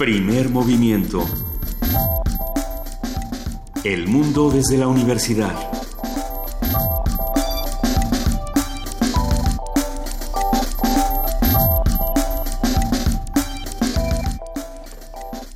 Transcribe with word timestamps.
Primer 0.00 0.48
movimiento. 0.48 1.26
El 3.84 4.08
mundo 4.08 4.50
desde 4.50 4.78
la 4.78 4.88
universidad. 4.88 5.52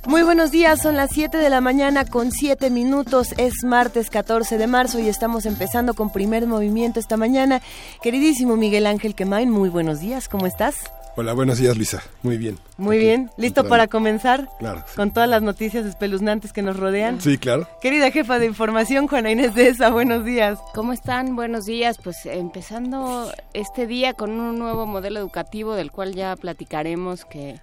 Muy 0.05 0.21
buenos 0.21 0.51
días, 0.51 0.79
son 0.79 0.95
las 0.95 1.09
7 1.11 1.39
de 1.39 1.49
la 1.49 1.59
mañana 1.59 2.05
con 2.05 2.31
7 2.31 2.69
minutos, 2.69 3.33
es 3.39 3.63
martes 3.63 4.11
14 4.11 4.59
de 4.59 4.67
marzo 4.67 4.99
y 4.99 5.09
estamos 5.09 5.47
empezando 5.47 5.95
con 5.95 6.11
primer 6.11 6.45
movimiento 6.45 6.99
esta 6.99 7.17
mañana. 7.17 7.63
Queridísimo 8.03 8.57
Miguel 8.57 8.85
Ángel 8.85 9.15
Quemain, 9.15 9.49
muy 9.49 9.69
buenos 9.69 10.01
días, 10.01 10.29
¿cómo 10.29 10.45
estás? 10.45 10.75
Hola, 11.17 11.31
buenos 11.31 11.59
días 11.59 11.77
Luisa, 11.77 12.03
muy 12.23 12.37
bien. 12.37 12.59
Muy 12.77 12.97
bien, 12.97 13.31
¿listo 13.37 13.67
para 13.69 13.87
comenzar? 13.87 14.49
Claro. 14.59 14.83
Con 14.97 15.11
todas 15.11 15.29
las 15.29 15.41
noticias 15.41 15.85
espeluznantes 15.85 16.51
que 16.51 16.61
nos 16.61 16.77
rodean. 16.77 17.21
Sí, 17.21 17.37
claro. 17.37 17.69
Querida 17.81 18.11
jefa 18.11 18.37
de 18.37 18.47
información, 18.47 19.07
Juana 19.07 19.31
Inés 19.31 19.55
de 19.55 19.69
esa, 19.69 19.91
buenos 19.91 20.25
días. 20.25 20.59
¿Cómo 20.73 20.91
están? 20.91 21.37
Buenos 21.37 21.65
días. 21.65 21.97
Pues 22.03 22.25
empezando 22.25 23.31
este 23.53 23.87
día 23.87 24.13
con 24.13 24.31
un 24.31 24.59
nuevo 24.59 24.85
modelo 24.85 25.19
educativo 25.19 25.75
del 25.75 25.89
cual 25.89 26.13
ya 26.13 26.35
platicaremos 26.35 27.23
que 27.23 27.61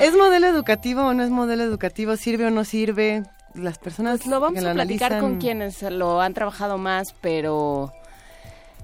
¿Es 0.00 0.16
modelo 0.16 0.48
educativo 0.48 1.02
o 1.02 1.14
no 1.14 1.22
es 1.22 1.30
modelo 1.30 1.62
educativo? 1.62 2.16
¿Sirve 2.16 2.46
o 2.46 2.50
no 2.50 2.64
sirve? 2.64 3.22
Las 3.54 3.78
personas 3.78 4.18
pues 4.18 4.30
lo 4.30 4.40
vamos 4.40 4.60
que 4.60 4.68
a 4.68 4.72
platicar 4.72 5.20
con 5.20 5.38
quienes 5.38 5.82
lo 5.82 6.20
han 6.20 6.34
trabajado 6.34 6.78
más, 6.78 7.14
pero 7.20 7.92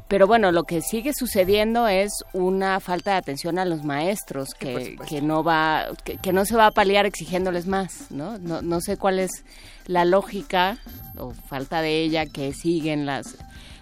pero 0.09 0.27
bueno, 0.27 0.53
lo 0.53 0.65
que 0.65 0.83
sigue 0.83 1.13
sucediendo 1.15 1.89
es 1.89 2.13
una 2.33 2.79
falta 2.81 3.13
de 3.13 3.17
atención 3.17 3.59
a 3.59 3.65
los 3.65 3.85
maestros 3.85 4.55
que, 4.55 4.97
que 5.09 5.23
no 5.23 5.43
va 5.43 5.87
que, 6.05 6.19
que, 6.19 6.33
no 6.33 6.45
se 6.45 6.57
va 6.57 6.67
a 6.67 6.71
paliar 6.71 7.07
exigiéndoles 7.07 7.67
más, 7.67 8.11
¿no? 8.11 8.39
¿no? 8.39 8.61
No 8.61 8.81
sé 8.81 8.97
cuál 8.97 9.19
es 9.19 9.45
la 9.87 10.05
lógica 10.05 10.79
o 11.17 11.33
falta 11.33 11.81
de 11.81 12.03
ella 12.03 12.27
que 12.27 12.53
siguen 12.53 13.07
las 13.07 13.37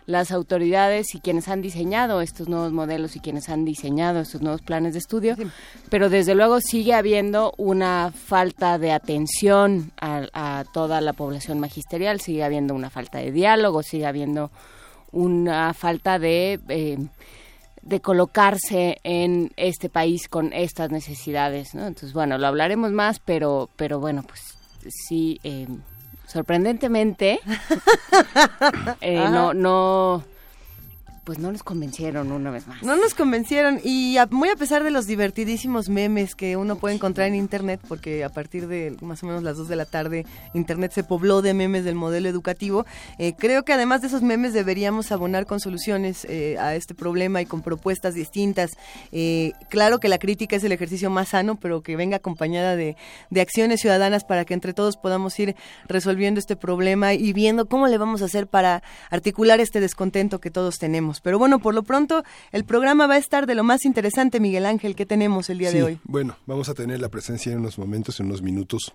las 0.07 0.33
autoridades 0.33 1.15
y 1.15 1.21
quienes 1.21 1.49
han 1.49 1.63
diseñado 1.63 2.21
estos 2.21 2.49
nuevos 2.49 2.73
modelos 2.73 3.17
y 3.17 3.21
quienes 3.21 3.49
han 3.49 3.65
diseñado 3.65 4.21
estos 4.21 4.43
nuevos 4.43 4.61
planes 4.61 4.95
de 4.95 4.99
estudio, 4.99 5.37
sí. 5.37 5.45
pero 5.91 6.11
desde 6.11 6.35
luego 6.35 6.61
sigue 6.61 6.95
habiendo 6.95 7.55
una 7.57 8.13
falta 8.13 8.79
de 8.79 8.93
atención 8.93 9.93
a, 10.01 10.27
a, 10.33 10.65
toda 10.73 11.01
la 11.01 11.13
población 11.13 11.61
magisterial, 11.61 12.21
sigue 12.21 12.43
habiendo 12.43 12.75
una 12.75 12.91
falta 12.91 13.19
de 13.19 13.31
diálogo, 13.31 13.83
sigue 13.83 14.07
habiendo 14.07 14.51
una 15.13 15.73
falta 15.75 16.19
de... 16.19 16.61
Eh, 16.69 16.99
de 17.83 18.01
colocarse 18.01 18.99
en 19.03 19.51
este 19.57 19.89
país 19.89 20.29
con 20.29 20.53
estas 20.53 20.91
necesidades, 20.91 21.75
¿no? 21.75 21.87
Entonces, 21.87 22.13
bueno, 22.13 22.39
lo 22.39 22.47
hablaremos 22.47 22.93
más, 22.93 23.19
pero, 23.19 23.69
pero 23.75 23.99
bueno, 23.99 24.23
pues 24.23 24.41
sí, 25.09 25.41
eh, 25.43 25.67
sorprendentemente, 26.29 27.41
eh, 29.01 29.17
no, 29.17 29.53
no, 29.53 30.23
pues 31.25 31.39
no 31.39 31.53
nos 31.53 31.63
convencieron 31.63 32.33
una 32.33 32.51
vez 32.51 32.67
más. 32.67 32.83
No 32.83 32.97
nos 32.97 33.15
convencieron 33.15 33.81
y 33.83 34.17
muy 34.31 34.49
a 34.49 34.57
pesar 34.57 34.83
de 34.83 34.91
los 34.91 35.07
divertidísimos 35.07 35.89
memes 35.89 36.35
que 36.35 36.57
uno 36.57 36.77
puede 36.77 36.97
encontrar 36.97 37.29
en 37.29 37.37
internet, 37.37 37.81
porque 37.87 38.25
a 38.25 38.29
partir 38.29 38.67
de 38.67 38.97
más 39.01 39.23
o 39.23 39.27
menos 39.27 39.43
las 39.43 39.57
2 39.57 39.69
de 39.69 39.77
la 39.77 39.85
tarde 39.85 40.27
internet 40.53 40.93
se 40.93 41.05
pobló 41.05 41.41
de 41.41 41.55
memes 41.55 41.85
del 41.85 41.95
modelo 41.95 42.29
educativo, 42.29 42.87
eh, 43.19 43.35
creo 43.39 43.65
que 43.65 43.73
además 43.73 44.01
de 44.01 44.09
esos 44.09 44.23
memes 44.23 44.53
deberíamos 44.53 45.13
abonar 45.13 45.47
con 45.47 45.61
soluciones 45.61 46.25
eh, 46.29 46.57
a 46.59 46.75
este 46.75 46.95
problema 46.95 47.41
y 47.41 47.47
con 47.47 47.63
propuestas 47.63 48.15
distintas. 48.15 48.73
Eh, 49.13 49.53
claro 49.69 50.01
que 50.01 50.09
la 50.09 50.19
crítica 50.19 50.57
es 50.57 50.65
el 50.65 50.73
ejercicio 50.73 51.09
más 51.09 51.29
sano, 51.29 51.57
pero 51.57 51.83
que 51.83 51.95
venga 51.95 52.17
acompañada 52.17 52.75
de, 52.75 52.97
de 53.31 53.41
acciones 53.41 53.81
ciudadanas 53.81 54.25
para 54.25 54.45
que 54.45 54.55
entre 54.55 54.75
todos 54.75 54.97
podamos 54.97 55.39
ir 55.39 55.55
resolviendo 55.87 56.41
este 56.41 56.57
problema 56.57 57.15
y 57.15 57.33
viendo 57.33 57.67
cómo 57.67 57.87
le 57.87 57.99
vamos 57.99 58.23
a 58.23 58.25
hacer 58.25 58.49
para 58.49 58.83
articular 59.11 59.61
este 59.61 59.81
descontento 59.81 60.41
que 60.41 60.51
todos 60.51 60.79
tenemos. 60.79 61.12
Pero 61.21 61.39
bueno, 61.39 61.59
por 61.59 61.75
lo 61.75 61.83
pronto 61.83 62.25
el 62.53 62.65
programa 62.65 63.07
va 63.07 63.15
a 63.15 63.19
estar 63.19 63.47
de 63.47 63.55
lo 63.55 63.65
más 63.65 63.85
interesante, 63.85 64.41
Miguel 64.41 64.67
Ángel, 64.67 64.95
que 64.95 65.07
tenemos 65.07 65.51
el 65.51 65.59
día 65.59 65.71
sí, 65.71 65.79
de 65.79 65.83
hoy. 65.83 65.99
Bueno, 66.05 66.37
vamos 66.47 66.69
a 66.69 66.75
tener 66.75 67.01
la 67.01 67.09
presencia 67.09 67.53
en 67.53 67.59
unos 67.59 67.79
momentos, 67.79 68.21
en 68.21 68.27
unos 68.27 68.43
minutos 68.43 68.93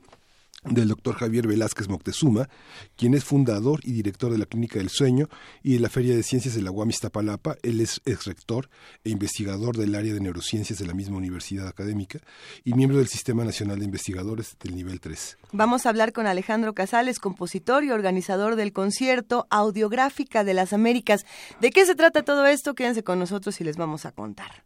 del 0.69 0.89
doctor 0.89 1.16
Javier 1.16 1.47
Velázquez 1.47 1.88
Moctezuma, 1.88 2.50
quien 2.95 3.13
es 3.13 3.23
fundador 3.23 3.79
y 3.83 3.91
director 3.91 4.31
de 4.31 4.38
la 4.38 4.45
Clínica 4.45 4.79
del 4.79 4.89
Sueño 4.89 5.29
y 5.63 5.73
de 5.73 5.79
la 5.79 5.89
Feria 5.89 6.16
de 6.16 6.23
Ciencias 6.23 6.55
de 6.55 6.61
la 6.61 6.72
UAM 6.72 6.89
Iztapalapa. 6.89 7.55
Él 7.63 7.81
es 7.81 8.01
ex 8.05 8.25
rector 8.25 8.69
e 9.03 9.09
investigador 9.09 9.78
del 9.78 9.95
área 9.95 10.13
de 10.13 10.19
neurociencias 10.19 10.79
de 10.79 10.85
la 10.85 10.94
misma 10.94 11.17
universidad 11.17 11.67
académica 11.67 12.19
y 12.63 12.73
miembro 12.73 12.97
del 12.97 13.07
Sistema 13.07 13.44
Nacional 13.44 13.79
de 13.79 13.85
Investigadores 13.85 14.57
del 14.61 14.75
nivel 14.75 15.00
3. 15.00 15.38
Vamos 15.51 15.85
a 15.85 15.89
hablar 15.89 16.13
con 16.13 16.28
Alejandro 16.28 16.73
Casales, 16.73 17.19
compositor 17.19 17.84
y 17.84 17.91
organizador 17.91 18.55
del 18.55 18.73
concierto 18.73 19.47
Audiográfica 19.49 20.44
de 20.44 20.53
las 20.53 20.73
Américas. 20.73 21.25
¿De 21.61 21.69
qué 21.72 21.85
se 21.85 21.95
trata 21.95 22.23
todo 22.23 22.45
esto? 22.45 22.75
Quédense 22.75 23.03
con 23.03 23.19
nosotros 23.19 23.59
y 23.61 23.63
les 23.63 23.78
vamos 23.78 24.05
a 24.05 24.11
contar. 24.11 24.63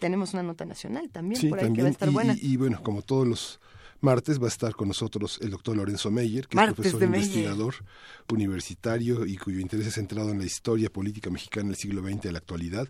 Tenemos 0.00 0.32
una 0.32 0.42
nota 0.42 0.64
nacional 0.64 1.10
también 1.10 1.40
sí, 1.40 1.48
por 1.48 1.58
ahí 1.58 1.64
también. 1.64 1.76
que 1.76 1.82
va 1.82 1.88
a 1.88 1.92
estar 1.92 2.08
y, 2.08 2.12
buena. 2.12 2.34
Y, 2.34 2.52
y 2.52 2.56
bueno, 2.56 2.80
como 2.82 3.02
todos 3.02 3.26
los 3.26 3.60
martes 4.00 4.40
va 4.40 4.46
a 4.46 4.48
estar 4.48 4.74
con 4.74 4.88
nosotros 4.88 5.38
el 5.42 5.50
doctor 5.50 5.76
Lorenzo 5.76 6.10
Meyer, 6.10 6.46
que 6.46 6.56
martes 6.56 6.86
es 6.86 6.92
profesor 6.92 7.14
investigador 7.14 7.74
universitario 8.30 9.26
y 9.26 9.36
cuyo 9.36 9.58
interés 9.58 9.86
es 9.86 9.94
centrado 9.94 10.30
en 10.30 10.38
la 10.38 10.44
historia 10.44 10.90
política 10.90 11.30
mexicana 11.30 11.68
del 11.68 11.76
siglo 11.76 12.02
XX 12.02 12.20
de 12.22 12.32
la 12.32 12.38
actualidad. 12.38 12.88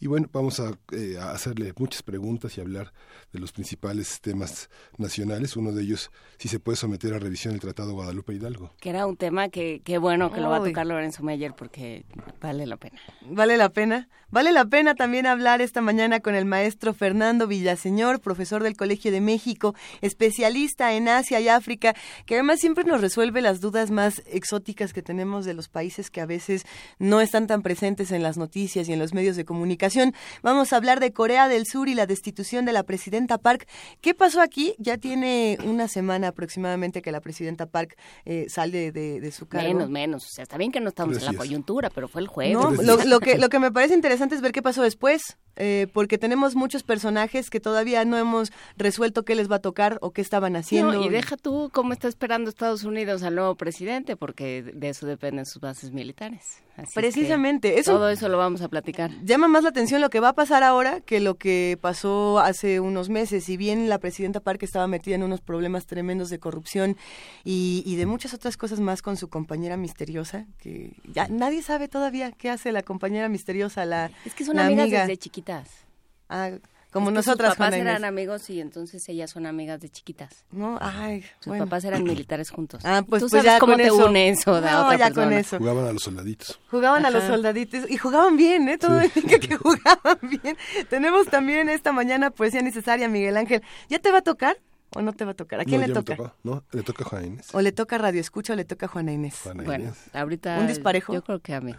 Y 0.00 0.06
bueno, 0.06 0.28
vamos 0.32 0.60
a, 0.60 0.72
eh, 0.92 1.16
a, 1.18 1.30
hacerle 1.30 1.72
muchas 1.78 2.02
preguntas 2.02 2.58
y 2.58 2.60
hablar 2.60 2.92
de 3.32 3.38
los 3.38 3.52
principales 3.52 4.20
temas 4.20 4.68
nacionales. 4.98 5.56
Uno 5.56 5.72
de 5.72 5.82
ellos, 5.82 6.10
si 6.38 6.48
se 6.48 6.58
puede 6.58 6.76
someter 6.76 7.14
a 7.14 7.18
revisión 7.18 7.54
el 7.54 7.60
Tratado 7.60 7.92
Guadalupe 7.92 8.34
Hidalgo. 8.34 8.72
Que 8.80 8.90
era 8.90 9.06
un 9.06 9.16
tema 9.16 9.48
que, 9.48 9.80
que 9.84 9.98
bueno, 9.98 10.30
que 10.30 10.38
Uy. 10.38 10.42
lo 10.42 10.50
va 10.50 10.56
a 10.56 10.64
tocar 10.64 10.86
Lorenzo 10.86 11.22
Meyer 11.22 11.54
porque 11.56 12.04
vale 12.40 12.66
la 12.66 12.76
pena. 12.76 13.00
Vale 13.22 13.56
la 13.56 13.68
pena. 13.70 14.08
Vale 14.32 14.52
la 14.52 14.64
pena 14.64 14.94
también 14.94 15.26
hablar 15.26 15.60
esta 15.60 15.80
mañana 15.80 16.20
con 16.20 16.34
el 16.34 16.44
maestro 16.44 16.94
Fernando 16.94 17.46
Villaseñor, 17.46 18.20
profesor 18.20 18.62
del 18.62 18.76
Colegio 18.76 19.10
de 19.10 19.20
México, 19.20 19.74
especialista 20.02 20.49
en 20.78 21.08
Asia 21.08 21.40
y 21.40 21.48
África, 21.48 21.94
que 22.26 22.34
además 22.34 22.60
siempre 22.60 22.84
nos 22.84 23.00
resuelve 23.00 23.40
las 23.40 23.60
dudas 23.60 23.90
más 23.90 24.22
exóticas 24.26 24.92
que 24.92 25.02
tenemos 25.02 25.44
de 25.44 25.54
los 25.54 25.68
países 25.68 26.10
que 26.10 26.20
a 26.20 26.26
veces 26.26 26.64
no 26.98 27.20
están 27.20 27.46
tan 27.46 27.62
presentes 27.62 28.12
en 28.12 28.22
las 28.22 28.36
noticias 28.36 28.88
y 28.88 28.92
en 28.92 28.98
los 28.98 29.14
medios 29.14 29.36
de 29.36 29.44
comunicación. 29.44 30.14
Vamos 30.42 30.72
a 30.72 30.76
hablar 30.76 31.00
de 31.00 31.12
Corea 31.12 31.48
del 31.48 31.66
Sur 31.66 31.88
y 31.88 31.94
la 31.94 32.06
destitución 32.06 32.64
de 32.64 32.72
la 32.72 32.82
presidenta 32.82 33.38
Park. 33.38 33.66
¿Qué 34.00 34.14
pasó 34.14 34.40
aquí? 34.40 34.74
Ya 34.78 34.98
tiene 34.98 35.58
una 35.64 35.88
semana 35.88 36.28
aproximadamente 36.28 37.02
que 37.02 37.12
la 37.12 37.20
presidenta 37.20 37.66
Park 37.66 37.96
eh, 38.24 38.46
sale 38.48 38.92
de, 38.92 39.20
de, 39.20 39.32
su 39.32 39.46
cargo. 39.46 39.68
Menos, 39.68 39.90
menos. 39.90 40.24
O 40.26 40.28
sea, 40.30 40.42
está 40.42 40.56
bien 40.58 40.72
que 40.72 40.80
no 40.80 40.88
estamos 40.88 41.14
Gracias. 41.14 41.30
en 41.30 41.36
la 41.36 41.38
coyuntura, 41.38 41.90
pero 41.90 42.08
fue 42.08 42.20
el 42.20 42.28
jueves. 42.28 42.54
No, 42.54 42.70
lo, 42.70 43.02
lo, 43.04 43.20
que, 43.20 43.38
lo 43.38 43.48
que 43.48 43.58
me 43.58 43.70
parece 43.70 43.94
interesante 43.94 44.34
es 44.34 44.40
ver 44.40 44.52
qué 44.52 44.62
pasó 44.62 44.82
después, 44.82 45.38
eh, 45.62 45.88
porque 45.92 46.16
tenemos 46.16 46.56
muchos 46.56 46.82
personajes 46.82 47.50
que 47.50 47.60
todavía 47.60 48.04
no 48.06 48.16
hemos 48.16 48.50
resuelto 48.78 49.24
qué 49.24 49.34
les 49.34 49.50
va 49.50 49.56
a 49.56 49.60
tocar 49.60 49.98
o 50.00 50.10
qué 50.12 50.22
estaban 50.22 50.56
haciendo. 50.56 50.92
No, 50.94 51.04
y 51.04 51.10
deja 51.10 51.36
tú 51.36 51.70
cómo 51.72 51.92
está 51.92 52.08
esperando 52.08 52.48
Estados 52.48 52.84
Unidos 52.84 53.22
al 53.22 53.34
nuevo 53.34 53.54
presidente, 53.56 54.16
porque 54.16 54.62
de 54.62 54.88
eso 54.88 55.06
dependen 55.06 55.44
sus 55.44 55.60
bases 55.60 55.92
militares. 55.92 56.62
Así 56.76 56.94
Precisamente, 56.94 57.78
eso 57.78 57.92
todo 57.92 58.08
eso 58.08 58.28
lo 58.30 58.38
vamos 58.38 58.62
a 58.62 58.68
platicar. 58.68 59.10
Llama 59.22 59.48
más 59.48 59.64
la 59.64 59.68
atención 59.68 60.00
lo 60.00 60.08
que 60.08 60.18
va 60.18 60.30
a 60.30 60.32
pasar 60.32 60.62
ahora 60.62 61.00
que 61.02 61.20
lo 61.20 61.34
que 61.34 61.76
pasó 61.78 62.38
hace 62.38 62.80
unos 62.80 63.10
meses. 63.10 63.44
Si 63.44 63.58
bien 63.58 63.90
la 63.90 63.98
presidenta 63.98 64.40
Park 64.40 64.62
estaba 64.62 64.86
metida 64.86 65.16
en 65.16 65.22
unos 65.22 65.42
problemas 65.42 65.86
tremendos 65.86 66.30
de 66.30 66.38
corrupción 66.38 66.96
y, 67.44 67.82
y 67.84 67.96
de 67.96 68.06
muchas 68.06 68.32
otras 68.32 68.56
cosas 68.56 68.80
más 68.80 69.02
con 69.02 69.18
su 69.18 69.28
compañera 69.28 69.76
misteriosa, 69.76 70.46
que 70.58 70.92
ya 71.12 71.28
nadie 71.28 71.60
sabe 71.62 71.88
todavía 71.88 72.32
qué 72.32 72.48
hace 72.48 72.72
la 72.72 72.82
compañera 72.82 73.28
misteriosa, 73.28 73.84
la 73.84 74.10
es 74.24 74.34
que 74.34 74.44
son 74.44 74.56
la 74.56 74.66
amigas 74.66 74.84
amiga. 74.84 75.00
desde 75.02 75.16
chiquitas. 75.58 75.86
Ah, 76.28 76.50
como 76.92 77.10
es 77.10 77.14
nosotras. 77.14 77.50
Sus 77.50 77.58
papás 77.58 77.74
eran 77.74 78.04
amigos 78.04 78.50
y 78.50 78.60
entonces 78.60 79.08
ellas 79.08 79.30
son 79.30 79.46
amigas 79.46 79.80
de 79.80 79.88
chiquitas. 79.88 80.44
No, 80.50 80.76
ay, 80.80 81.22
sus 81.38 81.46
bueno. 81.46 81.64
papás 81.64 81.84
eran 81.84 82.02
militares 82.02 82.50
juntos. 82.50 82.82
Ah, 82.84 83.02
pues, 83.08 83.22
¿Tú 83.22 83.28
pues 83.28 83.42
sabes 83.42 83.44
ya 83.44 83.58
cómo 83.60 83.74
con 83.74 83.80
te 83.80 83.86
eso. 83.86 84.06
une 84.06 84.28
eso 84.28 84.60
de 84.60 84.70
no, 84.70 84.86
otra 84.86 84.98
ya 84.98 85.04
persona? 85.06 85.26
con 85.26 85.32
eso. 85.34 85.58
Jugaban 85.58 85.86
a 85.86 85.92
los 85.92 86.02
soldaditos. 86.02 86.60
Jugaban 86.70 87.04
Ajá. 87.04 87.08
a 87.08 87.10
los 87.12 87.24
soldaditos 87.24 87.90
y 87.90 87.96
jugaban 87.96 88.36
bien, 88.36 88.68
¿eh? 88.68 88.78
Todo 88.78 89.00
sí. 89.00 89.10
indica 89.14 89.38
que 89.38 89.56
jugaban 89.56 90.18
bien. 90.22 90.56
Tenemos 90.88 91.28
también 91.28 91.68
esta 91.68 91.92
mañana 91.92 92.30
poesía 92.30 92.62
necesaria, 92.62 93.08
Miguel 93.08 93.36
Ángel. 93.36 93.62
¿Ya 93.88 94.00
te 94.00 94.10
va 94.10 94.18
a 94.18 94.22
tocar? 94.22 94.58
¿O 94.92 95.02
no 95.02 95.12
te 95.12 95.24
va 95.24 95.30
a 95.30 95.34
tocar? 95.34 95.60
¿A 95.60 95.64
quién 95.64 95.80
no, 95.80 95.86
le 95.86 95.92
toca? 95.92 96.16
Tocó, 96.16 96.34
no, 96.42 96.64
le 96.72 96.82
toca 96.82 97.04
a 97.04 97.08
Juana 97.08 97.26
Inés. 97.26 97.48
¿O 97.52 97.60
le 97.60 97.70
toca 97.70 97.96
Radio 97.98 98.20
Escucha 98.20 98.54
o 98.54 98.56
le 98.56 98.64
toca 98.64 98.86
a 98.86 98.88
Juana 98.88 99.12
Inés? 99.12 99.38
Juana 99.40 99.62
bueno, 99.62 99.84
Inés. 99.84 99.98
ahorita... 100.12 100.58
¿Un 100.58 100.66
disparejo? 100.66 101.14
Yo 101.14 101.22
creo 101.22 101.38
que 101.38 101.54
a 101.54 101.60
mí. 101.60 101.76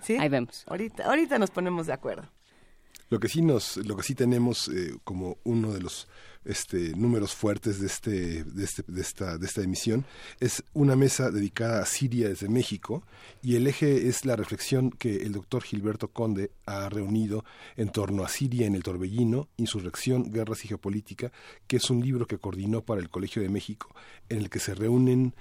¿Sí? 0.00 0.16
Ahí 0.20 0.28
vemos. 0.28 0.64
Ahorita, 0.68 1.06
ahorita 1.06 1.40
nos 1.40 1.50
ponemos 1.50 1.88
de 1.88 1.94
acuerdo. 1.94 2.28
Lo 3.12 3.20
que 3.20 3.28
sí 3.28 3.42
nos, 3.42 3.76
lo 3.76 3.94
que 3.94 4.04
sí 4.04 4.14
tenemos 4.14 4.68
eh, 4.68 4.96
como 5.04 5.36
uno 5.44 5.74
de 5.74 5.82
los 5.82 6.08
este, 6.46 6.96
números 6.96 7.34
fuertes 7.34 7.78
de, 7.78 7.86
este, 7.86 8.42
de, 8.42 8.64
este, 8.64 8.82
de, 8.86 9.02
esta, 9.02 9.36
de 9.36 9.44
esta 9.44 9.60
emisión, 9.60 10.06
es 10.40 10.64
una 10.72 10.96
mesa 10.96 11.30
dedicada 11.30 11.82
a 11.82 11.84
Siria 11.84 12.30
desde 12.30 12.48
México 12.48 13.02
y 13.42 13.56
el 13.56 13.66
eje 13.66 14.08
es 14.08 14.24
la 14.24 14.34
reflexión 14.34 14.88
que 14.90 15.16
el 15.16 15.32
doctor 15.32 15.62
Gilberto 15.62 16.08
Conde 16.08 16.52
ha 16.64 16.88
reunido 16.88 17.44
en 17.76 17.90
torno 17.90 18.24
a 18.24 18.30
Siria 18.30 18.66
en 18.66 18.76
el 18.76 18.82
Torbellino, 18.82 19.50
Insurrección, 19.58 20.32
Guerras 20.32 20.64
y 20.64 20.68
Geopolítica, 20.68 21.32
que 21.66 21.76
es 21.76 21.90
un 21.90 22.00
libro 22.00 22.26
que 22.26 22.38
coordinó 22.38 22.80
para 22.80 23.02
el 23.02 23.10
Colegio 23.10 23.42
de 23.42 23.50
México, 23.50 23.94
en 24.30 24.38
el 24.38 24.48
que 24.48 24.58
se 24.58 24.74
reúnen 24.74 25.34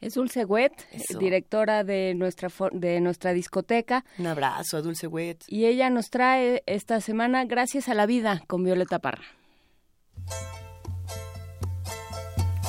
Es 0.00 0.14
Dulce 0.14 0.44
Wet, 0.44 0.72
directora 1.18 1.82
de 1.82 2.14
nuestra 2.14 2.50
de 2.72 3.00
nuestra 3.00 3.32
discoteca. 3.32 4.04
Un 4.18 4.26
abrazo 4.26 4.76
a 4.76 4.82
Dulce 4.82 5.06
Wet. 5.06 5.42
Y 5.48 5.64
ella 5.64 5.88
nos 5.88 6.10
trae 6.10 6.62
esta 6.66 7.00
semana 7.00 7.46
Gracias 7.46 7.88
a 7.88 7.94
la 7.94 8.04
vida 8.04 8.42
con 8.46 8.62
Violeta 8.62 8.98
Parra. 8.98 9.24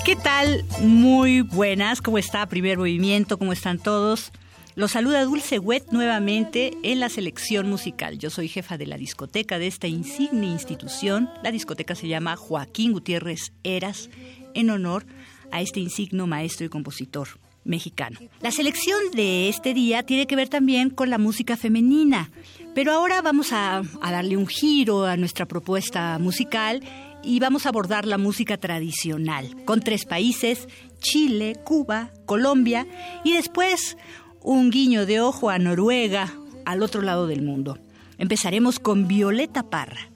¿Qué 0.07 0.15
tal? 0.15 0.63
Muy 0.79 1.41
buenas. 1.41 2.01
¿Cómo 2.01 2.17
está? 2.17 2.45
Primer 2.45 2.77
movimiento. 2.77 3.37
¿Cómo 3.37 3.51
están 3.51 3.77
todos? 3.77 4.31
Los 4.73 4.91
saluda 4.91 5.25
Dulce 5.25 5.59
Wet 5.59 5.91
nuevamente 5.91 6.71
en 6.83 7.01
la 7.01 7.09
selección 7.09 7.69
musical. 7.69 8.17
Yo 8.17 8.29
soy 8.29 8.47
jefa 8.47 8.77
de 8.77 8.85
la 8.85 8.95
discoteca 8.95 9.59
de 9.59 9.67
esta 9.67 9.87
insigne 9.87 10.47
institución. 10.47 11.29
La 11.43 11.51
discoteca 11.51 11.93
se 11.93 12.07
llama 12.07 12.37
Joaquín 12.37 12.93
Gutiérrez 12.93 13.51
Eras 13.65 14.09
en 14.53 14.69
honor 14.69 15.05
a 15.51 15.59
este 15.59 15.81
insigno 15.81 16.25
maestro 16.25 16.65
y 16.65 16.69
compositor 16.69 17.27
mexicano. 17.65 18.17
La 18.39 18.51
selección 18.51 18.97
de 19.11 19.49
este 19.49 19.73
día 19.73 20.03
tiene 20.03 20.25
que 20.25 20.37
ver 20.37 20.47
también 20.47 20.89
con 20.89 21.09
la 21.09 21.17
música 21.17 21.57
femenina, 21.57 22.31
pero 22.73 22.93
ahora 22.93 23.21
vamos 23.21 23.51
a, 23.51 23.79
a 23.79 24.11
darle 24.13 24.37
un 24.37 24.47
giro 24.47 25.05
a 25.05 25.17
nuestra 25.17 25.45
propuesta 25.47 26.17
musical 26.17 26.81
y 27.27 27.39
vamos 27.41 27.65
a 27.65 27.69
abordar 27.69 28.05
la 28.05 28.17
música 28.17 28.57
tradicional 28.57 29.65
con 29.65 29.81
tres 29.81 30.05
países, 30.05 30.67
Chile, 30.99 31.57
Cuba, 31.65 32.11
Colombia 32.25 32.87
y 33.25 33.33
después 33.33 33.97
un 34.41 34.69
guiño 34.69 35.05
de 35.05 35.19
ojo 35.19 35.49
a 35.49 35.59
Noruega, 35.59 36.33
al 36.65 36.81
otro 36.81 37.01
lado 37.01 37.27
del 37.27 37.41
mundo. 37.41 37.77
Empezaremos 38.17 38.79
con 38.79 39.07
Violeta 39.07 39.69
Parra, 39.69 40.09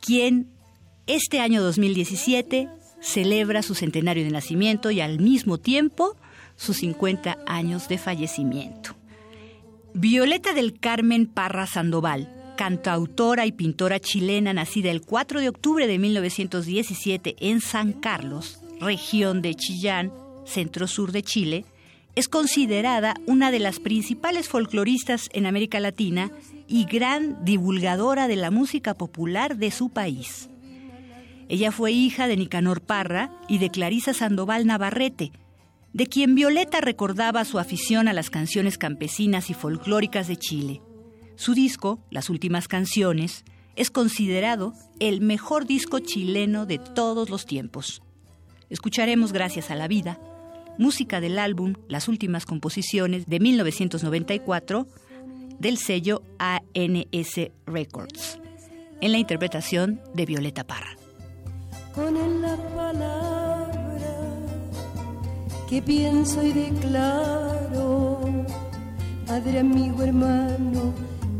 quien 0.00 0.48
este 1.06 1.38
año 1.38 1.62
2017 1.62 2.68
celebra 3.00 3.62
su 3.62 3.76
centenario 3.76 4.24
de 4.24 4.30
nacimiento 4.30 4.90
y 4.90 5.00
al 5.00 5.20
mismo 5.20 5.58
tiempo 5.58 6.16
sus 6.56 6.78
50 6.78 7.38
años 7.46 7.88
de 7.88 7.98
fallecimiento. 7.98 8.96
Violeta 9.94 10.52
del 10.54 10.78
Carmen 10.80 11.26
Parra 11.26 11.68
Sandoval 11.68 12.37
cantautora 12.58 13.46
y 13.46 13.52
pintora 13.52 14.00
chilena 14.00 14.52
nacida 14.52 14.90
el 14.90 15.00
4 15.00 15.40
de 15.40 15.48
octubre 15.48 15.86
de 15.86 15.96
1917 15.96 17.36
en 17.38 17.60
San 17.60 17.92
Carlos, 17.92 18.58
región 18.80 19.42
de 19.42 19.54
Chillán, 19.54 20.12
centro-sur 20.44 21.12
de 21.12 21.22
Chile, 21.22 21.64
es 22.16 22.26
considerada 22.26 23.14
una 23.26 23.52
de 23.52 23.60
las 23.60 23.78
principales 23.78 24.48
folcloristas 24.48 25.28
en 25.32 25.46
América 25.46 25.78
Latina 25.78 26.32
y 26.66 26.86
gran 26.86 27.44
divulgadora 27.44 28.26
de 28.26 28.34
la 28.34 28.50
música 28.50 28.94
popular 28.94 29.56
de 29.56 29.70
su 29.70 29.90
país. 29.90 30.50
Ella 31.48 31.70
fue 31.70 31.92
hija 31.92 32.26
de 32.26 32.36
Nicanor 32.36 32.80
Parra 32.80 33.30
y 33.46 33.58
de 33.58 33.70
Clarisa 33.70 34.14
Sandoval 34.14 34.66
Navarrete, 34.66 35.30
de 35.92 36.06
quien 36.08 36.34
Violeta 36.34 36.80
recordaba 36.80 37.44
su 37.44 37.60
afición 37.60 38.08
a 38.08 38.12
las 38.12 38.30
canciones 38.30 38.78
campesinas 38.78 39.48
y 39.48 39.54
folclóricas 39.54 40.26
de 40.26 40.36
Chile. 40.36 40.82
Su 41.38 41.54
disco, 41.54 42.00
Las 42.10 42.30
Últimas 42.30 42.66
Canciones, 42.66 43.44
es 43.76 43.92
considerado 43.92 44.74
el 44.98 45.20
mejor 45.20 45.66
disco 45.66 46.00
chileno 46.00 46.66
de 46.66 46.78
todos 46.78 47.30
los 47.30 47.46
tiempos. 47.46 48.02
Escucharemos 48.70 49.32
Gracias 49.32 49.70
a 49.70 49.76
la 49.76 49.86
Vida, 49.86 50.18
música 50.78 51.20
del 51.20 51.38
álbum 51.38 51.74
Las 51.86 52.08
Últimas 52.08 52.44
Composiciones 52.44 53.28
de 53.28 53.38
1994 53.38 54.88
del 55.60 55.78
sello 55.78 56.22
ANS 56.40 57.52
Records, 57.66 58.40
en 59.00 59.12
la 59.12 59.18
interpretación 59.18 60.00
de 60.14 60.26
Violeta 60.26 60.64
Parra. 60.64 60.96
Con 61.94 62.42
la 62.42 62.56
palabra 62.74 64.48
que 65.70 65.80
pienso 65.82 66.42
y 66.42 66.52
declaro, 66.52 68.28
Padre, 69.24 69.60
amigo, 69.60 70.02
hermano, 70.02 71.17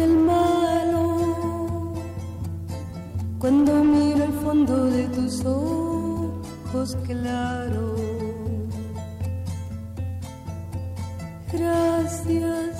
del 0.00 0.16
malo. 0.16 1.92
Cuando 3.38 3.84
miro 3.84 4.24
el 4.24 4.32
fondo 4.44 4.86
de 4.86 5.04
tus 5.16 5.44
ojos 5.44 6.96
claros. 7.06 8.00
Gracias 11.52 12.79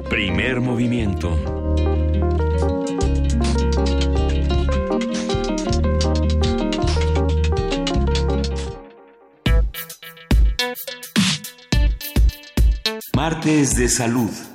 Primer 0.10 0.62
movimiento. 0.62 1.38
Martes 13.14 13.76
de 13.76 13.90
salud. 13.90 14.55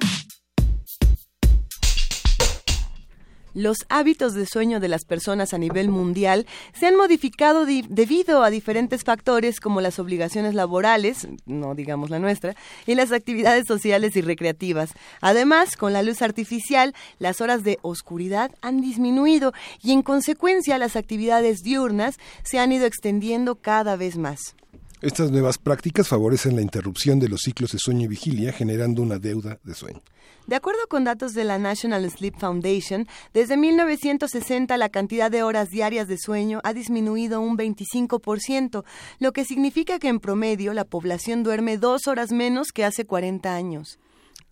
Los 3.60 3.84
hábitos 3.90 4.32
de 4.32 4.46
sueño 4.46 4.80
de 4.80 4.88
las 4.88 5.04
personas 5.04 5.52
a 5.52 5.58
nivel 5.58 5.90
mundial 5.90 6.46
se 6.72 6.86
han 6.86 6.96
modificado 6.96 7.66
di- 7.66 7.84
debido 7.90 8.42
a 8.42 8.48
diferentes 8.48 9.04
factores 9.04 9.60
como 9.60 9.82
las 9.82 9.98
obligaciones 9.98 10.54
laborales, 10.54 11.28
no 11.44 11.74
digamos 11.74 12.08
la 12.08 12.18
nuestra, 12.18 12.54
y 12.86 12.94
las 12.94 13.12
actividades 13.12 13.66
sociales 13.66 14.16
y 14.16 14.22
recreativas. 14.22 14.94
Además, 15.20 15.76
con 15.76 15.92
la 15.92 16.02
luz 16.02 16.22
artificial, 16.22 16.94
las 17.18 17.42
horas 17.42 17.62
de 17.62 17.78
oscuridad 17.82 18.50
han 18.62 18.80
disminuido 18.80 19.52
y 19.82 19.92
en 19.92 20.00
consecuencia 20.00 20.78
las 20.78 20.96
actividades 20.96 21.58
diurnas 21.62 22.16
se 22.42 22.60
han 22.60 22.72
ido 22.72 22.86
extendiendo 22.86 23.56
cada 23.56 23.94
vez 23.96 24.16
más. 24.16 24.54
Estas 25.02 25.30
nuevas 25.30 25.56
prácticas 25.56 26.08
favorecen 26.08 26.56
la 26.56 26.60
interrupción 26.60 27.20
de 27.20 27.30
los 27.30 27.40
ciclos 27.40 27.72
de 27.72 27.78
sueño 27.78 28.04
y 28.04 28.08
vigilia, 28.08 28.52
generando 28.52 29.00
una 29.00 29.18
deuda 29.18 29.58
de 29.64 29.74
sueño. 29.74 30.02
De 30.46 30.56
acuerdo 30.56 30.80
con 30.90 31.04
datos 31.04 31.32
de 31.32 31.44
la 31.44 31.58
National 31.58 32.10
Sleep 32.10 32.36
Foundation, 32.38 33.06
desde 33.32 33.56
1960 33.56 34.76
la 34.76 34.90
cantidad 34.90 35.30
de 35.30 35.42
horas 35.42 35.70
diarias 35.70 36.06
de 36.06 36.18
sueño 36.18 36.60
ha 36.64 36.74
disminuido 36.74 37.40
un 37.40 37.56
25%, 37.56 38.84
lo 39.20 39.32
que 39.32 39.46
significa 39.46 39.98
que 39.98 40.08
en 40.08 40.20
promedio 40.20 40.74
la 40.74 40.84
población 40.84 41.44
duerme 41.44 41.78
dos 41.78 42.06
horas 42.06 42.30
menos 42.30 42.68
que 42.68 42.84
hace 42.84 43.06
40 43.06 43.54
años. 43.54 43.98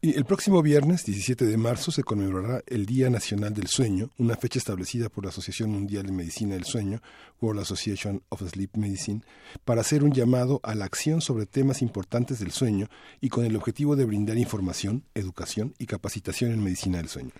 Y 0.01 0.17
el 0.17 0.25
próximo 0.25 0.63
viernes, 0.63 1.05
17 1.05 1.45
de 1.45 1.57
marzo, 1.57 1.91
se 1.91 2.05
conmemorará 2.05 2.63
el 2.69 2.87
Día 2.87 3.11
Nacional 3.11 3.53
del 3.53 3.67
Sueño, 3.67 4.11
una 4.17 4.37
fecha 4.37 4.61
establecida 4.61 5.09
por 5.09 5.25
la 5.25 5.31
Asociación 5.31 5.71
Mundial 5.73 6.07
de 6.07 6.13
Medicina 6.13 6.55
del 6.55 6.65
Sueño, 6.67 7.03
World 7.41 7.63
Association 7.63 8.23
of 8.29 8.41
Sleep 8.49 8.77
Medicine, 8.77 9.23
para 9.65 9.81
hacer 9.81 10.05
un 10.05 10.13
llamado 10.13 10.61
a 10.63 10.77
la 10.77 10.85
acción 10.85 11.21
sobre 11.21 11.47
temas 11.47 11.83
importantes 11.83 12.39
del 12.39 12.53
sueño 12.53 12.89
y 13.21 13.29
con 13.29 13.45
el 13.45 13.57
objetivo 13.57 13.97
de 13.97 14.05
brindar 14.05 14.39
información, 14.39 15.03
educación 15.17 15.75
y 15.81 15.87
capacitación 15.87 16.53
en 16.53 16.63
medicina 16.63 16.99
del 16.99 17.09
sueño. 17.09 17.33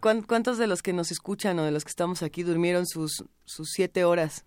¿Cuán- 0.00 0.22
¿Cuántos 0.22 0.56
de 0.56 0.68
los 0.68 0.80
que 0.82 0.94
nos 0.94 1.10
escuchan 1.12 1.58
o 1.58 1.64
de 1.64 1.70
los 1.70 1.84
que 1.84 1.90
estamos 1.90 2.22
aquí 2.22 2.42
durmieron 2.44 2.86
sus, 2.86 3.24
sus 3.44 3.68
siete 3.74 4.04
horas? 4.04 4.46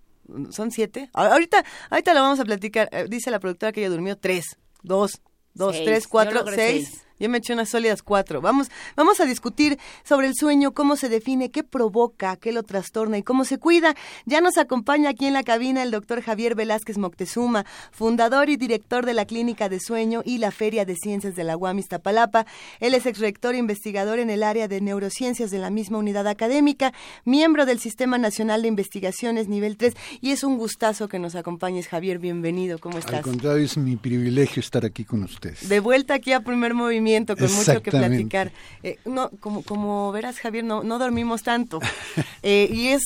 ¿Son 0.50 0.72
siete? 0.72 1.12
Ahorita, 1.14 1.64
ahorita 1.92 2.16
lo 2.16 2.22
vamos 2.22 2.40
a 2.40 2.46
platicar. 2.46 2.90
Eh, 2.92 3.06
Dice 3.08 3.30
la 3.30 3.40
productora 3.40 3.72
que 3.72 3.82
ella 3.82 3.90
durmió 3.92 4.18
tres, 4.18 4.58
dos, 4.82 5.22
dos, 5.54 5.76
Seis. 5.76 5.86
tres, 5.86 6.08
cuatro, 6.08 6.44
seis. 6.56 7.04
Yo 7.20 7.30
me 7.30 7.40
eché 7.40 7.54
unas 7.54 7.70
sólidas 7.70 8.02
cuatro. 8.02 8.40
Vamos, 8.42 8.70
vamos 8.96 9.20
a 9.20 9.26
discutir 9.26 9.78
sobre 10.04 10.28
el 10.28 10.36
sueño, 10.36 10.74
cómo 10.74 10.96
se 10.96 11.10
define, 11.10 11.52
qué 11.52 11.64
provoca, 11.64 12.38
qué 12.38 12.54
lo 12.54 12.64
trastorna 12.64 13.18
y 13.18 13.24
cómo 13.24 13.44
se 13.44 13.58
cuida. 13.58 13.94
Ya 14.26 14.40
nos 14.40 14.58
acompaña 14.58 15.10
aquí 15.10 15.26
en 15.26 15.34
la 15.34 15.44
cabina 15.44 15.84
el 15.84 15.92
doctor 15.92 16.22
Javier 16.22 16.56
Velázquez 16.56 16.98
Moctezuma, 16.98 17.66
fundador 17.92 18.50
y 18.50 18.56
director 18.56 19.06
de 19.06 19.14
la 19.14 19.26
Clínica 19.26 19.68
de 19.68 19.82
Sueño 19.82 20.22
y 20.24 20.38
la 20.38 20.52
Feria 20.52 20.86
de 20.86 20.96
Ciencias 20.96 21.36
de 21.36 21.44
la 21.44 21.58
UAM 21.58 21.80
Iztapalapa. 21.80 22.46
Él 22.80 22.94
es 22.94 23.06
exrector 23.06 23.54
e 23.54 23.58
investigador 23.58 24.20
en 24.20 24.30
el 24.30 24.42
área 24.42 24.70
de 24.70 24.80
neurociencias 24.80 25.52
de 25.52 25.60
la 25.60 25.70
misma 25.70 25.98
unidad 25.98 26.28
académica, 26.28 26.94
miembro 27.26 27.66
del 27.66 27.80
Sistema 27.80 28.18
Nacional 28.18 28.62
de 28.62 28.70
Investigaciones 28.70 29.50
nivel 29.50 29.76
3 29.76 29.94
y 30.22 30.32
es 30.32 30.46
un 30.46 30.58
gustazo 30.58 31.10
que 31.10 31.20
nos 31.20 31.36
acompañes, 31.36 31.90
Javier. 31.90 32.20
Bienvenido, 32.20 32.80
¿cómo 32.80 32.96
Al 32.96 33.04
estás? 33.04 33.24
contrario, 33.24 33.66
es 33.66 33.78
mi 33.78 33.98
privilegio 33.98 34.62
estar 34.62 34.86
aquí 34.86 35.04
con 35.04 35.24
ustedes. 35.24 35.68
De 35.68 35.82
vuelta 35.82 36.14
aquí 36.14 36.32
a 36.32 36.40
primer 36.40 36.74
movimiento, 36.74 37.09
con 37.36 37.54
mucho 37.54 37.82
que 37.82 37.92
platicar. 37.92 38.52
Eh, 38.84 38.98
no, 39.06 39.30
como, 39.40 39.64
como 39.64 40.12
verás, 40.12 40.40
Javier, 40.40 40.64
no, 40.64 40.84
no 40.84 41.00
dormimos 41.00 41.44
tanto. 41.44 41.80
Eh, 42.42 42.70
y, 42.72 42.88
es, 42.88 43.04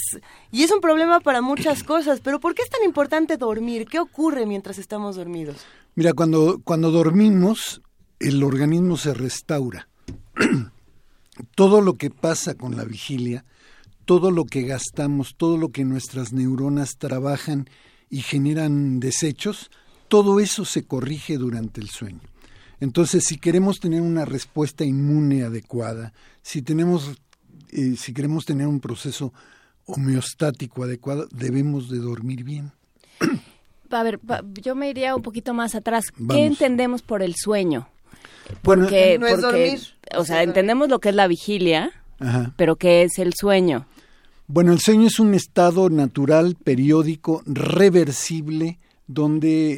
y 0.52 0.62
es 0.62 0.72
un 0.72 0.80
problema 0.80 1.20
para 1.20 1.42
muchas 1.42 1.84
cosas, 1.84 2.20
pero 2.20 2.40
¿por 2.40 2.54
qué 2.54 2.62
es 2.62 2.70
tan 2.70 2.84
importante 2.84 3.36
dormir? 3.36 3.88
¿Qué 3.88 4.00
ocurre 4.00 4.46
mientras 4.46 4.78
estamos 4.78 5.16
dormidos? 5.16 5.58
Mira, 5.96 6.14
cuando, 6.14 6.62
cuando 6.64 6.92
dormimos, 6.92 7.82
el 8.20 8.44
organismo 8.44 8.96
se 8.96 9.14
restaura. 9.16 9.88
todo 11.56 11.82
lo 11.82 11.98
que 11.98 12.10
pasa 12.10 12.56
con 12.56 12.78
la 12.78 12.84
vigilia, 12.84 13.44
todo 14.06 14.32
lo 14.32 14.46
que 14.46 14.64
gastamos, 14.64 15.36
todo 15.36 15.58
lo 15.58 15.70
que 15.70 15.86
nuestras 15.86 16.34
neuronas 16.34 16.98
trabajan 16.98 17.70
y 18.10 18.22
generan 18.22 19.00
desechos, 19.00 19.72
todo 20.08 20.40
eso 20.40 20.66
se 20.66 20.86
corrige 20.86 21.38
durante 21.38 21.82
el 21.82 21.90
sueño. 21.90 22.22
Entonces, 22.80 23.24
si 23.26 23.38
queremos 23.38 23.80
tener 23.80 24.02
una 24.02 24.26
respuesta 24.26 24.84
inmune 24.84 25.44
adecuada, 25.44 26.14
si 26.42 26.62
tenemos, 26.62 27.12
eh, 27.72 27.96
si 27.98 28.14
queremos 28.14 28.46
tener 28.46 28.68
un 28.68 28.80
proceso 28.80 29.34
homeostático 29.86 30.84
adecuado, 30.84 31.28
debemos 31.32 31.90
de 31.90 32.00
dormir 32.00 32.44
bien. 32.44 32.72
A 33.90 34.04
ver, 34.04 34.18
pa- 34.20 34.44
yo 34.62 34.76
me 34.76 34.90
iría 34.90 35.16
un 35.16 35.22
poquito 35.22 35.54
más 35.54 35.76
atrás. 35.76 36.06
¿Qué 36.30 36.46
entendemos 36.46 37.02
por 37.04 37.22
el 37.22 37.36
sueño? 37.36 37.88
Bueno, 38.64 38.84
Porque, 38.84 39.18
no 39.20 39.28
es 39.28 39.34
porque, 39.40 39.46
dormir. 39.46 39.80
o 40.18 40.26
sea, 40.26 40.44
entendemos 40.44 40.90
lo 40.90 41.00
que 41.00 41.10
es 41.10 41.16
la 41.16 41.28
vigilia, 41.28 41.92
Ajá. 42.20 42.54
pero 42.58 42.76
¿qué 42.76 43.04
es 43.04 43.20
el 43.20 43.34
sueño? 43.36 43.86
Bueno, 44.48 44.74
el 44.74 44.80
sueño 44.80 45.08
es 45.08 45.20
un 45.20 45.34
estado 45.36 45.90
natural, 45.90 46.58
periódico, 46.62 47.44
reversible, 47.46 48.80
donde 49.08 49.74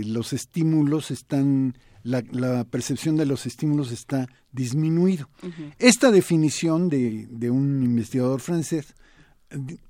eh, 0.00 0.02
los 0.04 0.32
estímulos 0.32 1.10
están, 1.10 1.76
la, 2.02 2.22
la 2.30 2.64
percepción 2.64 3.16
de 3.16 3.26
los 3.26 3.46
estímulos 3.46 3.92
está 3.92 4.28
disminuido. 4.52 5.28
Esta 5.78 6.10
definición 6.10 6.88
de, 6.88 7.26
de 7.30 7.50
un 7.50 7.82
investigador 7.82 8.40
francés 8.40 8.94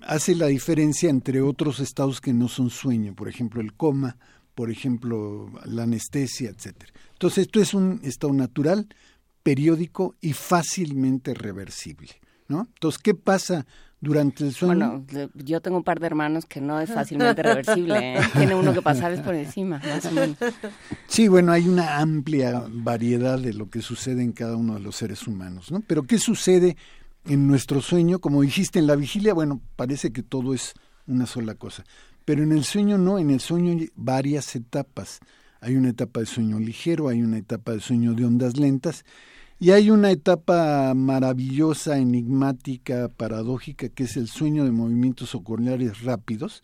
hace 0.01 0.35
la 0.35 0.47
diferencia 0.47 1.11
entre 1.11 1.43
otros 1.43 1.81
estados 1.81 2.21
que 2.21 2.33
no 2.33 2.49
son 2.49 2.71
sueño, 2.71 3.15
por 3.15 3.29
ejemplo 3.29 3.61
el 3.61 3.75
coma, 3.75 4.17
por 4.55 4.71
ejemplo 4.71 5.51
la 5.65 5.85
anestesia, 5.85 6.51
etcétera. 6.51 6.93
Entonces 7.13 7.47
esto 7.47 7.61
es 7.61 7.75
un 7.75 8.01
estado 8.03 8.33
natural, 8.33 8.89
periódico 9.43 10.17
y 10.21 10.33
fácilmente 10.33 11.35
reversible, 11.35 12.09
¿no? 12.49 12.69
Entonces, 12.75 13.01
¿qué 13.01 13.15
pasa 13.15 13.67
durante 14.01 14.45
el 14.45 14.53
sueño? 14.53 15.05
Bueno, 15.07 15.31
yo 15.35 15.61
tengo 15.61 15.77
un 15.77 15.85
par 15.85 16.01
de 16.01 16.07
hermanos 16.07 16.47
que 16.47 16.61
no 16.61 16.81
es 16.81 16.91
fácilmente 16.91 17.43
reversible. 17.43 18.17
¿eh? 18.17 18.21
Tiene 18.33 18.55
uno 18.55 18.73
que 18.73 18.83
pasarles 18.83 19.21
por 19.21 19.35
encima, 19.35 19.79
más 19.79 20.05
o 20.07 20.11
menos. 20.13 20.37
Sí, 21.07 21.29
bueno, 21.29 21.53
hay 21.53 21.69
una 21.69 21.99
amplia 21.99 22.65
variedad 22.71 23.39
de 23.39 23.53
lo 23.53 23.69
que 23.69 23.83
sucede 23.83 24.23
en 24.23 24.33
cada 24.33 24.57
uno 24.57 24.75
de 24.75 24.81
los 24.81 24.97
seres 24.97 25.27
humanos, 25.27 25.71
¿no? 25.71 25.81
Pero 25.87 26.05
¿qué 26.05 26.19
sucede 26.19 26.77
en 27.27 27.47
nuestro 27.47 27.81
sueño? 27.81 28.21
Como 28.21 28.43
dijiste, 28.43 28.79
en 28.79 28.87
la 28.87 28.97
vigilia, 28.97 29.35
bueno, 29.35 29.61
parece 29.77 30.13
que 30.13 30.23
todo 30.23 30.55
es 30.55 30.75
una 31.07 31.27
sola 31.27 31.55
cosa. 31.55 31.85
Pero 32.25 32.43
en 32.43 32.53
el 32.53 32.65
sueño 32.65 32.97
no, 32.97 33.19
en 33.19 33.31
el 33.31 33.41
sueño 33.41 33.73
hay 33.73 33.91
varias 33.97 34.55
etapas. 34.57 35.21
Hay 35.61 35.77
una 35.77 35.91
etapa 35.91 36.21
de 36.21 36.27
sueño 36.27 36.59
ligero, 36.59 37.09
hay 37.09 37.23
una 37.23 37.37
etapa 37.37 37.73
de 37.73 37.81
sueño 37.81 38.15
de 38.15 38.25
ondas 38.25 38.57
lentas 38.57 39.05
y 39.61 39.73
hay 39.73 39.91
una 39.91 40.11
etapa 40.11 40.95
maravillosa, 40.95 41.99
enigmática, 41.99 43.11
paradójica, 43.15 43.91
que 43.91 44.05
es 44.05 44.17
el 44.17 44.27
sueño 44.27 44.65
de 44.65 44.71
movimientos 44.71 45.35
oculares 45.35 46.03
rápidos, 46.03 46.63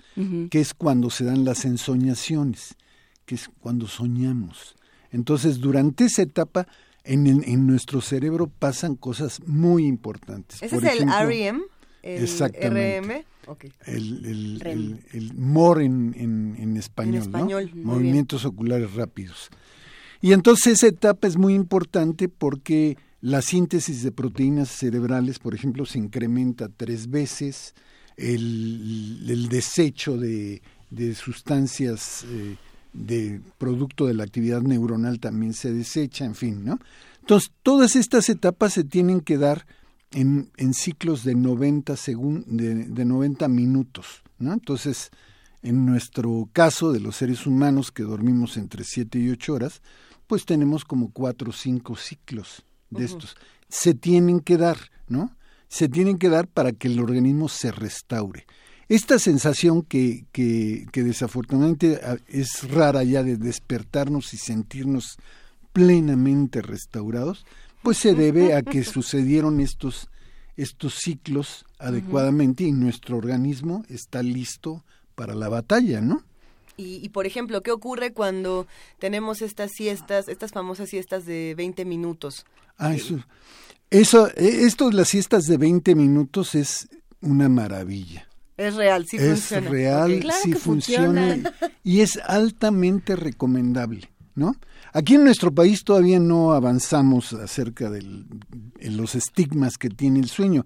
que 0.51 0.61
es 0.61 0.73
cuando 0.73 1.11
se 1.11 1.25
dan 1.25 1.45
las 1.45 1.67
ensoñaciones, 1.67 2.75
que 3.27 3.35
es 3.35 3.51
cuando 3.61 3.87
soñamos. 3.87 4.77
Entonces, 5.13 5.61
durante 5.61 6.07
esa 6.07 6.23
etapa, 6.23 6.67
en, 7.05 7.27
en 7.27 7.67
nuestro 7.67 8.01
cerebro 8.01 8.47
pasan 8.47 8.97
cosas 8.97 9.41
muy 9.47 9.87
importantes. 9.87 10.63
¿Ese 10.63 10.77
es 10.77 10.83
el 10.83 11.09
REM? 11.09 11.63
El 12.03 12.23
exactamente. 12.23 13.01
RM? 13.01 13.25
El, 13.87 14.25
el, 14.27 14.63
el, 14.67 15.05
el, 15.13 15.35
MOR 15.35 15.83
en, 15.83 16.15
en, 16.19 16.57
en 16.59 16.77
español, 16.77 17.23
español, 17.23 17.71
¿no? 17.75 17.93
Movimientos 17.93 18.45
oculares 18.45 18.95
rápidos. 18.95 19.51
Y 20.27 20.33
entonces 20.33 20.79
esa 20.79 20.89
etapa 20.89 21.29
es 21.29 21.37
muy 21.37 21.55
importante 21.55 22.29
porque 22.29 22.99
la 23.21 23.43
síntesis 23.43 24.03
de 24.03 24.11
proteínas 24.11 24.71
cerebrales, 24.71 25.39
por 25.39 25.55
ejemplo, 25.55 25.87
se 25.87 26.01
incrementa 26.01 26.69
tres 26.69 27.09
veces, 27.11 27.77
el, 28.17 29.47
desecho 29.49 30.17
de, 30.17 30.61
sustancias 31.15 32.25
eh, 32.29 32.57
de 32.93 33.41
producto 33.57 34.07
de 34.07 34.15
la 34.15 34.25
actividad 34.25 34.63
neuronal 34.63 35.21
también 35.21 35.55
se 35.55 35.73
desecha, 35.73 36.25
en 36.25 36.35
fin, 36.35 36.65
¿no? 36.65 36.81
Entonces, 37.21 37.53
todas 37.63 37.95
estas 37.95 38.29
etapas 38.29 38.73
se 38.73 38.83
tienen 38.83 39.21
que 39.21 39.39
dar 39.39 39.65
en, 40.11 40.51
ciclos 40.75 41.23
de 41.23 41.37
90, 41.37 41.95
segun, 41.95 42.43
de, 42.49 42.75
de 42.75 43.05
90 43.05 43.47
minutos, 43.47 44.25
¿no? 44.41 44.53
Entonces, 44.53 45.13
en 45.63 45.87
nuestro 45.87 46.49
caso 46.53 46.91
de 46.91 46.99
los 46.99 47.15
seres 47.15 47.47
humanos 47.47 47.93
que 47.93 48.03
dormimos 48.03 48.57
entre 48.57 48.83
7 48.83 49.21
y 49.21 49.31
8 49.31 49.55
horas, 49.55 49.83
pues 50.27 50.45
tenemos 50.45 50.85
como 50.85 51.11
cuatro 51.13 51.51
o 51.51 51.53
cinco 51.53 51.97
ciclos 51.97 52.65
de 52.91 53.05
estos. 53.05 53.37
Se 53.69 53.95
tienen 53.95 54.41
que 54.41 54.57
dar, 54.57 54.79
¿no? 55.09 55.37
Se 55.69 55.89
tienen 55.89 56.19
que 56.19 56.29
dar 56.29 56.49
para 56.49 56.73
que 56.73 56.89
el 56.89 57.01
organismo 57.01 57.49
se 57.49 57.73
restaure. 57.73 58.47
Esta 58.89 59.19
sensación 59.19 59.83
que, 59.83 60.27
que, 60.31 60.87
que 60.93 61.03
desafortunadamente 61.03 62.01
ah, 62.05 62.17
es 62.29 62.71
rara 62.71 63.03
ya 63.03 63.25
de 63.25 63.37
despertarnos 63.37 64.33
y 64.33 64.37
sentirnos 64.37 65.17
plenamente 65.73 66.63
restaurados, 66.63 67.45
pues 67.83 67.99
se 67.99 68.15
debe 68.15 68.55
a 68.55 68.63
que 68.63 68.85
sucedieron 68.85 69.61
estos, 69.61 70.09
estos 70.57 70.95
ciclos 70.95 71.65
adecuadamente 71.79 72.65
y 72.65 72.73
nuestro 72.73 73.17
organismo 73.17 73.85
está 73.89 74.23
listo 74.23 74.85
para 75.15 75.35
la 75.35 75.49
batalla, 75.49 76.01
¿no? 76.01 76.23
Y, 76.77 77.05
y, 77.05 77.09
por 77.09 77.27
ejemplo, 77.27 77.63
¿qué 77.63 77.71
ocurre 77.71 78.13
cuando 78.13 78.67
tenemos 78.99 79.43
estas 79.43 79.73
siestas, 79.73 80.29
estas 80.29 80.53
famosas 80.53 80.89
siestas 80.89 81.25
de 81.25 81.55
20 81.57 81.85
minutos? 81.85 82.45
Ah, 82.79 82.95
eso, 82.95 83.25
eso, 83.91 84.29
e, 84.37 84.65
esto, 84.67 84.91
las 84.91 85.09
siestas 85.09 85.45
de 85.45 85.57
20 85.57 85.95
minutos 85.95 86.55
es 86.55 86.89
una 87.21 87.49
maravilla. 87.49 88.29
Es 88.57 88.75
real, 88.75 89.07
sí 89.07 89.17
es 89.17 89.29
funciona. 89.29 89.67
Es 89.67 89.71
real, 89.71 90.21
claro 90.21 90.41
sí 90.43 90.53
que 90.53 90.59
funciona. 90.59 91.35
funciona. 91.35 91.53
Y 91.85 92.01
es 92.01 92.19
altamente 92.27 93.17
recomendable, 93.17 94.11
¿no? 94.35 94.57
Aquí 94.93 95.15
en 95.15 95.25
nuestro 95.25 95.53
país 95.53 95.85
todavía 95.85 96.19
no 96.19 96.53
avanzamos 96.53 97.33
acerca 97.35 97.91
de 97.91 98.03
los 98.81 99.15
estigmas 99.15 99.77
que 99.79 99.91
tiene 99.91 100.21
el 100.21 100.29
sueño, 100.29 100.65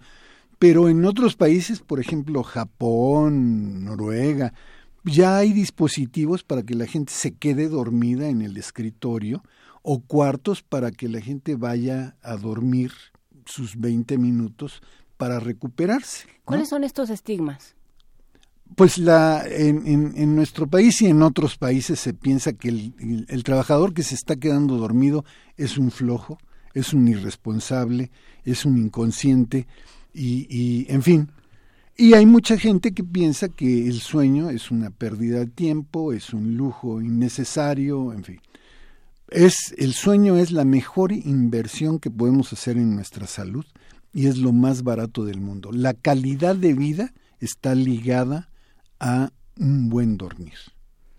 pero 0.58 0.88
en 0.88 1.04
otros 1.04 1.36
países, 1.36 1.80
por 1.80 2.00
ejemplo, 2.00 2.42
Japón, 2.42 3.84
Noruega, 3.84 4.54
ya 5.04 5.38
hay 5.38 5.52
dispositivos 5.52 6.42
para 6.42 6.62
que 6.62 6.74
la 6.74 6.86
gente 6.86 7.12
se 7.12 7.32
quede 7.32 7.68
dormida 7.68 8.28
en 8.28 8.42
el 8.42 8.56
escritorio 8.56 9.42
o 9.82 10.00
cuartos 10.00 10.62
para 10.62 10.90
que 10.90 11.08
la 11.08 11.20
gente 11.20 11.56
vaya 11.56 12.16
a 12.22 12.36
dormir 12.36 12.92
sus 13.46 13.76
20 13.78 14.18
minutos 14.18 14.82
para 15.16 15.40
recuperarse. 15.40 16.26
¿no? 16.26 16.32
¿Cuáles 16.44 16.68
son 16.68 16.84
estos 16.84 17.10
estigmas? 17.10 17.74
Pues 18.76 18.98
la, 18.98 19.44
en, 19.46 19.86
en, 19.86 20.12
en, 20.16 20.36
nuestro 20.36 20.68
país 20.68 21.02
y 21.02 21.06
en 21.06 21.22
otros 21.22 21.56
países 21.56 21.98
se 21.98 22.14
piensa 22.14 22.52
que 22.52 22.68
el, 22.68 22.94
el, 23.00 23.26
el, 23.28 23.42
trabajador 23.42 23.94
que 23.94 24.04
se 24.04 24.14
está 24.14 24.36
quedando 24.36 24.76
dormido 24.76 25.24
es 25.56 25.76
un 25.76 25.90
flojo, 25.90 26.38
es 26.72 26.92
un 26.92 27.08
irresponsable, 27.08 28.12
es 28.44 28.64
un 28.64 28.78
inconsciente 28.78 29.66
y, 30.14 30.46
y 30.48 30.86
en 30.88 31.02
fin, 31.02 31.32
y 32.00 32.14
hay 32.14 32.24
mucha 32.24 32.56
gente 32.56 32.92
que 32.92 33.04
piensa 33.04 33.50
que 33.50 33.86
el 33.86 34.00
sueño 34.00 34.48
es 34.48 34.70
una 34.70 34.88
pérdida 34.88 35.40
de 35.40 35.46
tiempo, 35.48 36.14
es 36.14 36.32
un 36.32 36.56
lujo 36.56 37.02
innecesario, 37.02 38.14
en 38.14 38.24
fin. 38.24 38.40
Es, 39.28 39.74
el 39.76 39.92
sueño 39.92 40.38
es 40.38 40.50
la 40.50 40.64
mejor 40.64 41.12
inversión 41.12 41.98
que 41.98 42.10
podemos 42.10 42.54
hacer 42.54 42.78
en 42.78 42.94
nuestra 42.94 43.26
salud 43.26 43.66
y 44.14 44.28
es 44.28 44.38
lo 44.38 44.52
más 44.52 44.82
barato 44.82 45.26
del 45.26 45.42
mundo. 45.42 45.72
La 45.72 45.92
calidad 45.92 46.56
de 46.56 46.72
vida 46.72 47.12
está 47.38 47.74
ligada 47.74 48.48
a 48.98 49.30
un 49.58 49.90
buen 49.90 50.16
dormir. 50.16 50.54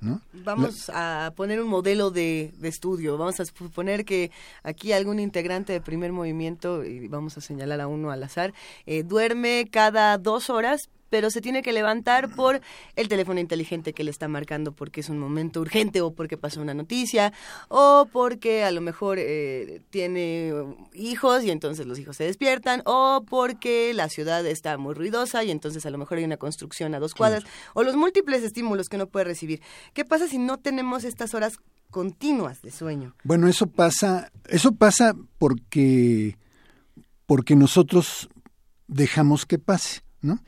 ¿No? 0.01 0.19
Vamos 0.33 0.87
la... 0.87 1.27
a 1.27 1.31
poner 1.31 1.61
un 1.61 1.69
modelo 1.69 2.09
de, 2.09 2.51
de, 2.57 2.67
estudio. 2.67 3.17
Vamos 3.19 3.39
a 3.39 3.45
suponer 3.45 4.03
que 4.03 4.31
aquí 4.63 4.93
algún 4.93 5.19
integrante 5.19 5.73
de 5.73 5.79
primer 5.79 6.11
movimiento, 6.11 6.83
y 6.83 7.07
vamos 7.07 7.37
a 7.37 7.41
señalar 7.41 7.79
a 7.81 7.87
uno 7.87 8.09
al 8.09 8.23
azar, 8.23 8.53
eh, 8.87 9.03
duerme 9.03 9.67
cada 9.71 10.17
dos 10.17 10.49
horas, 10.49 10.89
pero 11.11 11.29
se 11.29 11.41
tiene 11.41 11.61
que 11.61 11.73
levantar 11.73 12.33
por 12.33 12.61
el 12.95 13.09
teléfono 13.09 13.39
inteligente 13.39 13.93
que 13.93 14.03
le 14.03 14.09
está 14.09 14.29
marcando 14.29 14.71
porque 14.71 15.01
es 15.01 15.09
un 15.09 15.19
momento 15.19 15.59
urgente 15.59 16.01
o 16.01 16.13
porque 16.13 16.37
pasó 16.37 16.61
una 16.61 16.73
noticia 16.73 17.33
o 17.67 18.07
porque 18.11 18.63
a 18.63 18.71
lo 18.71 18.79
mejor 18.79 19.19
eh, 19.19 19.81
tiene 19.89 20.53
hijos 20.93 21.43
y 21.43 21.51
entonces 21.51 21.85
los 21.85 21.99
hijos 21.99 22.15
se 22.15 22.23
despiertan 22.23 22.81
o 22.85 23.23
porque 23.29 23.93
la 23.93 24.07
ciudad 24.07 24.43
está 24.45 24.77
muy 24.77 24.93
ruidosa 24.93 25.43
y 25.43 25.51
entonces 25.51 25.85
a 25.85 25.89
lo 25.89 25.97
mejor 25.97 26.17
hay 26.17 26.23
una 26.23 26.37
construcción 26.37 26.95
a 26.95 26.99
dos 26.99 27.13
cuadras 27.13 27.43
claro. 27.43 27.57
o 27.73 27.83
los 27.83 27.97
múltiples 27.97 28.41
estímulos 28.41 28.87
que 28.87 28.95
uno 28.95 29.07
puede 29.07 29.25
recibir. 29.25 29.61
¿Qué 29.93 30.05
pasa 30.05 30.29
si 30.29 30.37
no 30.37 30.59
tenemos 30.59 31.03
estas 31.03 31.33
horas 31.33 31.57
continuas 31.89 32.61
de 32.61 32.71
sueño? 32.71 33.15
Bueno, 33.25 33.49
eso 33.49 33.67
pasa, 33.67 34.31
eso 34.47 34.71
pasa 34.71 35.13
porque 35.37 36.37
porque 37.25 37.57
nosotros 37.57 38.29
dejamos 38.87 39.45
que 39.45 39.59
pase, 39.59 40.03
¿no? 40.21 40.39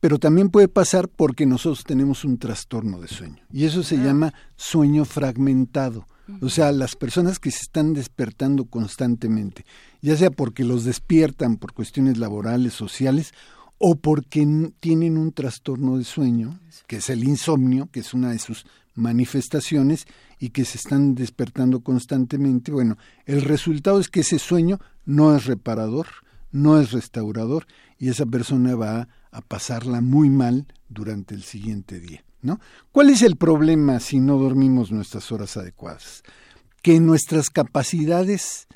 Pero 0.00 0.18
también 0.18 0.48
puede 0.48 0.68
pasar 0.68 1.08
porque 1.08 1.46
nosotros 1.46 1.84
tenemos 1.84 2.24
un 2.24 2.38
trastorno 2.38 3.00
de 3.00 3.08
sueño 3.08 3.44
y 3.52 3.64
eso 3.64 3.82
se 3.82 3.96
ah. 3.96 4.04
llama 4.04 4.34
sueño 4.56 5.04
fragmentado. 5.04 6.06
O 6.40 6.48
sea, 6.48 6.70
las 6.70 6.94
personas 6.94 7.40
que 7.40 7.50
se 7.50 7.62
están 7.62 7.92
despertando 7.92 8.64
constantemente, 8.66 9.64
ya 10.00 10.16
sea 10.16 10.30
porque 10.30 10.62
los 10.62 10.84
despiertan 10.84 11.56
por 11.56 11.72
cuestiones 11.72 12.18
laborales, 12.18 12.72
sociales, 12.72 13.32
o 13.78 13.96
porque 13.96 14.46
tienen 14.78 15.16
un 15.18 15.32
trastorno 15.32 15.98
de 15.98 16.04
sueño, 16.04 16.60
que 16.86 16.96
es 16.96 17.10
el 17.10 17.24
insomnio, 17.24 17.88
que 17.90 18.00
es 18.00 18.14
una 18.14 18.30
de 18.30 18.38
sus 18.38 18.64
manifestaciones, 18.94 20.06
y 20.38 20.50
que 20.50 20.64
se 20.64 20.78
están 20.78 21.14
despertando 21.14 21.80
constantemente, 21.80 22.70
bueno, 22.70 22.96
el 23.26 23.42
resultado 23.42 23.98
es 23.98 24.08
que 24.08 24.20
ese 24.20 24.38
sueño 24.38 24.78
no 25.06 25.34
es 25.34 25.46
reparador, 25.46 26.06
no 26.52 26.78
es 26.78 26.92
restaurador, 26.92 27.66
y 27.98 28.08
esa 28.08 28.26
persona 28.26 28.76
va 28.76 29.00
a 29.00 29.08
a 29.30 29.40
pasarla 29.40 30.00
muy 30.00 30.30
mal 30.30 30.66
durante 30.88 31.34
el 31.34 31.42
siguiente 31.42 32.00
día. 32.00 32.24
¿no? 32.42 32.60
¿Cuál 32.92 33.10
es 33.10 33.22
el 33.22 33.36
problema 33.36 34.00
si 34.00 34.20
no 34.20 34.38
dormimos 34.38 34.92
nuestras 34.92 35.30
horas 35.32 35.56
adecuadas? 35.56 36.22
Que 36.82 37.00
nuestras 37.00 37.50
capacidades 37.50 38.66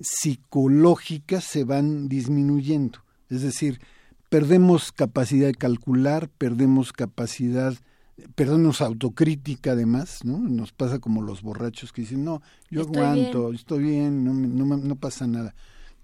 psicológicas 0.00 1.44
se 1.44 1.64
van 1.64 2.08
disminuyendo. 2.08 3.00
Es 3.28 3.42
decir, 3.42 3.80
perdemos 4.28 4.92
capacidad 4.92 5.46
de 5.46 5.54
calcular, 5.54 6.30
perdemos 6.30 6.92
capacidad, 6.92 7.74
perdemos 8.34 8.80
autocrítica 8.80 9.72
además, 9.72 10.24
¿no? 10.24 10.38
Nos 10.38 10.72
pasa 10.72 10.98
como 10.98 11.22
los 11.22 11.42
borrachos 11.42 11.92
que 11.92 12.02
dicen, 12.02 12.24
no, 12.24 12.40
yo 12.70 12.82
estoy 12.82 13.02
aguanto, 13.02 13.44
bien. 13.46 13.54
estoy 13.54 13.82
bien, 13.82 14.24
no, 14.24 14.32
no, 14.32 14.76
no 14.76 14.96
pasa 14.96 15.26
nada. 15.26 15.54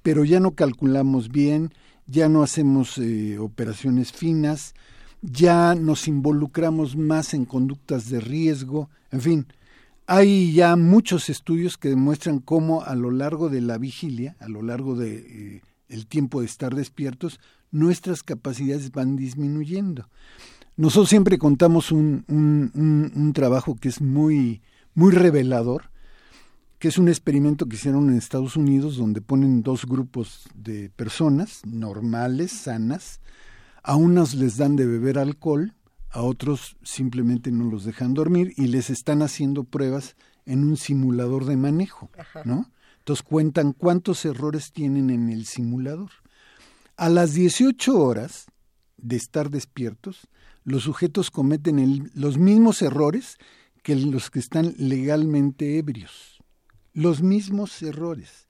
Pero 0.02 0.24
ya 0.24 0.40
no 0.40 0.52
calculamos 0.52 1.30
bien, 1.30 1.72
ya 2.06 2.28
no 2.28 2.42
hacemos 2.42 2.98
eh, 2.98 3.38
operaciones 3.38 4.12
finas, 4.12 4.74
ya 5.22 5.74
nos 5.74 6.08
involucramos 6.08 6.96
más 6.96 7.34
en 7.34 7.44
conductas 7.44 8.10
de 8.10 8.20
riesgo, 8.20 8.90
en 9.10 9.20
fin, 9.20 9.46
hay 10.06 10.52
ya 10.52 10.76
muchos 10.76 11.28
estudios 11.28 11.76
que 11.76 11.88
demuestran 11.88 12.38
cómo 12.38 12.84
a 12.84 12.94
lo 12.94 13.10
largo 13.10 13.48
de 13.48 13.60
la 13.60 13.76
vigilia, 13.76 14.36
a 14.38 14.48
lo 14.48 14.62
largo 14.62 14.94
de 14.94 15.16
eh, 15.16 15.62
el 15.88 16.06
tiempo 16.06 16.40
de 16.40 16.46
estar 16.46 16.74
despiertos, 16.74 17.40
nuestras 17.72 18.22
capacidades 18.22 18.92
van 18.92 19.16
disminuyendo. 19.16 20.08
Nosotros 20.76 21.08
siempre 21.08 21.38
contamos 21.38 21.90
un, 21.90 22.24
un, 22.28 22.70
un, 22.74 23.12
un 23.14 23.32
trabajo 23.32 23.76
que 23.76 23.88
es 23.88 24.00
muy, 24.00 24.62
muy 24.94 25.12
revelador, 25.12 25.90
que 26.78 26.88
es 26.88 26.98
un 26.98 27.08
experimento 27.08 27.66
que 27.66 27.76
hicieron 27.76 28.10
en 28.10 28.18
Estados 28.18 28.56
Unidos 28.56 28.96
donde 28.96 29.20
ponen 29.20 29.62
dos 29.62 29.86
grupos 29.86 30.48
de 30.54 30.90
personas 30.90 31.62
normales, 31.64 32.52
sanas, 32.52 33.20
a 33.82 33.96
unas 33.96 34.34
les 34.34 34.56
dan 34.56 34.76
de 34.76 34.86
beber 34.86 35.18
alcohol, 35.18 35.74
a 36.10 36.22
otros 36.22 36.76
simplemente 36.82 37.50
no 37.50 37.70
los 37.70 37.84
dejan 37.84 38.14
dormir 38.14 38.52
y 38.56 38.66
les 38.66 38.90
están 38.90 39.22
haciendo 39.22 39.64
pruebas 39.64 40.16
en 40.44 40.64
un 40.64 40.76
simulador 40.76 41.44
de 41.44 41.56
manejo, 41.56 42.10
Ajá. 42.18 42.42
¿no? 42.44 42.70
Entonces 42.98 43.22
cuentan 43.22 43.72
cuántos 43.72 44.24
errores 44.24 44.72
tienen 44.72 45.10
en 45.10 45.30
el 45.30 45.46
simulador. 45.46 46.10
A 46.96 47.08
las 47.08 47.34
18 47.34 47.98
horas 47.98 48.46
de 48.96 49.16
estar 49.16 49.50
despiertos, 49.50 50.28
los 50.64 50.82
sujetos 50.82 51.30
cometen 51.30 51.78
el, 51.78 52.10
los 52.14 52.38
mismos 52.38 52.82
errores 52.82 53.36
que 53.82 53.94
los 53.94 54.30
que 54.30 54.40
están 54.40 54.74
legalmente 54.78 55.78
ebrios. 55.78 56.35
Los 56.96 57.22
mismos 57.22 57.82
errores. 57.82 58.48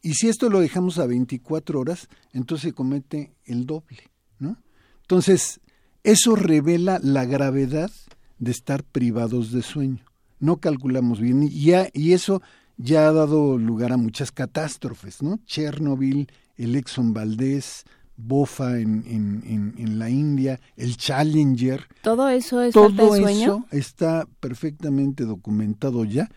Y 0.00 0.14
si 0.14 0.28
esto 0.28 0.48
lo 0.48 0.60
dejamos 0.60 0.98
a 0.98 1.06
24 1.06 1.80
horas, 1.80 2.08
entonces 2.32 2.70
se 2.70 2.72
comete 2.72 3.34
el 3.44 3.66
doble, 3.66 4.10
¿no? 4.38 4.56
Entonces, 5.02 5.60
eso 6.04 6.36
revela 6.36 7.00
la 7.02 7.24
gravedad 7.24 7.90
de 8.38 8.52
estar 8.52 8.84
privados 8.84 9.50
de 9.50 9.62
sueño. 9.62 10.04
No 10.38 10.58
calculamos 10.58 11.18
bien 11.20 11.42
y, 11.42 11.50
ya, 11.50 11.88
y 11.92 12.12
eso 12.12 12.42
ya 12.76 13.08
ha 13.08 13.12
dado 13.12 13.58
lugar 13.58 13.92
a 13.92 13.96
muchas 13.96 14.30
catástrofes, 14.30 15.20
¿no? 15.20 15.40
Chernobyl, 15.44 16.30
el 16.56 16.76
Exxon 16.76 17.12
Valdez, 17.12 17.84
Bofa 18.16 18.78
en, 18.78 19.02
en, 19.06 19.74
en, 19.76 19.98
la 19.98 20.10
India, 20.10 20.60
el 20.76 20.96
Challenger. 20.96 21.88
Todo 22.02 22.28
eso 22.28 22.62
es 22.62 22.72
Todo 22.72 22.88
falta 22.88 23.02
de 23.02 23.08
sueño. 23.08 23.42
eso 23.42 23.66
está 23.70 24.28
perfectamente 24.40 25.24
documentado 25.24 26.04
ya, 26.04 26.30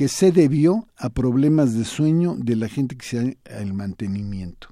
que 0.00 0.08
se 0.08 0.32
debió 0.32 0.88
a 0.96 1.10
problemas 1.10 1.74
de 1.74 1.84
sueño 1.84 2.34
de 2.38 2.56
la 2.56 2.70
gente 2.70 2.96
que 2.96 3.04
se 3.04 3.38
el 3.44 3.74
mantenimiento. 3.74 4.68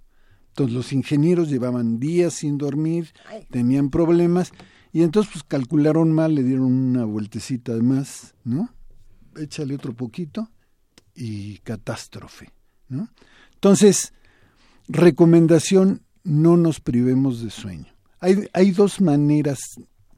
Entonces 0.49 0.75
los 0.75 0.91
ingenieros 0.95 1.51
llevaban 1.51 2.01
días 2.01 2.33
sin 2.33 2.57
dormir, 2.57 3.13
tenían 3.51 3.91
problemas 3.91 4.53
y 4.91 5.03
entonces 5.03 5.31
pues 5.31 5.45
calcularon 5.45 6.13
mal, 6.13 6.35
le 6.35 6.43
dieron 6.45 6.73
una 6.73 7.05
vueltecita 7.05 7.75
de 7.75 7.83
más, 7.83 8.37
¿no? 8.43 8.71
Échale 9.37 9.75
otro 9.75 9.93
poquito 9.93 10.51
y 11.15 11.59
catástrofe, 11.59 12.51
¿no? 12.89 13.11
Entonces, 13.53 14.15
recomendación, 14.89 16.01
no 16.25 16.57
nos 16.57 16.81
privemos 16.81 17.43
de 17.43 17.51
sueño. 17.51 17.93
Hay, 18.21 18.49
hay 18.55 18.71
dos 18.71 19.03
maneras 19.03 19.61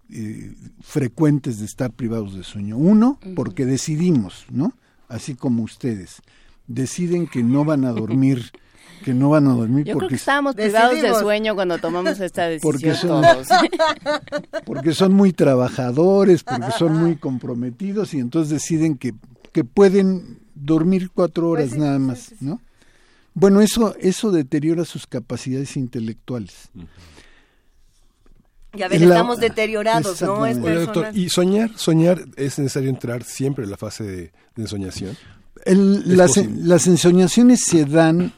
eh, 0.09 0.55
frecuentes 0.81 1.59
de 1.59 1.65
estar 1.65 1.91
privados 1.95 2.37
de 2.37 2.45
sueño. 2.45 2.77
Uno, 2.77 3.19
porque 3.35 3.67
decidimos, 3.67 4.47
¿no? 4.53 4.73
Así 5.11 5.35
como 5.35 5.63
ustedes, 5.65 6.23
deciden 6.67 7.27
que 7.27 7.43
no 7.43 7.65
van 7.67 7.85
a 7.85 7.91
dormir 7.93 8.51
que 9.05 9.13
no 9.15 9.31
van 9.31 9.47
a 9.49 9.55
dormir 9.55 9.85
Yo 9.87 9.95
porque, 9.95 10.07
creo 10.07 10.09
que 10.11 10.15
estábamos 10.17 10.55
privados 10.55 11.01
de 11.01 11.15
sueño 11.15 11.55
cuando 11.55 11.79
tomamos 11.79 12.21
esta 12.21 12.47
decisión 12.49 12.73
Porque 12.73 12.95
son- 12.95 13.23
todos. 13.23 13.49
porque 14.67 14.93
son 14.93 15.13
muy 15.15 15.33
trabajadores, 15.33 16.45
porque 16.45 16.71
son 16.79 16.97
muy 16.97 17.17
comprometidos 17.27 18.15
y 18.15 18.19
entonces 18.21 18.51
deciden 18.51 18.97
que, 18.99 19.15
que 19.53 19.65
pueden 19.65 20.39
dormir 20.55 21.11
cuatro 21.13 21.49
horas 21.49 21.69
Pues 21.71 21.75
sí, 21.75 21.81
nada 21.81 21.99
más, 21.99 22.19
sí, 22.21 22.35
sí. 22.39 22.45
¿no? 22.45 22.61
Bueno, 23.33 23.61
eso, 23.61 23.95
eso 24.01 24.31
deteriora 24.33 24.85
sus 24.85 25.07
capacidades 25.07 25.77
intelectuales. 25.77 26.69
Ya 28.73 28.89
ven, 28.89 29.09
La- 29.09 29.17
estamos 29.17 29.41
deteriorados, 29.41 30.23
¿no? 30.23 30.47
Es. 30.47 30.57
Oye, 30.59 30.75
doctor, 30.77 31.09
¿y 31.15 31.29
soñar? 31.29 31.71
¿Soñar 31.77 32.21
es 32.37 32.59
necesario 32.59 32.89
entrar 32.91 33.25
siempre 33.25 33.65
en 33.65 33.71
la 33.71 33.77
fase 33.77 34.05
de, 34.05 34.17
de 34.55 34.63
ensoñación? 34.63 35.17
El- 35.65 36.17
las, 36.17 36.37
las 36.49 36.87
ensoñaciones 36.87 37.61
se 37.65 37.85
dan 37.85 38.33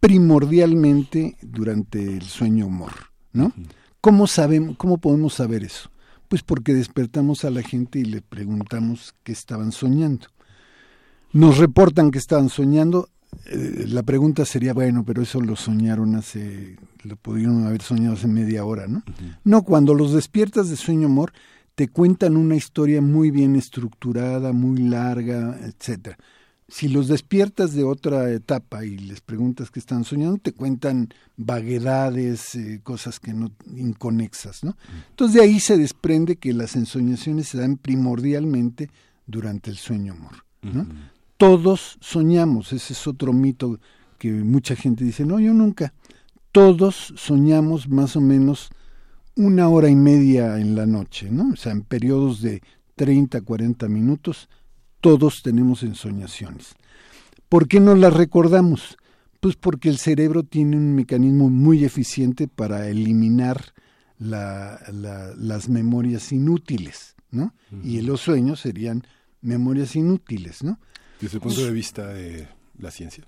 primordialmente 0.00 1.36
durante 1.42 2.02
el 2.02 2.22
sueño 2.22 2.66
humor, 2.66 2.92
¿no? 3.32 3.52
¿Cómo 4.00 4.26
sabemos, 4.26 4.76
cómo 4.76 4.98
podemos 4.98 5.34
saber 5.34 5.64
eso? 5.64 5.90
Pues 6.28 6.42
porque 6.42 6.72
despertamos 6.74 7.44
a 7.44 7.50
la 7.50 7.62
gente 7.62 7.98
y 7.98 8.04
le 8.04 8.20
preguntamos 8.22 9.14
qué 9.22 9.32
estaban 9.32 9.72
soñando. 9.72 10.26
Nos 11.32 11.58
reportan 11.58 12.10
que 12.10 12.18
estaban 12.18 12.48
soñando. 12.48 13.08
eh, 13.46 13.84
la 13.88 14.02
pregunta 14.02 14.44
sería, 14.44 14.72
bueno, 14.72 15.04
pero 15.04 15.22
eso 15.22 15.40
lo 15.40 15.56
soñaron 15.56 16.14
hace, 16.16 16.76
lo 17.04 17.16
pudieron 17.16 17.66
haber 17.66 17.82
soñado 17.82 18.14
hace 18.14 18.28
media 18.28 18.64
hora, 18.64 18.86
¿no? 18.86 19.02
No, 19.44 19.62
cuando 19.62 19.94
los 19.94 20.12
despiertas 20.12 20.70
de 20.70 20.76
sueño 20.76 21.06
humor, 21.06 21.32
te 21.74 21.88
cuentan 21.88 22.36
una 22.36 22.56
historia 22.56 23.00
muy 23.00 23.30
bien 23.30 23.56
estructurada, 23.56 24.52
muy 24.52 24.78
larga, 24.78 25.58
etcétera. 25.62 26.16
Si 26.68 26.88
los 26.88 27.08
despiertas 27.08 27.74
de 27.74 27.84
otra 27.84 28.30
etapa 28.30 28.84
y 28.84 28.96
les 28.96 29.20
preguntas 29.20 29.70
qué 29.70 29.80
están 29.80 30.04
soñando, 30.04 30.38
te 30.38 30.52
cuentan 30.52 31.10
vaguedades, 31.36 32.54
eh, 32.54 32.80
cosas 32.82 33.20
que 33.20 33.34
no 33.34 33.50
inconexas, 33.76 34.64
¿no? 34.64 34.76
Entonces 35.10 35.34
de 35.34 35.42
ahí 35.42 35.60
se 35.60 35.76
desprende 35.76 36.36
que 36.36 36.54
las 36.54 36.74
ensoñaciones 36.74 37.48
se 37.48 37.58
dan 37.58 37.76
primordialmente 37.76 38.90
durante 39.26 39.70
el 39.70 39.76
sueño 39.76 40.16
¿no? 40.62 40.86
Todos 41.36 41.98
soñamos, 42.00 42.72
ese 42.72 42.94
es 42.94 43.06
otro 43.06 43.32
mito 43.32 43.78
que 44.18 44.32
mucha 44.32 44.74
gente 44.74 45.04
dice, 45.04 45.26
no, 45.26 45.38
yo 45.40 45.52
nunca. 45.52 45.92
Todos 46.54 47.12
soñamos 47.16 47.88
más 47.88 48.14
o 48.14 48.20
menos 48.20 48.68
una 49.34 49.68
hora 49.68 49.88
y 49.88 49.96
media 49.96 50.60
en 50.60 50.76
la 50.76 50.86
noche, 50.86 51.28
¿no? 51.28 51.50
O 51.52 51.56
sea, 51.56 51.72
en 51.72 51.82
periodos 51.82 52.40
de 52.42 52.62
30, 52.94 53.40
40 53.40 53.88
minutos, 53.88 54.48
todos 55.00 55.42
tenemos 55.42 55.82
ensoñaciones. 55.82 56.76
¿Por 57.48 57.66
qué 57.66 57.80
no 57.80 57.96
las 57.96 58.14
recordamos? 58.14 58.96
Pues 59.40 59.56
porque 59.56 59.88
el 59.88 59.98
cerebro 59.98 60.44
tiene 60.44 60.76
un 60.76 60.94
mecanismo 60.94 61.50
muy 61.50 61.84
eficiente 61.84 62.46
para 62.46 62.88
eliminar 62.88 63.72
la- 64.20 64.78
la- 64.92 65.34
las 65.36 65.68
memorias 65.68 66.30
inútiles, 66.30 67.16
¿no? 67.32 67.52
Y 67.82 68.00
los 68.02 68.20
sueños 68.20 68.60
serían 68.60 69.02
memorias 69.42 69.96
inútiles, 69.96 70.62
¿no? 70.62 70.78
Desde 71.20 71.38
el 71.38 71.42
punto 71.42 71.64
de 71.66 71.72
vista 71.72 72.06
de 72.06 72.46
la 72.78 72.92
ciencia. 72.92 73.24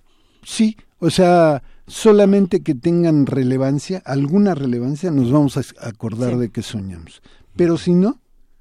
Sí, 0.48 0.76
o 1.00 1.10
sea, 1.10 1.62
solamente 1.88 2.60
que 2.62 2.76
tengan 2.76 3.26
relevancia, 3.26 4.00
alguna 4.04 4.54
relevancia, 4.54 5.10
nos 5.10 5.32
vamos 5.32 5.56
a 5.56 5.62
acordar 5.88 6.34
Sí. 6.34 6.38
de 6.38 6.48
que 6.50 6.62
soñamos. 6.62 7.20
Pero 7.56 7.76
si 7.78 7.94
no, 7.94 8.20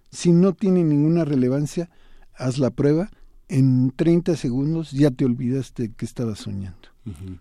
si 0.09 0.31
no 0.31 0.53
tiene 0.53 0.83
ninguna 0.83 1.25
relevancia, 1.25 1.89
haz 2.35 2.57
la 2.57 2.71
prueba, 2.71 3.11
en 3.49 3.91
30 3.95 4.35
segundos 4.35 4.91
ya 4.91 5.11
te 5.11 5.25
olvidaste 5.25 5.91
que 5.95 6.05
estabas 6.05 6.39
soñando. 6.39 6.89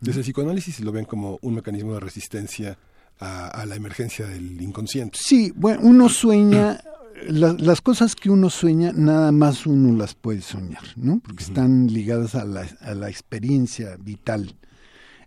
Desde 0.03 0.21
el 0.21 0.25
psicoanálisis 0.25 0.81
lo 0.81 0.93
ven 0.93 1.07
como 1.07 1.39
un 1.41 1.55
mecanismo 1.55 1.95
de 1.95 2.01
resistencia 2.01 2.77
a, 3.19 3.47
a 3.49 3.65
la 3.65 3.77
emergencia 3.77 4.27
del 4.27 4.61
inconsciente. 4.61 5.19
Sí, 5.19 5.55
bueno, 5.57 5.81
uno 5.85 6.11
sueña, 6.11 6.83
la- 7.29 7.53
las 7.55 7.81
cosas 7.81 8.15
que 8.15 8.31
uno 8.31 8.51
sueña, 8.51 8.93
nada 8.95 9.33
más 9.33 9.67
uno 9.67 9.97
las 9.97 10.15
puede 10.15 10.41
soñar, 10.41 10.83
¿no? 10.97 11.21
Porque 11.21 11.45
están 11.45 11.87
ligadas 11.87 12.35
a 12.35 12.45
la, 12.45 12.67
a 12.81 12.95
la 12.95 13.09
experiencia 13.09 13.97
vital. 13.99 14.55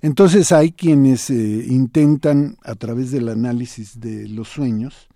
Entonces 0.02 0.52
hay 0.52 0.72
quienes 0.72 1.30
eh, 1.30 1.66
intentan, 1.68 2.58
a 2.64 2.76
través 2.76 3.12
del 3.12 3.30
análisis 3.30 4.00
de 4.00 4.28
los 4.28 4.48
sueños, 4.48 5.08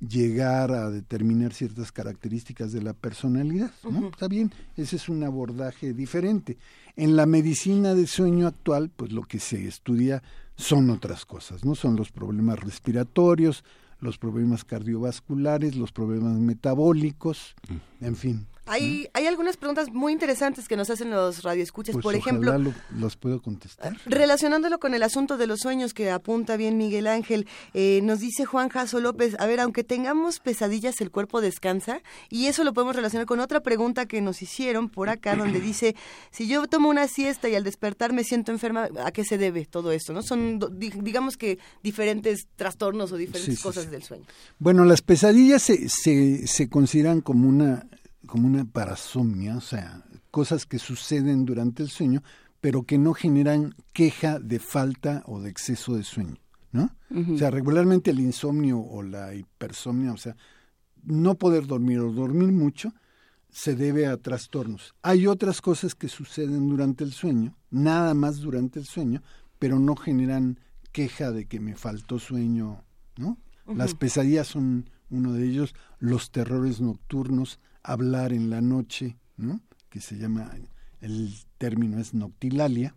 llegar 0.00 0.72
a 0.72 0.88
determinar 0.88 1.52
ciertas 1.52 1.92
características 1.92 2.72
de 2.72 2.80
la 2.82 2.94
personalidad, 2.94 3.70
¿no? 3.84 4.08
Está 4.08 4.28
bien, 4.28 4.50
ese 4.78 4.96
es 4.96 5.10
un 5.10 5.22
abordaje 5.24 5.92
diferente. 5.92 6.56
En 6.96 7.16
la 7.16 7.26
medicina 7.26 7.94
de 7.94 8.06
sueño 8.06 8.46
actual, 8.46 8.90
pues 8.96 9.12
lo 9.12 9.22
que 9.24 9.38
se 9.40 9.66
estudia 9.68 10.22
son 10.56 10.88
otras 10.88 11.26
cosas, 11.26 11.64
¿no? 11.66 11.74
Son 11.74 11.96
los 11.96 12.10
problemas 12.10 12.58
respiratorios, 12.60 13.62
los 14.00 14.18
problemas 14.18 14.64
cardiovasculares, 14.64 15.76
los 15.76 15.92
problemas 15.92 16.38
metabólicos, 16.38 17.54
en 18.00 18.16
fin. 18.16 18.46
Hay, 18.70 19.08
hay 19.14 19.26
algunas 19.26 19.56
preguntas 19.56 19.88
muy 19.92 20.12
interesantes 20.12 20.68
que 20.68 20.76
nos 20.76 20.90
hacen 20.90 21.10
los 21.10 21.42
radioescuchas. 21.42 21.92
Pues 21.94 22.02
Por 22.02 22.14
ejemplo, 22.14 22.56
lo- 22.58 22.72
los 22.98 23.16
puedo 23.16 23.42
contestar. 23.42 23.96
Relacionándolo 24.06 24.78
con 24.78 24.94
el 24.94 25.02
asunto 25.02 25.36
de 25.36 25.46
los 25.46 25.60
sueños 25.60 25.92
que 25.94 26.10
apunta 26.10 26.56
bien 26.56 26.76
Miguel 26.78 27.06
Ángel, 27.06 27.46
eh, 27.74 28.00
nos 28.02 28.20
dice 28.20 28.44
Juan 28.44 28.68
Jaso 28.68 29.00
López, 29.00 29.34
a 29.38 29.46
ver, 29.46 29.60
aunque 29.60 29.84
tengamos 29.84 30.38
pesadillas, 30.40 31.00
el 31.00 31.10
cuerpo 31.10 31.40
descansa, 31.40 32.00
y 32.28 32.46
eso 32.46 32.64
lo 32.64 32.72
podemos 32.72 32.94
relacionar 32.96 33.26
con 33.26 33.40
otra 33.40 33.60
pregunta 33.60 34.06
que 34.06 34.20
nos 34.20 34.42
hicieron 34.42 34.88
por 34.88 35.08
acá, 35.08 35.36
donde 35.36 35.60
dice, 35.60 35.96
si 36.30 36.46
yo 36.46 36.66
tomo 36.66 36.88
una 36.88 37.08
siesta 37.08 37.48
y 37.48 37.54
al 37.54 37.64
despertar 37.64 38.12
me 38.12 38.24
siento 38.24 38.52
enferma, 38.52 38.88
¿a 39.04 39.10
qué 39.12 39.24
se 39.24 39.36
debe 39.38 39.66
todo 39.66 39.92
esto? 39.92 40.12
¿No? 40.12 40.22
Son, 40.22 40.58
digamos 40.78 41.36
que, 41.36 41.58
diferentes 41.82 42.46
trastornos 42.56 43.10
o 43.12 43.16
diferentes 43.16 43.54
Sí, 43.54 43.56
sí, 43.56 43.62
cosas 43.62 43.84
sí. 43.84 43.90
del 43.90 44.02
sueño. 44.02 44.24
Bueno, 44.58 44.84
las 44.84 45.02
pesadillas 45.02 45.62
se, 45.62 45.88
se, 45.88 46.46
se 46.46 46.68
consideran 46.68 47.20
como 47.20 47.48
una, 47.48 47.86
como 48.30 48.46
una 48.46 48.64
parasomnia, 48.64 49.56
o 49.56 49.60
sea, 49.60 50.04
cosas 50.30 50.64
que 50.64 50.78
suceden 50.78 51.44
durante 51.44 51.82
el 51.82 51.90
sueño, 51.90 52.22
pero 52.60 52.84
que 52.84 52.96
no 52.96 53.12
generan 53.12 53.74
queja 53.92 54.38
de 54.38 54.60
falta 54.60 55.24
o 55.26 55.40
de 55.40 55.50
exceso 55.50 55.96
de 55.96 56.04
sueño, 56.04 56.36
¿no? 56.70 56.94
O 57.34 57.36
sea, 57.36 57.50
regularmente 57.50 58.12
el 58.12 58.20
insomnio 58.20 58.78
o 58.78 59.02
la 59.02 59.34
hipersomnia, 59.34 60.12
o 60.12 60.16
sea, 60.16 60.36
no 61.02 61.34
poder 61.34 61.66
dormir 61.66 61.98
o 61.98 62.12
dormir 62.12 62.52
mucho, 62.52 62.92
se 63.50 63.74
debe 63.74 64.06
a 64.06 64.16
trastornos. 64.16 64.94
Hay 65.02 65.26
otras 65.26 65.60
cosas 65.60 65.96
que 65.96 66.08
suceden 66.08 66.68
durante 66.68 67.02
el 67.02 67.12
sueño, 67.12 67.56
nada 67.70 68.14
más 68.14 68.38
durante 68.38 68.78
el 68.78 68.86
sueño, 68.86 69.22
pero 69.58 69.80
no 69.80 69.96
generan 69.96 70.60
queja 70.92 71.32
de 71.32 71.46
que 71.46 71.58
me 71.58 71.74
faltó 71.74 72.20
sueño, 72.20 72.84
¿no? 73.16 73.38
Las 73.66 73.94
pesadillas 73.94 74.48
son 74.48 74.88
uno 75.10 75.32
de 75.32 75.46
ellos, 75.46 75.74
los 75.98 76.30
terrores 76.30 76.80
nocturnos, 76.80 77.58
hablar 77.82 78.32
en 78.32 78.50
la 78.50 78.60
noche, 78.60 79.16
¿no? 79.36 79.60
Que 79.88 80.00
se 80.00 80.16
llama, 80.16 80.50
el 81.00 81.34
término 81.58 81.98
es 81.98 82.14
noctilalia. 82.14 82.94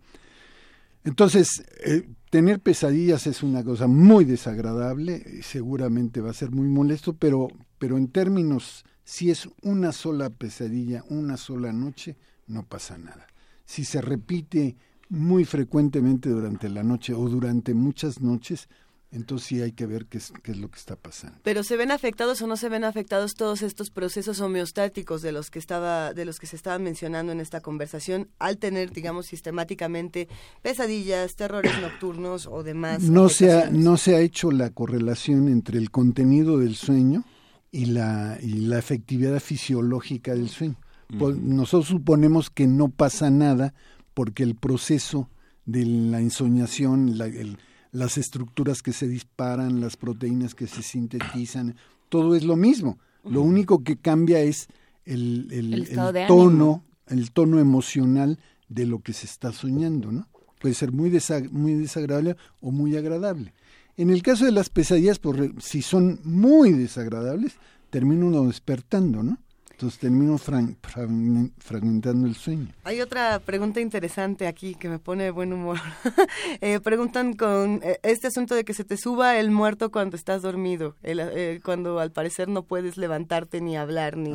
Entonces, 1.03 1.63
eh, 1.85 2.07
tener 2.29 2.59
pesadillas 2.59 3.27
es 3.27 3.43
una 3.43 3.63
cosa 3.63 3.87
muy 3.87 4.25
desagradable, 4.25 5.23
y 5.37 5.41
seguramente 5.41 6.21
va 6.21 6.31
a 6.31 6.33
ser 6.33 6.51
muy 6.51 6.67
molesto, 6.67 7.13
pero, 7.13 7.49
pero 7.77 7.97
en 7.97 8.07
términos 8.07 8.85
Si 9.05 9.29
es 9.29 9.49
una 9.61 9.91
sola 9.91 10.29
pesadilla, 10.29 11.03
una 11.09 11.35
sola 11.35 11.73
noche, 11.73 12.15
no 12.47 12.65
pasa 12.65 12.97
nada. 12.97 13.27
Si 13.65 13.83
se 13.83 14.01
repite 14.01 14.77
muy 15.09 15.45
frecuentemente 15.45 16.29
durante 16.29 16.69
la 16.69 16.83
noche 16.83 17.13
o 17.13 17.27
durante 17.27 17.73
muchas 17.73 18.21
noches, 18.21 18.69
entonces 19.13 19.47
sí 19.47 19.61
hay 19.61 19.71
que 19.71 19.85
ver 19.85 20.07
qué 20.07 20.17
es, 20.17 20.33
qué 20.41 20.51
es 20.51 20.57
lo 20.57 20.69
que 20.69 20.79
está 20.79 20.95
pasando. 20.95 21.37
Pero 21.43 21.63
se 21.63 21.77
ven 21.77 21.91
afectados 21.91 22.41
o 22.41 22.47
no 22.47 22.57
se 22.57 22.67
ven 22.67 22.83
afectados 22.83 23.35
todos 23.35 23.61
estos 23.61 23.91
procesos 23.91 24.41
homeostáticos 24.41 25.21
de 25.21 25.31
los 25.31 25.51
que 25.51 25.59
estaba, 25.59 26.13
de 26.13 26.25
los 26.25 26.39
que 26.39 26.47
se 26.47 26.55
estaban 26.55 26.83
mencionando 26.83 27.31
en 27.31 27.39
esta 27.39 27.61
conversación, 27.61 28.29
al 28.39 28.57
tener, 28.57 28.91
digamos, 28.91 29.27
sistemáticamente 29.27 30.27
pesadillas, 30.63 31.35
terrores 31.35 31.79
nocturnos 31.79 32.47
o 32.47 32.63
demás. 32.63 33.03
No 33.03 33.29
se 33.29 33.51
ha, 33.51 33.69
no 33.69 33.97
se 33.97 34.15
ha 34.15 34.19
hecho 34.19 34.51
la 34.51 34.71
correlación 34.71 35.47
entre 35.47 35.77
el 35.77 35.91
contenido 35.91 36.57
del 36.57 36.75
sueño 36.75 37.23
y 37.71 37.85
la, 37.85 38.39
y 38.41 38.61
la 38.61 38.79
efectividad 38.79 39.39
fisiológica 39.39 40.33
del 40.33 40.49
sueño. 40.49 40.77
Nosotros 41.09 41.89
suponemos 41.89 42.49
que 42.49 42.65
no 42.65 42.89
pasa 42.89 43.29
nada 43.29 43.75
porque 44.15 44.41
el 44.41 44.55
proceso 44.55 45.29
de 45.65 45.85
la 45.85 46.19
ensoñación, 46.19 47.19
la, 47.19 47.27
el, 47.27 47.59
las 47.93 48.17
estructuras 48.17 48.81
que 48.81 48.91
se 48.91 49.07
disparan, 49.07 49.79
las 49.79 49.95
proteínas 49.95 50.55
que 50.55 50.67
se 50.67 50.81
sintetizan, 50.81 51.75
todo 52.09 52.35
es 52.35 52.43
lo 52.43 52.57
mismo. 52.57 52.97
Lo 53.23 53.41
único 53.41 53.83
que 53.83 53.95
cambia 53.95 54.41
es 54.41 54.67
el, 55.05 55.47
el, 55.51 56.27
tono, 56.27 56.83
el 57.07 57.31
tono 57.31 57.59
emocional 57.59 58.39
de 58.67 58.87
lo 58.87 58.99
que 58.99 59.13
se 59.13 59.27
está 59.27 59.53
soñando, 59.53 60.11
¿no? 60.11 60.27
Puede 60.59 60.75
ser 60.75 60.91
muy, 60.91 61.11
muy 61.51 61.73
desagradable 61.75 62.35
o 62.61 62.71
muy 62.71 62.97
agradable. 62.97 63.53
En 63.95 64.09
el 64.09 64.23
caso 64.23 64.45
de 64.45 64.51
las 64.51 64.69
pesadillas, 64.69 65.19
pues, 65.19 65.51
si 65.59 65.81
son 65.81 66.19
muy 66.23 66.71
desagradables, 66.71 67.53
termina 67.91 68.25
uno 68.25 68.47
despertando, 68.47 69.21
¿no? 69.21 69.37
Entonces 69.83 69.99
termino 69.99 70.37
fragmentando 70.37 72.25
el 72.25 72.35
sueño. 72.35 72.69
Hay 72.85 73.01
otra 73.01 73.37
pregunta 73.39 73.81
interesante 73.81 74.47
aquí 74.47 74.75
que 74.75 74.87
me 74.87 74.97
pone 74.97 75.25
de 75.25 75.31
buen 75.31 75.51
humor. 75.51 75.77
eh, 76.61 76.79
preguntan 76.79 77.33
con 77.33 77.81
eh, 77.83 77.99
este 78.01 78.27
asunto 78.27 78.55
de 78.55 78.63
que 78.63 78.73
se 78.73 78.85
te 78.85 78.95
suba 78.95 79.37
el 79.37 79.51
muerto 79.51 79.91
cuando 79.91 80.15
estás 80.15 80.41
dormido, 80.41 80.95
eh, 81.03 81.59
cuando 81.65 81.99
al 81.99 82.13
parecer 82.13 82.47
no 82.47 82.63
puedes 82.63 82.95
levantarte 82.95 83.59
ni 83.59 83.75
hablar 83.75 84.15
ni, 84.15 84.33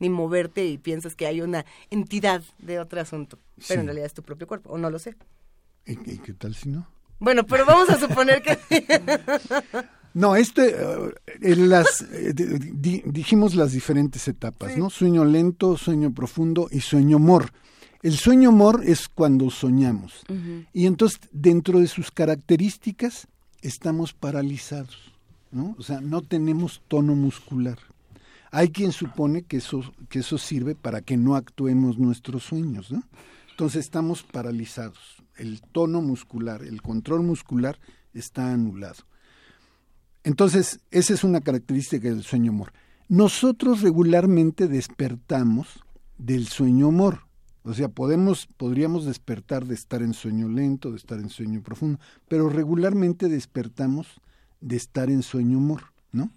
ni 0.00 0.08
moverte 0.08 0.66
y 0.66 0.78
piensas 0.78 1.14
que 1.14 1.28
hay 1.28 1.42
una 1.42 1.64
entidad 1.90 2.42
de 2.58 2.80
otro 2.80 3.00
asunto, 3.00 3.38
pero 3.68 3.82
en 3.82 3.86
realidad 3.86 4.06
es 4.06 4.14
tu 4.14 4.24
propio 4.24 4.48
cuerpo, 4.48 4.70
o 4.70 4.78
no 4.78 4.90
lo 4.90 4.98
sé. 4.98 5.14
¿Y, 5.86 5.94
qué 5.94 6.32
tal 6.32 6.56
si 6.56 6.70
no? 6.70 6.88
Bueno, 7.20 7.46
pero 7.46 7.64
vamos 7.64 7.88
a 7.88 8.00
suponer 8.00 8.42
que... 8.42 8.58
No, 10.18 10.34
este, 10.34 10.70
eh, 10.70 11.14
en 11.42 11.68
las, 11.68 12.02
eh, 12.10 12.34
dijimos 12.34 13.54
las 13.54 13.70
diferentes 13.70 14.26
etapas, 14.26 14.76
¿no? 14.76 14.90
Sueño 14.90 15.24
lento, 15.24 15.76
sueño 15.76 16.12
profundo 16.12 16.66
y 16.72 16.80
sueño 16.80 17.20
mor. 17.20 17.52
El 18.02 18.16
sueño 18.16 18.50
mor 18.50 18.82
es 18.84 19.08
cuando 19.08 19.48
soñamos. 19.48 20.24
Y 20.72 20.86
entonces, 20.86 21.20
dentro 21.30 21.78
de 21.78 21.86
sus 21.86 22.10
características, 22.10 23.28
estamos 23.62 24.12
paralizados, 24.12 25.12
¿no? 25.52 25.76
O 25.78 25.82
sea, 25.84 26.00
no 26.00 26.22
tenemos 26.22 26.82
tono 26.88 27.14
muscular. 27.14 27.78
Hay 28.50 28.70
quien 28.70 28.90
supone 28.90 29.42
que 29.42 29.58
eso, 29.58 29.82
que 30.08 30.18
eso 30.18 30.36
sirve 30.36 30.74
para 30.74 31.00
que 31.00 31.16
no 31.16 31.36
actuemos 31.36 31.96
nuestros 31.96 32.42
sueños, 32.42 32.90
¿no? 32.90 33.04
Entonces 33.50 33.84
estamos 33.84 34.24
paralizados. 34.24 35.22
El 35.36 35.60
tono 35.60 36.02
muscular, 36.02 36.62
el 36.62 36.82
control 36.82 37.22
muscular 37.22 37.78
está 38.14 38.52
anulado. 38.52 39.07
Entonces, 40.28 40.80
esa 40.90 41.14
es 41.14 41.24
una 41.24 41.40
característica 41.40 42.06
del 42.06 42.22
sueño 42.22 42.52
humor. 42.52 42.74
Nosotros 43.08 43.80
regularmente 43.80 44.68
despertamos 44.68 45.82
del 46.18 46.48
sueño 46.48 46.88
humor. 46.88 47.20
O 47.62 47.72
sea, 47.72 47.88
podemos, 47.88 48.46
podríamos 48.58 49.06
despertar 49.06 49.64
de 49.64 49.74
estar 49.74 50.02
en 50.02 50.12
sueño 50.12 50.50
lento, 50.50 50.90
de 50.90 50.98
estar 50.98 51.18
en 51.18 51.30
sueño 51.30 51.62
profundo, 51.62 51.98
pero 52.28 52.50
regularmente 52.50 53.30
despertamos 53.30 54.20
de 54.60 54.76
estar 54.76 55.08
en 55.08 55.22
sueño 55.22 55.56
humor, 55.56 55.94
¿no? 56.12 56.30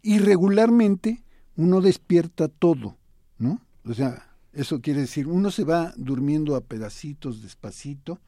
Y 0.00 0.20
regularmente 0.20 1.22
uno 1.54 1.82
despierta 1.82 2.48
todo, 2.48 2.96
¿no? 3.36 3.60
O 3.84 3.92
sea, 3.92 4.34
eso 4.54 4.80
quiere 4.80 5.02
decir, 5.02 5.26
uno 5.26 5.50
se 5.50 5.64
va 5.64 5.92
durmiendo 5.98 6.56
a 6.56 6.62
pedacitos, 6.62 7.42
despacito, 7.42 8.22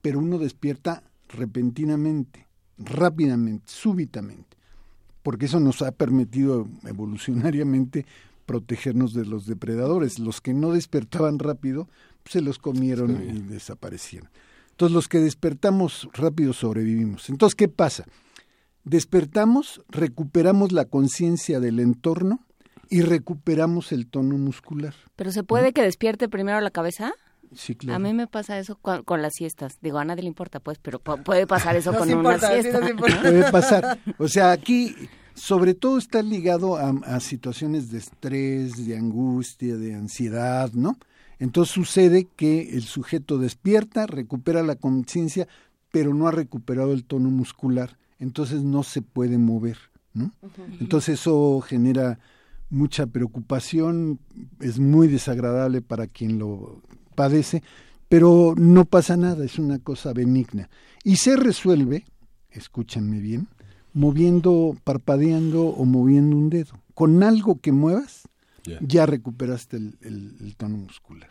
pero 0.00 0.20
uno 0.20 0.38
despierta 0.38 1.02
repentinamente 1.28 2.48
rápidamente, 2.78 3.64
súbitamente, 3.66 4.53
porque 5.24 5.46
eso 5.46 5.58
nos 5.58 5.80
ha 5.80 5.90
permitido 5.90 6.68
evolucionariamente 6.84 8.04
protegernos 8.44 9.14
de 9.14 9.24
los 9.24 9.46
depredadores. 9.46 10.18
Los 10.18 10.42
que 10.42 10.52
no 10.52 10.72
despertaban 10.72 11.38
rápido, 11.38 11.88
se 12.26 12.42
los 12.42 12.58
comieron 12.58 13.22
y 13.34 13.40
desaparecieron. 13.40 14.28
Entonces 14.72 14.94
los 14.94 15.08
que 15.08 15.20
despertamos 15.20 16.10
rápido 16.12 16.52
sobrevivimos. 16.52 17.30
Entonces, 17.30 17.54
¿qué 17.54 17.68
pasa? 17.68 18.04
Despertamos, 18.84 19.82
recuperamos 19.88 20.72
la 20.72 20.84
conciencia 20.84 21.58
del 21.58 21.80
entorno 21.80 22.44
y 22.90 23.00
recuperamos 23.00 23.92
el 23.92 24.06
tono 24.06 24.36
muscular. 24.36 24.94
¿Pero 25.16 25.32
se 25.32 25.42
puede 25.42 25.72
que 25.72 25.80
despierte 25.80 26.28
primero 26.28 26.60
la 26.60 26.70
cabeza? 26.70 27.14
A 27.94 27.98
mí 27.98 28.12
me 28.14 28.26
pasa 28.26 28.58
eso 28.58 28.76
con, 28.76 29.22
las 29.22 29.34
siestas. 29.34 29.78
Digo, 29.80 29.98
a 29.98 30.04
nadie 30.04 30.22
le 30.22 30.28
importa, 30.28 30.60
pues, 30.60 30.78
pero 30.78 30.98
puede 30.98 31.46
pasar 31.46 31.76
eso 31.76 31.92
con 31.96 32.12
una 32.12 32.38
siesta. 32.38 32.80
puede 32.96 33.50
pasar. 33.50 33.98
O 34.18 34.28
sea, 34.28 34.52
aquí 34.52 34.94
sobre 35.34 35.74
todo 35.74 35.98
está 35.98 36.22
ligado 36.22 36.76
a, 36.76 37.20
situaciones 37.20 37.90
de 37.90 37.98
estrés, 37.98 38.86
de 38.86 38.96
angustia, 38.96 39.76
de 39.76 39.94
ansiedad, 39.94 40.72
¿no? 40.72 40.96
Entonces 41.40 41.74
sucede 41.74 42.28
que 42.36 42.74
el 42.74 42.82
sujeto 42.82 43.38
despierta, 43.38 44.06
recupera 44.06 44.62
la 44.62 44.76
conciencia, 44.76 45.48
pero 45.90 46.14
no 46.14 46.28
ha 46.28 46.30
recuperado 46.30 46.92
el 46.92 47.04
tono 47.04 47.30
muscular, 47.30 47.98
entonces 48.20 48.62
no 48.62 48.84
se 48.84 49.02
puede 49.02 49.36
mover, 49.36 49.78
¿no? 50.12 50.32
Entonces 50.80 51.20
eso 51.20 51.60
genera 51.60 52.20
mucha 52.70 53.06
preocupación, 53.06 54.20
es 54.60 54.78
muy 54.78 55.08
desagradable 55.08 55.82
para 55.82 56.06
quien 56.06 56.38
lo 56.38 56.80
padece, 57.14 57.62
pero 58.08 58.54
no 58.56 58.84
pasa 58.84 59.16
nada, 59.16 59.44
es 59.44 59.58
una 59.58 59.78
cosa 59.78 60.12
benigna. 60.12 60.68
Y 61.02 61.16
se 61.16 61.36
resuelve, 61.36 62.04
escúchenme 62.50 63.20
bien, 63.20 63.48
moviendo, 63.92 64.76
parpadeando 64.84 65.66
o 65.66 65.84
moviendo 65.84 66.36
un 66.36 66.50
dedo. 66.50 66.74
Con 66.94 67.22
algo 67.22 67.60
que 67.60 67.72
muevas, 67.72 68.22
ya 68.80 69.06
recuperaste 69.06 69.76
el, 69.76 70.54
tono 70.56 70.78
muscular. 70.78 71.30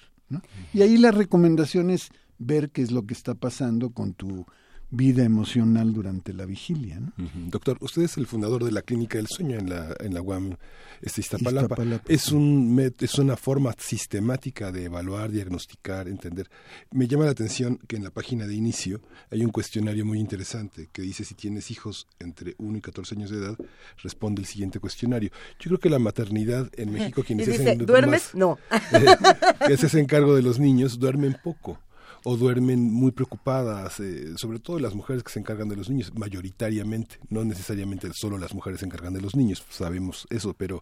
Y 0.73 0.81
ahí 0.81 0.97
la 0.97 1.11
recomendación 1.11 1.89
es 1.89 2.09
ver 2.39 2.71
qué 2.71 2.81
es 2.81 2.91
lo 2.91 3.05
que 3.05 3.13
está 3.13 3.35
pasando 3.35 3.91
con 3.91 4.13
tu 4.13 4.45
vida 4.93 5.23
emocional 5.23 5.91
durante 5.91 6.33
la 6.33 6.45
vigilia. 6.45 6.99
¿no? 6.99 7.11
Doctor, 7.49 7.77
usted 7.81 8.03
es 8.03 8.17
el 8.17 8.27
fundador 8.27 8.63
de 8.63 8.71
la 8.71 8.83
Clínica 8.83 9.17
del 9.17 9.27
Sueño 9.27 9.57
en 9.57 9.69
la, 9.69 9.95
en 9.99 10.13
la 10.13 10.21
UAM 10.21 10.55
este, 11.01 11.21
Iztapalapa. 11.21 11.75
Es, 12.07 12.31
un, 12.31 12.93
es 12.99 13.17
una 13.17 13.35
forma 13.35 13.73
sistemática 13.79 14.71
de 14.71 14.85
evaluar, 14.85 15.31
diagnosticar, 15.31 16.07
entender. 16.07 16.47
Me 16.91 17.07
llama 17.07 17.25
la 17.25 17.31
atención 17.31 17.79
que 17.87 17.95
en 17.95 18.03
la 18.03 18.11
página 18.11 18.45
de 18.45 18.53
inicio 18.53 19.01
hay 19.31 19.43
un 19.43 19.49
cuestionario 19.49 20.05
muy 20.05 20.19
interesante 20.19 20.89
que 20.91 21.01
dice 21.01 21.25
si 21.25 21.33
tienes 21.33 21.71
hijos 21.71 22.07
entre 22.19 22.53
1 22.59 22.77
y 22.77 22.81
14 22.81 23.15
años 23.15 23.31
de 23.31 23.37
edad, 23.37 23.57
responde 24.03 24.41
el 24.41 24.47
siguiente 24.47 24.79
cuestionario. 24.79 25.31
Yo 25.59 25.69
creo 25.69 25.79
que 25.79 25.89
la 25.89 25.99
maternidad 25.99 26.69
en 26.77 26.91
México, 26.93 27.23
quienes 27.23 27.47
dice, 27.47 27.75
¿duermes? 27.77 28.29
no. 28.35 28.59
que 29.67 29.75
se 29.75 29.87
hace 29.87 30.05
cargo 30.05 30.35
de 30.35 30.43
los 30.43 30.59
niños, 30.59 30.99
duermen 30.99 31.35
poco 31.43 31.79
o 32.23 32.37
duermen 32.37 32.91
muy 32.91 33.11
preocupadas, 33.11 33.99
eh, 33.99 34.33
sobre 34.37 34.59
todo 34.59 34.79
las 34.79 34.95
mujeres 34.95 35.23
que 35.23 35.31
se 35.31 35.39
encargan 35.39 35.69
de 35.69 35.75
los 35.75 35.89
niños, 35.89 36.13
mayoritariamente, 36.15 37.17
no 37.29 37.43
necesariamente 37.43 38.11
solo 38.13 38.37
las 38.37 38.53
mujeres 38.53 38.79
se 38.79 38.85
encargan 38.85 39.13
de 39.13 39.21
los 39.21 39.35
niños, 39.35 39.63
sabemos 39.69 40.25
eso, 40.29 40.53
pero 40.53 40.81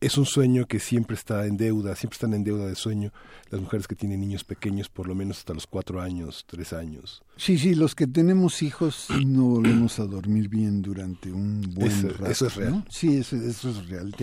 es 0.00 0.18
un 0.18 0.26
sueño 0.26 0.66
que 0.66 0.78
siempre 0.78 1.16
está 1.16 1.46
en 1.46 1.56
deuda, 1.56 1.96
siempre 1.96 2.16
están 2.16 2.34
en 2.34 2.44
deuda 2.44 2.66
de 2.66 2.74
sueño 2.74 3.12
las 3.50 3.60
mujeres 3.60 3.86
que 3.86 3.94
tienen 3.94 4.20
niños 4.20 4.44
pequeños, 4.44 4.88
por 4.88 5.06
lo 5.08 5.14
menos 5.14 5.38
hasta 5.38 5.54
los 5.54 5.66
cuatro 5.66 6.00
años, 6.02 6.44
tres 6.46 6.72
años. 6.72 7.22
Sí, 7.36 7.58
sí, 7.58 7.74
los 7.74 7.94
que 7.94 8.06
tenemos 8.06 8.62
hijos 8.62 9.08
no 9.26 9.44
volvemos 9.44 9.98
a 9.98 10.06
dormir 10.06 10.48
bien 10.48 10.82
durante 10.82 11.32
un 11.32 11.62
buen 11.74 11.90
eso, 11.90 12.08
rato. 12.08 12.30
Eso 12.30 12.46
es 12.46 12.56
real. 12.56 12.84
Sí, 12.90 13.16
eso, 13.16 13.36
eso 13.36 13.70
es 13.70 13.88
real. 13.88 14.14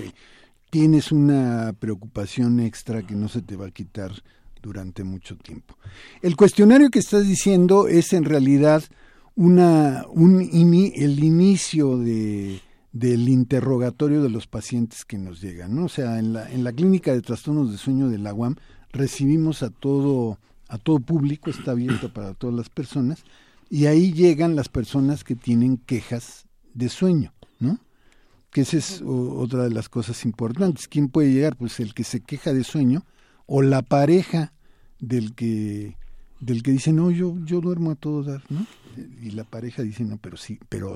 tienes 0.70 1.12
una 1.12 1.74
preocupación 1.80 2.60
extra 2.60 3.02
que 3.02 3.16
no 3.16 3.28
se 3.28 3.42
te 3.42 3.56
va 3.56 3.68
a 3.68 3.72
quitar 3.72 4.12
durante 4.64 5.04
mucho 5.04 5.36
tiempo. 5.36 5.78
El 6.24 6.36
cuestionario 6.36 6.90
que 6.90 7.00
estás 7.00 7.28
diciendo 7.28 7.88
es 7.88 8.14
en 8.14 8.24
realidad 8.24 8.84
una, 9.36 10.06
un 10.10 10.42
el 10.42 11.24
inicio 11.24 11.98
de, 11.98 12.62
del 12.92 13.28
interrogatorio 13.30 14.24
de 14.24 14.30
los 14.30 14.48
pacientes 14.48 15.06
que 15.06 15.18
nos 15.18 15.42
llegan. 15.42 15.76
¿no? 15.76 15.86
O 15.86 15.90
sea, 15.90 16.18
en 16.18 16.34
la, 16.34 16.50
en 16.50 16.64
la 16.64 16.72
clínica 16.72 17.14
de 17.14 17.22
trastornos 17.22 17.72
de 17.72 17.78
sueño 17.78 18.10
de 18.10 18.18
la 18.18 18.34
UAM 18.34 18.56
recibimos 18.92 19.62
a 19.62 19.70
todo, 19.70 20.40
a 20.70 20.78
todo 20.78 21.00
público, 21.00 21.50
está 21.50 21.72
abierto 21.72 22.12
para 22.14 22.34
todas 22.34 22.56
las 22.56 22.70
personas, 22.70 23.24
y 23.70 23.88
ahí 23.88 24.14
llegan 24.14 24.56
las 24.56 24.70
personas 24.70 25.24
que 25.24 25.36
tienen 25.36 25.78
quejas 25.78 26.46
de 26.74 26.90
sueño, 26.90 27.34
¿no? 27.60 27.80
que 28.54 28.62
esa 28.62 28.78
es 28.78 29.02
otra 29.04 29.64
de 29.64 29.72
las 29.72 29.90
cosas 29.90 30.24
importantes. 30.26 30.88
¿Quién 30.88 31.10
puede 31.10 31.34
llegar? 31.34 31.58
Pues 31.58 31.80
el 31.80 31.96
que 31.96 32.04
se 32.04 32.22
queja 32.22 32.54
de 32.54 32.64
sueño 32.64 33.04
o 33.46 33.62
la 33.62 33.82
pareja 33.82 34.54
del 35.00 35.34
que 35.34 35.98
del 36.40 36.64
que 36.64 36.72
dice 36.72 36.92
no 36.92 37.12
yo 37.12 37.36
yo 37.46 37.62
duermo 37.62 37.92
a 37.92 37.96
todo 37.96 38.24
dar 38.24 38.44
no 38.50 38.66
y 39.22 39.32
la 39.32 39.44
pareja 39.44 39.82
dice 39.82 40.04
no 40.04 40.18
pero 40.18 40.38
sí 40.38 40.60
pero 40.70 40.96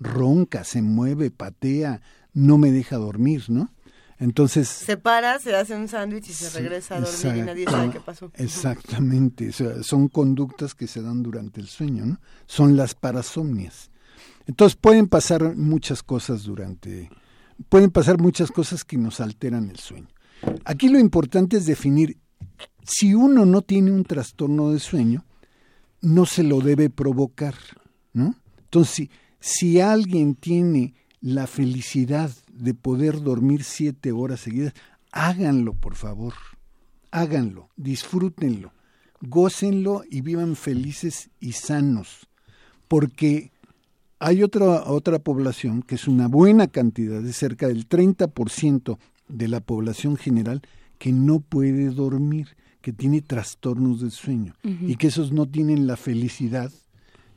ronca 0.00 0.64
se 0.64 0.82
mueve 0.82 1.30
patea 1.30 2.00
no 2.32 2.58
me 2.58 2.70
deja 2.70 2.96
dormir 2.96 3.44
no 3.48 3.70
entonces 4.18 4.68
se 4.68 4.96
para 4.96 5.38
se 5.38 5.54
hace 5.54 5.74
un 5.74 5.88
sándwich 5.88 6.30
y 6.30 6.32
se 6.32 6.50
regresa 6.50 6.96
a 6.96 7.00
dormir 7.00 7.42
y 7.42 7.46
nadie 7.46 7.64
sabe 7.66 7.90
qué 7.90 8.00
pasó. 8.00 8.30
exactamente 8.34 9.52
son 9.52 10.08
conductas 10.08 10.74
que 10.74 10.86
se 10.86 11.02
dan 11.02 11.22
durante 11.22 11.60
el 11.60 11.68
sueño 11.68 12.06
no 12.06 12.20
son 12.46 12.76
las 12.76 12.94
parasomnias. 12.94 13.90
Entonces 14.46 14.76
pueden 14.76 15.08
pasar 15.08 15.56
muchas 15.56 16.02
cosas 16.02 16.44
durante 16.44 17.10
pueden 17.68 17.90
pasar 17.90 18.18
muchas 18.18 18.50
cosas 18.50 18.84
que 18.84 18.96
nos 18.96 19.20
alteran 19.20 19.68
el 19.68 19.78
sueño 19.78 20.08
aquí 20.64 20.88
lo 20.88 20.98
importante 20.98 21.56
es 21.56 21.66
definir 21.66 22.18
si 22.86 23.14
uno 23.14 23.44
no 23.44 23.62
tiene 23.62 23.90
un 23.90 24.04
trastorno 24.04 24.70
de 24.70 24.78
sueño, 24.78 25.24
no 26.00 26.24
se 26.24 26.42
lo 26.42 26.60
debe 26.60 26.88
provocar, 26.88 27.54
¿no? 28.12 28.36
Entonces, 28.58 29.08
si, 29.40 29.80
alguien 29.80 30.34
tiene 30.34 30.94
la 31.20 31.46
felicidad 31.46 32.30
de 32.52 32.74
poder 32.74 33.22
dormir 33.22 33.64
siete 33.64 34.12
horas 34.12 34.40
seguidas, 34.40 34.74
háganlo, 35.12 35.74
por 35.74 35.94
favor. 35.94 36.34
Háganlo, 37.10 37.70
disfrútenlo, 37.76 38.72
gócenlo 39.20 40.02
y 40.08 40.20
vivan 40.20 40.56
felices 40.56 41.30
y 41.40 41.52
sanos. 41.52 42.28
Porque 42.88 43.52
hay 44.18 44.42
otra, 44.42 44.84
otra 44.84 45.18
población, 45.18 45.82
que 45.82 45.94
es 45.94 46.06
una 46.06 46.28
buena 46.28 46.68
cantidad, 46.68 47.22
de 47.22 47.32
cerca 47.32 47.68
del 47.68 47.88
30% 47.88 48.98
de 49.28 49.48
la 49.48 49.60
población 49.60 50.16
general, 50.16 50.62
que 50.98 51.12
no 51.12 51.40
puede 51.40 51.90
dormir 51.90 52.56
que 52.80 52.92
tiene 52.92 53.20
trastornos 53.20 54.00
del 54.00 54.12
sueño 54.12 54.54
y 54.62 54.96
que 54.96 55.08
esos 55.08 55.32
no 55.32 55.46
tienen 55.46 55.86
la 55.86 55.96
felicidad 55.96 56.70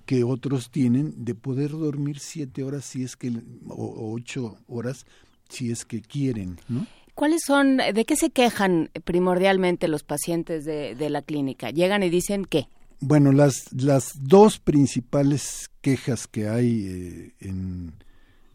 que 0.06 0.23
otros 0.23 0.69
tienen 0.69 1.13
de 1.25 1.36
poder 1.36 1.71
dormir 1.71 2.19
siete 2.19 2.63
horas 2.63 2.86
si 2.86 3.04
es 3.04 3.15
que 3.15 3.32
o 3.67 4.13
ocho 4.13 4.58
horas 4.67 5.06
si 5.49 5.71
es 5.71 5.86
que 5.86 6.02
quieren, 6.02 6.60
¿no? 6.67 6.86
¿Cuáles 7.15 7.41
son, 7.45 7.78
de 7.78 8.06
qué 8.06 8.15
se 8.15 8.30
quejan 8.30 8.91
primordialmente 9.04 9.89
los 9.89 10.04
pacientes 10.04 10.63
de, 10.63 10.95
de 10.95 11.10
la 11.10 11.21
clínica? 11.21 11.69
¿Llegan 11.69 12.02
y 12.02 12.10
dicen 12.10 12.45
qué? 12.45 12.69
Bueno, 13.02 13.32
las, 13.32 13.73
las 13.73 14.13
dos 14.21 14.60
principales 14.60 15.69
quejas 15.82 16.28
que 16.28 16.47
hay 16.47 16.86
eh, 16.88 17.34
en, 17.39 17.93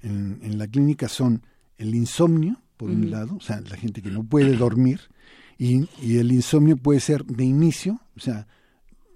en, 0.03 0.59
la 0.59 0.67
clínica 0.67 1.09
son 1.09 1.43
el 1.79 1.95
insomnio, 1.95 2.61
por 2.77 2.91
un 2.91 3.11
lado, 3.11 3.37
o 3.37 3.41
sea, 3.41 3.61
la 3.61 3.77
gente 3.77 4.03
que 4.03 4.11
no 4.11 4.25
puede 4.25 4.57
dormir, 4.57 5.01
y, 5.59 5.87
el 6.17 6.33
insomnio 6.33 6.77
puede 6.77 7.01
ser 7.01 7.25
de 7.25 7.45
inicio, 7.45 8.01
o 8.17 8.21
sea, 8.21 8.47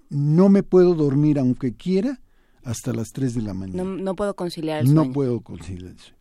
no 0.09 0.49
me 0.49 0.63
puedo 0.63 0.95
dormir 0.95 1.37
aunque 1.37 1.75
quiera 1.75 2.21
hasta 2.63 2.93
las 2.93 3.09
3 3.09 3.35
de 3.35 3.41
la 3.41 3.53
mañana. 3.53 3.83
No, 3.83 4.15
puedo 4.15 4.35
conciliar 4.35 4.79
el 4.79 4.87
sueño. 4.87 5.05
No 5.05 5.13
puedo 5.13 5.41
conciliar 5.41 5.91
el 5.91 5.99
sueño. 5.99 6.17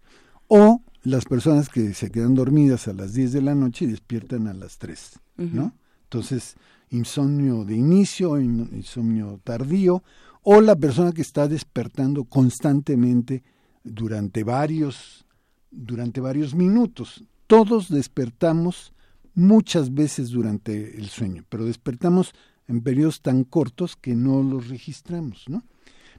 O 0.48 0.83
las 1.03 1.24
personas 1.24 1.68
que 1.68 1.94
se 1.94 2.11
quedan 2.11 2.35
dormidas 2.35 2.88
a 2.88 2.92
las 2.92 3.14
10 3.14 3.33
de 3.33 3.42
la 3.42 3.55
noche 3.55 3.85
y 3.85 3.88
despiertan 3.88 4.46
a 4.48 4.55
las 4.55 4.79
3, 4.79 5.20
¿no? 5.37 5.74
Entonces, 6.05 6.57
insomnio 6.90 7.64
de 7.64 7.77
inicio, 7.77 8.40
insomnio 8.40 9.40
tardío, 9.44 10.03
o 10.42 10.61
la 10.61 10.77
persona 10.77 11.12
que 11.12 11.22
está 11.22 11.48
despertando 11.48 12.24
constantemente 12.24 13.42
durante 13.85 14.44
varios, 14.44 15.27
durante 15.70 16.20
varios 16.20 16.55
minutos. 16.55 17.24
Todos 17.48 17.88
despertamos 17.88 18.92
muchas 19.34 19.94
veces 19.94 20.28
durante 20.28 20.96
el 20.98 21.08
sueño, 21.08 21.44
pero 21.48 21.64
despertamos 21.64 22.34
en 22.68 22.82
periodos 22.82 23.22
tan 23.22 23.42
cortos 23.44 23.96
que 23.96 24.14
no 24.14 24.42
los 24.42 24.68
registramos, 24.68 25.44
¿no? 25.48 25.64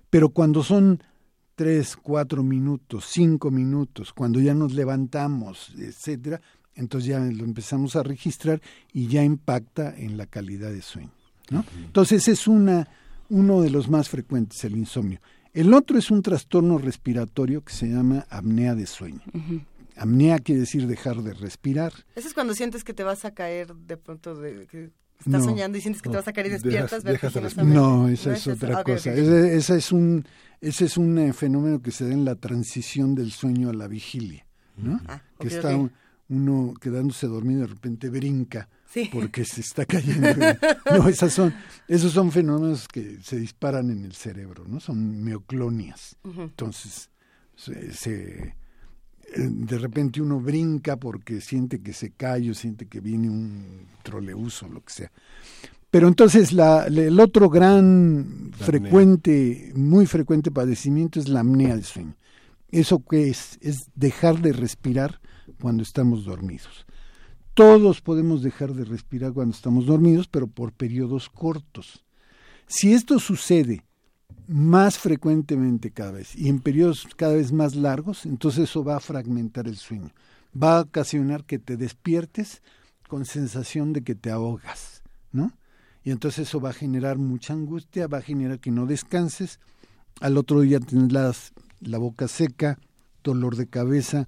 Pero 0.10 0.30
cuando 0.30 0.64
son 0.64 1.04
tres, 1.54 1.96
cuatro 1.96 2.42
minutos, 2.44 3.06
cinco 3.08 3.52
minutos, 3.52 4.12
cuando 4.12 4.40
ya 4.42 4.56
nos 4.56 4.74
levantamos, 4.74 5.72
etcétera, 5.78 6.42
entonces 6.74 7.10
ya 7.10 7.20
lo 7.20 7.44
empezamos 7.44 7.96
a 7.96 8.04
registrar 8.04 8.60
y 8.92 9.08
ya 9.08 9.24
impacta 9.24 9.96
en 9.96 10.18
la 10.18 10.26
calidad 10.26 10.72
de 10.72 10.82
sueño, 10.82 11.12
¿no? 11.52 11.64
Entonces 11.86 12.28
es 12.28 12.48
una 12.48 12.88
uno 13.30 13.62
de 13.62 13.70
los 13.70 13.88
más 13.88 14.10
frecuentes 14.10 14.64
el 14.64 14.76
insomnio. 14.76 15.20
El 15.54 15.74
otro 15.76 16.00
es 16.00 16.10
un 16.10 16.24
trastorno 16.24 16.80
respiratorio 16.80 17.64
que 17.64 17.74
se 17.74 17.88
llama 17.88 18.26
apnea 18.30 18.74
de 18.74 18.88
sueño. 18.88 19.22
Apnea 20.00 20.40
quiere 20.40 20.62
decir 20.62 20.88
dejar 20.88 21.22
de 21.24 21.34
respirar. 21.34 21.92
Eso 22.16 22.28
es 22.28 22.34
cuando 22.34 22.54
sientes 22.56 22.84
que 22.84 22.94
te 22.94 23.04
vas 23.04 23.26
a 23.26 23.34
caer 23.34 23.76
de 23.76 23.98
pronto, 23.98 24.34
de, 24.34 24.66
que 24.66 24.92
estás 25.20 25.44
soñando 25.44 25.78
y 25.78 25.82
sientes 25.82 26.02
que 26.02 26.10
te 26.10 26.16
vas 26.16 26.28
a 26.28 26.32
caer 26.32 26.48
y 26.48 26.50
despiertas. 26.52 27.04
no, 27.58 28.08
esa 28.08 28.34
es 28.34 28.48
otra 28.48 28.84
cosa. 28.84 29.14
Ese, 29.14 29.76
es 29.76 29.92
un, 29.92 30.26
ese 30.62 30.86
es 30.86 30.98
un 30.98 31.18
eh, 31.18 31.34
fenómeno 31.34 31.82
que 31.82 31.92
se 31.92 32.08
da 32.08 32.14
en 32.14 32.24
la 32.24 32.36
transición 32.36 33.14
del 33.14 33.32
sueño 33.32 33.70
a 33.70 33.74
la 33.74 33.88
vigilia, 33.88 34.46
¿no? 34.78 35.02
Ah, 35.08 35.22
que 35.38 35.50
está 35.50 35.78
uno 36.30 36.74
quedándose 36.80 37.28
dormido 37.28 37.60
y 37.60 37.62
de 37.64 37.68
repente 37.68 38.10
brinca. 38.10 38.70
porque 39.12 39.44
se 39.44 39.60
está 39.60 39.86
cayendo. 39.86 40.30
no, 40.98 41.10
esas 41.10 41.34
son, 41.34 41.54
esos 41.90 42.14
son 42.14 42.32
fenómenos 42.32 42.88
que 42.88 43.18
se 43.22 43.38
disparan 43.38 43.92
en 43.92 44.06
el 44.06 44.14
cerebro, 44.14 44.64
¿no? 44.66 44.80
Son 44.80 45.24
mioclonias. 45.26 46.16
Entonces, 46.24 47.10
se, 47.56 48.56
de 49.36 49.78
repente 49.78 50.22
uno 50.22 50.40
brinca 50.40 50.98
porque 50.98 51.42
siente 51.42 51.82
que 51.82 51.94
se 51.94 52.12
cae 52.12 52.50
o 52.50 52.54
siente 52.54 52.88
que 52.88 53.00
viene 53.00 53.30
un 53.30 53.88
troleuso 54.04 54.66
o 54.66 54.70
lo 54.70 54.82
que 54.82 54.94
sea. 54.94 55.12
Pero 55.92 56.08
entonces 56.08 56.54
la, 56.54 56.86
el 56.86 57.20
otro 57.20 57.50
gran 57.50 58.52
frecuente, 58.54 59.72
muy 59.76 60.06
frecuente 60.06 60.52
padecimiento 60.52 61.20
es 61.20 61.28
la 61.28 61.40
apnea 61.40 61.76
del 61.76 61.84
sueño. 61.84 62.16
¿Eso 62.72 63.04
qué 63.04 63.30
es? 63.30 63.58
Es 63.62 63.90
dejar 63.96 64.40
de 64.42 64.54
respirar 64.54 65.20
cuando 65.60 65.82
estamos 65.82 66.26
dormidos. 66.26 66.86
Todos 67.56 68.02
podemos 68.02 68.44
dejar 68.44 68.74
de 68.74 68.86
respirar 68.86 69.34
cuando 69.34 69.56
estamos 69.56 69.88
dormidos, 69.88 70.28
pero 70.28 70.48
por 70.48 70.72
periodos 70.74 71.28
cortos. 71.30 72.06
Si 72.68 72.94
esto 72.94 73.18
sucede 73.20 73.84
más 74.50 74.98
frecuentemente 74.98 75.92
cada 75.92 76.12
vez 76.12 76.36
y 76.36 76.50
en 76.50 76.60
periodos 76.60 77.08
cada 77.16 77.36
vez 77.36 77.52
más 77.52 77.76
largos, 77.76 78.26
entonces 78.26 78.70
eso 78.70 78.84
va 78.84 78.96
a 78.98 79.00
fragmentar 79.00 79.68
el 79.68 79.78
sueño. 79.78 80.10
Va 80.52 80.80
a 80.80 80.82
ocasionar 80.82 81.44
que 81.44 81.60
te 81.60 81.78
despiertes 81.78 82.64
con 83.08 83.26
sensación 83.26 83.94
de 83.94 84.02
que 84.02 84.16
te 84.16 84.32
ahogas, 84.32 85.04
¿no? 85.32 85.54
Y 86.04 86.10
entonces 86.10 86.48
eso 86.48 86.60
va 86.60 86.72
a 86.72 86.74
generar 86.74 87.20
mucha 87.20 87.54
angustia, 87.54 88.08
va 88.08 88.18
a 88.18 88.24
generar 88.24 88.60
que 88.60 88.72
no 88.72 88.88
descanses, 88.88 89.60
al 90.20 90.36
otro 90.36 90.62
día 90.62 90.80
tendrás 90.80 91.54
la 91.80 92.00
boca 92.00 92.28
seca, 92.28 92.80
dolor 93.24 93.56
de 93.56 93.68
cabeza, 93.68 94.28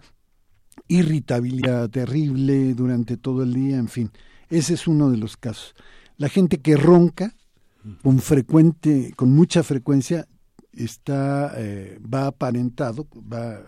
irritabilidad 0.88 1.90
terrible 1.90 2.76
durante 2.76 3.18
todo 3.18 3.42
el 3.42 3.56
día, 3.56 3.78
en 3.78 3.88
fin. 3.88 4.12
Ese 4.50 4.76
es 4.76 4.88
uno 4.88 5.10
de 5.10 5.18
los 5.18 5.36
casos. 5.36 5.74
La 6.18 6.30
gente 6.30 6.60
que 6.60 6.78
ronca, 6.78 7.34
con 8.02 8.20
frecuente, 8.20 9.14
con 9.16 9.32
mucha 9.32 9.64
frecuencia 9.64 10.28
está 10.74 11.54
eh, 11.58 12.00
va 12.02 12.28
aparentado, 12.28 13.08
va 13.32 13.62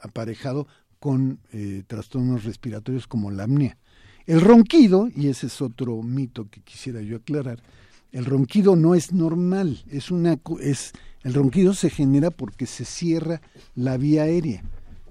aparejado 0.00 0.66
con 0.98 1.40
eh, 1.52 1.82
trastornos 1.86 2.44
respiratorios 2.44 3.06
como 3.06 3.30
la 3.30 3.44
apnea. 3.44 3.78
El 4.26 4.40
ronquido, 4.40 5.08
y 5.14 5.28
ese 5.28 5.46
es 5.46 5.62
otro 5.62 6.02
mito 6.02 6.48
que 6.50 6.60
quisiera 6.60 7.00
yo 7.00 7.16
aclarar, 7.16 7.62
el 8.12 8.24
ronquido 8.24 8.76
no 8.76 8.94
es 8.94 9.12
normal, 9.12 9.84
es 9.88 10.10
una 10.10 10.38
es 10.60 10.92
el 11.22 11.34
ronquido 11.34 11.74
se 11.74 11.90
genera 11.90 12.30
porque 12.30 12.66
se 12.66 12.84
cierra 12.84 13.40
la 13.74 13.96
vía 13.96 14.22
aérea. 14.22 14.62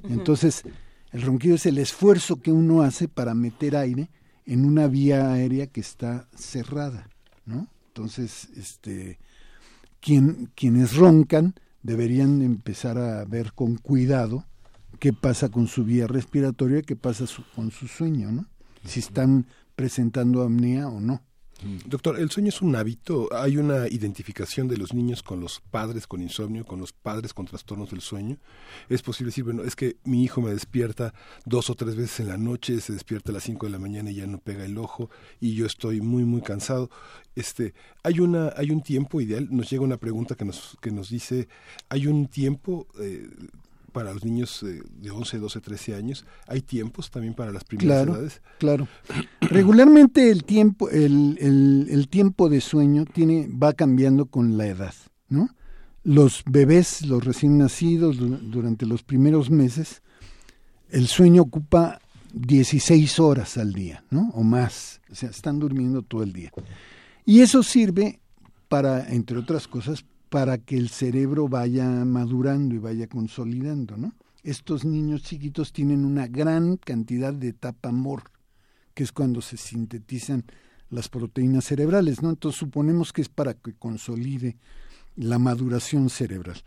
Entonces, 0.03 0.63
el 1.11 1.21
ronquido 1.21 1.55
es 1.55 1.65
el 1.65 1.77
esfuerzo 1.77 2.41
que 2.41 2.51
uno 2.51 2.81
hace 2.81 3.07
para 3.07 3.33
meter 3.33 3.75
aire 3.75 4.09
en 4.45 4.65
una 4.65 4.87
vía 4.87 5.31
aérea 5.33 5.67
que 5.67 5.81
está 5.81 6.27
cerrada. 6.35 7.09
Entonces, 7.95 8.49
este, 8.57 9.19
quien, 10.01 10.51
quienes 10.53 10.97
roncan 10.97 11.55
deberían 11.81 12.41
empezar 12.41 12.97
a 12.97 13.23
ver 13.23 13.53
con 13.53 13.77
cuidado 13.77 14.43
qué 14.99 15.13
pasa 15.13 15.47
con 15.47 15.67
su 15.67 15.85
vía 15.85 16.05
respiratoria, 16.05 16.81
qué 16.81 16.97
pasa 16.97 17.23
con 17.55 17.71
su 17.71 17.87
sueño, 17.87 18.33
¿no? 18.33 18.47
Si 18.83 18.99
están 18.99 19.45
presentando 19.77 20.41
apnea 20.43 20.89
o 20.89 20.99
no. 20.99 21.21
Mm. 21.63 21.89
Doctor, 21.89 22.19
¿el 22.19 22.29
sueño 22.29 22.49
es 22.49 22.61
un 22.61 22.75
hábito? 22.75 23.29
¿Hay 23.33 23.57
una 23.57 23.87
identificación 23.87 24.67
de 24.67 24.77
los 24.77 24.93
niños 24.93 25.23
con 25.23 25.39
los 25.39 25.61
padres 25.61 26.05
con 26.05 26.21
insomnio, 26.21 26.65
con 26.65 26.79
los 26.79 26.91
padres 26.91 27.33
con 27.33 27.45
trastornos 27.45 27.91
del 27.91 28.01
sueño? 28.01 28.37
¿Es 28.89 29.01
posible 29.01 29.29
decir, 29.29 29.45
bueno, 29.45 29.63
es 29.63 29.75
que 29.75 29.97
mi 30.03 30.23
hijo 30.23 30.41
me 30.41 30.51
despierta 30.51 31.13
dos 31.45 31.69
o 31.69 31.75
tres 31.75 31.95
veces 31.95 32.19
en 32.21 32.27
la 32.27 32.37
noche, 32.37 32.81
se 32.81 32.93
despierta 32.93 33.31
a 33.31 33.33
las 33.33 33.43
cinco 33.43 33.65
de 33.65 33.71
la 33.71 33.79
mañana 33.79 34.11
y 34.11 34.15
ya 34.15 34.27
no 34.27 34.39
pega 34.39 34.65
el 34.65 34.77
ojo 34.77 35.09
y 35.39 35.55
yo 35.55 35.65
estoy 35.65 36.01
muy, 36.01 36.23
muy 36.23 36.41
cansado? 36.41 36.89
Este, 37.35 37.73
hay, 38.03 38.19
una, 38.19 38.53
hay 38.55 38.71
un 38.71 38.81
tiempo 38.81 39.21
ideal, 39.21 39.47
nos 39.49 39.69
llega 39.69 39.83
una 39.83 39.97
pregunta 39.97 40.35
que 40.35 40.45
nos, 40.45 40.77
que 40.81 40.91
nos 40.91 41.09
dice, 41.09 41.47
¿hay 41.89 42.07
un 42.07 42.27
tiempo... 42.27 42.87
Eh, 42.99 43.29
para 43.95 44.13
los 44.13 44.25
niños 44.25 44.61
eh, 44.63 44.83
de 44.91 45.09
11, 45.09 45.39
12, 45.39 45.61
13 45.61 45.95
años. 45.95 46.25
Hay 46.47 46.61
tiempos 46.61 47.09
también 47.09 47.33
para 47.33 47.51
las 47.53 47.63
primeras 47.63 48.03
Claro, 48.03 48.15
edades. 48.19 48.41
claro. 48.59 48.87
Regularmente 49.41 50.29
el 50.29 50.43
tiempo, 50.43 50.89
el, 50.89 51.37
el- 51.39 51.87
el 51.89 52.07
tiempo 52.09 52.49
de 52.49 52.59
sueño 52.61 53.05
tiene, 53.05 53.47
va 53.47 53.71
cambiando 53.73 54.25
con 54.25 54.57
la 54.57 54.67
edad, 54.67 54.93
¿no? 55.29 55.49
Los 56.03 56.43
bebés, 56.45 57.03
los 57.05 57.23
recién 57.23 57.57
nacidos, 57.57 58.17
du- 58.17 58.37
durante 58.37 58.85
los 58.85 59.01
primeros 59.01 59.49
meses, 59.49 60.01
el 60.89 61.07
sueño 61.07 61.41
ocupa 61.43 61.99
16 62.33 63.19
horas 63.19 63.57
al 63.57 63.71
día, 63.73 64.03
¿no? 64.11 64.29
O 64.33 64.43
más. 64.43 65.01
O 65.09 65.15
sea, 65.15 65.29
están 65.29 65.57
durmiendo 65.59 66.01
todo 66.01 66.21
el 66.23 66.33
día. 66.33 66.51
Y 67.25 67.39
eso 67.39 67.63
sirve 67.63 68.19
para, 68.67 69.07
entre 69.09 69.37
otras 69.37 69.67
cosas, 69.67 70.03
para 70.29 70.57
que 70.57 70.77
el 70.77 70.89
cerebro 70.89 71.47
vaya 71.47 71.87
madurando 72.05 72.75
y 72.75 72.79
vaya 72.79 73.07
consolidando, 73.07 73.97
¿no? 73.97 74.13
Estos 74.43 74.85
niños 74.85 75.23
chiquitos 75.23 75.73
tienen 75.73 76.05
una 76.05 76.27
gran 76.27 76.77
cantidad 76.77 77.33
de 77.33 77.49
etapa-amor, 77.49 78.23
que 78.93 79.03
es 79.03 79.11
cuando 79.11 79.41
se 79.41 79.57
sintetizan 79.57 80.45
las 80.89 81.09
proteínas 81.09 81.65
cerebrales, 81.65 82.21
¿no? 82.21 82.29
Entonces 82.29 82.59
suponemos 82.59 83.11
que 83.11 83.21
es 83.21 83.29
para 83.29 83.55
que 83.55 83.73
consolide 83.73 84.57
la 85.15 85.39
maduración 85.39 86.09
cerebral. 86.09 86.61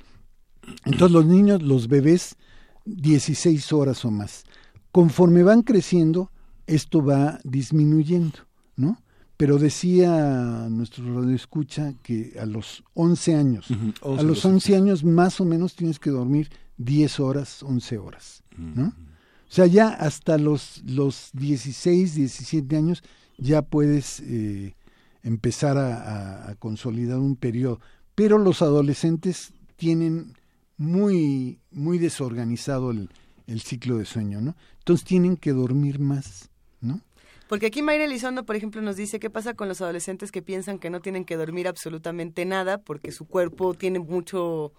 Entonces 0.85 1.13
los 1.13 1.27
niños, 1.27 1.63
los 1.63 1.89
bebés, 1.89 2.37
16 2.85 3.73
horas 3.73 4.05
o 4.05 4.11
más. 4.11 4.45
Conforme 4.91 5.43
van 5.43 5.63
creciendo, 5.63 6.31
esto 6.67 7.05
va 7.05 7.39
disminuyendo, 7.45 8.39
¿no? 8.77 8.99
Pero 9.39 9.57
decía 9.59 10.67
nuestro 10.69 11.15
radio 11.15 11.35
escucha 11.35 11.95
que 12.03 12.37
a 12.39 12.45
los 12.45 12.83
11 12.95 13.35
años, 13.37 13.71
a 14.03 14.07
11, 14.09 14.25
los 14.25 14.45
11 14.45 14.77
años 14.77 15.05
más 15.05 15.41
o 15.41 15.45
menos 15.47 15.75
tienes 15.77 15.99
que 15.99 16.11
dormir 16.11 16.51
10 16.77 17.21
horas, 17.21 17.63
11 17.63 17.99
horas, 17.99 18.43
¿no? 18.57 18.89
O 18.89 19.51
sea, 19.51 19.67
ya 19.67 19.89
hasta 19.89 20.37
los, 20.39 20.83
los 20.85 21.31
16, 21.33 22.15
17 22.17 22.77
años 22.77 23.03
ya 23.39 23.63
puedes 23.63 24.21
eh, 24.21 24.75
empezar 25.23 25.79
a, 25.79 25.97
a- 26.03 26.51
a 26.51 26.55
consolidar 26.57 27.19
un 27.19 27.35
periodo. 27.37 27.81
Pero 28.15 28.37
los 28.39 28.61
adolescentes 28.61 29.53
tienen 29.77 30.35
muy, 30.77 31.61
muy 31.71 31.99
desorganizado 31.99 32.91
el, 32.91 33.09
el 33.47 33.61
ciclo 33.61 33.97
de 33.99 34.05
sueño, 34.05 34.41
¿no? 34.41 34.55
Entonces 34.81 35.05
tienen 35.05 35.37
que 35.37 35.53
dormir 35.53 35.99
más, 35.99 36.51
¿no? 36.81 37.01
Porque 37.49 37.67
aquí 37.67 37.83
Mayra 37.83 38.05
Elizondo, 38.05 38.45
por 38.45 38.57
ejemplo, 38.57 38.83
nos 38.83 38.97
dice 38.97 39.19
qué 39.19 39.31
pasa 39.31 39.55
con 39.55 39.69
los 39.69 39.81
adolescentes 39.81 40.31
que 40.31 40.43
piensan 40.43 40.79
que 40.79 40.91
no 40.91 41.01
tienen 41.01 41.25
que 41.25 41.37
dormir 41.37 41.67
absolutamente 41.69 42.45
nada 42.45 42.79
porque 42.79 43.11
su 43.11 43.27
cuerpo 43.27 43.75
tiene 43.75 43.99
mucho 43.99 44.73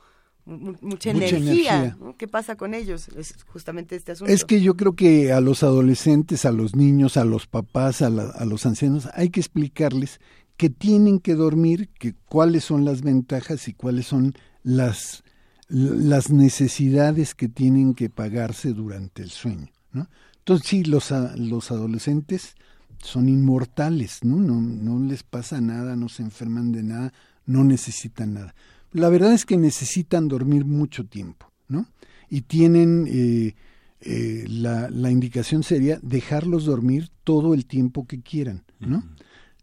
mu- 0.45 0.73
mucha, 0.81 0.81
Mucha 0.81 1.09
energía. 1.11 1.37
energía. 1.37 1.97
¿no? 1.99 2.15
¿Qué 2.17 2.27
pasa 2.27 2.55
con 2.55 2.73
ellos? 2.73 3.07
Es 3.09 3.35
justamente 3.47 3.95
este 3.95 4.11
asunto. 4.13 4.31
Es 4.31 4.45
que 4.45 4.61
yo 4.61 4.75
creo 4.75 4.93
que 4.95 5.31
a 5.33 5.41
los 5.41 5.63
adolescentes, 5.63 6.45
a 6.45 6.51
los 6.51 6.75
niños, 6.75 7.17
a 7.17 7.25
los 7.25 7.47
papás, 7.47 8.01
a, 8.01 8.09
la- 8.09 8.29
a 8.29 8.45
los 8.45 8.65
ancianos, 8.65 9.07
hay 9.13 9.29
que 9.29 9.39
explicarles 9.39 10.19
que 10.57 10.69
tienen 10.69 11.19
que 11.19 11.35
dormir, 11.35 11.89
que 11.99 12.13
cuáles 12.27 12.65
son 12.65 12.83
las 12.85 13.01
ventajas 13.01 13.67
y 13.67 13.73
cuáles 13.73 14.07
son 14.07 14.33
las, 14.61 15.23
las 15.69 16.29
necesidades 16.31 17.33
que 17.33 17.47
tienen 17.47 17.93
que 17.95 18.09
pagarse 18.09 18.73
durante 18.73 19.23
el 19.23 19.29
sueño, 19.29 19.69
¿no? 19.93 20.07
Entonces 20.49 20.67
sí, 20.67 20.83
los, 20.83 21.13
los 21.37 21.69
adolescentes 21.69 22.55
son 23.03 23.29
inmortales, 23.29 24.23
¿no? 24.23 24.37
¿no? 24.37 24.59
No 24.59 24.99
les 25.05 25.21
pasa 25.21 25.61
nada, 25.61 25.95
no 25.95 26.09
se 26.09 26.23
enferman 26.23 26.71
de 26.71 26.81
nada, 26.81 27.13
no 27.45 27.63
necesitan 27.63 28.33
nada. 28.33 28.55
La 28.91 29.09
verdad 29.09 29.31
es 29.33 29.45
que 29.45 29.57
necesitan 29.57 30.27
dormir 30.27 30.65
mucho 30.65 31.05
tiempo, 31.05 31.51
¿no? 31.67 31.85
Y 32.31 32.41
tienen, 32.41 33.05
eh, 33.07 33.53
eh, 34.01 34.45
la, 34.47 34.89
la 34.89 35.11
indicación 35.11 35.61
sería 35.61 35.99
dejarlos 36.01 36.65
dormir 36.65 37.11
todo 37.23 37.53
el 37.53 37.67
tiempo 37.67 38.07
que 38.07 38.19
quieran, 38.21 38.63
¿no? 38.79 39.03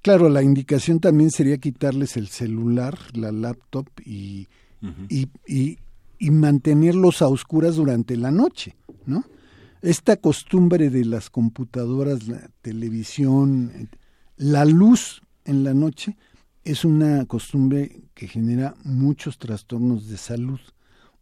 Claro, 0.03 0.29
la 0.29 0.45
indicación 0.45 1.01
también 1.01 1.33
sería 1.33 1.59
quitarles 1.59 2.17
el 2.17 2.29
celular, 2.29 2.97
la 3.13 3.33
laptop 3.33 3.89
y, 4.05 4.47
y, 5.09 5.27
y, 5.49 5.79
y 6.21 6.31
mantenerlos 6.31 7.23
a 7.23 7.27
oscuras 7.27 7.75
durante 7.75 8.17
la 8.17 8.31
noche, 8.31 8.77
¿no? 9.05 9.25
Esta 9.87 10.17
costumbre 10.17 10.91
de 10.91 11.05
las 11.05 11.31
computadoras, 11.31 12.27
la 12.27 12.51
televisión, 12.61 13.89
la 14.37 14.65
luz 14.65 15.23
en 15.45 15.63
la 15.63 15.75
noche 15.75 16.17
es 16.65 16.85
una 16.85 17.25
costumbre 17.27 18.03
que 18.13 18.27
genera 18.27 18.75
muchos 18.83 19.39
trastornos 19.39 20.09
de 20.09 20.17
salud. 20.17 20.59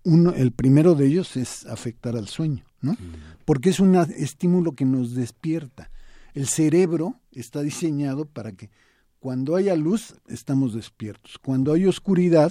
Uno, 0.03 0.33
el 0.33 0.53
primero 0.53 0.95
de 0.95 1.09
ellos 1.09 1.37
es 1.37 1.67
afectar 1.67 2.17
al 2.17 2.27
sueño, 2.27 2.65
¿no? 2.81 2.97
Porque 3.45 3.69
es 3.69 3.81
un 3.81 3.97
estímulo 3.97 4.73
que 4.73 4.87
nos 4.87 5.15
despierta. 5.15 5.91
El 6.33 6.47
cerebro 6.47 7.21
está 7.33 7.61
diseñado 7.61 8.25
para 8.25 8.53
que 8.53 8.71
cuando 9.19 9.57
haya 9.57 9.77
luz 9.77 10.15
estamos 10.27 10.73
despiertos. 10.73 11.37
Cuando 11.39 11.75
hay 11.75 11.85
oscuridad 11.85 12.51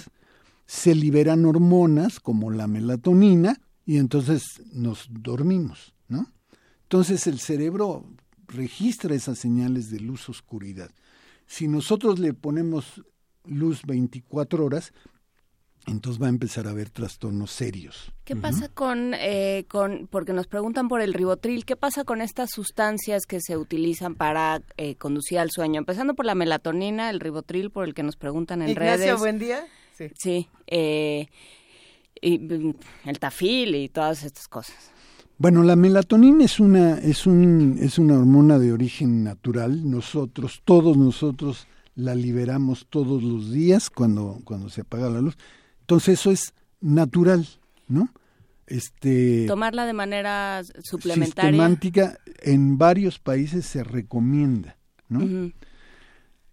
se 0.64 0.94
liberan 0.94 1.44
hormonas 1.44 2.20
como 2.20 2.52
la 2.52 2.68
melatonina 2.68 3.60
y 3.84 3.96
entonces 3.98 4.62
nos 4.72 5.08
dormimos, 5.10 5.93
¿no? 6.08 6.32
Entonces 6.82 7.26
el 7.26 7.38
cerebro 7.40 8.04
registra 8.46 9.14
esas 9.14 9.38
señales 9.38 9.90
de 9.90 10.00
luz 10.00 10.28
oscuridad. 10.28 10.90
Si 11.46 11.68
nosotros 11.68 12.18
le 12.18 12.34
ponemos 12.34 13.02
luz 13.44 13.82
24 13.84 14.64
horas, 14.64 14.92
entonces 15.86 16.22
va 16.22 16.26
a 16.26 16.30
empezar 16.30 16.66
a 16.66 16.70
haber 16.70 16.88
trastornos 16.88 17.50
serios. 17.50 18.10
¿Qué 18.24 18.36
pasa 18.36 18.68
con, 18.68 19.12
eh, 19.14 19.66
con, 19.68 20.08
porque 20.10 20.32
nos 20.32 20.46
preguntan 20.46 20.88
por 20.88 21.02
el 21.02 21.12
ribotril, 21.12 21.66
qué 21.66 21.76
pasa 21.76 22.04
con 22.04 22.22
estas 22.22 22.50
sustancias 22.50 23.26
que 23.26 23.40
se 23.40 23.56
utilizan 23.58 24.14
para 24.14 24.62
eh, 24.78 24.94
conducir 24.96 25.38
al 25.38 25.50
sueño? 25.50 25.78
Empezando 25.78 26.14
por 26.14 26.24
la 26.24 26.34
melatonina, 26.34 27.10
el 27.10 27.20
ribotril, 27.20 27.70
por 27.70 27.84
el 27.84 27.92
que 27.92 28.02
nos 28.02 28.16
preguntan 28.16 28.62
en 28.62 28.70
Ignacio, 28.70 29.04
redes. 29.04 29.18
buen 29.18 29.38
día. 29.38 29.66
Sí. 29.92 30.10
Sí, 30.18 30.48
eh, 30.66 31.28
y, 32.20 32.38
mm, 32.38 32.74
el 33.04 33.18
tafil 33.18 33.74
y 33.74 33.88
todas 33.90 34.24
estas 34.24 34.48
cosas. 34.48 34.93
Bueno, 35.38 35.62
la 35.62 35.76
melatonina 35.76 36.44
es 36.44 36.60
una, 36.60 36.98
es, 36.98 37.26
un, 37.26 37.76
es 37.80 37.98
una 37.98 38.16
hormona 38.18 38.58
de 38.58 38.72
origen 38.72 39.24
natural. 39.24 39.88
Nosotros, 39.90 40.62
todos 40.64 40.96
nosotros 40.96 41.66
la 41.96 42.14
liberamos 42.14 42.86
todos 42.88 43.22
los 43.22 43.50
días 43.52 43.90
cuando, 43.90 44.40
cuando 44.44 44.68
se 44.68 44.82
apaga 44.82 45.10
la 45.10 45.20
luz. 45.20 45.36
Entonces 45.80 46.20
eso 46.20 46.30
es 46.30 46.54
natural, 46.80 47.46
¿no? 47.88 48.08
Este, 48.66 49.44
Tomarla 49.46 49.84
de 49.86 49.92
manera 49.92 50.62
suplementaria. 50.82 51.50
sistemática 51.50 52.18
en 52.42 52.78
varios 52.78 53.18
países 53.18 53.66
se 53.66 53.84
recomienda, 53.84 54.78
¿no? 55.08 55.50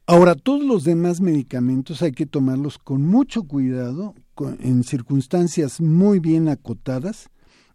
Ahora, 0.07 0.35
todos 0.35 0.63
los 0.63 0.83
demás 0.83 1.21
medicamentos 1.21 2.01
hay 2.01 2.11
que 2.11 2.25
tomarlos 2.25 2.77
con 2.77 3.03
mucho 3.03 3.43
cuidado, 3.43 4.13
con- 4.33 4.57
en 4.61 4.83
circunstancias 4.83 5.79
muy 5.79 6.19
bien 6.19 6.49
acotadas 6.49 7.29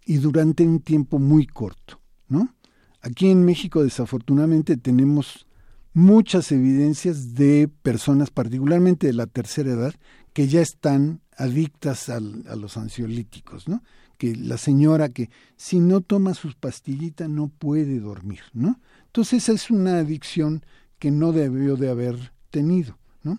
y 0.07 0.19
durante 0.19 0.65
un 0.65 0.81
tiempo 0.81 1.19
muy 1.19 1.47
corto, 1.47 2.01
¿no? 2.29 2.55
Aquí 3.03 3.29
en 3.29 3.45
México, 3.45 3.83
desafortunadamente, 3.83 4.77
tenemos 4.77 5.47
muchas 5.93 6.53
evidencias 6.53 7.35
de 7.35 7.69
personas, 7.83 8.31
particularmente 8.31 9.09
de 9.09 9.13
la 9.13 9.27
tercera 9.27 9.73
edad, 9.73 9.95
que 10.33 10.47
ya 10.47 10.61
están 10.61 11.21
adictas 11.37 12.09
a 12.09 12.21
los 12.21 12.77
ansiolíticos, 12.77 13.69
¿no? 13.69 13.83
Que 14.17 14.35
la 14.37 14.59
señora 14.59 15.09
que 15.09 15.29
si 15.57 15.81
no 15.81 16.01
toma 16.01 16.35
sus 16.35 16.55
pastillitas 16.55 17.29
no 17.29 17.49
puede 17.49 17.99
dormir, 17.99 18.41
¿no? 18.53 18.81
Entonces 19.07 19.43
esa 19.43 19.53
es 19.53 19.71
una 19.71 19.99
adicción 19.99 20.65
que 20.99 21.11
no 21.11 21.33
debió 21.33 21.77
de 21.77 21.91
haber 21.91 22.33
tenido, 22.51 22.99
¿no? 23.23 23.39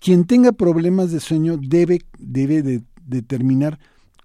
Quien 0.00 0.26
tenga 0.26 0.52
problemas 0.52 1.10
de 1.10 1.20
sueño 1.20 1.58
debe, 1.60 2.02
debe 2.18 2.62
de 2.62 2.82
determinar 3.04 3.78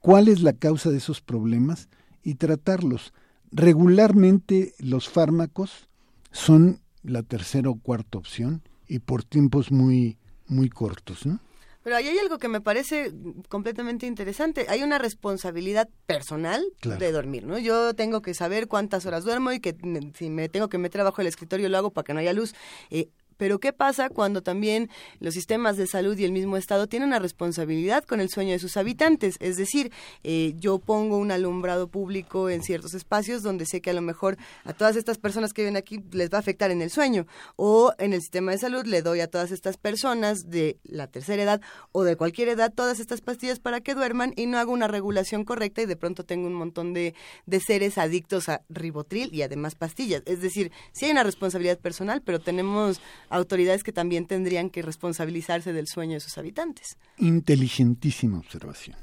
cuál 0.04 0.28
es 0.28 0.41
la 0.41 0.51
causa 0.51 0.89
de 0.91 0.97
esos 0.97 1.22
problemas 1.22 1.88
y 2.24 2.36
tratarlos. 2.36 3.14
Regularmente 3.51 4.74
los 4.80 5.08
fármacos 5.08 5.88
son 6.32 6.82
la 7.04 7.24
tercera 7.24 7.70
o 7.70 7.80
cuarta 7.80 8.18
opción 8.18 8.62
y 8.88 8.99
por 8.99 9.24
tiempos 9.24 9.72
muy, 9.72 10.18
muy 10.47 10.68
cortos, 10.70 11.26
¿no? 11.26 11.39
Pero 11.84 11.95
ahí 11.95 12.08
hay 12.08 12.18
algo 12.18 12.38
que 12.38 12.47
me 12.49 12.62
parece 12.62 13.14
completamente 13.49 14.06
interesante. 14.06 14.66
Hay 14.70 14.84
una 14.84 14.97
responsabilidad 14.99 15.89
personal 16.06 16.64
Claro. 16.80 16.99
de 16.99 17.12
dormir, 17.12 17.45
¿no? 17.45 17.58
Yo 17.58 17.93
tengo 17.93 18.22
que 18.22 18.34
saber 18.34 18.68
cuántas 18.68 19.06
horas 19.06 19.24
duermo 19.24 19.51
y 19.54 19.60
que 19.60 19.76
si 20.18 20.30
me 20.30 20.47
tengo 20.49 20.68
que 20.70 20.78
meter 20.78 21.01
abajo 21.01 21.18
del 21.18 21.28
escritorio 21.28 21.68
lo 21.70 21.78
hago 21.78 21.91
para 21.91 22.04
que 22.06 22.14
no 22.14 22.20
haya 22.20 22.34
luz. 22.34 22.54
Eh, 22.89 23.10
Pero 23.38 23.59
¿qué 23.59 23.73
pasa 23.73 24.09
cuando 24.09 24.41
también 24.41 24.89
los 25.19 25.34
sistemas 25.34 25.77
de 25.77 25.88
salud 25.88 26.17
y 26.17 26.25
el 26.25 26.31
mismo 26.31 26.57
Estado 26.57 26.88
tienen 26.88 27.09
una 27.09 27.19
responsabilidad 27.19 28.03
con 28.03 28.19
el 28.19 28.29
sueño 28.29 28.51
de 28.51 28.59
sus 28.59 28.77
habitantes? 28.77 29.36
Es 29.39 29.57
decir, 29.57 29.91
eh, 30.23 30.53
yo 30.57 30.79
pongo 30.79 31.17
un 31.17 31.31
alumbrado 31.31 31.88
público 31.88 32.49
en 32.49 32.63
ciertos 32.63 32.93
espacios 32.93 33.43
donde 33.43 33.65
sé 33.65 33.81
que 33.81 33.89
a 33.89 33.93
lo 33.93 34.01
mejor 34.01 34.38
a 34.63 34.73
todas 34.73 34.95
estas 34.95 35.17
personas 35.17 35.53
que 35.53 35.63
viven 35.63 35.77
aquí 35.77 36.03
les 36.11 36.29
va 36.29 36.38
a 36.38 36.39
afectar 36.39 36.71
en 36.71 36.81
el 36.81 36.89
sueño. 36.89 37.25
O 37.55 37.93
en 37.97 38.13
el 38.13 38.21
sistema 38.21 38.51
de 38.51 38.57
salud 38.57 38.86
le 38.86 39.01
doy 39.01 39.19
a 39.19 39.27
todas 39.27 39.51
estas 39.51 39.77
personas 39.77 40.49
de 40.49 40.77
la 40.84 41.07
tercera 41.07 41.43
edad 41.43 41.61
o 41.91 42.03
de 42.03 42.15
cualquier 42.15 42.49
edad 42.49 42.73
todas 42.73 42.99
estas 42.99 43.21
pastillas 43.21 43.59
para 43.59 43.81
que 43.81 43.95
duerman 43.95 44.34
y 44.36 44.45
no 44.45 44.57
hago 44.57 44.71
una 44.71 44.88
regulación 44.88 45.43
correcta 45.43 45.81
y 45.81 45.86
de 45.86 45.95
pronto 45.95 46.23
tengo 46.25 46.47
un 46.47 46.53
montón 46.53 46.93
de, 46.93 47.13
de 47.45 47.59
seres 47.59 47.97
adictos 47.97 48.49
a 48.49 48.61
ribotril 48.69 49.34
y 49.34 49.41
además 49.41 49.75
pastillas. 49.75 50.23
Es 50.25 50.41
decir, 50.41 50.71
sí 50.91 51.05
hay 51.05 51.11
una 51.11 51.23
responsabilidad 51.23 51.79
personal, 51.79 52.21
pero 52.21 52.39
tenemos 52.39 53.01
autoridades 53.36 53.84
que 53.84 53.91
también 53.91 54.25
tendrían 54.27 54.69
que 54.69 54.81
responsabilizarse 54.81 55.73
del 55.73 55.88
sueño 55.88 56.13
de 56.13 56.19
sus 56.19 56.38
habitantes. 56.38 56.97
Inteligentísima 57.17 58.38
observación. 58.39 58.95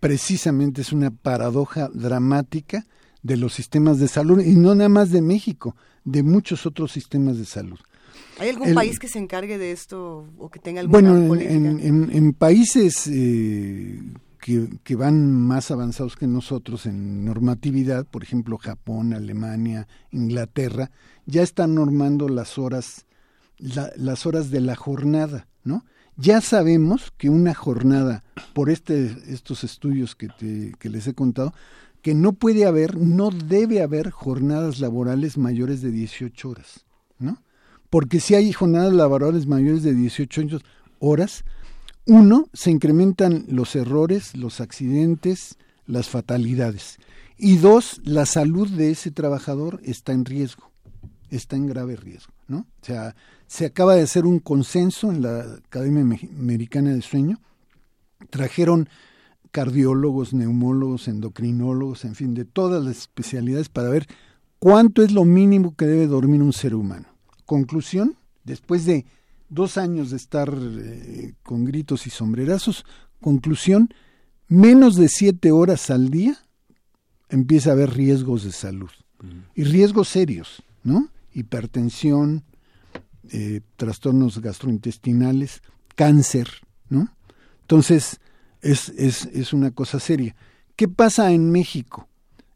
Precisamente 0.00 0.82
es 0.82 0.92
una 0.92 1.10
paradoja 1.10 1.88
dramática 1.92 2.86
de 3.22 3.36
los 3.38 3.54
sistemas 3.54 3.98
de 3.98 4.08
salud, 4.08 4.40
y 4.42 4.54
no 4.54 4.74
nada 4.74 4.90
más 4.90 5.10
de 5.10 5.22
México, 5.22 5.76
de 6.04 6.22
muchos 6.22 6.66
otros 6.66 6.92
sistemas 6.92 7.38
de 7.38 7.46
salud. 7.46 7.78
¿Hay 8.38 8.50
algún 8.50 8.74
país 8.74 8.98
que 8.98 9.08
se 9.08 9.18
encargue 9.18 9.56
de 9.58 9.72
esto 9.72 10.28
o 10.38 10.50
que 10.50 10.58
tenga 10.58 10.80
alguna 10.80 11.00
Bueno, 11.10 11.28
política? 11.28 11.54
en, 11.54 11.80
en- 11.80 12.10
en 12.12 12.32
países 12.34 13.06
eh, 13.06 13.98
que, 14.40 14.68
que 14.82 14.94
van 14.94 15.32
más 15.32 15.70
avanzados 15.70 16.16
que 16.16 16.26
nosotros 16.26 16.84
en 16.84 17.24
normatividad, 17.24 18.06
por 18.06 18.22
ejemplo 18.22 18.58
Japón, 18.58 19.14
Alemania, 19.14 19.88
Inglaterra, 20.10 20.90
ya 21.24 21.42
están 21.42 21.74
normando 21.74 22.28
las 22.28 22.58
horas, 22.58 23.06
la- 23.64 23.92
las 23.96 24.26
horas 24.26 24.50
de 24.50 24.60
la 24.60 24.76
jornada, 24.76 25.48
¿no? 25.64 25.84
Ya 26.16 26.40
sabemos 26.40 27.12
que 27.16 27.28
una 27.30 27.54
jornada, 27.54 28.22
por 28.52 28.70
este, 28.70 29.16
estos 29.28 29.64
estudios 29.64 30.14
que, 30.14 30.28
te- 30.28 30.72
que 30.78 30.88
les 30.90 31.06
he 31.06 31.14
contado, 31.14 31.52
que 32.02 32.14
no 32.14 32.34
puede 32.34 32.66
haber, 32.66 32.98
no 32.98 33.30
debe 33.30 33.82
haber 33.82 34.10
jornadas 34.10 34.78
laborales 34.78 35.38
mayores 35.38 35.80
de 35.80 35.90
18 35.90 36.50
horas, 36.50 36.84
¿no? 37.18 37.42
Porque 37.90 38.20
si 38.20 38.34
hay 38.34 38.52
jornadas 38.52 38.92
laborales 38.92 39.46
mayores 39.46 39.82
de 39.82 39.94
18 39.94 40.40
años- 40.42 40.62
horas, 40.98 41.44
uno, 42.06 42.48
se 42.52 42.70
incrementan 42.70 43.46
los 43.48 43.74
errores, 43.74 44.36
los 44.36 44.60
accidentes, 44.60 45.56
las 45.86 46.08
fatalidades. 46.08 46.98
Y 47.38 47.56
dos, 47.56 48.00
la 48.04 48.26
salud 48.26 48.68
de 48.70 48.90
ese 48.90 49.10
trabajador 49.10 49.80
está 49.84 50.12
en 50.12 50.24
riesgo, 50.26 50.70
está 51.30 51.56
en 51.56 51.66
grave 51.66 51.96
riesgo, 51.96 52.32
¿no? 52.46 52.58
O 52.82 52.84
sea, 52.84 53.16
se 53.46 53.66
acaba 53.66 53.94
de 53.94 54.02
hacer 54.02 54.26
un 54.26 54.38
consenso 54.38 55.10
en 55.10 55.22
la 55.22 55.40
Academia 55.66 56.04
Me- 56.04 56.30
Americana 56.38 56.92
de 56.92 57.02
Sueño, 57.02 57.40
trajeron 58.30 58.88
cardiólogos, 59.50 60.32
neumólogos, 60.34 61.06
endocrinólogos, 61.08 62.04
en 62.04 62.14
fin, 62.14 62.34
de 62.34 62.44
todas 62.44 62.84
las 62.84 62.98
especialidades 62.98 63.68
para 63.68 63.88
ver 63.88 64.06
cuánto 64.58 65.02
es 65.02 65.12
lo 65.12 65.24
mínimo 65.24 65.76
que 65.76 65.86
debe 65.86 66.06
dormir 66.06 66.42
un 66.42 66.52
ser 66.52 66.74
humano. 66.74 67.06
Conclusión, 67.46 68.16
después 68.44 68.84
de 68.84 69.04
dos 69.48 69.76
años 69.78 70.10
de 70.10 70.16
estar 70.16 70.52
eh, 70.60 71.34
con 71.44 71.64
gritos 71.64 72.06
y 72.06 72.10
sombrerazos, 72.10 72.84
conclusión, 73.20 73.90
menos 74.48 74.96
de 74.96 75.08
siete 75.08 75.52
horas 75.52 75.90
al 75.90 76.08
día 76.10 76.38
empieza 77.28 77.70
a 77.70 77.72
haber 77.74 77.94
riesgos 77.94 78.42
de 78.44 78.52
salud. 78.52 78.90
Y 79.54 79.64
riesgos 79.64 80.08
serios, 80.08 80.62
¿no? 80.82 81.08
Hipertensión, 81.32 82.42
eh, 83.32 83.60
trastornos 83.76 84.40
gastrointestinales, 84.40 85.62
cáncer, 85.94 86.48
¿no? 86.88 87.08
Entonces, 87.62 88.20
es, 88.60 88.90
es, 88.90 89.26
es 89.26 89.52
una 89.52 89.70
cosa 89.70 90.00
seria. 90.00 90.34
¿Qué 90.76 90.88
pasa 90.88 91.32
en 91.32 91.50
México? 91.50 92.08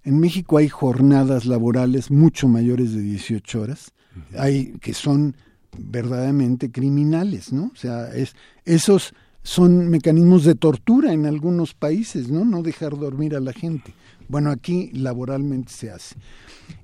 En 0.04 0.18
México 0.18 0.58
hay 0.58 0.68
jornadas 0.68 1.44
laborales 1.44 2.10
mucho 2.10 2.48
mayores 2.48 2.92
de 2.92 3.02
18 3.02 3.60
horas, 3.60 3.92
hay 4.36 4.72
que 4.80 4.94
son 4.94 5.36
verdaderamente 5.76 6.70
criminales, 6.70 7.52
¿no? 7.52 7.70
O 7.72 7.76
sea, 7.76 8.08
es, 8.14 8.34
esos 8.64 9.14
son 9.42 9.88
mecanismos 9.88 10.44
de 10.44 10.54
tortura 10.54 11.12
en 11.12 11.26
algunos 11.26 11.74
países, 11.74 12.28
¿no? 12.30 12.44
No 12.44 12.62
dejar 12.62 12.98
dormir 12.98 13.36
a 13.36 13.40
la 13.40 13.52
gente. 13.52 13.94
Bueno, 14.28 14.50
aquí 14.50 14.90
laboralmente 14.92 15.72
se 15.72 15.90
hace. 15.90 16.16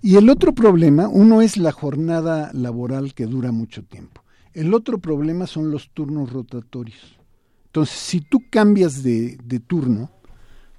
Y 0.03 0.17
el 0.17 0.31
otro 0.31 0.55
problema, 0.55 1.09
uno 1.09 1.43
es 1.43 1.57
la 1.57 1.73
jornada 1.73 2.51
laboral 2.53 3.15
que 3.15 3.27
dura 3.27 3.53
mucho 3.53 3.85
tiempo. 3.85 4.23
El 4.55 4.73
otro 4.73 4.99
problema 4.99 5.47
son 5.47 5.71
los 5.71 5.91
turnos 5.91 6.33
rotatorios. 6.33 7.19
Entonces, 7.67 7.97
si 7.97 8.21
tú 8.21 8.41
cambias 8.51 9.03
de, 9.03 9.37
de 9.45 9.61
turno, 9.61 10.11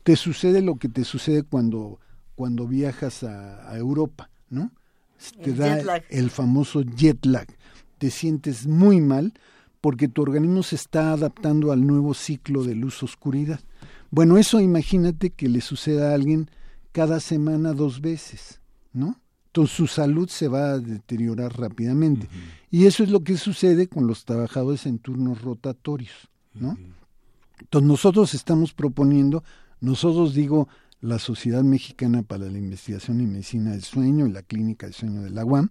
te 0.03 0.15
sucede 0.15 0.61
lo 0.61 0.77
que 0.77 0.87
te 0.87 1.03
sucede 1.03 1.43
cuando, 1.43 1.99
cuando 2.35 2.67
viajas 2.67 3.23
a, 3.23 3.69
a 3.69 3.77
Europa, 3.77 4.29
¿no? 4.49 4.71
Te 5.43 5.51
El 5.51 5.57
da 5.57 6.03
el 6.09 6.29
famoso 6.29 6.81
jet 6.83 7.25
lag. 7.25 7.47
Te 7.97 8.11
sientes 8.11 8.67
muy 8.67 9.01
mal 9.01 9.33
porque 9.81 10.07
tu 10.07 10.21
organismo 10.21 10.63
se 10.63 10.75
está 10.75 11.11
adaptando 11.11 11.71
al 11.71 11.85
nuevo 11.85 12.13
ciclo 12.13 12.63
de 12.63 12.75
luz-oscuridad. 12.75 13.59
Bueno, 14.11 14.37
eso 14.37 14.59
imagínate 14.59 15.31
que 15.31 15.49
le 15.49 15.61
suceda 15.61 16.11
a 16.11 16.15
alguien 16.15 16.49
cada 16.91 17.19
semana 17.19 17.73
dos 17.73 18.01
veces, 18.01 18.61
¿no? 18.93 19.19
Entonces 19.47 19.75
su 19.75 19.87
salud 19.87 20.27
se 20.29 20.47
va 20.47 20.71
a 20.71 20.79
deteriorar 20.79 21.57
rápidamente. 21.57 22.27
Y 22.69 22.85
eso 22.85 23.03
es 23.03 23.09
lo 23.09 23.23
que 23.23 23.37
sucede 23.37 23.87
con 23.87 24.05
los 24.05 24.25
trabajadores 24.25 24.85
en 24.85 24.99
turnos 24.99 25.41
rotatorios, 25.41 26.29
¿no? 26.53 26.77
Entonces 27.59 27.87
nosotros 27.87 28.33
estamos 28.33 28.73
proponiendo, 28.73 29.43
nosotros 29.79 30.33
digo, 30.33 30.67
la 31.01 31.19
Sociedad 31.19 31.63
Mexicana 31.63 32.23
para 32.23 32.49
la 32.49 32.57
Investigación 32.57 33.21
y 33.21 33.27
Medicina 33.27 33.71
del 33.71 33.83
Sueño 33.83 34.27
y 34.27 34.31
la 34.31 34.41
Clínica 34.41 34.87
del 34.87 34.95
Sueño 34.95 35.21
de 35.21 35.29
la 35.29 35.45
UAM, 35.45 35.69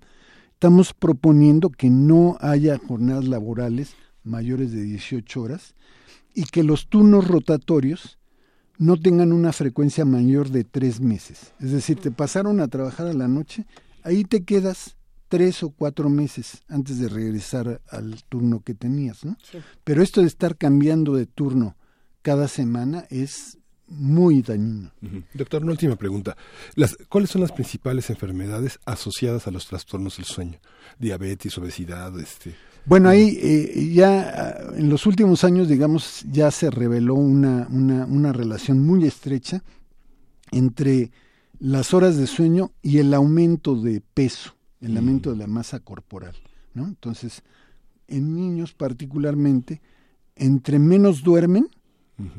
estamos 0.52 0.94
proponiendo 0.94 1.70
que 1.70 1.90
no 1.90 2.36
haya 2.40 2.78
jornadas 2.78 3.26
laborales 3.26 3.94
mayores 4.22 4.72
de 4.72 4.82
18 4.82 5.42
horas 5.42 5.74
y 6.34 6.44
que 6.44 6.62
los 6.62 6.88
turnos 6.88 7.28
rotatorios 7.28 8.18
no 8.78 8.96
tengan 8.96 9.32
una 9.32 9.52
frecuencia 9.52 10.04
mayor 10.04 10.50
de 10.50 10.64
tres 10.64 11.00
meses. 11.00 11.52
Es 11.60 11.72
decir, 11.72 11.98
te 11.98 12.10
pasaron 12.10 12.60
a 12.60 12.68
trabajar 12.68 13.06
a 13.06 13.12
la 13.12 13.28
noche, 13.28 13.66
ahí 14.02 14.24
te 14.24 14.44
quedas 14.44 14.96
tres 15.28 15.62
o 15.62 15.70
cuatro 15.70 16.08
meses 16.08 16.62
antes 16.68 16.98
de 16.98 17.08
regresar 17.08 17.80
al 17.88 18.22
turno 18.28 18.62
que 18.62 18.74
tenías, 18.74 19.24
¿no? 19.24 19.36
Sí. 19.42 19.58
Pero 19.82 20.02
esto 20.02 20.20
de 20.20 20.26
estar 20.26 20.56
cambiando 20.56 21.14
de 21.14 21.26
turno 21.26 21.76
cada 22.22 22.48
semana 22.48 23.06
es 23.10 23.58
muy 23.86 24.42
dañino. 24.42 24.92
Doctor, 25.34 25.62
una 25.62 25.72
última 25.72 25.96
pregunta. 25.96 26.36
Las, 26.74 26.96
¿Cuáles 27.08 27.30
son 27.30 27.42
las 27.42 27.52
principales 27.52 28.10
enfermedades 28.10 28.80
asociadas 28.86 29.46
a 29.46 29.50
los 29.50 29.66
trastornos 29.66 30.16
del 30.16 30.26
sueño? 30.26 30.58
Diabetes, 30.98 31.56
obesidad, 31.58 32.18
este. 32.18 32.54
Bueno, 32.86 33.08
ahí 33.08 33.38
eh, 33.40 33.92
ya 33.94 34.20
ah, 34.20 34.72
en 34.76 34.88
los 34.88 35.06
últimos 35.06 35.44
años, 35.44 35.68
digamos, 35.68 36.24
ya 36.30 36.50
se 36.50 36.70
reveló 36.70 37.14
una, 37.14 37.66
una, 37.70 38.04
una 38.04 38.32
relación 38.32 38.84
muy 38.84 39.04
estrecha 39.06 39.62
entre 40.50 41.10
las 41.58 41.94
horas 41.94 42.16
de 42.16 42.26
sueño 42.26 42.72
y 42.82 42.98
el 42.98 43.14
aumento 43.14 43.74
de 43.74 44.02
peso, 44.02 44.54
el 44.80 44.96
aumento 44.96 45.30
de 45.30 45.38
la 45.38 45.46
masa 45.46 45.80
corporal, 45.80 46.34
¿no? 46.74 46.86
Entonces, 46.86 47.42
en 48.06 48.34
niños 48.34 48.74
particularmente, 48.74 49.80
entre 50.36 50.78
menos 50.78 51.22
duermen, 51.22 51.68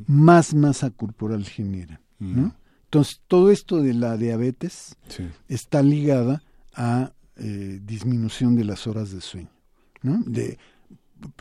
más 0.08 0.54
masa 0.54 0.89
corporal 0.91 1.43
generan, 1.46 2.00
¿no? 2.20 2.56
Entonces, 2.86 3.22
todo 3.28 3.52
esto 3.52 3.82
de 3.82 3.93
la 3.93 4.16
diabetes 4.16 4.96
Sí. 5.10 5.24
está 5.50 5.82
ligada 5.82 6.43
a 6.74 7.12
eh, 7.38 7.82
disminución 7.84 8.56
de 8.56 8.64
las 8.64 8.86
horas 8.88 9.12
de 9.12 9.20
sueño. 9.22 9.50
¿No? 10.06 10.24
De, 10.26 10.58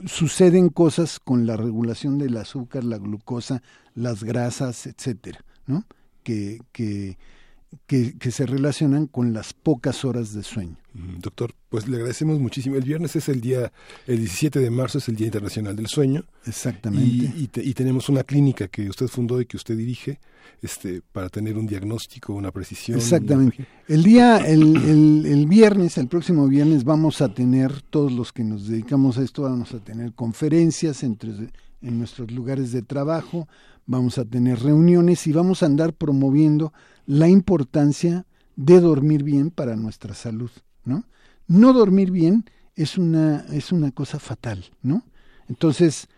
suceden 0.07 0.71
cosas 0.71 1.21
con 1.21 1.47
la 1.47 1.57
regulación 1.57 2.19
del 2.19 2.37
azúcar, 2.37 2.85
la 2.85 2.99
glucosa, 2.99 3.63
las 3.95 4.25
grasas, 4.25 4.87
etcétera, 4.87 5.45
¿no? 5.67 5.85
que, 6.23 6.61
que, 6.73 7.19
que, 7.87 8.17
que 8.19 8.31
se 8.31 8.47
relacionan 8.47 9.07
con 9.07 9.33
las 9.33 9.53
pocas 9.53 10.05
horas 10.05 10.33
de 10.35 10.43
sueño. 10.43 10.77
Mm, 10.95 11.19
Doctor, 11.21 11.53
pues 11.69 11.89
le 11.89 11.97
agradecemos 11.97 12.39
muchísimo. 12.41 12.77
El 12.77 12.83
viernes 12.85 13.17
es 13.17 13.29
el 13.29 13.41
día, 13.41 13.73
el 14.07 14.19
17 14.19 14.61
de 14.61 14.71
marzo 14.71 14.99
es 14.99 15.09
el 15.09 15.17
Día 15.17 15.27
Internacional 15.27 15.75
del 15.75 15.87
Sueño. 15.89 16.25
Exactamente. 16.47 17.07
Y, 17.37 17.43
y, 17.45 17.49
te- 17.49 17.65
y 17.65 17.75
tenemos 17.75 18.09
una 18.09 18.23
clínica 18.25 18.69
que 18.69 18.89
usted 18.89 19.09
fundó 19.09 19.41
y 19.41 19.47
que 19.47 19.57
usted 19.57 19.77
dirige 19.77 20.21
este, 20.63 21.03
para 21.13 21.29
tener 21.29 21.59
un 21.59 21.67
diagnóstico, 21.67 22.33
una 22.33 22.51
precisión. 22.53 22.99
Exactamente. 22.99 23.67
El 23.89 24.03
día, 24.05 24.39
el, 24.39 24.77
el, 24.77 25.27
el 25.27 25.47
viernes, 25.47 25.99
el 25.99 26.07
próximo 26.09 26.47
viernes, 26.49 26.85
vamos 26.85 27.21
a 27.21 27.35
tener, 27.35 27.83
todos 27.83 28.13
los 28.13 28.33
que 28.33 28.45
nos 28.45 28.69
dedicamos 28.69 29.19
a 29.19 29.23
esto, 29.23 29.43
vamos 29.43 29.73
a 29.75 29.81
tener 29.81 30.13
conferencias 30.13 31.03
entre, 31.03 31.31
en 31.83 31.99
nuestros 31.99 32.31
lugares 32.31 32.71
de 32.73 32.83
trabajo, 32.83 33.49
vamos 33.87 34.17
a 34.17 34.25
tener 34.25 34.61
reuniones 34.61 35.27
y 35.27 35.33
vamos 35.33 35.63
a 35.63 35.67
andar 35.67 35.93
promoviendo 35.93 36.73
la 37.07 37.29
importancia 37.29 38.27
de 38.57 38.81
dormir 38.81 39.23
bien 39.23 39.51
para 39.51 39.77
nuestra 39.77 40.15
salud, 40.15 40.51
¿no? 40.85 41.05
No 41.47 41.73
dormir 41.73 42.11
bien 42.11 42.45
es 42.77 42.99
una, 42.99 43.45
es 43.53 43.73
una 43.73 43.91
cosa 43.91 44.19
fatal, 44.19 44.65
¿no? 44.83 45.05
Entonces, 45.49 46.09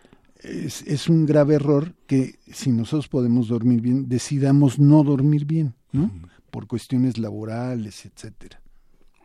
es, 0.41 0.83
es, 0.83 1.09
un 1.09 1.27
grave 1.27 1.55
error 1.55 1.95
que 2.07 2.39
si 2.53 2.71
nosotros 2.71 3.09
podemos 3.09 3.49
dormir 3.49 3.81
bien, 3.81 4.09
decidamos 4.09 4.79
no 4.79 5.03
dormir 5.03 5.45
bien, 5.45 5.75
¿no? 5.93 6.11
Por 6.51 6.67
cuestiones 6.67 7.19
laborales, 7.19 8.07
etcétera. 8.07 8.61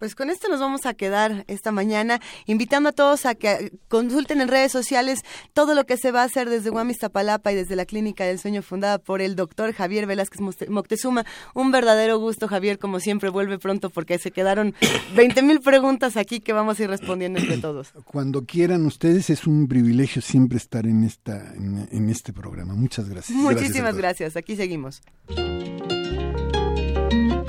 Pues 0.01 0.15
con 0.15 0.31
esto 0.31 0.49
nos 0.49 0.59
vamos 0.59 0.87
a 0.87 0.95
quedar 0.95 1.45
esta 1.47 1.71
mañana, 1.71 2.19
invitando 2.47 2.89
a 2.89 2.91
todos 2.91 3.27
a 3.27 3.35
que 3.35 3.71
consulten 3.87 4.41
en 4.41 4.47
redes 4.47 4.71
sociales 4.71 5.19
todo 5.53 5.75
lo 5.75 5.85
que 5.85 5.95
se 5.95 6.09
va 6.11 6.23
a 6.23 6.25
hacer 6.25 6.49
desde 6.49 6.71
Guamistapalapa 6.71 7.51
y 7.51 7.55
desde 7.55 7.75
la 7.75 7.85
Clínica 7.85 8.25
del 8.25 8.39
Sueño 8.39 8.63
fundada 8.63 8.97
por 8.97 9.21
el 9.21 9.35
doctor 9.35 9.73
Javier 9.73 10.07
Velázquez 10.07 10.41
Moctezuma. 10.69 11.23
Un 11.53 11.69
verdadero 11.69 12.17
gusto, 12.17 12.47
Javier, 12.47 12.79
como 12.79 12.99
siempre, 12.99 13.29
vuelve 13.29 13.59
pronto 13.59 13.91
porque 13.91 14.17
se 14.17 14.31
quedaron 14.31 14.73
20 15.15 15.43
mil 15.43 15.61
preguntas 15.61 16.17
aquí 16.17 16.39
que 16.39 16.51
vamos 16.51 16.79
a 16.79 16.83
ir 16.83 16.89
respondiendo 16.89 17.37
entre 17.37 17.57
todos. 17.59 17.93
Cuando 18.05 18.43
quieran 18.43 18.87
ustedes, 18.87 19.29
es 19.29 19.45
un 19.45 19.67
privilegio 19.67 20.23
siempre 20.23 20.57
estar 20.57 20.87
en, 20.87 21.03
esta, 21.03 21.53
en, 21.53 22.09
este 22.09 22.33
programa. 22.33 22.73
Muchas 22.73 23.07
gracias. 23.07 23.37
Muchísimas 23.37 23.95
gracias, 23.95 24.35
aquí 24.35 24.55
seguimos. 24.55 25.03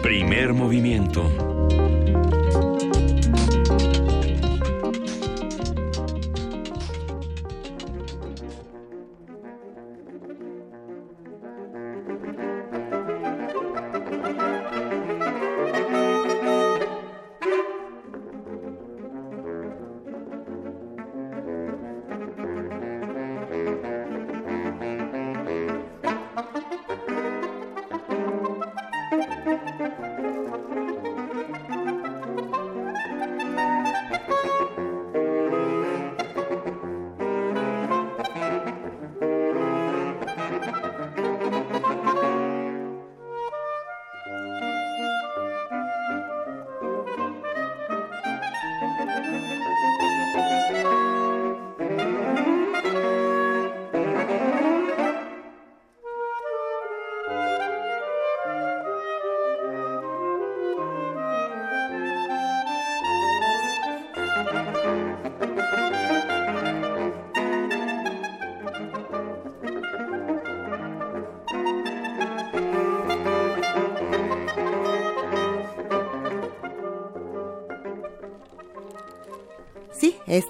Primer 0.02 0.52
movimiento 0.52 1.62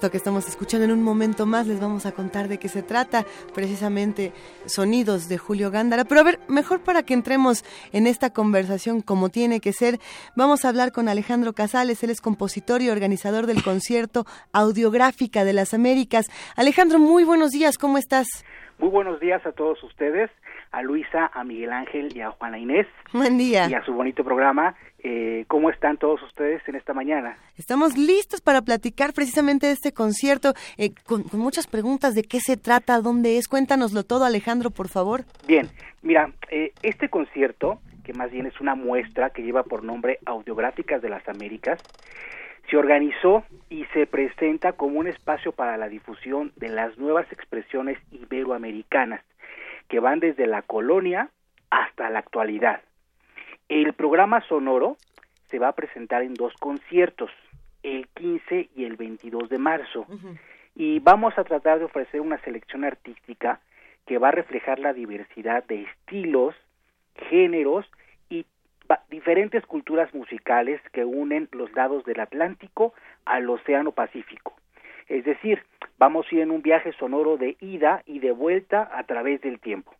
Esto 0.03 0.11
que 0.11 0.17
estamos 0.17 0.49
escuchando 0.49 0.83
en 0.83 0.91
un 0.91 1.01
momento 1.01 1.45
más 1.45 1.65
les 1.65 1.79
vamos 1.79 2.05
a 2.05 2.11
contar 2.11 2.49
de 2.49 2.57
qué 2.57 2.67
se 2.67 2.83
trata, 2.83 3.23
precisamente 3.55 4.33
sonidos 4.65 5.29
de 5.29 5.37
Julio 5.37 5.71
Gándara. 5.71 6.03
Pero 6.03 6.19
a 6.19 6.25
ver, 6.25 6.39
mejor 6.49 6.81
para 6.81 7.03
que 7.03 7.13
entremos 7.13 7.63
en 7.93 8.05
esta 8.05 8.33
conversación 8.33 8.99
como 8.99 9.29
tiene 9.29 9.61
que 9.61 9.71
ser, 9.71 9.99
vamos 10.35 10.65
a 10.65 10.67
hablar 10.67 10.91
con 10.91 11.07
Alejandro 11.07 11.53
Casales, 11.53 12.03
él 12.03 12.09
es 12.09 12.19
compositor 12.19 12.81
y 12.81 12.89
organizador 12.89 13.45
del 13.47 13.63
concierto 13.63 14.25
Audiográfica 14.51 15.45
de 15.45 15.53
las 15.53 15.73
Américas. 15.73 16.25
Alejandro, 16.57 16.99
muy 16.99 17.23
buenos 17.23 17.51
días, 17.51 17.77
¿cómo 17.77 17.97
estás? 17.97 18.27
Muy 18.79 18.89
buenos 18.89 19.21
días 19.21 19.45
a 19.45 19.53
todos 19.53 19.81
ustedes, 19.83 20.29
a 20.73 20.81
Luisa, 20.81 21.31
a 21.33 21.45
Miguel 21.45 21.71
Ángel 21.71 22.09
y 22.13 22.19
a 22.19 22.31
Juana 22.31 22.57
Inés. 22.57 22.87
Buen 23.13 23.37
día. 23.37 23.69
Y 23.69 23.73
a 23.73 23.85
su 23.85 23.93
bonito 23.93 24.25
programa. 24.25 24.75
Eh, 25.05 25.43
¿Cómo 25.49 25.69
están 25.69 25.97
todos 25.97 26.23
ustedes 26.23 26.61
en 26.65 26.75
esta 26.75 26.93
mañana? 26.93 27.37
Estamos 27.57 27.97
listos 27.97 28.39
para 28.39 28.61
platicar 28.61 29.11
precisamente 29.11 29.67
de 29.67 29.73
este 29.73 29.91
concierto, 29.91 30.53
eh, 30.77 30.91
con, 31.05 31.25
muchas 31.33 31.67
preguntas 31.67 32.15
de 32.15 32.23
qué 32.23 32.39
se 32.39 32.55
trata, 32.55 33.01
dónde 33.01 33.37
es. 33.37 33.49
Cuéntanoslo 33.49 34.03
todo, 34.03 34.23
Alejandro, 34.23 34.71
por 34.71 34.87
favor. 34.87 35.25
Bien, 35.45 35.67
mira, 36.03 36.31
eh, 36.49 36.71
este 36.83 37.09
concierto, 37.09 37.81
que 38.05 38.13
más 38.13 38.31
bien 38.31 38.45
es 38.45 38.61
una 38.61 38.75
muestra 38.75 39.31
que 39.31 39.43
lleva 39.43 39.63
por 39.63 39.83
nombre 39.83 40.19
Audiográficas 40.25 41.01
de 41.01 41.09
las 41.09 41.27
Américas, 41.27 41.83
se 42.69 42.77
organizó 42.77 43.43
y 43.69 43.83
se 43.93 44.07
presenta 44.07 44.71
como 44.71 44.99
un 44.99 45.07
espacio 45.07 45.51
para 45.51 45.75
la 45.75 45.89
difusión 45.89 46.53
de 46.55 46.69
las 46.69 46.97
nuevas 46.97 47.29
expresiones 47.29 47.97
iberoamericanas, 48.11 49.21
que 49.89 49.99
van 49.99 50.21
desde 50.21 50.47
la 50.47 50.61
colonia 50.61 51.29
hasta 51.69 52.09
la 52.09 52.19
actualidad 52.19 52.81
el 53.69 53.93
programa 53.93 54.41
sonoro 54.47 54.97
se 55.49 55.59
va 55.59 55.69
a 55.69 55.75
presentar 55.75 56.23
en 56.23 56.33
dos 56.33 56.53
conciertos, 56.59 57.31
el 57.83 58.07
15 58.15 58.69
y 58.75 58.85
el 58.85 58.95
22 58.95 59.49
de 59.49 59.57
marzo. 59.57 60.05
Y 60.75 60.99
vamos 60.99 61.37
a 61.37 61.43
tratar 61.43 61.79
de 61.79 61.85
ofrecer 61.85 62.21
una 62.21 62.39
selección 62.39 62.83
artística 62.83 63.59
que 64.05 64.17
va 64.17 64.29
a 64.29 64.31
reflejar 64.31 64.79
la 64.79 64.93
diversidad 64.93 65.63
de 65.65 65.83
estilos, 65.83 66.55
géneros 67.29 67.85
y 68.29 68.45
diferentes 69.09 69.65
culturas 69.65 70.13
musicales 70.13 70.81
que 70.91 71.05
unen 71.05 71.47
los 71.51 71.71
lados 71.73 72.03
del 72.05 72.19
Atlántico 72.19 72.93
al 73.25 73.49
Océano 73.49 73.91
Pacífico. 73.91 74.55
Es 75.07 75.25
decir, 75.25 75.63
vamos 75.97 76.25
a 76.25 76.35
ir 76.35 76.41
en 76.41 76.51
un 76.51 76.61
viaje 76.61 76.93
sonoro 76.93 77.37
de 77.37 77.55
ida 77.59 78.03
y 78.05 78.19
de 78.19 78.31
vuelta 78.31 78.89
a 78.93 79.03
través 79.03 79.41
del 79.41 79.59
tiempo. 79.59 79.93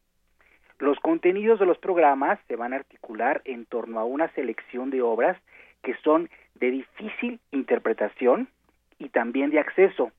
Los 0.79 0.99
contenidos 0.99 1.59
de 1.59 1.65
los 1.65 1.77
programas 1.77 2.39
se 2.47 2.55
van 2.55 2.73
a 2.73 2.77
articular 2.77 3.41
en 3.45 3.65
torno 3.65 3.99
a 3.99 4.05
una 4.05 4.27
selección 4.29 4.89
de 4.89 5.01
obras 5.01 5.37
que 5.81 5.95
son 6.03 6.29
de 6.55 6.71
difícil 6.71 7.39
interpretación 7.51 8.47
y 8.99 9.09
también 9.09 9.49
de 9.49 9.59
acceso. 9.59 10.11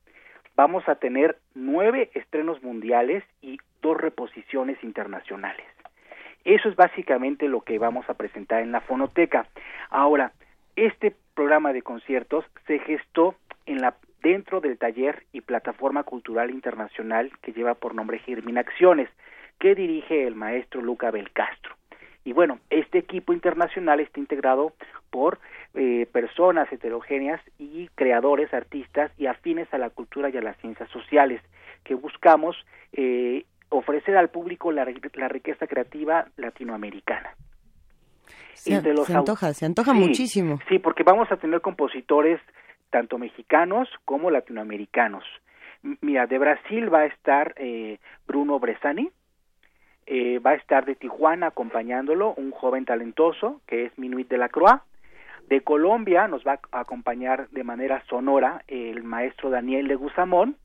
Vamos 0.56 0.88
a 0.88 0.96
tener 0.96 1.36
nueve 1.54 2.10
estrenos 2.14 2.62
mundiales 2.62 3.24
y 3.42 3.58
dos 3.82 3.96
reposiciones 3.96 4.82
internacionales. 4.84 5.66
Eso 6.44 6.68
es 6.68 6.76
básicamente 6.76 7.48
lo 7.48 7.62
que 7.62 7.78
vamos 7.78 8.08
a 8.08 8.14
presentar 8.14 8.62
en 8.62 8.72
la 8.72 8.80
fonoteca. 8.82 9.46
Ahora, 9.90 10.32
este 10.76 11.14
programa 11.34 11.72
de 11.72 11.82
conciertos 11.82 12.44
se 12.66 12.78
gestó 12.80 13.34
en 13.66 13.80
la 13.80 13.94
dentro 14.22 14.60
del 14.60 14.78
taller 14.78 15.24
y 15.32 15.42
plataforma 15.42 16.02
cultural 16.02 16.50
internacional 16.50 17.30
que 17.42 17.52
lleva 17.52 17.74
por 17.74 17.94
nombre 17.94 18.18
Germin 18.20 18.58
Acciones 18.58 19.08
que 19.58 19.74
dirige 19.74 20.26
el 20.26 20.34
maestro 20.34 20.82
Luca 20.82 21.10
Belcastro. 21.10 21.74
Y 22.24 22.32
bueno, 22.32 22.58
este 22.70 22.98
equipo 22.98 23.32
internacional 23.32 24.00
está 24.00 24.18
integrado 24.18 24.72
por 25.10 25.38
eh, 25.74 26.06
personas 26.10 26.72
heterogéneas 26.72 27.40
y 27.58 27.88
creadores, 27.94 28.52
artistas 28.54 29.12
y 29.18 29.26
afines 29.26 29.72
a 29.74 29.78
la 29.78 29.90
cultura 29.90 30.30
y 30.30 30.36
a 30.36 30.40
las 30.40 30.56
ciencias 30.58 30.88
sociales, 30.90 31.42
que 31.84 31.94
buscamos 31.94 32.56
eh, 32.92 33.44
ofrecer 33.68 34.16
al 34.16 34.30
público 34.30 34.72
la, 34.72 34.84
riqueza 34.84 35.66
creativa 35.66 36.26
latinoamericana. 36.36 37.34
Se, 38.54 38.74
antoja, 38.74 39.52
se 39.52 39.66
antoja 39.66 39.92
muchísimo. 39.92 40.58
Sí, 40.68 40.78
porque 40.78 41.02
vamos 41.02 41.30
a 41.30 41.36
tener 41.36 41.60
compositores 41.60 42.40
tanto 42.90 43.18
mexicanos 43.18 43.88
como 44.04 44.30
latinoamericanos. 44.30 45.24
Mira, 46.00 46.26
de 46.26 46.38
Brasil 46.38 46.92
va 46.92 47.00
a 47.00 47.06
estar 47.06 47.52
eh, 47.56 47.98
Bruno 48.26 48.58
Bresani, 48.58 49.10
eh, 50.06 50.38
va 50.38 50.50
a 50.50 50.54
estar 50.54 50.84
de 50.84 50.94
Tijuana 50.94 51.48
acompañándolo 51.48 52.34
un 52.34 52.50
joven 52.50 52.84
talentoso 52.84 53.60
que 53.66 53.86
es 53.86 53.98
Minuit 53.98 54.28
de 54.28 54.38
la 54.38 54.48
Croix. 54.48 54.80
De 55.48 55.60
Colombia 55.60 56.26
nos 56.28 56.44
va 56.46 56.60
a 56.72 56.80
acompañar 56.80 57.48
de 57.50 57.64
manera 57.64 58.02
sonora 58.08 58.62
el 58.66 59.02
maestro 59.04 59.50
Daniel 59.50 59.88
Leguizamón, 59.88 60.56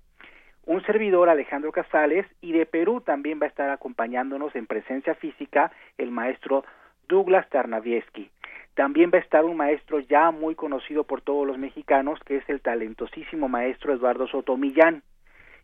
un 0.65 0.85
servidor 0.85 1.29
Alejandro 1.29 1.71
Casales 1.71 2.27
y 2.41 2.51
de 2.51 2.67
Perú 2.67 3.01
también 3.01 3.39
va 3.41 3.45
a 3.45 3.49
estar 3.49 3.71
acompañándonos 3.71 4.55
en 4.55 4.67
presencia 4.67 5.15
física 5.15 5.71
el 5.97 6.11
maestro 6.11 6.63
Douglas 7.07 7.49
Tarnavieski. 7.49 8.29
También 8.75 9.09
va 9.11 9.17
a 9.17 9.21
estar 9.21 9.45
un 9.45 9.57
maestro 9.57 9.99
ya 9.99 10.29
muy 10.29 10.53
conocido 10.53 11.05
por 11.05 11.21
todos 11.21 11.47
los 11.47 11.57
mexicanos 11.57 12.19
que 12.23 12.37
es 12.37 12.47
el 12.47 12.61
talentosísimo 12.61 13.49
maestro 13.49 13.93
Eduardo 13.93 14.27
Sotomillán. 14.27 15.01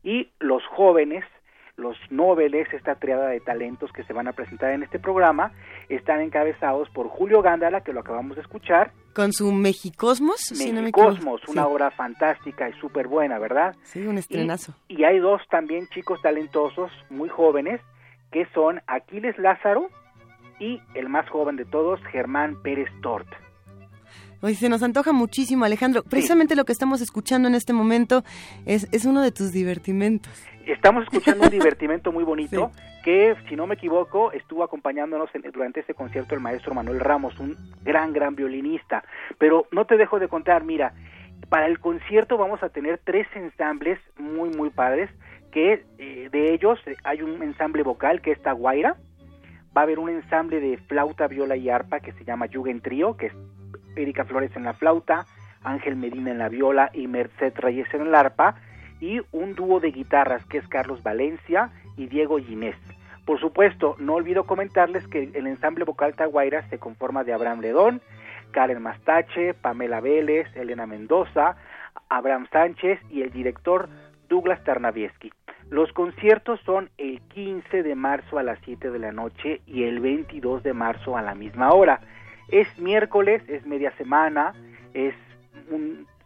Y 0.03 0.29
los 0.39 0.65
jóvenes 0.65 1.23
los 1.77 1.97
Nobeles, 2.09 2.67
esta 2.73 2.95
triada 2.95 3.27
de 3.27 3.39
talentos 3.39 3.91
que 3.91 4.03
se 4.03 4.13
van 4.13 4.27
a 4.27 4.33
presentar 4.33 4.71
en 4.71 4.83
este 4.83 4.99
programa, 4.99 5.51
están 5.89 6.21
encabezados 6.21 6.89
por 6.89 7.07
Julio 7.07 7.41
Gándala, 7.41 7.81
que 7.81 7.93
lo 7.93 7.99
acabamos 7.99 8.35
de 8.35 8.41
escuchar. 8.41 8.91
Con 9.13 9.33
su 9.33 9.51
Mexicosmos, 9.51 10.51
Mexicosmos, 10.51 11.41
una 11.47 11.67
obra 11.67 11.91
fantástica 11.91 12.69
y 12.69 12.73
súper 12.73 13.07
buena, 13.07 13.39
¿verdad? 13.39 13.75
Sí, 13.83 14.05
un 14.05 14.17
estrenazo. 14.17 14.73
Y, 14.87 15.01
y 15.01 15.03
hay 15.03 15.19
dos 15.19 15.41
también 15.49 15.87
chicos 15.87 16.21
talentosos, 16.21 16.91
muy 17.09 17.29
jóvenes, 17.29 17.81
que 18.31 18.45
son 18.53 18.81
Aquiles 18.87 19.37
Lázaro 19.37 19.89
y 20.59 20.81
el 20.93 21.09
más 21.09 21.29
joven 21.29 21.55
de 21.55 21.65
todos, 21.65 21.99
Germán 22.11 22.61
Pérez 22.61 22.89
Tort. 23.01 23.27
Hoy 24.41 24.55
se 24.55 24.69
nos 24.69 24.83
antoja 24.83 25.11
muchísimo, 25.11 25.65
Alejandro. 25.65 26.03
Precisamente 26.03 26.55
lo 26.55 26.65
que 26.65 26.71
estamos 26.71 27.01
escuchando 27.01 27.47
en 27.47 27.55
este 27.55 27.73
momento 27.73 28.23
es, 28.65 28.87
es 28.91 29.05
uno 29.05 29.21
de 29.21 29.31
tus 29.31 29.51
divertimentos. 29.51 30.31
Estamos 30.65 31.03
escuchando 31.03 31.43
un 31.43 31.49
divertimento 31.51 32.11
muy 32.11 32.23
bonito 32.23 32.71
que, 33.03 33.35
si 33.47 33.55
no 33.55 33.67
me 33.67 33.75
equivoco, 33.75 34.31
estuvo 34.31 34.63
acompañándonos 34.63 35.29
durante 35.53 35.81
este 35.81 35.93
concierto 35.93 36.33
el 36.33 36.41
maestro 36.41 36.73
Manuel 36.73 36.99
Ramos, 36.99 37.39
un 37.39 37.55
gran, 37.83 38.13
gran 38.13 38.35
violinista. 38.35 39.03
Pero 39.37 39.67
no 39.71 39.85
te 39.85 39.95
dejo 39.95 40.17
de 40.17 40.27
contar, 40.27 40.63
mira, 40.63 40.93
para 41.49 41.67
el 41.67 41.79
concierto 41.79 42.37
vamos 42.37 42.63
a 42.63 42.69
tener 42.69 42.99
tres 43.03 43.27
ensambles 43.35 43.99
muy, 44.17 44.49
muy 44.49 44.71
padres, 44.71 45.11
que 45.51 45.85
eh, 45.99 46.29
de 46.31 46.53
ellos 46.53 46.79
hay 47.03 47.21
un 47.21 47.43
ensamble 47.43 47.83
vocal 47.83 48.21
que 48.21 48.31
es 48.31 48.41
Taguaira, 48.41 48.95
va 49.75 49.81
a 49.81 49.83
haber 49.83 49.99
un 49.99 50.09
ensamble 50.09 50.59
de 50.59 50.77
flauta, 50.77 51.27
viola 51.27 51.55
y 51.55 51.69
arpa 51.69 51.99
que 51.99 52.13
se 52.13 52.25
llama 52.25 52.47
Yugen 52.47 52.81
Trío, 52.81 53.17
que 53.17 53.27
es 53.27 53.33
Erika 53.95 54.25
Flores 54.25 54.51
en 54.55 54.63
la 54.63 54.73
flauta, 54.73 55.27
Ángel 55.63 55.95
Medina 55.95 56.31
en 56.31 56.39
la 56.39 56.49
viola 56.49 56.89
y 56.91 57.07
Merced 57.07 57.53
Reyes 57.57 57.87
en 57.93 58.01
el 58.01 58.15
arpa, 58.15 58.55
y 58.99 59.21
un 59.31 59.55
dúo 59.55 59.79
de 59.79 59.91
guitarras 59.91 60.45
que 60.45 60.57
es 60.57 60.67
Carlos 60.67 61.03
Valencia 61.03 61.71
y 61.97 62.07
Diego 62.07 62.37
Ginés. 62.37 62.77
Por 63.25 63.39
supuesto, 63.39 63.95
no 63.97 64.13
olvido 64.13 64.45
comentarles 64.45 65.07
que 65.07 65.31
el 65.33 65.47
ensamble 65.47 65.83
vocal 65.83 66.15
Taguaira 66.15 66.67
se 66.69 66.77
conforma 66.77 67.23
de 67.23 67.33
Abraham 67.33 67.61
Ledón, 67.61 68.01
Karen 68.51 68.81
Mastache, 68.81 69.53
Pamela 69.55 69.99
Vélez, 69.99 70.47
Elena 70.55 70.85
Mendoza, 70.85 71.57
Abraham 72.09 72.47
Sánchez 72.51 72.99
y 73.09 73.23
el 73.23 73.31
director 73.31 73.89
Douglas 74.29 74.63
Tarnavieski. 74.63 75.31
Los 75.69 75.91
conciertos 75.93 76.59
son 76.61 76.91
el 76.97 77.21
15 77.21 77.81
de 77.81 77.95
marzo 77.95 78.37
a 78.37 78.43
las 78.43 78.59
7 78.63 78.91
de 78.91 78.99
la 78.99 79.11
noche 79.11 79.61
y 79.65 79.83
el 79.83 79.99
22 79.99 80.61
de 80.61 80.73
marzo 80.73 81.17
a 81.17 81.23
la 81.23 81.33
misma 81.33 81.73
hora. 81.73 82.01
Es 82.49 82.67
miércoles, 82.77 83.41
es 83.47 83.65
media 83.65 83.91
semana, 83.97 84.53
es 84.93 85.15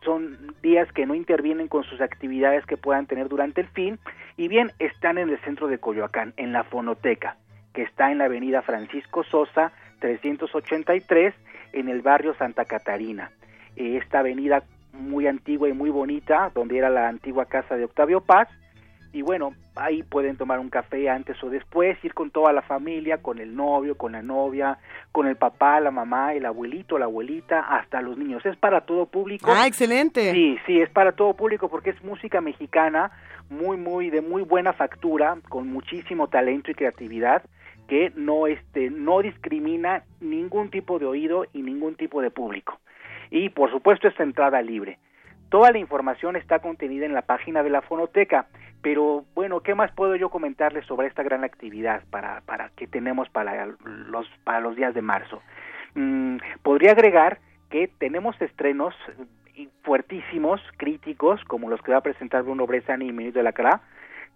son 0.03 0.55
días 0.61 0.91
que 0.93 1.05
no 1.05 1.15
intervienen 1.15 1.67
con 1.67 1.83
sus 1.83 2.01
actividades 2.01 2.65
que 2.65 2.77
puedan 2.77 3.05
tener 3.05 3.27
durante 3.27 3.61
el 3.61 3.67
fin 3.67 3.99
y 4.37 4.47
bien 4.47 4.71
están 4.79 5.17
en 5.17 5.29
el 5.29 5.39
centro 5.41 5.67
de 5.67 5.79
Coyoacán, 5.79 6.33
en 6.37 6.53
la 6.53 6.63
fonoteca, 6.63 7.37
que 7.73 7.83
está 7.83 8.11
en 8.11 8.19
la 8.19 8.25
avenida 8.25 8.61
Francisco 8.61 9.23
Sosa 9.23 9.71
383 9.99 11.33
en 11.73 11.89
el 11.89 12.01
barrio 12.01 12.33
Santa 12.35 12.65
Catarina. 12.65 13.31
Esta 13.75 14.19
avenida 14.19 14.63
muy 14.93 15.27
antigua 15.27 15.69
y 15.69 15.73
muy 15.73 15.89
bonita, 15.89 16.51
donde 16.53 16.77
era 16.77 16.89
la 16.89 17.07
antigua 17.07 17.45
casa 17.45 17.75
de 17.75 17.85
Octavio 17.85 18.21
Paz, 18.21 18.47
y 19.11 19.21
bueno, 19.21 19.53
ahí 19.75 20.03
pueden 20.03 20.37
tomar 20.37 20.59
un 20.59 20.69
café 20.69 21.09
antes 21.09 21.41
o 21.43 21.49
después, 21.49 21.97
ir 22.03 22.13
con 22.13 22.29
toda 22.29 22.53
la 22.53 22.61
familia, 22.61 23.17
con 23.17 23.39
el 23.39 23.55
novio, 23.55 23.97
con 23.97 24.11
la 24.11 24.21
novia, 24.21 24.77
con 25.11 25.27
el 25.27 25.35
papá, 25.35 25.79
la 25.79 25.91
mamá, 25.91 26.33
el 26.33 26.45
abuelito, 26.45 26.99
la 26.99 27.05
abuelita, 27.05 27.61
hasta 27.61 28.01
los 28.01 28.17
niños. 28.17 28.45
Es 28.45 28.57
para 28.57 28.81
todo 28.81 29.07
público. 29.07 29.51
Ah, 29.51 29.65
excelente. 29.65 30.31
Sí, 30.31 30.57
sí, 30.65 30.79
es 30.79 30.89
para 30.89 31.13
todo 31.13 31.33
público 31.33 31.69
porque 31.69 31.89
es 31.89 32.03
música 32.03 32.39
mexicana 32.39 33.11
muy, 33.49 33.77
muy, 33.77 34.09
de 34.11 34.21
muy 34.21 34.43
buena 34.43 34.73
factura, 34.73 35.37
con 35.49 35.67
muchísimo 35.67 36.27
talento 36.27 36.69
y 36.69 36.75
creatividad 36.75 37.43
que 37.87 38.13
no, 38.15 38.45
este, 38.45 38.91
no 38.91 39.21
discrimina 39.21 40.03
ningún 40.21 40.69
tipo 40.69 40.99
de 40.99 41.07
oído 41.07 41.45
y 41.53 41.63
ningún 41.63 41.95
tipo 41.95 42.21
de 42.21 42.29
público. 42.29 42.79
Y 43.31 43.49
por 43.49 43.71
supuesto 43.71 44.07
es 44.07 44.19
entrada 44.19 44.61
libre. 44.61 44.99
Toda 45.49 45.71
la 45.71 45.79
información 45.79 46.35
está 46.35 46.59
contenida 46.59 47.05
en 47.05 47.13
la 47.13 47.23
página 47.23 47.63
de 47.63 47.71
la 47.71 47.81
fonoteca, 47.81 48.47
pero 48.81 49.25
bueno, 49.33 49.61
¿qué 49.61 49.73
más 49.73 49.91
puedo 49.91 50.15
yo 50.15 50.29
comentarles 50.29 50.85
sobre 50.85 51.07
esta 51.07 51.23
gran 51.23 51.43
actividad 51.43 52.03
para, 52.11 52.41
para 52.41 52.69
que 52.75 52.87
tenemos 52.87 53.29
para 53.29 53.65
los, 53.65 54.27
para 54.43 54.59
los 54.59 54.75
días 54.75 54.93
de 54.93 55.01
marzo? 55.01 55.41
Mm, 55.95 56.37
podría 56.61 56.91
agregar 56.91 57.39
que 57.69 57.87
tenemos 57.87 58.39
estrenos 58.41 58.93
fuertísimos, 59.83 60.61
críticos, 60.77 61.43
como 61.45 61.69
los 61.69 61.81
que 61.81 61.91
va 61.91 61.97
a 61.97 62.03
presentar 62.03 62.43
Bruno 62.43 62.67
Bresani 62.67 63.07
y 63.07 63.11
Minuto 63.11 63.39
de 63.39 63.43
la 63.43 63.53
Cara. 63.53 63.81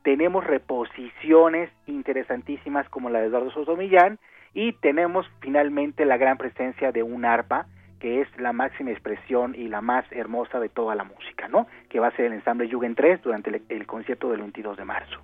Tenemos 0.02 0.46
reposiciones 0.46 1.70
interesantísimas 1.86 2.90
como 2.90 3.10
la 3.10 3.20
de 3.20 3.28
Eduardo 3.28 3.52
Soto 3.52 3.78
Millán 3.78 4.20
y 4.54 4.74
tenemos 4.74 5.26
finalmente 5.40 6.06
la 6.06 6.18
gran 6.18 6.38
presencia 6.38 6.92
de 6.92 7.04
un 7.04 7.24
arpa 7.24 7.68
que 8.04 8.20
es 8.20 8.28
la 8.38 8.52
máxima 8.52 8.92
expresión 8.92 9.56
y 9.56 9.70
la 9.70 9.80
más 9.80 10.04
hermosa 10.12 10.60
de 10.60 10.68
toda 10.68 10.94
la 10.94 11.06
música, 11.06 11.48
¿no? 11.48 11.68
Que 11.88 12.02
va 12.02 12.10
a 12.10 12.16
ser 12.18 12.26
el 12.26 12.34
ensamble 12.34 12.70
Jugend 12.70 12.98
3 12.98 13.22
durante 13.22 13.62
el, 13.70 13.88
concierto 13.88 14.30
del 14.30 14.42
22 14.42 14.76
de 14.76 14.84
marzo. 14.84 15.22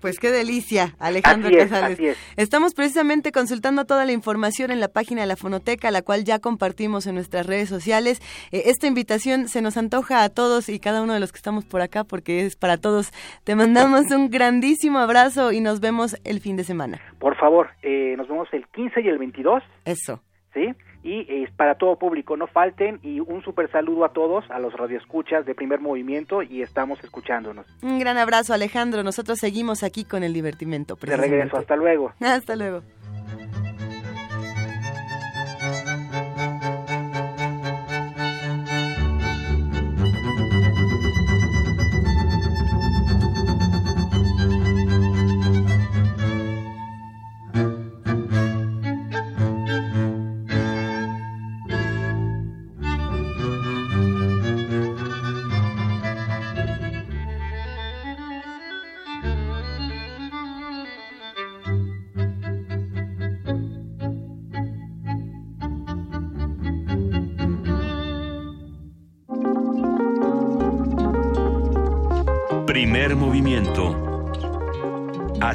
Pues 0.00 0.20
qué 0.20 0.30
delicia, 0.30 0.94
Alejandro 1.00 1.50
Casales. 1.50 1.98
Estamos 2.36 2.72
precisamente 2.74 3.32
consultando 3.32 3.84
toda 3.84 4.04
la 4.04 4.12
información 4.12 4.70
en 4.70 4.78
la 4.78 4.86
página 4.86 5.22
de 5.22 5.26
la 5.26 5.34
Fonoteca, 5.34 5.90
la 5.90 6.02
cual 6.02 6.22
ya 6.22 6.38
compartimos 6.38 7.08
en 7.08 7.16
nuestras 7.16 7.46
redes 7.46 7.68
sociales. 7.68 8.20
Eh, 8.52 8.62
esta 8.66 8.86
invitación 8.86 9.48
se 9.48 9.60
nos 9.60 9.76
antoja 9.76 10.22
a 10.22 10.28
todos 10.28 10.68
y 10.68 10.78
cada 10.78 11.02
uno 11.02 11.14
de 11.14 11.20
los 11.20 11.32
que 11.32 11.38
estamos 11.38 11.64
por 11.64 11.80
acá 11.80 12.04
porque 12.04 12.46
es 12.46 12.54
para 12.54 12.76
todos. 12.76 13.10
Te 13.42 13.56
mandamos 13.56 14.08
un 14.12 14.30
grandísimo 14.30 15.00
abrazo 15.00 15.50
y 15.50 15.60
nos 15.60 15.80
vemos 15.80 16.14
el 16.22 16.38
fin 16.38 16.54
de 16.54 16.62
semana. 16.62 17.00
Por 17.18 17.36
favor, 17.36 17.70
eh, 17.82 18.14
nos 18.16 18.28
vemos 18.28 18.46
el 18.52 18.68
15 18.68 19.00
y 19.00 19.08
el 19.08 19.18
22. 19.18 19.64
Eso. 19.84 20.22
¿Sí? 20.52 20.72
Y 21.04 21.26
es 21.28 21.50
para 21.52 21.76
todo 21.76 21.96
público, 21.96 22.36
no 22.36 22.46
falten 22.46 22.98
y 23.02 23.20
un 23.20 23.42
super 23.44 23.70
saludo 23.70 24.06
a 24.06 24.12
todos, 24.12 24.50
a 24.50 24.58
los 24.58 24.72
radioescuchas 24.72 25.44
de 25.44 25.54
primer 25.54 25.80
movimiento 25.80 26.42
y 26.42 26.62
estamos 26.62 26.98
escuchándonos. 27.04 27.66
Un 27.82 27.98
gran 27.98 28.16
abrazo 28.16 28.54
Alejandro, 28.54 29.02
nosotros 29.02 29.38
seguimos 29.38 29.82
aquí 29.82 30.04
con 30.04 30.24
el 30.24 30.32
divertimento. 30.32 30.96
De 31.00 31.16
regreso, 31.16 31.58
hasta 31.58 31.76
luego. 31.76 32.12
Hasta 32.20 32.56
luego. 32.56 32.82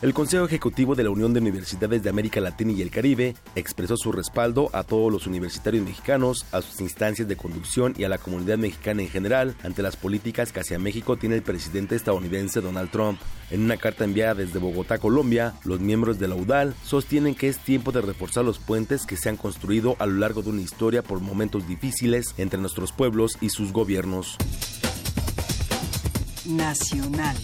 el 0.00 0.14
Consejo 0.14 0.44
Ejecutivo 0.44 0.94
de 0.94 1.02
la 1.02 1.10
Unión 1.10 1.32
de 1.32 1.40
Universidades 1.40 2.02
de 2.04 2.10
América 2.10 2.40
Latina 2.40 2.70
y 2.72 2.82
el 2.82 2.90
Caribe 2.90 3.34
expresó 3.56 3.96
su 3.96 4.12
respaldo 4.12 4.70
a 4.72 4.84
todos 4.84 5.12
los 5.12 5.26
universitarios 5.26 5.84
mexicanos, 5.84 6.46
a 6.52 6.62
sus 6.62 6.80
instancias 6.80 7.26
de 7.26 7.36
conducción 7.36 7.94
y 7.98 8.04
a 8.04 8.08
la 8.08 8.18
comunidad 8.18 8.58
mexicana 8.58 9.02
en 9.02 9.08
general 9.08 9.56
ante 9.64 9.82
las 9.82 9.96
políticas 9.96 10.52
que 10.52 10.60
hacia 10.60 10.78
México 10.78 11.16
tiene 11.16 11.34
el 11.34 11.42
presidente 11.42 11.96
estadounidense 11.96 12.60
Donald 12.60 12.90
Trump. 12.90 13.18
En 13.50 13.62
una 13.62 13.76
carta 13.76 14.04
enviada 14.04 14.34
desde 14.34 14.60
Bogotá, 14.60 14.98
Colombia, 14.98 15.54
los 15.64 15.80
miembros 15.80 16.20
de 16.20 16.28
la 16.28 16.36
UDAL 16.36 16.74
sostienen 16.84 17.34
que 17.34 17.48
es 17.48 17.58
tiempo 17.58 17.90
de 17.90 18.02
reforzar 18.02 18.44
los 18.44 18.58
puentes 18.58 19.04
que 19.04 19.16
se 19.16 19.30
han 19.30 19.36
construido 19.36 19.96
a 19.98 20.06
lo 20.06 20.18
largo 20.18 20.42
de 20.42 20.50
una 20.50 20.62
historia 20.62 21.02
por 21.02 21.20
momentos 21.20 21.66
difíciles 21.66 22.34
entre 22.36 22.60
nuestros 22.60 22.92
pueblos 22.92 23.36
y 23.40 23.50
sus 23.50 23.72
gobiernos. 23.72 24.36
Nacional. 26.44 27.36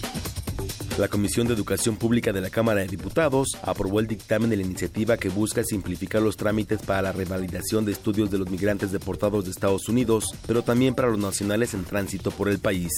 La 0.97 1.09
Comisión 1.09 1.45
de 1.45 1.53
Educación 1.53 1.97
Pública 1.97 2.31
de 2.31 2.39
la 2.39 2.49
Cámara 2.49 2.79
de 2.79 2.87
Diputados 2.87 3.57
aprobó 3.63 3.99
el 3.99 4.07
dictamen 4.07 4.49
de 4.49 4.55
la 4.55 4.63
iniciativa 4.63 5.17
que 5.17 5.27
busca 5.27 5.61
simplificar 5.61 6.21
los 6.21 6.37
trámites 6.37 6.81
para 6.81 7.01
la 7.01 7.11
revalidación 7.11 7.83
de 7.83 7.91
estudios 7.91 8.31
de 8.31 8.37
los 8.37 8.49
migrantes 8.49 8.93
deportados 8.93 9.43
de 9.43 9.51
Estados 9.51 9.89
Unidos, 9.89 10.33
pero 10.47 10.63
también 10.63 10.95
para 10.95 11.09
los 11.09 11.19
nacionales 11.19 11.73
en 11.73 11.83
tránsito 11.83 12.31
por 12.31 12.47
el 12.47 12.59
país. 12.59 12.91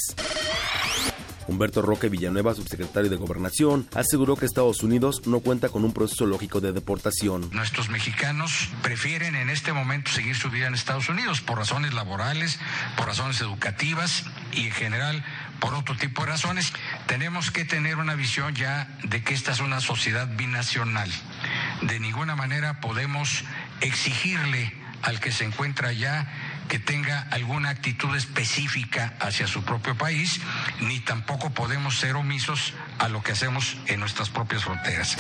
Humberto 1.47 1.81
Roque 1.81 2.09
Villanueva, 2.09 2.53
subsecretario 2.53 3.09
de 3.09 3.15
Gobernación, 3.15 3.87
aseguró 3.95 4.35
que 4.35 4.45
Estados 4.45 4.83
Unidos 4.83 5.25
no 5.25 5.39
cuenta 5.39 5.69
con 5.69 5.85
un 5.85 5.93
proceso 5.93 6.25
lógico 6.25 6.59
de 6.59 6.73
deportación. 6.73 7.49
Nuestros 7.51 7.89
mexicanos 7.89 8.69
prefieren 8.83 9.35
en 9.35 9.49
este 9.49 9.71
momento 9.71 10.11
seguir 10.11 10.35
su 10.35 10.49
vida 10.49 10.67
en 10.67 10.73
Estados 10.73 11.09
Unidos 11.09 11.41
por 11.41 11.57
razones 11.57 11.93
laborales, 11.93 12.59
por 12.97 13.07
razones 13.07 13.39
educativas 13.41 14.25
y 14.51 14.65
en 14.65 14.71
general 14.71 15.23
por 15.59 15.73
otro 15.73 15.95
tipo 15.95 16.23
de 16.23 16.31
razones. 16.31 16.73
Tenemos 17.07 17.51
que 17.51 17.65
tener 17.65 17.97
una 17.97 18.15
visión 18.15 18.55
ya 18.55 18.87
de 19.03 19.23
que 19.23 19.33
esta 19.33 19.51
es 19.51 19.59
una 19.59 19.81
sociedad 19.81 20.27
binacional. 20.35 21.11
De 21.81 21.99
ninguna 21.99 22.35
manera 22.35 22.79
podemos 22.79 23.43
exigirle 23.81 24.73
al 25.03 25.19
que 25.19 25.31
se 25.31 25.45
encuentra 25.45 25.89
allá 25.89 26.27
que 26.67 26.79
tenga 26.79 27.27
alguna 27.31 27.69
actitud 27.69 28.15
específica 28.15 29.13
hacia 29.19 29.47
su 29.47 29.63
propio 29.63 29.95
país, 29.97 30.41
ni 30.81 30.99
tampoco 30.99 31.51
podemos 31.51 31.97
ser 31.97 32.15
omisos 32.15 32.73
a 32.99 33.07
lo 33.07 33.23
que 33.23 33.31
hacemos 33.31 33.77
en 33.85 33.99
nuestras 33.99 34.29
propias 34.29 34.63
fronteras. 34.63 35.17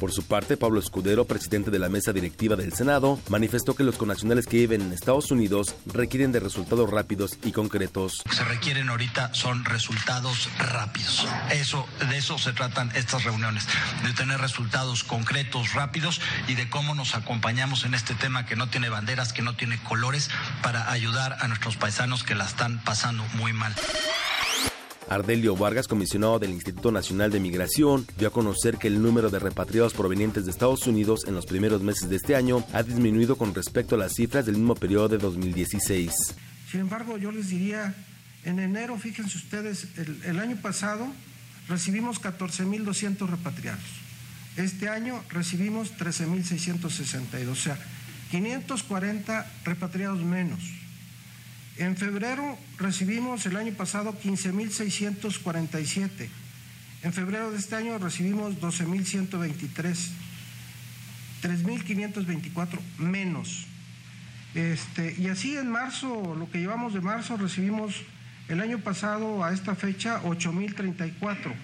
Por 0.00 0.12
su 0.12 0.22
parte, 0.22 0.56
Pablo 0.56 0.80
Escudero, 0.80 1.26
presidente 1.26 1.70
de 1.70 1.78
la 1.78 1.90
mesa 1.90 2.14
directiva 2.14 2.56
del 2.56 2.72
Senado, 2.72 3.20
manifestó 3.28 3.76
que 3.76 3.84
los 3.84 3.98
connacionales 3.98 4.46
que 4.46 4.56
viven 4.56 4.80
en 4.80 4.92
Estados 4.94 5.30
Unidos 5.30 5.74
requieren 5.84 6.32
de 6.32 6.40
resultados 6.40 6.88
rápidos 6.88 7.38
y 7.44 7.52
concretos. 7.52 8.22
Se 8.30 8.42
requieren 8.44 8.88
ahorita 8.88 9.34
son 9.34 9.62
resultados 9.66 10.48
rápidos. 10.58 11.28
Eso, 11.50 11.86
de 12.08 12.16
eso 12.16 12.38
se 12.38 12.54
tratan 12.54 12.90
estas 12.94 13.24
reuniones, 13.24 13.66
de 14.02 14.14
tener 14.14 14.40
resultados 14.40 15.04
concretos, 15.04 15.74
rápidos 15.74 16.22
y 16.48 16.54
de 16.54 16.70
cómo 16.70 16.94
nos 16.94 17.14
acompañamos 17.14 17.84
en 17.84 17.92
este 17.92 18.14
tema 18.14 18.46
que 18.46 18.56
no 18.56 18.70
tiene 18.70 18.88
banderas, 18.88 19.34
que 19.34 19.42
no 19.42 19.54
tiene 19.54 19.78
colores, 19.82 20.30
para 20.62 20.90
ayudar 20.90 21.36
a 21.40 21.48
nuestros 21.48 21.76
paisanos 21.76 22.24
que 22.24 22.34
la 22.34 22.46
están 22.46 22.82
pasando 22.84 23.22
muy 23.34 23.52
mal. 23.52 23.74
Ardelio 25.10 25.56
Vargas, 25.56 25.88
comisionado 25.88 26.38
del 26.38 26.52
Instituto 26.52 26.92
Nacional 26.92 27.32
de 27.32 27.40
Migración, 27.40 28.06
dio 28.16 28.28
a 28.28 28.32
conocer 28.32 28.78
que 28.78 28.86
el 28.86 29.02
número 29.02 29.28
de 29.28 29.40
repatriados 29.40 29.92
provenientes 29.92 30.44
de 30.44 30.52
Estados 30.52 30.86
Unidos 30.86 31.24
en 31.26 31.34
los 31.34 31.46
primeros 31.46 31.82
meses 31.82 32.08
de 32.08 32.14
este 32.14 32.36
año 32.36 32.64
ha 32.72 32.84
disminuido 32.84 33.36
con 33.36 33.52
respecto 33.52 33.96
a 33.96 33.98
las 33.98 34.14
cifras 34.14 34.46
del 34.46 34.56
mismo 34.56 34.76
periodo 34.76 35.08
de 35.08 35.18
2016. 35.18 36.12
Sin 36.70 36.80
embargo, 36.80 37.18
yo 37.18 37.32
les 37.32 37.48
diría, 37.48 37.92
en 38.44 38.60
enero, 38.60 38.96
fíjense 38.98 39.36
ustedes, 39.36 39.88
el, 39.96 40.22
el 40.24 40.38
año 40.38 40.56
pasado 40.62 41.08
recibimos 41.68 42.22
14.200 42.22 43.28
repatriados. 43.28 43.82
Este 44.56 44.88
año 44.88 45.20
recibimos 45.30 45.92
13.662, 45.98 47.48
o 47.48 47.56
sea, 47.56 47.76
540 48.30 49.50
repatriados 49.64 50.22
menos. 50.22 50.60
En 51.80 51.96
febrero 51.96 52.56
recibimos 52.76 53.46
el 53.46 53.56
año 53.56 53.72
pasado 53.72 54.12
15.647. 54.12 56.28
En 57.02 57.12
febrero 57.14 57.50
de 57.50 57.56
este 57.56 57.74
año 57.74 57.96
recibimos 57.96 58.60
12.123. 58.60 60.10
3.524 61.42 62.78
menos. 62.98 63.64
Este, 64.54 65.14
y 65.18 65.28
así 65.28 65.56
en 65.56 65.70
marzo, 65.70 66.36
lo 66.38 66.50
que 66.50 66.58
llevamos 66.58 66.92
de 66.92 67.00
marzo, 67.00 67.38
recibimos 67.38 68.02
el 68.48 68.60
año 68.60 68.80
pasado 68.80 69.42
a 69.42 69.54
esta 69.54 69.74
fecha 69.74 70.20
8.034. 70.22 71.54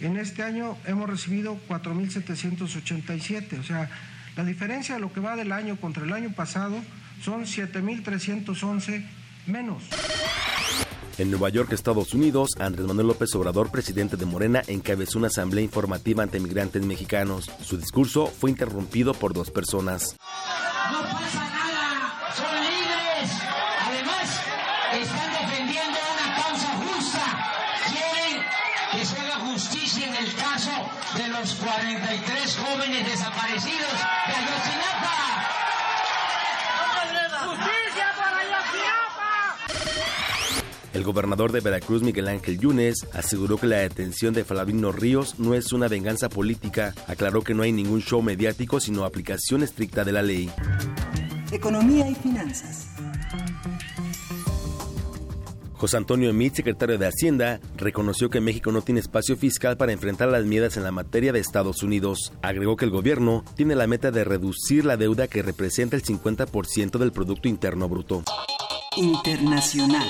En 0.00 0.18
este 0.18 0.42
año 0.42 0.76
hemos 0.84 1.08
recibido 1.08 1.58
4.787. 1.66 3.58
O 3.58 3.62
sea, 3.62 3.88
la 4.36 4.44
diferencia 4.44 4.96
de 4.96 5.00
lo 5.00 5.14
que 5.14 5.20
va 5.20 5.34
del 5.34 5.52
año 5.52 5.76
contra 5.76 6.04
el 6.04 6.12
año 6.12 6.34
pasado 6.34 6.78
son 7.22 7.46
7.311 7.46 9.24
menos. 9.48 9.82
En 11.18 11.30
Nueva 11.30 11.48
York, 11.48 11.72
Estados 11.72 12.12
Unidos, 12.12 12.50
Andrés 12.58 12.86
Manuel 12.86 13.06
López 13.06 13.34
Obrador, 13.34 13.70
presidente 13.70 14.16
de 14.16 14.26
Morena, 14.26 14.62
encabezó 14.66 15.18
una 15.18 15.28
asamblea 15.28 15.64
informativa 15.64 16.22
ante 16.22 16.40
migrantes 16.40 16.84
mexicanos. 16.84 17.50
Su 17.62 17.78
discurso 17.78 18.26
fue 18.26 18.50
interrumpido 18.50 19.14
por 19.14 19.32
dos 19.32 19.50
personas. 19.50 20.16
No 20.92 21.02
pasa 21.02 21.45
El 40.96 41.04
gobernador 41.04 41.52
de 41.52 41.60
Veracruz, 41.60 42.02
Miguel 42.02 42.26
Ángel 42.26 42.58
Yunes, 42.58 43.06
aseguró 43.12 43.58
que 43.58 43.66
la 43.66 43.76
detención 43.76 44.32
de 44.32 44.46
Flavino 44.46 44.92
Ríos 44.92 45.38
no 45.38 45.52
es 45.52 45.74
una 45.74 45.88
venganza 45.88 46.30
política. 46.30 46.94
Aclaró 47.06 47.42
que 47.42 47.52
no 47.52 47.64
hay 47.64 47.70
ningún 47.70 48.00
show 48.00 48.22
mediático, 48.22 48.80
sino 48.80 49.04
aplicación 49.04 49.62
estricta 49.62 50.04
de 50.04 50.12
la 50.12 50.22
ley. 50.22 50.50
Economía 51.52 52.08
y 52.08 52.14
finanzas. 52.14 52.86
José 55.74 55.98
Antonio 55.98 56.30
Emit, 56.30 56.54
secretario 56.54 56.96
de 56.96 57.06
Hacienda, 57.06 57.60
reconoció 57.76 58.30
que 58.30 58.40
México 58.40 58.72
no 58.72 58.80
tiene 58.80 59.00
espacio 59.00 59.36
fiscal 59.36 59.76
para 59.76 59.92
enfrentar 59.92 60.28
las 60.28 60.46
medidas 60.46 60.78
en 60.78 60.82
la 60.82 60.92
materia 60.92 61.30
de 61.30 61.40
Estados 61.40 61.82
Unidos. 61.82 62.32
Agregó 62.40 62.76
que 62.76 62.86
el 62.86 62.90
gobierno 62.90 63.44
tiene 63.54 63.74
la 63.74 63.86
meta 63.86 64.10
de 64.10 64.24
reducir 64.24 64.86
la 64.86 64.96
deuda 64.96 65.28
que 65.28 65.42
representa 65.42 65.94
el 65.94 66.02
50% 66.02 66.96
del 66.96 67.12
Producto 67.12 67.48
Interno 67.48 67.86
Bruto. 67.86 68.22
Internacional. 68.96 70.08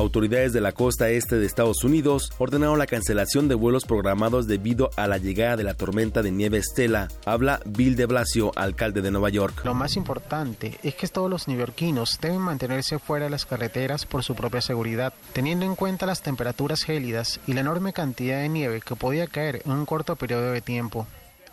Autoridades 0.00 0.54
de 0.54 0.62
la 0.62 0.72
costa 0.72 1.10
este 1.10 1.36
de 1.36 1.44
Estados 1.44 1.84
Unidos 1.84 2.32
ordenaron 2.38 2.78
la 2.78 2.86
cancelación 2.86 3.48
de 3.48 3.54
vuelos 3.54 3.84
programados 3.84 4.46
debido 4.46 4.88
a 4.96 5.06
la 5.06 5.18
llegada 5.18 5.58
de 5.58 5.62
la 5.62 5.74
tormenta 5.74 6.22
de 6.22 6.30
nieve 6.30 6.56
Estela. 6.56 7.08
Habla 7.26 7.60
Bill 7.66 7.96
de 7.96 8.06
Blasio, 8.06 8.50
alcalde 8.56 9.02
de 9.02 9.10
Nueva 9.10 9.28
York. 9.28 9.62
Lo 9.62 9.74
más 9.74 9.96
importante 9.96 10.78
es 10.82 10.94
que 10.94 11.06
todos 11.06 11.28
los 11.28 11.48
neoyorquinos 11.48 12.18
deben 12.18 12.40
mantenerse 12.40 12.98
fuera 12.98 13.26
de 13.26 13.30
las 13.30 13.44
carreteras 13.44 14.06
por 14.06 14.24
su 14.24 14.34
propia 14.34 14.62
seguridad, 14.62 15.12
teniendo 15.34 15.66
en 15.66 15.76
cuenta 15.76 16.06
las 16.06 16.22
temperaturas 16.22 16.82
gélidas 16.82 17.38
y 17.46 17.52
la 17.52 17.60
enorme 17.60 17.92
cantidad 17.92 18.40
de 18.40 18.48
nieve 18.48 18.80
que 18.80 18.96
podía 18.96 19.26
caer 19.26 19.60
en 19.66 19.72
un 19.72 19.84
corto 19.84 20.16
periodo 20.16 20.50
de 20.52 20.62
tiempo. 20.62 21.06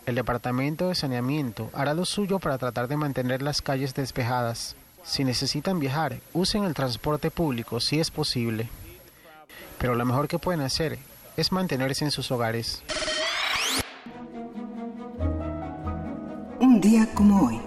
El 0.06 0.14
Departamento 0.14 0.88
de 0.88 0.94
Saneamiento 0.94 1.68
hará 1.74 1.92
lo 1.92 2.06
suyo 2.06 2.38
para 2.38 2.56
tratar 2.56 2.88
de 2.88 2.96
mantener 2.96 3.42
las 3.42 3.60
calles 3.60 3.94
despejadas. 3.94 4.74
Si 5.08 5.24
necesitan 5.24 5.80
viajar, 5.80 6.20
usen 6.34 6.64
el 6.64 6.74
transporte 6.74 7.30
público 7.30 7.80
si 7.80 7.98
es 7.98 8.10
posible. 8.10 8.68
Pero 9.78 9.94
lo 9.94 10.04
mejor 10.04 10.28
que 10.28 10.38
pueden 10.38 10.60
hacer 10.60 10.98
es 11.34 11.50
mantenerse 11.50 12.04
en 12.04 12.10
sus 12.10 12.30
hogares. 12.30 12.82
Un 16.60 16.78
día 16.82 17.08
como 17.14 17.46
hoy. 17.46 17.58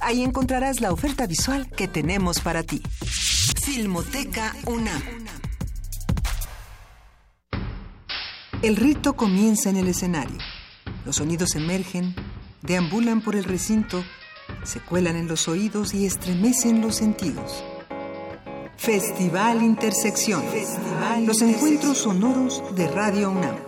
Ahí 0.00 0.22
encontrarás 0.22 0.80
la 0.80 0.92
oferta 0.92 1.26
visual 1.26 1.68
que 1.70 1.88
tenemos 1.88 2.40
para 2.40 2.62
ti. 2.62 2.82
Filmoteca 3.64 4.54
UNAM. 4.66 5.02
El 8.62 8.76
rito 8.76 9.14
comienza 9.14 9.70
en 9.70 9.76
el 9.76 9.88
escenario. 9.88 10.38
Los 11.04 11.16
sonidos 11.16 11.54
emergen, 11.54 12.14
deambulan 12.62 13.20
por 13.20 13.36
el 13.36 13.44
recinto, 13.44 14.04
se 14.64 14.80
cuelan 14.80 15.16
en 15.16 15.28
los 15.28 15.48
oídos 15.48 15.94
y 15.94 16.06
estremecen 16.06 16.80
los 16.80 16.96
sentidos. 16.96 17.64
Festival 18.76 19.62
Intersección. 19.62 20.42
los 21.26 21.42
encuentros 21.42 21.98
sonoros 21.98 22.62
de 22.74 22.88
Radio 22.88 23.30
UNAM. 23.30 23.67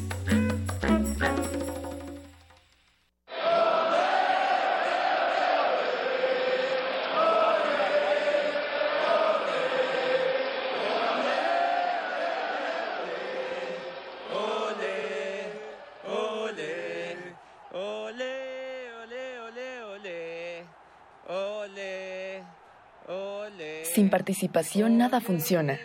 Participación 24.21 24.99
nada 24.99 25.19
funciona. 25.19 25.79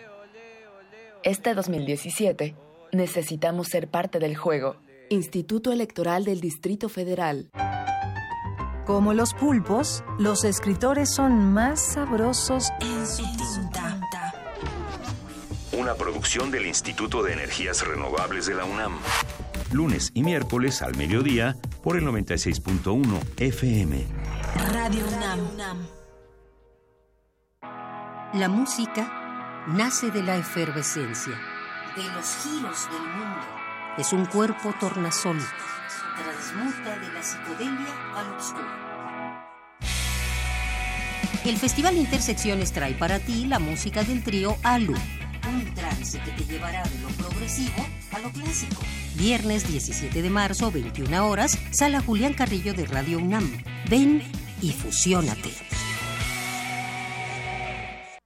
Este 1.23 1.55
2017 1.55 2.55
necesitamos 2.91 3.65
ser 3.65 3.89
parte 3.89 4.19
del 4.19 4.37
juego. 4.37 4.75
Instituto 5.09 5.71
Electoral 5.71 6.23
del 6.23 6.39
Distrito 6.39 6.87
Federal. 6.87 7.49
Como 8.85 9.15
los 9.15 9.33
pulpos, 9.33 10.03
los 10.19 10.43
escritores 10.43 11.11
son 11.11 11.51
más 11.51 11.81
sabrosos 11.93 12.69
en 12.79 13.07
su 13.07 13.23
tinta. 13.23 13.99
Una 15.71 15.95
producción 15.95 16.51
del 16.51 16.67
Instituto 16.67 17.23
de 17.23 17.33
Energías 17.33 17.87
Renovables 17.87 18.45
de 18.45 18.53
la 18.53 18.65
UNAM. 18.65 18.99
Lunes 19.71 20.11
y 20.13 20.21
miércoles 20.21 20.83
al 20.83 20.95
mediodía 20.95 21.55
por 21.81 21.97
el 21.97 22.03
96.1 22.03 23.19
FM. 23.39 24.05
Radio 24.73 25.03
UNAM. 25.55 25.96
La 28.33 28.49
música 28.49 29.63
nace 29.67 30.11
de 30.11 30.21
la 30.21 30.35
efervescencia. 30.35 31.31
De 31.95 32.03
los 32.03 32.35
giros 32.43 32.89
del 32.91 33.01
mundo. 33.01 33.39
Es 33.97 34.11
un 34.11 34.25
cuerpo 34.25 34.73
tornasol. 34.77 35.39
Transmuta 36.17 36.99
de 36.99 37.13
la 37.13 37.23
psicodelia 37.23 37.87
al 38.17 38.33
obscuro. 38.33 38.67
El 41.45 41.55
Festival 41.55 41.95
Intersecciones 41.95 42.73
trae 42.73 42.95
para 42.95 43.19
ti 43.19 43.45
la 43.45 43.59
música 43.59 44.03
del 44.03 44.21
trío 44.21 44.57
ALU. 44.61 44.95
Un 45.49 45.73
trance 45.73 46.19
que 46.19 46.31
te 46.31 46.43
llevará 46.43 46.83
de 46.83 46.99
lo 46.99 47.07
progresivo 47.07 47.85
a 48.11 48.19
lo 48.19 48.29
clásico. 48.31 48.81
Viernes 49.15 49.65
17 49.71 50.21
de 50.21 50.29
marzo, 50.29 50.69
21 50.69 51.25
horas, 51.25 51.57
Sala 51.71 52.01
Julián 52.01 52.33
Carrillo 52.33 52.73
de 52.73 52.87
Radio 52.87 53.19
UNAM. 53.19 53.63
Ven 53.89 54.21
y 54.61 54.73
fusiónate. 54.73 55.53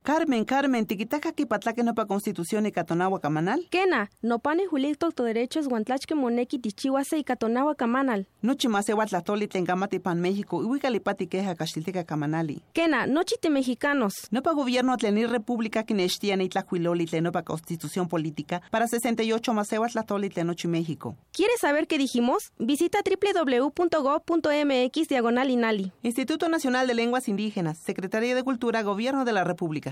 Carmen, 0.04 0.46
Carmen, 0.46 0.88
tiquitaca 0.88 1.32
patlaque 1.48 1.84
no 1.84 1.94
pa 1.94 2.08
constitución 2.08 2.66
y 2.66 2.72
catonagua 2.72 3.20
camanal. 3.20 3.68
Kena, 3.70 4.10
no 4.24 4.40
pane 4.40 4.66
julito 4.66 5.12
to 5.12 5.24
derechos 5.24 5.68
guantlachque 5.68 6.16
moneki 6.16 6.58
tichihuase 6.58 7.20
y 7.20 7.24
catonagua 7.24 7.76
camanal. 7.76 8.28
Nochi 8.42 8.68
mase 8.68 8.94
huatlatoli 8.94 9.48
tengamati 9.48 10.00
pan 10.00 10.20
México 10.20 10.64
y 10.64 10.66
huicalipati 10.66 11.28
queja 11.28 11.54
castilteca 11.54 12.04
camanali. 12.04 12.64
Kena, 12.74 13.06
nochi 13.06 13.36
te 13.40 13.52
mexicanos. 13.52 14.28
No 14.32 14.42
pa 14.42 14.54
gobierno 14.54 14.98
tlenir 14.98 15.30
república 15.30 15.84
que 15.84 15.94
nechtian 15.94 16.42
y 16.42 16.50
tlacuiloli 16.50 17.06
no 17.22 17.32
pa 17.32 17.44
constitución 17.44 18.08
política 18.08 18.64
para 18.72 18.88
68 18.88 19.54
mase 19.54 19.78
huatlatoli 19.78 20.30
tlenochi 20.30 20.68
México. 20.68 21.16
¿Quieres 21.32 21.60
saber 21.60 21.86
qué 21.86 22.00
dijimos? 22.00 22.54
Visita 22.58 23.02
www.go.mx 23.06 25.08
diagonal 25.08 25.52
inali. 25.52 25.92
Instituto 26.02 26.50
Nacional 26.50 26.88
de 26.88 26.96
Lenguas 26.96 27.28
Indígenas, 27.28 27.78
Secretaría 27.78 28.34
de 28.34 28.42
Cultura, 28.42 28.82
Gobierno 28.82 29.26
de 29.26 29.34
la 29.34 29.44
República. 29.44 29.92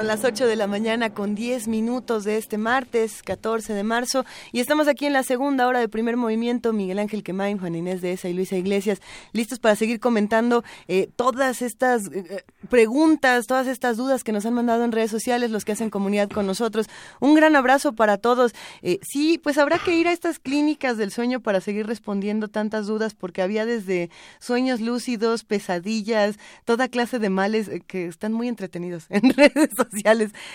Son 0.00 0.06
las 0.06 0.24
8 0.24 0.46
de 0.46 0.56
la 0.56 0.66
mañana 0.66 1.10
con 1.10 1.34
10 1.34 1.68
minutos 1.68 2.24
de 2.24 2.38
este 2.38 2.56
martes 2.56 3.22
14 3.22 3.74
de 3.74 3.82
marzo 3.82 4.24
y 4.50 4.60
estamos 4.60 4.88
aquí 4.88 5.04
en 5.04 5.12
la 5.12 5.22
segunda 5.22 5.66
hora 5.66 5.78
de 5.78 5.90
primer 5.90 6.16
movimiento. 6.16 6.72
Miguel 6.72 6.98
Ángel 7.00 7.22
Quemain, 7.22 7.58
Juan 7.58 7.74
Inés 7.74 8.00
de 8.00 8.12
Esa 8.12 8.30
y 8.30 8.32
Luisa 8.32 8.56
Iglesias, 8.56 9.02
listos 9.34 9.58
para 9.58 9.76
seguir 9.76 10.00
comentando 10.00 10.64
eh, 10.88 11.10
todas 11.16 11.60
estas 11.60 12.06
eh, 12.06 12.24
eh, 12.30 12.44
preguntas, 12.70 13.46
todas 13.46 13.66
estas 13.66 13.98
dudas 13.98 14.24
que 14.24 14.32
nos 14.32 14.46
han 14.46 14.54
mandado 14.54 14.84
en 14.84 14.92
redes 14.92 15.10
sociales, 15.10 15.50
los 15.50 15.66
que 15.66 15.72
hacen 15.72 15.90
comunidad 15.90 16.30
con 16.30 16.46
nosotros. 16.46 16.86
Un 17.20 17.34
gran 17.34 17.54
abrazo 17.54 17.92
para 17.92 18.16
todos. 18.16 18.54
sí, 19.02 19.36
pues 19.36 19.58
habrá 19.58 19.78
que 19.78 19.94
ir 19.96 20.08
a 20.08 20.12
estas 20.12 20.38
clínicas 20.38 20.96
del 20.96 21.12
sueño 21.12 21.40
para 21.40 21.60
seguir 21.60 21.86
respondiendo 21.86 22.48
tantas 22.48 22.86
dudas 22.86 23.12
porque 23.12 23.42
había 23.42 23.66
desde 23.66 24.08
sueños 24.38 24.80
lúcidos, 24.80 25.44
pesadillas, 25.44 26.36
toda 26.64 26.88
clase 26.88 27.18
de 27.18 27.28
males 27.28 27.70
que 27.86 28.06
están 28.06 28.32
muy 28.32 28.48
entretenidos 28.48 29.04
en 29.10 29.34
redes 29.34 29.68
sociales. 29.76 29.89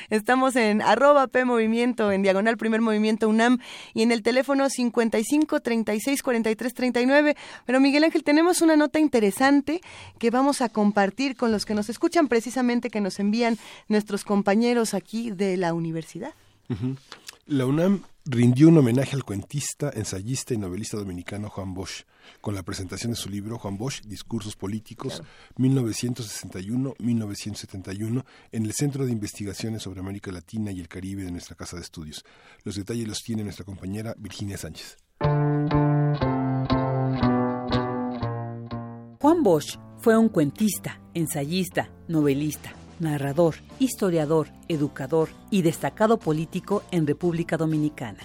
Estamos 0.09 0.55
en 0.55 0.81
arroba 0.81 1.27
P 1.27 1.45
Movimiento, 1.45 2.11
en 2.11 2.21
diagonal 2.21 2.57
Primer 2.57 2.81
Movimiento 2.81 3.29
UNAM 3.29 3.59
y 3.93 4.01
en 4.01 4.11
el 4.11 4.21
teléfono 4.21 4.69
55 4.69 5.59
36 5.59 6.23
43 6.23 6.73
39. 6.73 7.35
Pero 7.65 7.79
Miguel 7.79 8.03
Ángel, 8.03 8.23
tenemos 8.23 8.61
una 8.61 8.75
nota 8.75 8.99
interesante 8.99 9.81
que 10.19 10.29
vamos 10.29 10.61
a 10.61 10.69
compartir 10.69 11.35
con 11.35 11.51
los 11.51 11.65
que 11.65 11.75
nos 11.75 11.89
escuchan, 11.89 12.27
precisamente 12.27 12.89
que 12.89 13.01
nos 13.01 13.19
envían 13.19 13.57
nuestros 13.87 14.23
compañeros 14.23 14.93
aquí 14.93 15.31
de 15.31 15.57
la 15.57 15.73
universidad. 15.73 16.33
La 17.47 17.65
UNAM 17.65 18.01
rindió 18.25 18.67
un 18.69 18.77
homenaje 18.77 19.15
al 19.15 19.23
cuentista, 19.23 19.91
ensayista 19.93 20.53
y 20.53 20.57
novelista 20.57 20.97
dominicano 20.97 21.49
Juan 21.49 21.75
Bosch 21.75 22.05
con 22.41 22.55
la 22.55 22.63
presentación 22.63 23.11
de 23.11 23.17
su 23.17 23.29
libro 23.29 23.59
Juan 23.59 23.77
Bosch, 23.77 24.01
Discursos 24.01 24.55
Políticos, 24.55 25.21
1961-1971, 25.57 28.25
en 28.51 28.65
el 28.65 28.73
Centro 28.73 29.05
de 29.05 29.11
Investigaciones 29.11 29.83
sobre 29.83 29.99
América 29.99 30.31
Latina 30.31 30.71
y 30.71 30.79
el 30.79 30.87
Caribe 30.87 31.23
de 31.23 31.29
nuestra 31.31 31.55
Casa 31.55 31.75
de 31.75 31.83
Estudios. 31.83 32.25
Los 32.63 32.73
detalles 32.75 33.07
los 33.07 33.21
tiene 33.21 33.43
nuestra 33.43 33.63
compañera 33.63 34.15
Virginia 34.17 34.57
Sánchez. 34.57 34.97
Juan 39.19 39.43
Bosch 39.43 39.77
fue 39.99 40.17
un 40.17 40.29
cuentista, 40.29 40.99
ensayista, 41.13 41.91
novelista, 42.07 42.73
narrador, 42.99 43.55
historiador, 43.79 44.49
educador 44.67 45.29
y 45.51 45.61
destacado 45.61 46.17
político 46.17 46.83
en 46.91 47.07
República 47.07 47.57
Dominicana 47.57 48.19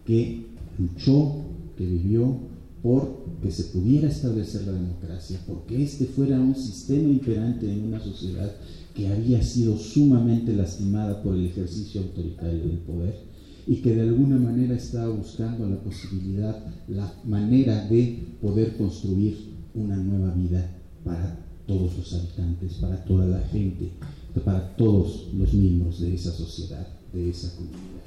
que 0.06 0.46
luchó, 0.78 1.38
que 1.76 1.84
vivió 1.84 2.36
por 2.80 3.24
que 3.42 3.50
se 3.50 3.64
pudiera 3.64 4.08
establecer 4.08 4.68
la 4.68 4.72
democracia, 4.72 5.40
porque 5.48 5.82
este 5.82 6.04
fuera 6.04 6.40
un 6.40 6.54
sistema 6.54 7.08
imperante 7.08 7.72
en 7.72 7.88
una 7.88 7.98
sociedad 7.98 8.52
que 8.94 9.08
había 9.08 9.42
sido 9.42 9.76
sumamente 9.76 10.54
lastimada 10.54 11.20
por 11.24 11.34
el 11.34 11.46
ejercicio 11.46 12.02
autoritario 12.02 12.68
del 12.68 12.78
poder 12.78 13.27
y 13.68 13.76
que 13.82 13.94
de 13.94 14.00
alguna 14.00 14.38
manera 14.38 14.74
estaba 14.74 15.10
buscando 15.10 15.68
la 15.68 15.76
posibilidad, 15.76 16.64
la 16.88 17.12
manera 17.26 17.84
de 17.84 18.26
poder 18.40 18.78
construir 18.78 19.36
una 19.74 19.98
nueva 19.98 20.30
vida 20.30 20.66
para 21.04 21.38
todos 21.66 21.98
los 21.98 22.14
habitantes, 22.14 22.72
para 22.80 23.04
toda 23.04 23.26
la 23.26 23.42
gente, 23.42 23.90
para 24.42 24.74
todos 24.74 25.28
los 25.34 25.52
miembros 25.52 26.00
de 26.00 26.14
esa 26.14 26.32
sociedad, 26.32 26.86
de 27.12 27.28
esa 27.28 27.54
comunidad. 27.56 27.97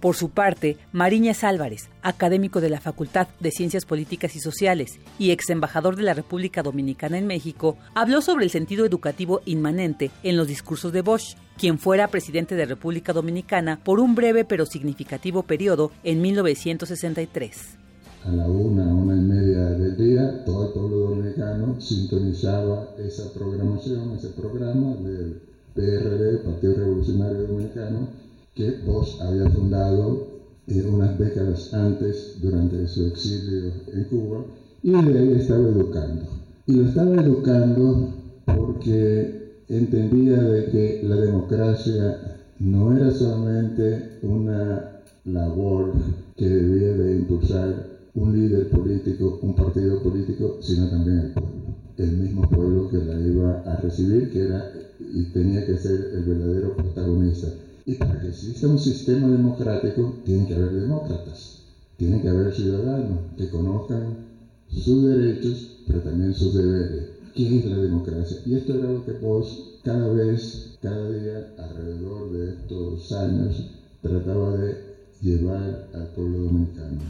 Por 0.00 0.16
su 0.16 0.30
parte, 0.30 0.78
Mariñas 0.92 1.44
Álvarez, 1.44 1.90
académico 2.00 2.62
de 2.62 2.70
la 2.70 2.80
Facultad 2.80 3.28
de 3.38 3.50
Ciencias 3.50 3.84
Políticas 3.84 4.34
y 4.34 4.40
Sociales 4.40 4.98
y 5.18 5.30
ex 5.30 5.50
embajador 5.50 5.94
de 5.94 6.04
la 6.04 6.14
República 6.14 6.62
Dominicana 6.62 7.18
en 7.18 7.26
México, 7.26 7.76
habló 7.94 8.22
sobre 8.22 8.46
el 8.46 8.50
sentido 8.50 8.86
educativo 8.86 9.42
inmanente 9.44 10.10
en 10.22 10.38
los 10.38 10.48
discursos 10.48 10.94
de 10.94 11.02
Bosch, 11.02 11.36
quien 11.58 11.78
fuera 11.78 12.08
presidente 12.08 12.54
de 12.54 12.64
República 12.64 13.12
Dominicana 13.12 13.78
por 13.84 14.00
un 14.00 14.14
breve 14.14 14.46
pero 14.46 14.64
significativo 14.64 15.42
periodo 15.42 15.92
en 16.02 16.22
1963. 16.22 17.76
A 18.24 18.30
la 18.30 18.48
una, 18.48 18.84
una 18.94 19.16
y 19.16 19.20
media 19.20 19.64
del 19.70 19.96
día, 19.98 20.44
todo 20.46 20.68
el 20.68 20.72
pueblo 20.72 20.96
dominicano 21.10 21.78
sintonizaba 21.78 22.94
esa 22.98 23.30
programación, 23.34 24.12
ese 24.16 24.28
programa 24.28 24.94
del 24.94 25.42
PRD, 25.74 26.38
Partido 26.38 26.74
Revolucionario 26.74 27.42
Dominicano, 27.42 28.29
que 28.54 28.70
Bosch 28.84 29.20
había 29.20 29.48
fundado 29.50 30.26
eh, 30.66 30.82
unas 30.88 31.18
décadas 31.18 31.72
antes 31.72 32.36
durante 32.40 32.86
su 32.86 33.06
exilio 33.06 33.72
en 33.92 34.04
Cuba 34.04 34.44
y 34.82 34.90
de 34.90 35.18
ahí 35.18 35.32
estaba 35.34 35.68
educando. 35.68 36.22
Y 36.66 36.72
lo 36.74 36.88
estaba 36.88 37.16
educando 37.16 38.08
porque 38.44 39.62
entendía 39.68 40.42
de 40.42 40.66
que 40.66 41.00
la 41.04 41.16
democracia 41.16 42.38
no 42.58 42.96
era 42.96 43.10
solamente 43.10 44.18
una 44.22 45.02
labor 45.24 45.92
que 46.36 46.48
debía 46.48 46.92
de 46.94 47.16
impulsar 47.16 48.00
un 48.14 48.32
líder 48.32 48.68
político, 48.70 49.38
un 49.42 49.54
partido 49.54 50.02
político, 50.02 50.58
sino 50.60 50.88
también 50.88 51.18
el 51.18 51.32
pueblo. 51.32 51.50
El 51.96 52.12
mismo 52.12 52.48
pueblo 52.48 52.88
que 52.90 52.98
la 52.98 53.20
iba 53.20 53.60
a 53.60 53.76
recibir, 53.76 54.30
que 54.32 54.44
era 54.44 54.72
y 55.12 55.24
tenía 55.32 55.64
que 55.66 55.76
ser 55.76 56.10
el 56.14 56.24
verdadero 56.24 56.76
protagonista 56.76 57.48
y 57.90 57.94
para 57.96 58.20
que 58.20 58.28
exista 58.28 58.68
un 58.68 58.78
sistema 58.78 59.26
democrático, 59.26 60.14
tiene 60.24 60.46
que 60.46 60.54
haber 60.54 60.70
demócratas, 60.74 61.64
tiene 61.96 62.22
que 62.22 62.28
haber 62.28 62.54
ciudadanos 62.54 63.18
que 63.36 63.50
conozcan 63.50 64.28
sus 64.68 65.06
derechos, 65.06 65.78
pero 65.88 66.00
también 66.00 66.32
sus 66.32 66.54
deberes. 66.54 67.08
¿Qué 67.34 67.58
es 67.58 67.64
la 67.64 67.78
democracia? 67.78 68.36
Y 68.46 68.54
esto 68.54 68.74
era 68.74 68.92
lo 68.92 69.04
que 69.04 69.10
vos 69.14 69.80
cada 69.82 70.06
vez, 70.12 70.78
cada 70.80 71.10
día, 71.10 71.52
alrededor 71.58 72.30
de 72.30 72.50
estos 72.50 73.10
años, 73.10 73.70
trataba 74.00 74.56
de 74.56 74.76
llevar 75.20 75.88
al 75.92 76.06
pueblo 76.14 76.38
dominicano. 76.44 77.00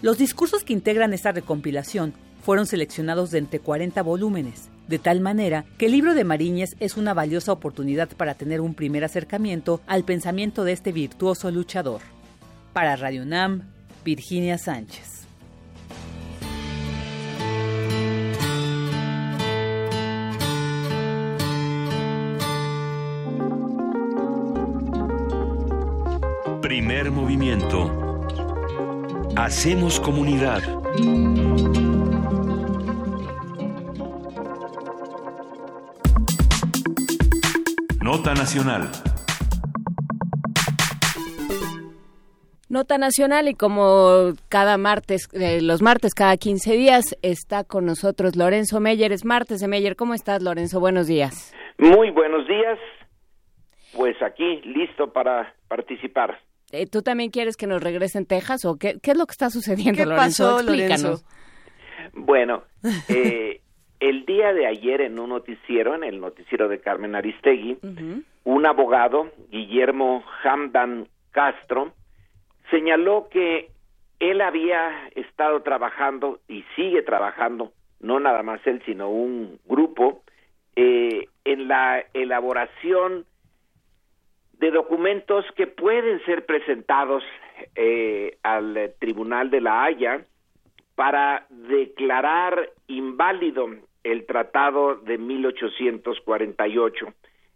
Los 0.00 0.16
discursos 0.16 0.64
que 0.64 0.72
integran 0.72 1.12
esta 1.12 1.32
recompilación 1.32 2.14
fueron 2.42 2.66
seleccionados 2.66 3.30
de 3.30 3.38
entre 3.38 3.60
40 3.60 4.02
volúmenes, 4.02 4.68
de 4.88 4.98
tal 4.98 5.20
manera 5.20 5.64
que 5.78 5.86
el 5.86 5.92
libro 5.92 6.14
de 6.14 6.24
Mariñez 6.24 6.76
es 6.80 6.96
una 6.96 7.14
valiosa 7.14 7.52
oportunidad 7.52 8.08
para 8.16 8.34
tener 8.34 8.60
un 8.60 8.74
primer 8.74 9.04
acercamiento 9.04 9.80
al 9.86 10.04
pensamiento 10.04 10.64
de 10.64 10.72
este 10.72 10.92
virtuoso 10.92 11.50
luchador. 11.50 12.00
Para 12.72 12.96
Radio 12.96 13.24
Nam, 13.24 13.62
Virginia 14.04 14.58
Sánchez. 14.58 15.22
Primer 26.60 27.10
movimiento. 27.10 27.90
Hacemos 29.36 30.00
comunidad. 30.00 30.62
Nota 38.12 38.34
Nacional. 38.34 38.90
Nota 42.68 42.98
Nacional 42.98 43.48
y 43.48 43.54
como 43.54 44.34
cada 44.50 44.76
martes, 44.76 45.30
eh, 45.32 45.62
los 45.62 45.80
martes 45.80 46.12
cada 46.12 46.36
15 46.36 46.74
días, 46.74 47.16
está 47.22 47.64
con 47.64 47.86
nosotros 47.86 48.36
Lorenzo 48.36 48.80
Meyer. 48.80 49.12
Es 49.12 49.24
martes 49.24 49.60
de 49.60 49.68
Meyer. 49.68 49.96
¿Cómo 49.96 50.12
estás, 50.12 50.42
Lorenzo? 50.42 50.78
Buenos 50.78 51.06
días. 51.06 51.54
Muy 51.78 52.10
buenos 52.10 52.46
días. 52.46 52.78
Pues 53.96 54.14
aquí, 54.20 54.60
listo 54.60 55.10
para 55.10 55.54
participar. 55.68 56.38
Eh, 56.70 56.86
¿Tú 56.86 57.00
también 57.00 57.30
quieres 57.30 57.56
que 57.56 57.66
nos 57.66 57.82
regresen 57.82 58.26
Texas 58.26 58.66
o 58.66 58.76
qué, 58.76 58.98
qué 59.02 59.12
es 59.12 59.16
lo 59.16 59.24
que 59.24 59.32
está 59.32 59.48
sucediendo, 59.48 59.96
¿Qué 59.96 60.04
Lorenzo? 60.04 60.44
pasó, 60.44 60.60
Explícanos. 60.60 61.02
Lorenzo? 61.02 61.24
Bueno, 62.12 62.64
eh, 63.08 63.61
el 64.02 64.26
día 64.26 64.52
de 64.52 64.66
ayer 64.66 65.00
en 65.00 65.16
un 65.20 65.28
noticiero, 65.28 65.94
en 65.94 66.02
el 66.02 66.20
noticiero 66.20 66.68
de 66.68 66.80
Carmen 66.80 67.14
Aristegui, 67.14 67.78
un 68.42 68.66
abogado, 68.66 69.30
Guillermo 69.48 70.24
Hamdan 70.42 71.06
Castro, 71.30 71.92
señaló 72.68 73.28
que 73.30 73.70
él 74.18 74.40
había 74.40 75.06
estado 75.14 75.62
trabajando 75.62 76.40
y 76.48 76.64
sigue 76.74 77.02
trabajando, 77.02 77.70
no 78.00 78.18
nada 78.18 78.42
más 78.42 78.60
él, 78.66 78.82
sino 78.84 79.08
un 79.08 79.60
grupo, 79.66 80.24
eh, 80.74 81.28
en 81.44 81.68
la 81.68 82.04
elaboración 82.12 83.24
de 84.54 84.72
documentos 84.72 85.44
que 85.54 85.68
pueden 85.68 86.20
ser 86.24 86.44
presentados 86.44 87.22
eh, 87.76 88.36
al 88.42 88.94
Tribunal 88.98 89.48
de 89.50 89.60
la 89.60 89.84
Haya 89.84 90.24
para 90.96 91.46
declarar 91.50 92.68
inválido 92.88 93.68
el 94.04 94.26
tratado 94.26 94.96
de 94.96 95.18
1848. 95.18 97.06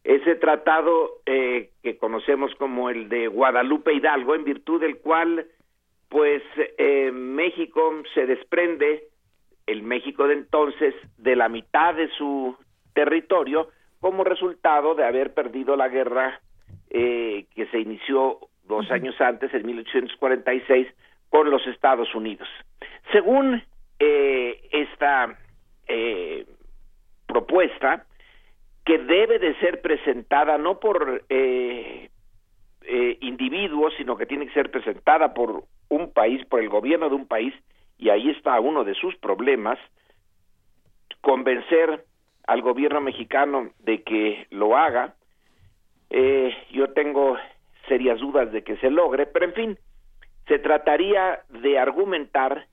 Ese 0.04 0.36
tratado 0.36 1.20
eh, 1.26 1.70
que 1.82 1.96
conocemos 1.96 2.54
como 2.54 2.90
el 2.90 3.08
de 3.08 3.26
Guadalupe 3.26 3.92
Hidalgo, 3.92 4.34
en 4.34 4.44
virtud 4.44 4.80
del 4.80 4.98
cual, 4.98 5.46
pues, 6.08 6.42
eh, 6.78 7.10
México 7.12 8.02
se 8.14 8.26
desprende, 8.26 9.04
el 9.66 9.82
México 9.82 10.28
de 10.28 10.34
entonces, 10.34 10.94
de 11.18 11.34
la 11.34 11.48
mitad 11.48 11.94
de 11.94 12.08
su 12.16 12.56
territorio 12.94 13.68
como 14.00 14.22
resultado 14.22 14.94
de 14.94 15.04
haber 15.04 15.34
perdido 15.34 15.74
la 15.74 15.88
guerra 15.88 16.40
eh, 16.90 17.46
que 17.54 17.66
se 17.66 17.80
inició 17.80 18.38
dos 18.68 18.90
años 18.90 19.20
antes, 19.20 19.52
en 19.52 19.66
1846, 19.66 20.86
con 21.28 21.50
los 21.50 21.66
Estados 21.66 22.14
Unidos. 22.14 22.48
Según 23.12 23.62
eh, 23.98 24.60
esta 24.70 25.36
eh, 25.88 26.46
propuesta, 27.26 28.06
que 28.84 28.98
debe 28.98 29.38
de 29.38 29.54
ser 29.56 29.82
presentada 29.82 30.58
no 30.58 30.78
por 30.78 31.24
eh, 31.28 32.08
eh, 32.82 33.18
individuos, 33.20 33.92
sino 33.96 34.16
que 34.16 34.26
tiene 34.26 34.46
que 34.46 34.54
ser 34.54 34.70
presentada 34.70 35.34
por 35.34 35.64
un 35.88 36.12
país, 36.12 36.44
por 36.46 36.60
el 36.60 36.68
gobierno 36.68 37.08
de 37.08 37.16
un 37.16 37.26
país, 37.26 37.52
y 37.98 38.10
ahí 38.10 38.30
está 38.30 38.58
uno 38.60 38.84
de 38.84 38.94
sus 38.94 39.16
problemas, 39.16 39.78
convencer 41.20 42.04
al 42.46 42.62
gobierno 42.62 43.00
mexicano 43.00 43.70
de 43.80 44.02
que 44.02 44.46
lo 44.50 44.76
haga. 44.76 45.14
Eh, 46.10 46.56
yo 46.70 46.92
tengo 46.92 47.36
serias 47.88 48.20
dudas 48.20 48.52
de 48.52 48.62
que 48.62 48.76
se 48.76 48.90
logre, 48.90 49.26
pero 49.26 49.46
en 49.46 49.54
fin, 49.54 49.78
se 50.46 50.60
trataría 50.60 51.40
de 51.48 51.78
argumentar 51.78 52.66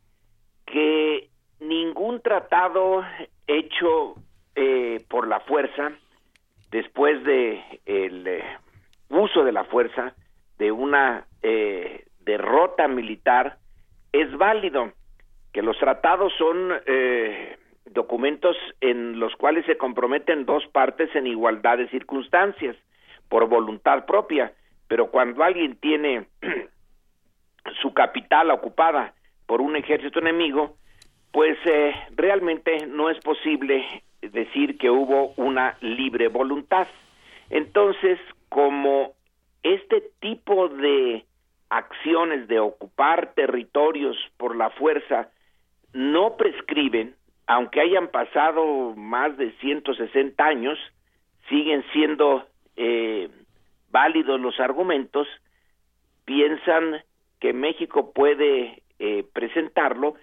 que 0.68 1.30
ningún 1.68 2.22
tratado 2.22 3.03
hecho 3.48 4.15
eh, 4.56 5.03
por 5.10 5.27
la 5.27 5.40
fuerza 5.41 5.91
después 6.72 7.23
de 7.23 7.61
el 7.85 8.27
eh, 8.27 8.44
uso 9.10 9.44
de 9.44 9.52
la 9.52 9.64
fuerza 9.65 10.14
de 10.57 10.72
una 10.72 11.26
eh, 11.41 12.06
derrota 12.22 12.88
militar 12.88 13.57
es 14.11 14.35
válido 14.38 14.91
que 15.52 15.61
los 15.61 15.77
tratados 15.77 16.34
son 16.38 16.73
eh, 16.85 17.57
documentos 17.85 18.57
en 18.81 19.19
los 19.19 19.35
cuales 19.35 19.65
se 19.65 19.77
comprometen 19.77 20.45
dos 20.45 20.65
partes 20.68 21.15
en 21.15 21.27
igualdad 21.27 21.77
de 21.77 21.90
circunstancias 21.90 22.76
por 23.30 23.48
voluntad 23.48 24.06
propia. 24.06 24.53
Pero 24.88 25.11
cuando 25.11 25.44
alguien 25.44 25.76
tiene 25.77 26.27
su 27.81 27.94
capital 27.94 28.49
ocupada 28.49 29.14
por 29.45 29.61
un 29.61 29.76
ejército 29.76 30.19
enemigo, 30.19 30.76
pues 31.34 31.57
eh, 31.65 31.95
realmente 32.15 32.85
no 32.85 33.10
es 33.10 33.18
posible 33.22 34.03
decir 34.22 34.77
que 34.77 34.91
hubo 34.91 35.34
una 35.35 35.76
libre 35.81 36.27
voluntad. 36.27 36.88
Entonces, 37.49 38.19
como 38.49 39.14
este 39.64 40.11
tipo 40.19 40.69
de 40.69 41.26
acciones 41.69 42.47
de 42.47 42.60
ocupar 42.60 43.34
territorios 43.34 44.15
por 44.38 44.55
la 44.55 44.69
fuerza 44.69 45.31
no 45.91 46.38
prescriben, 46.38 47.15
aunque 47.47 47.81
hayan 47.81 48.10
pasado 48.10 48.93
más 48.95 49.35
de 49.35 49.53
160 49.53 50.45
años, 50.45 50.77
siguen 51.49 51.84
siendo 51.93 52.45
eh, 52.76 53.27
válidos 53.89 54.39
los 54.39 54.60
argumentos, 54.60 55.27
piensan 56.26 57.01
que 57.39 57.53
México 57.53 58.14
puede 58.14 58.84
eh, 58.99 59.26
presentarlo 59.34 60.14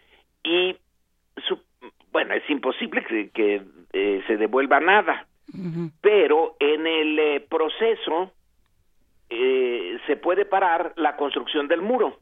y 0.44 0.76
su, 1.46 1.60
bueno 2.12 2.34
es 2.34 2.48
imposible 2.48 3.04
que, 3.04 3.30
que 3.30 3.62
eh, 3.92 4.22
se 4.26 4.36
devuelva 4.36 4.80
nada. 4.80 5.26
Pero 6.00 6.54
en 6.60 6.86
el 6.86 7.18
eh, 7.18 7.40
proceso 7.40 8.32
eh, 9.28 9.98
se 10.06 10.16
puede 10.16 10.44
parar 10.44 10.92
la 10.96 11.16
construcción 11.16 11.66
del 11.66 11.82
muro 11.82 12.18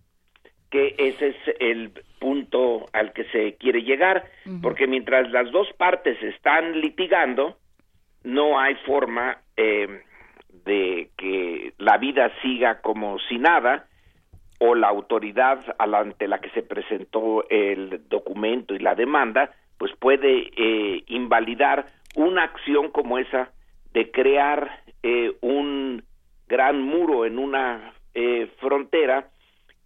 que 0.70 0.94
ese 0.98 1.28
es 1.28 1.36
el 1.60 1.92
punto 2.18 2.86
al 2.92 3.12
que 3.12 3.24
se 3.24 3.56
quiere 3.56 3.82
llegar 3.82 4.24
porque 4.62 4.86
mientras 4.86 5.30
las 5.30 5.50
dos 5.50 5.68
partes 5.78 6.22
están 6.22 6.80
litigando 6.80 7.56
no 8.24 8.58
hay 8.58 8.74
forma 8.86 9.38
eh, 9.56 10.02
de 10.64 11.10
que 11.16 11.72
la 11.78 11.96
vida 11.96 12.30
siga 12.42 12.80
como 12.80 13.18
si 13.28 13.38
nada 13.38 13.87
o 14.58 14.74
la 14.74 14.88
autoridad 14.88 15.60
ante 15.78 16.28
la 16.28 16.40
que 16.40 16.50
se 16.50 16.62
presentó 16.62 17.48
el 17.48 18.08
documento 18.08 18.74
y 18.74 18.78
la 18.80 18.94
demanda, 18.94 19.52
pues 19.78 19.92
puede 19.98 20.50
eh, 20.56 21.04
invalidar 21.06 21.86
una 22.16 22.42
acción 22.42 22.90
como 22.90 23.18
esa 23.18 23.52
de 23.92 24.10
crear 24.10 24.82
eh, 25.02 25.32
un 25.40 26.02
gran 26.48 26.82
muro 26.82 27.24
en 27.24 27.38
una 27.38 27.92
eh, 28.14 28.50
frontera 28.58 29.28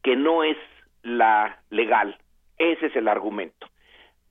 que 0.02 0.16
no 0.16 0.44
es 0.44 0.56
la 1.02 1.58
legal. 1.70 2.16
Ese 2.58 2.86
es 2.86 2.96
el 2.96 3.08
argumento. 3.08 3.66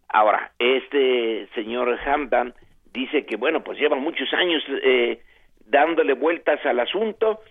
Ahora, 0.07 0.51
este 0.59 1.47
señor 1.55 1.97
Hamdan 2.05 2.53
dice 2.93 3.25
que, 3.25 3.37
bueno, 3.37 3.63
pues 3.63 3.77
lleva 3.79 3.95
muchos 3.95 4.33
años 4.33 4.63
eh, 4.83 5.21
dándole 5.65 6.13
vueltas 6.13 6.65
al 6.65 6.79
asunto 6.79 7.41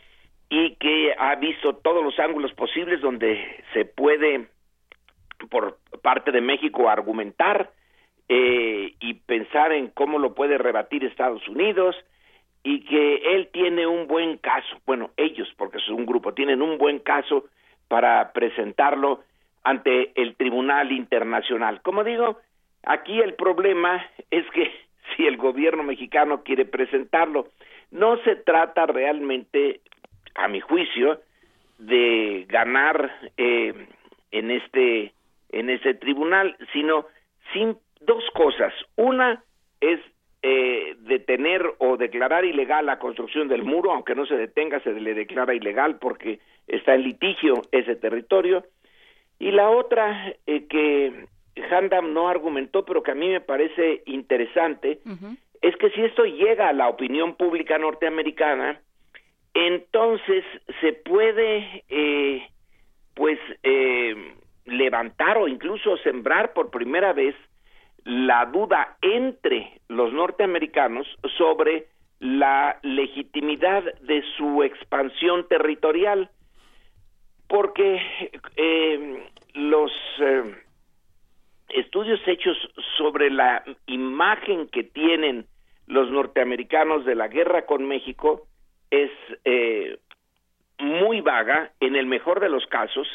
y 0.50 0.74
que 0.74 1.14
ha 1.16 1.36
visto 1.36 1.76
todos 1.76 2.04
los 2.04 2.18
ángulos 2.18 2.52
posibles 2.52 3.00
donde 3.00 3.64
se 3.72 3.86
puede 3.86 4.48
por 5.48 5.78
parte 6.02 6.32
de 6.32 6.40
México 6.42 6.90
argumentar 6.90 7.70
eh, 8.28 8.94
y 9.00 9.14
pensar 9.14 9.72
en 9.72 9.88
cómo 9.88 10.18
lo 10.18 10.34
puede 10.34 10.58
rebatir 10.58 11.04
Estados 11.04 11.46
Unidos 11.48 11.96
y 12.62 12.84
que 12.84 13.34
él 13.34 13.48
tiene 13.52 13.86
un 13.86 14.06
buen 14.06 14.36
caso, 14.36 14.80
bueno, 14.86 15.10
ellos, 15.16 15.48
porque 15.56 15.78
es 15.78 15.88
un 15.88 16.04
grupo, 16.04 16.34
tienen 16.34 16.60
un 16.60 16.76
buen 16.78 16.98
caso 16.98 17.46
para 17.88 18.32
presentarlo 18.32 19.20
ante 19.62 20.12
el 20.20 20.36
Tribunal 20.36 20.92
Internacional. 20.92 21.80
Como 21.82 22.04
digo, 22.04 22.38
aquí 22.84 23.20
el 23.20 23.34
problema 23.34 24.04
es 24.30 24.44
que 24.50 24.70
si 25.16 25.26
el 25.26 25.36
gobierno 25.36 25.82
mexicano 25.82 26.42
quiere 26.42 26.64
presentarlo, 26.64 27.48
no 27.90 28.18
se 28.18 28.36
trata 28.36 28.86
realmente, 28.86 29.80
a 30.40 30.48
mi 30.48 30.60
juicio, 30.60 31.20
de 31.78 32.46
ganar 32.48 33.10
eh, 33.36 33.74
en 34.30 34.50
este 34.50 35.12
en 35.50 35.68
este 35.68 35.94
tribunal, 35.94 36.56
sino 36.72 37.06
sin 37.52 37.76
dos 38.00 38.22
cosas. 38.34 38.72
Una 38.96 39.42
es 39.80 39.98
eh, 40.42 40.94
detener 41.00 41.62
o 41.78 41.96
declarar 41.96 42.44
ilegal 42.44 42.86
la 42.86 42.98
construcción 42.98 43.48
del 43.48 43.64
muro, 43.64 43.92
aunque 43.92 44.14
no 44.14 44.26
se 44.26 44.36
detenga, 44.36 44.80
se 44.80 44.92
le 44.92 45.14
declara 45.14 45.54
ilegal 45.54 45.98
porque 45.98 46.40
está 46.66 46.94
en 46.94 47.02
litigio 47.02 47.62
ese 47.72 47.96
territorio. 47.96 48.64
Y 49.38 49.50
la 49.50 49.70
otra 49.70 50.34
eh, 50.46 50.66
que 50.68 51.26
Handam 51.70 52.12
no 52.12 52.28
argumentó, 52.28 52.84
pero 52.84 53.02
que 53.02 53.10
a 53.10 53.16
mí 53.16 53.28
me 53.28 53.40
parece 53.40 54.02
interesante, 54.06 55.00
es 55.60 55.76
que 55.76 55.90
si 55.90 56.02
esto 56.02 56.24
llega 56.24 56.68
a 56.68 56.72
la 56.72 56.88
opinión 56.88 57.34
pública 57.34 57.76
norteamericana, 57.78 58.80
entonces 59.54 60.44
se 60.80 60.92
puede, 60.92 61.84
eh, 61.88 62.48
pues, 63.14 63.38
eh, 63.62 64.34
levantar 64.64 65.38
o 65.38 65.48
incluso 65.48 65.96
sembrar 65.98 66.52
por 66.52 66.70
primera 66.70 67.12
vez 67.12 67.34
la 68.04 68.46
duda 68.46 68.96
entre 69.02 69.80
los 69.88 70.12
norteamericanos 70.12 71.06
sobre 71.36 71.86
la 72.18 72.78
legitimidad 72.82 73.82
de 74.00 74.22
su 74.36 74.62
expansión 74.62 75.46
territorial. 75.48 76.30
Porque 77.48 78.00
eh, 78.56 79.24
los 79.54 79.90
eh, 80.20 80.54
estudios 81.70 82.20
hechos 82.26 82.56
sobre 82.96 83.30
la 83.30 83.64
imagen 83.86 84.68
que 84.68 84.84
tienen 84.84 85.46
los 85.86 86.10
norteamericanos 86.10 87.04
de 87.04 87.16
la 87.16 87.26
guerra 87.26 87.66
con 87.66 87.88
México 87.88 88.46
es 88.90 89.10
eh, 89.44 89.98
muy 90.78 91.20
vaga 91.20 91.72
en 91.80 91.96
el 91.96 92.06
mejor 92.06 92.40
de 92.40 92.48
los 92.48 92.66
casos 92.66 93.08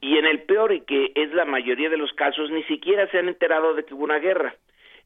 y 0.00 0.18
en 0.18 0.26
el 0.26 0.42
peor 0.42 0.72
y 0.72 0.80
que 0.82 1.12
es 1.14 1.32
la 1.32 1.44
mayoría 1.44 1.90
de 1.90 1.96
los 1.96 2.12
casos 2.12 2.50
ni 2.50 2.62
siquiera 2.64 3.06
se 3.08 3.18
han 3.18 3.28
enterado 3.28 3.74
de 3.74 3.84
que 3.84 3.94
hubo 3.94 4.04
una 4.04 4.18
guerra. 4.18 4.54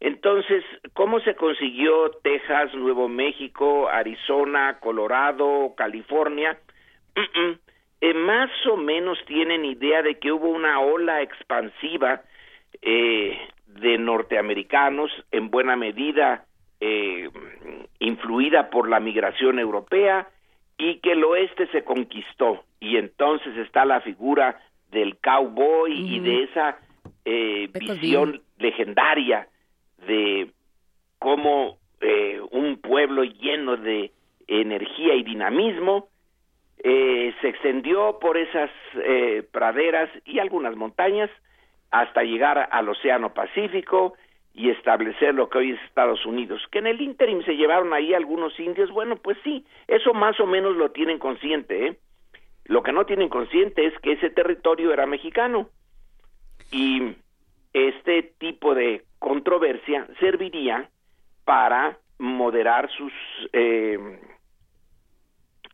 Entonces, 0.00 0.64
¿cómo 0.92 1.20
se 1.20 1.34
consiguió 1.34 2.10
Texas, 2.22 2.74
Nuevo 2.74 3.08
México, 3.08 3.88
Arizona, 3.88 4.78
Colorado, 4.80 5.74
California? 5.76 6.58
Eh, 8.00 8.14
más 8.14 8.50
o 8.66 8.76
menos 8.76 9.18
tienen 9.26 9.64
idea 9.64 10.02
de 10.02 10.18
que 10.18 10.32
hubo 10.32 10.48
una 10.48 10.80
ola 10.80 11.22
expansiva 11.22 12.22
eh, 12.82 13.38
de 13.66 13.98
norteamericanos, 13.98 15.10
en 15.30 15.50
buena 15.50 15.76
medida 15.76 16.44
eh, 16.86 17.30
influida 17.98 18.68
por 18.68 18.90
la 18.90 19.00
migración 19.00 19.58
europea, 19.58 20.28
y 20.76 20.98
que 20.98 21.12
el 21.12 21.24
oeste 21.24 21.66
se 21.68 21.82
conquistó. 21.82 22.64
Y 22.78 22.96
entonces 22.96 23.56
está 23.56 23.84
la 23.84 24.00
figura 24.02 24.60
del 24.90 25.16
cowboy 25.16 25.92
y 25.92 26.20
de 26.20 26.42
esa 26.42 26.76
eh, 27.24 27.68
visión 27.72 28.42
legendaria 28.58 29.48
de 30.06 30.50
cómo 31.18 31.78
eh, 32.00 32.40
un 32.50 32.76
pueblo 32.76 33.24
lleno 33.24 33.76
de 33.76 34.12
energía 34.46 35.14
y 35.14 35.22
dinamismo 35.22 36.08
eh, 36.82 37.32
se 37.40 37.48
extendió 37.48 38.18
por 38.20 38.36
esas 38.36 38.70
eh, 38.96 39.42
praderas 39.50 40.10
y 40.26 40.38
algunas 40.38 40.76
montañas 40.76 41.30
hasta 41.90 42.22
llegar 42.22 42.68
al 42.70 42.88
Océano 42.90 43.32
Pacífico 43.32 44.14
y 44.54 44.70
establecer 44.70 45.34
lo 45.34 45.48
que 45.48 45.58
hoy 45.58 45.70
es 45.72 45.82
Estados 45.82 46.24
Unidos. 46.24 46.62
Que 46.70 46.78
en 46.78 46.86
el 46.86 47.00
ínterim 47.00 47.42
se 47.44 47.56
llevaron 47.56 47.92
ahí 47.92 48.14
algunos 48.14 48.58
indios, 48.60 48.90
bueno, 48.90 49.16
pues 49.16 49.36
sí, 49.42 49.66
eso 49.88 50.14
más 50.14 50.38
o 50.38 50.46
menos 50.46 50.76
lo 50.76 50.92
tienen 50.92 51.18
consciente, 51.18 51.86
¿eh? 51.86 51.98
Lo 52.66 52.82
que 52.82 52.92
no 52.92 53.04
tienen 53.04 53.28
consciente 53.28 53.84
es 53.84 53.98
que 54.00 54.12
ese 54.12 54.30
territorio 54.30 54.92
era 54.92 55.04
mexicano 55.06 55.68
y 56.70 57.14
este 57.74 58.22
tipo 58.38 58.74
de 58.74 59.04
controversia 59.18 60.06
serviría 60.18 60.88
para 61.44 61.98
moderar 62.18 62.88
sus 62.96 63.12
eh, 63.52 63.98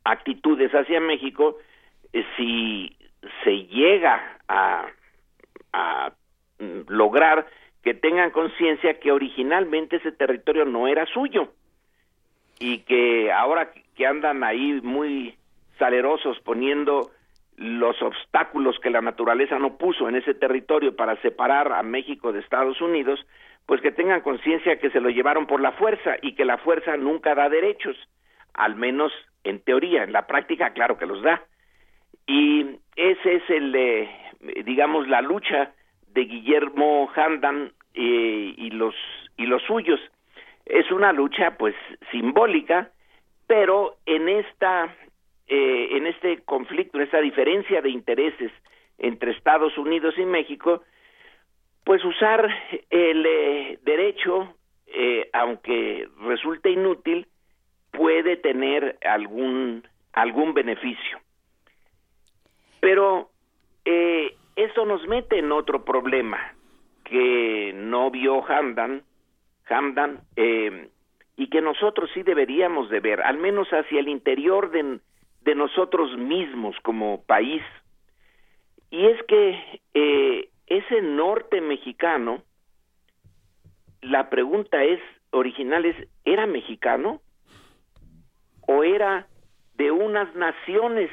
actitudes 0.02 0.72
hacia 0.72 0.98
México 1.00 1.58
eh, 2.12 2.24
si 2.36 2.96
se 3.44 3.66
llega 3.66 4.38
a, 4.48 4.88
a 5.72 6.12
lograr 6.88 7.46
que 7.82 7.94
tengan 7.94 8.30
conciencia 8.30 9.00
que 9.00 9.12
originalmente 9.12 9.96
ese 9.96 10.12
territorio 10.12 10.64
no 10.64 10.86
era 10.86 11.06
suyo 11.06 11.52
y 12.58 12.78
que 12.80 13.32
ahora 13.32 13.72
que 13.96 14.06
andan 14.06 14.44
ahí 14.44 14.80
muy 14.82 15.34
salerosos 15.78 16.38
poniendo 16.40 17.10
los 17.56 18.00
obstáculos 18.02 18.78
que 18.80 18.90
la 18.90 19.00
naturaleza 19.00 19.58
no 19.58 19.76
puso 19.76 20.08
en 20.08 20.16
ese 20.16 20.34
territorio 20.34 20.96
para 20.96 21.20
separar 21.20 21.72
a 21.72 21.82
México 21.82 22.32
de 22.32 22.40
Estados 22.40 22.80
Unidos, 22.80 23.20
pues 23.66 23.80
que 23.82 23.92
tengan 23.92 24.22
conciencia 24.22 24.78
que 24.78 24.90
se 24.90 25.00
lo 25.00 25.10
llevaron 25.10 25.46
por 25.46 25.60
la 25.60 25.72
fuerza 25.72 26.16
y 26.22 26.34
que 26.34 26.44
la 26.44 26.58
fuerza 26.58 26.96
nunca 26.96 27.34
da 27.34 27.48
derechos, 27.48 27.96
al 28.54 28.76
menos 28.76 29.12
en 29.44 29.60
teoría, 29.60 30.04
en 30.04 30.12
la 30.12 30.26
práctica 30.26 30.70
claro 30.70 30.98
que 30.98 31.06
los 31.06 31.22
da. 31.22 31.42
Y 32.26 32.78
ese 32.96 33.36
es 33.36 33.50
el, 33.50 33.74
eh, 33.74 34.08
digamos, 34.64 35.08
la 35.08 35.20
lucha 35.20 35.72
de 36.12 36.24
Guillermo 36.24 37.10
Handan 37.14 37.72
eh, 37.94 38.54
y 38.56 38.70
los 38.70 38.94
y 39.36 39.46
los 39.46 39.62
suyos. 39.62 40.00
Es 40.66 40.90
una 40.90 41.12
lucha, 41.12 41.56
pues, 41.56 41.74
simbólica, 42.10 42.90
pero 43.46 43.96
en 44.06 44.28
esta 44.28 44.94
eh, 45.48 45.88
en 45.96 46.06
este 46.06 46.42
conflicto, 46.42 46.98
en 46.98 47.04
esta 47.04 47.20
diferencia 47.20 47.82
de 47.82 47.90
intereses 47.90 48.52
entre 48.98 49.32
Estados 49.32 49.76
Unidos 49.78 50.14
y 50.18 50.24
México, 50.24 50.82
pues 51.84 52.04
usar 52.04 52.48
el 52.90 53.26
eh, 53.26 53.78
derecho, 53.82 54.54
eh, 54.86 55.28
aunque 55.32 56.08
resulte 56.20 56.70
inútil, 56.70 57.26
puede 57.90 58.36
tener 58.36 58.98
algún 59.02 59.86
algún 60.12 60.54
beneficio. 60.54 61.18
Pero 62.80 63.30
eh, 63.84 64.36
eso 64.64 64.84
nos 64.84 65.06
mete 65.06 65.38
en 65.38 65.52
otro 65.52 65.84
problema 65.84 66.54
que 67.04 67.72
no 67.74 68.10
vio 68.10 68.44
Hamdan, 68.46 69.02
Hamdan 69.68 70.20
eh, 70.36 70.88
y 71.36 71.48
que 71.48 71.60
nosotros 71.60 72.10
sí 72.14 72.22
deberíamos 72.22 72.88
de 72.90 73.00
ver, 73.00 73.22
al 73.22 73.38
menos 73.38 73.68
hacia 73.70 74.00
el 74.00 74.08
interior 74.08 74.70
de, 74.70 75.00
nosotros 75.54 76.16
mismos 76.16 76.76
como 76.82 77.24
país. 77.24 77.62
Y 78.90 79.06
es 79.06 79.22
que 79.24 79.80
eh, 79.94 80.48
ese 80.66 81.02
norte 81.02 81.60
mexicano, 81.60 82.42
la 84.00 84.30
pregunta 84.30 84.84
es, 84.84 85.00
original 85.30 85.84
es, 85.84 85.96
¿era 86.24 86.46
mexicano? 86.46 87.20
¿O 88.66 88.84
era 88.84 89.26
de 89.74 89.90
unas 89.90 90.32
naciones 90.36 91.10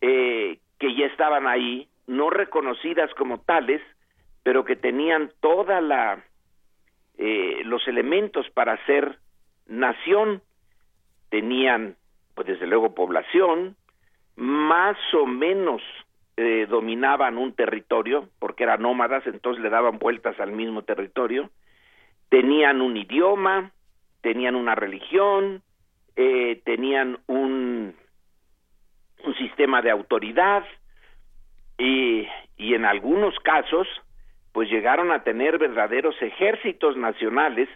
eh, 0.00 0.58
que 0.80 0.96
ya 0.96 1.06
estaban 1.06 1.46
ahí, 1.46 1.88
no 2.06 2.30
reconocidas 2.30 3.12
como 3.14 3.40
tales, 3.40 3.80
pero 4.42 4.64
que 4.64 4.76
tenían 4.76 5.30
toda 5.40 5.80
la 5.80 6.24
eh, 7.18 7.62
los 7.64 7.86
elementos 7.86 8.48
para 8.50 8.84
ser 8.86 9.18
nación, 9.66 10.42
tenían 11.30 11.96
pues 12.34 12.46
desde 12.46 12.66
luego 12.66 12.94
población, 12.94 13.76
más 14.36 14.96
o 15.14 15.26
menos 15.26 15.82
eh, 16.36 16.66
dominaban 16.68 17.36
un 17.36 17.52
territorio, 17.54 18.28
porque 18.38 18.64
eran 18.64 18.82
nómadas, 18.82 19.26
entonces 19.26 19.62
le 19.62 19.68
daban 19.68 19.98
vueltas 19.98 20.40
al 20.40 20.52
mismo 20.52 20.82
territorio, 20.82 21.50
tenían 22.30 22.80
un 22.80 22.96
idioma, 22.96 23.70
tenían 24.22 24.54
una 24.54 24.74
religión, 24.74 25.62
eh, 26.16 26.62
tenían 26.64 27.18
un, 27.26 27.94
un 29.24 29.34
sistema 29.36 29.82
de 29.82 29.90
autoridad 29.90 30.64
y, 31.84 32.28
en 32.74 32.84
algunos 32.84 33.38
casos 33.40 33.88
pues 34.52 34.70
llegaron 34.70 35.10
a 35.10 35.24
tener 35.24 35.58
verdaderos 35.58 36.14
ejércitos 36.20 36.96
nacionales, 36.96 37.68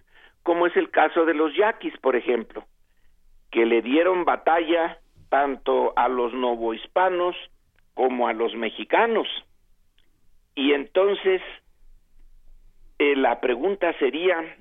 como 0.42 0.66
es 0.66 0.76
el 0.76 0.90
caso 0.90 1.24
de 1.24 1.34
los 1.34 1.54
yaquis, 1.56 1.96
por 1.98 2.16
ejemplo 2.16 2.64
que 3.50 3.64
le 3.64 3.80
dieron 3.80 4.24
batalla 4.24 4.98
tanto 5.30 5.92
a 5.96 6.08
los 6.08 6.34
novohispanos 6.34 7.34
como 7.94 8.28
a 8.28 8.32
los 8.32 8.54
mexicanos. 8.54 9.26
Y 10.54 10.72
entonces 10.72 11.40
eh, 12.98 13.16
la 13.16 13.40
pregunta 13.40 13.92
sería, 13.98 14.56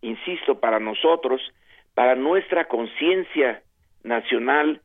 insisto, 0.00 0.58
para 0.58 0.80
nosotros, 0.80 1.40
para 1.94 2.16
nuestra 2.16 2.66
conciencia 2.66 3.62
nacional, 4.02 4.80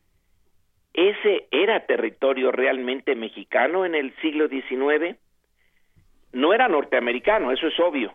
¿ese 0.96 1.46
era 1.50 1.86
territorio 1.86 2.50
realmente 2.50 3.14
mexicano 3.14 3.84
en 3.84 3.94
el 3.94 4.14
siglo 4.16 4.48
XIX? 4.48 5.16
No 6.32 6.52
era 6.52 6.68
norteamericano, 6.68 7.52
eso 7.52 7.68
es 7.68 7.78
obvio, 7.78 8.14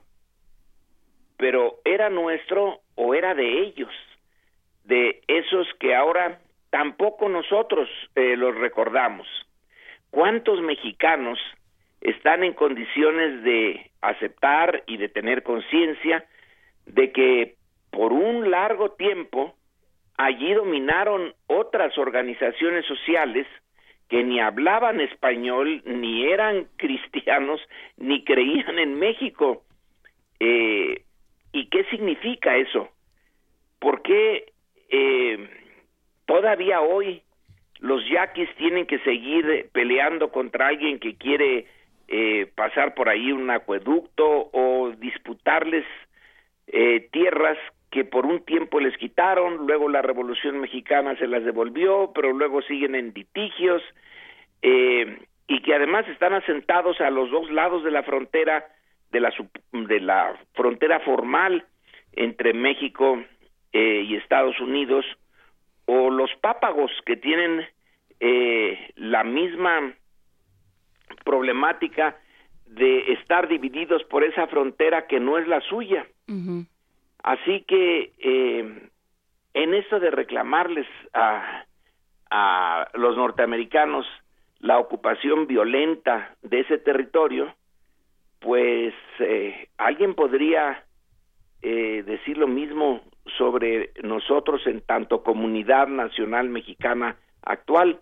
pero 1.37 1.79
¿era 1.85 2.09
nuestro 2.09 2.81
o 2.95 3.15
era 3.15 3.33
de 3.33 3.61
ellos? 3.61 3.91
de 4.83 5.21
esos 5.27 5.67
que 5.79 5.95
ahora 5.95 6.39
tampoco 6.69 7.29
nosotros 7.29 7.89
eh, 8.15 8.35
los 8.35 8.55
recordamos. 8.55 9.27
¿Cuántos 10.09 10.61
mexicanos 10.61 11.39
están 12.01 12.43
en 12.43 12.53
condiciones 12.53 13.43
de 13.43 13.91
aceptar 14.01 14.83
y 14.87 14.97
de 14.97 15.09
tener 15.09 15.43
conciencia 15.43 16.25
de 16.85 17.11
que 17.11 17.55
por 17.91 18.11
un 18.11 18.49
largo 18.49 18.91
tiempo 18.91 19.55
allí 20.26 20.53
dominaron 20.53 21.34
otras 21.48 21.98
organizaciones 21.98 22.85
sociales 22.85 23.48
que 24.10 24.23
ni 24.23 24.39
hablaban 24.39 24.99
español, 24.99 25.81
ni 25.85 26.26
eran 26.26 26.68
cristianos, 26.77 27.61
ni 27.98 28.23
creían 28.23 28.80
en 28.80 28.99
México. 28.99 29.64
Eh, 30.39 31.03
¿Y 31.53 31.65
qué 31.68 31.84
significa 31.85 32.57
eso? 32.57 32.89
¿Por 33.80 34.02
qué 34.02 34.52
eh, 34.89 35.49
todavía 36.26 36.81
hoy 36.81 37.23
los 37.80 38.07
yaquis 38.07 38.49
tienen 38.56 38.85
que 38.85 38.99
seguir 38.99 39.69
peleando 39.73 40.31
contra 40.31 40.68
alguien 40.68 40.99
que 40.99 41.15
quiere 41.15 41.65
eh, 42.07 42.52
pasar 42.56 42.93
por 42.93 43.10
ahí 43.10 43.31
un 43.31 43.49
acueducto 43.49 44.49
o 44.53 44.91
disputarles 44.98 45.85
eh, 46.68 47.07
tierras 47.11 47.57
que 47.91 48.05
por 48.05 48.26
un 48.26 48.43
tiempo 48.45 48.80
les 48.80 48.97
quitaron, 48.97 49.68
luego 49.68 49.89
la 49.89 50.01
Revolución 50.01 50.59
Mexicana 50.59 51.15
se 51.18 51.27
las 51.27 51.43
devolvió, 51.43 52.11
pero 52.15 52.31
luego 52.31 52.61
siguen 52.63 52.95
en 52.95 53.13
litigios. 53.13 53.84
eh, 54.63 55.18
y 55.51 55.61
que 55.61 55.76
además 55.76 56.07
están 56.07 56.34
asentados 56.34 57.01
a 57.01 57.09
los 57.09 57.30
dos 57.30 57.51
lados 57.51 57.84
de 57.84 57.91
la 57.91 58.03
frontera 58.03 58.65
de 59.11 59.19
la 59.19 59.34
de 59.73 59.99
la 59.99 60.39
frontera 60.53 61.01
formal 61.01 61.65
entre 62.13 62.53
México 62.53 63.22
eh, 63.73 64.05
y 64.07 64.15
Estados 64.15 64.57
Unidos 64.61 65.05
o 65.88 66.09
los 66.09 66.31
pápagos 66.39 66.89
que 67.05 67.18
tienen 67.18 67.68
eh, 68.22 68.91
la 68.95 69.26
misma 69.26 69.93
problemática 71.26 72.18
de 72.65 73.11
estar 73.13 73.49
divididos 73.49 74.03
por 74.05 74.23
esa 74.23 74.47
frontera 74.47 75.05
que 75.07 75.19
no 75.19 75.38
es 75.38 75.47
la 75.49 75.59
suya. 75.61 76.07
Así 77.23 77.64
que 77.68 78.14
eh, 78.19 78.89
en 79.53 79.73
eso 79.73 79.99
de 79.99 80.11
reclamarles 80.11 80.88
a, 81.14 81.65
a 82.30 82.88
los 82.93 83.15
norteamericanos 83.18 84.06
la 84.60 84.77
ocupación 84.77 85.48
violenta 85.48 86.35
de 86.43 86.60
ese 86.61 86.77
territorio, 86.77 87.53
pues 88.39 88.93
eh, 89.19 89.69
alguien 89.77 90.14
podría 90.15 90.84
eh, 91.61 92.03
decir 92.06 92.38
lo 92.38 92.48
mismo 92.48 93.02
sobre 93.38 93.91
nosotros 94.03 94.65
en 94.65 94.81
tanto 94.81 95.23
comunidad 95.23 95.88
nacional 95.88 96.49
mexicana 96.49 97.18
actual. 97.43 97.99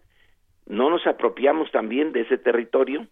¿No 0.66 0.90
nos 0.90 1.06
apropiamos 1.08 1.72
también 1.72 2.12
de 2.12 2.22
ese 2.22 2.38
territorio? 2.38 3.08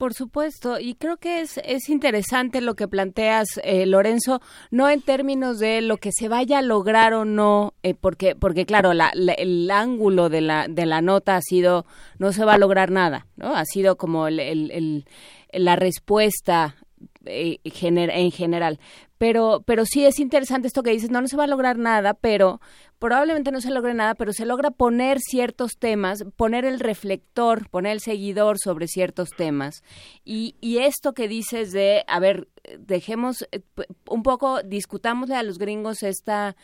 Por 0.00 0.14
supuesto, 0.14 0.80
y 0.80 0.94
creo 0.94 1.18
que 1.18 1.42
es, 1.42 1.60
es 1.62 1.90
interesante 1.90 2.62
lo 2.62 2.74
que 2.74 2.88
planteas, 2.88 3.60
eh, 3.64 3.84
Lorenzo, 3.84 4.40
no 4.70 4.88
en 4.88 5.02
términos 5.02 5.58
de 5.58 5.82
lo 5.82 5.98
que 5.98 6.08
se 6.10 6.30
vaya 6.30 6.60
a 6.60 6.62
lograr 6.62 7.12
o 7.12 7.26
no, 7.26 7.74
eh, 7.82 7.92
porque, 7.92 8.34
porque 8.34 8.64
claro, 8.64 8.94
la, 8.94 9.10
el 9.10 9.70
ángulo 9.70 10.30
de 10.30 10.40
la, 10.40 10.68
de 10.68 10.86
la 10.86 11.02
nota 11.02 11.36
ha 11.36 11.42
sido, 11.42 11.84
no 12.18 12.32
se 12.32 12.46
va 12.46 12.54
a 12.54 12.58
lograr 12.58 12.90
nada, 12.90 13.26
¿no? 13.36 13.54
Ha 13.54 13.66
sido 13.66 13.98
como 13.98 14.26
el, 14.26 15.04
la 15.52 15.76
respuesta 15.76 16.76
eh, 17.24 17.58
en 17.64 18.30
general. 18.30 18.80
Pero, 19.18 19.62
pero 19.66 19.84
sí 19.84 20.06
es 20.06 20.18
interesante 20.18 20.66
esto 20.66 20.82
que 20.82 20.92
dices, 20.92 21.10
no, 21.10 21.20
no 21.20 21.28
se 21.28 21.36
va 21.36 21.44
a 21.44 21.48
lograr 21.48 21.76
nada, 21.76 22.14
pero 22.14 22.60
probablemente 22.98 23.50
no 23.50 23.60
se 23.60 23.70
logre 23.70 23.92
nada, 23.94 24.14
pero 24.14 24.32
se 24.32 24.46
logra 24.46 24.70
poner 24.70 25.18
ciertos 25.20 25.72
temas, 25.78 26.24
poner 26.36 26.64
el 26.64 26.80
reflector, 26.80 27.68
poner 27.68 27.92
el 27.92 28.00
seguidor 28.00 28.58
sobre 28.58 28.86
ciertos 28.86 29.30
temas. 29.30 29.82
Y, 30.24 30.54
y 30.60 30.78
esto 30.78 31.12
que 31.12 31.28
dices 31.28 31.72
de, 31.72 32.04
a 32.06 32.18
ver, 32.18 32.48
dejemos 32.78 33.46
eh, 33.52 33.60
un 34.08 34.22
poco, 34.22 34.62
discutámosle 34.62 35.34
a 35.34 35.42
los 35.42 35.58
gringos 35.58 36.02
esta 36.02 36.56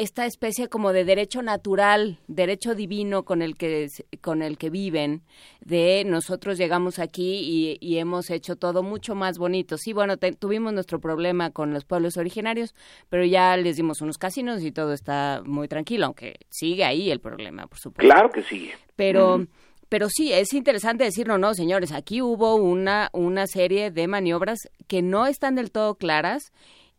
esta 0.00 0.24
especie 0.24 0.68
como 0.68 0.94
de 0.94 1.04
derecho 1.04 1.42
natural, 1.42 2.18
derecho 2.26 2.74
divino 2.74 3.26
con 3.26 3.42
el 3.42 3.56
que 3.56 3.88
con 4.22 4.40
el 4.40 4.56
que 4.56 4.70
viven, 4.70 5.22
de 5.60 6.04
nosotros 6.06 6.56
llegamos 6.56 6.98
aquí 6.98 7.78
y, 7.82 7.98
hemos 7.98 8.30
hecho 8.30 8.56
todo 8.56 8.82
mucho 8.82 9.14
más 9.14 9.36
bonito. 9.36 9.76
Sí, 9.76 9.92
bueno, 9.92 10.16
tuvimos 10.16 10.72
nuestro 10.72 11.00
problema 11.00 11.50
con 11.50 11.74
los 11.74 11.84
pueblos 11.84 12.16
originarios, 12.16 12.74
pero 13.10 13.26
ya 13.26 13.54
les 13.58 13.76
dimos 13.76 14.00
unos 14.00 14.16
casinos 14.16 14.62
y 14.62 14.72
todo 14.72 14.94
está 14.94 15.42
muy 15.44 15.68
tranquilo, 15.68 16.06
aunque 16.06 16.36
sigue 16.48 16.84
ahí 16.84 17.10
el 17.10 17.20
problema, 17.20 17.66
por 17.66 17.78
supuesto. 17.78 18.10
Claro 18.10 18.30
que 18.30 18.42
sigue. 18.42 18.72
Pero 18.96 19.46
pero 19.90 20.08
sí, 20.08 20.32
es 20.32 20.54
interesante 20.54 21.04
decir, 21.04 21.26
no, 21.26 21.36
no, 21.36 21.52
señores, 21.52 21.92
aquí 21.92 22.22
hubo 22.22 22.54
una, 22.54 23.10
una 23.12 23.46
serie 23.46 23.90
de 23.90 24.06
maniobras 24.06 24.60
que 24.86 25.02
no 25.02 25.26
están 25.26 25.56
del 25.56 25.72
todo 25.72 25.96
claras 25.96 26.52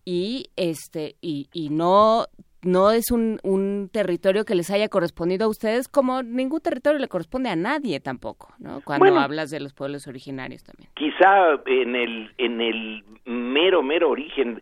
y 0.05 0.51
este 0.55 1.15
y, 1.21 1.47
y 1.53 1.69
no 1.69 2.27
no 2.63 2.91
es 2.91 3.11
un, 3.11 3.39
un, 3.43 3.89
territorio 3.91 4.45
que 4.45 4.55
les 4.55 4.69
haya 4.69 4.87
correspondido 4.89 5.45
a 5.45 5.49
ustedes, 5.49 5.87
como 5.87 6.21
ningún 6.23 6.61
territorio 6.61 6.99
le 6.99 7.07
corresponde 7.07 7.49
a 7.49 7.55
nadie 7.55 7.99
tampoco, 7.99 8.53
¿no? 8.59 8.81
Cuando 8.81 9.19
hablas 9.19 9.49
de 9.49 9.59
los 9.59 9.73
pueblos 9.73 10.07
originarios 10.07 10.63
también. 10.63 10.89
Quizá 10.93 11.59
en 11.65 11.95
el, 11.95 12.31
en 12.37 12.61
el 12.61 13.03
mero, 13.25 13.81
mero 13.81 14.09
origen, 14.09 14.61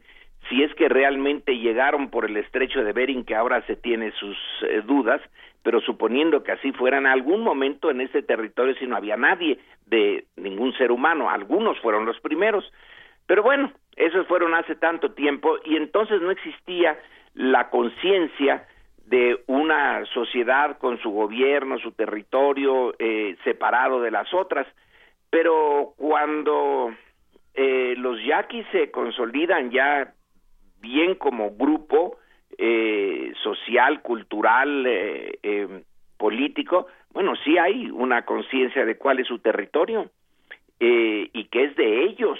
si 0.49 0.63
es 0.63 0.73
que 0.76 0.88
realmente 0.89 1.57
llegaron 1.57 2.09
por 2.09 2.26
el 2.26 2.38
estrecho 2.38 2.84
de 2.84 2.93
Bering, 2.93 3.26
que 3.26 3.35
ahora 3.35 3.65
se 3.67 3.76
tiene 3.76 4.11
sus 4.11 4.38
eh, 4.67 4.81
dudas, 4.85 5.21
pero 5.61 5.81
suponiendo 5.81 6.43
que 6.43 6.53
así 6.53 6.71
fuera, 6.71 6.97
en 6.97 7.05
algún 7.05 7.43
momento 7.43 7.91
en 7.91 8.01
ese 8.01 8.21
territorio 8.23 8.76
si 8.76 8.88
no 8.88 8.95
había 8.95 9.17
nadie 9.17 9.59
de 9.88 10.26
ningún 10.38 10.73
ser 10.73 10.91
humano, 10.91 11.30
algunos 11.30 11.77
fueron 11.80 12.05
los 12.05 12.19
primeros, 12.21 12.63
pero 13.27 13.43
bueno, 13.43 13.71
esos 13.95 14.26
fueron 14.27 14.55
hace 14.55 14.76
tanto 14.76 15.11
tiempo 15.11 15.57
y 15.65 15.76
entonces 15.76 16.21
no 16.21 16.31
existía 16.31 16.97
la 17.34 17.69
conciencia 17.69 18.68
de 19.06 19.43
una 19.47 20.06
sociedad 20.14 20.77
con 20.77 20.99
su 20.99 21.10
gobierno, 21.10 21.80
su 21.80 21.91
territorio 21.91 22.93
eh, 22.99 23.35
separado 23.43 24.01
de 24.01 24.11
las 24.11 24.31
otras. 24.34 24.68
Pero 25.30 25.93
cuando 25.97 26.93
eh, 27.53 27.95
los 27.97 28.23
yaquis 28.23 28.65
se 28.72 28.91
consolidan 28.91 29.72
ya 29.72 30.14
bien 30.80 31.15
como 31.15 31.51
grupo 31.51 32.18
eh, 32.57 33.34
social, 33.43 34.01
cultural, 34.01 34.88
político, 36.18 36.88
bueno, 37.11 37.34
sí 37.43 37.57
hay 37.57 37.89
una 37.89 38.26
conciencia 38.26 38.85
de 38.85 38.97
cuál 38.97 39.19
es 39.19 39.27
su 39.27 39.39
territorio 39.39 40.10
y 40.80 41.43
que 41.45 41.65
es 41.65 41.76
de 41.76 42.03
ellos. 42.03 42.39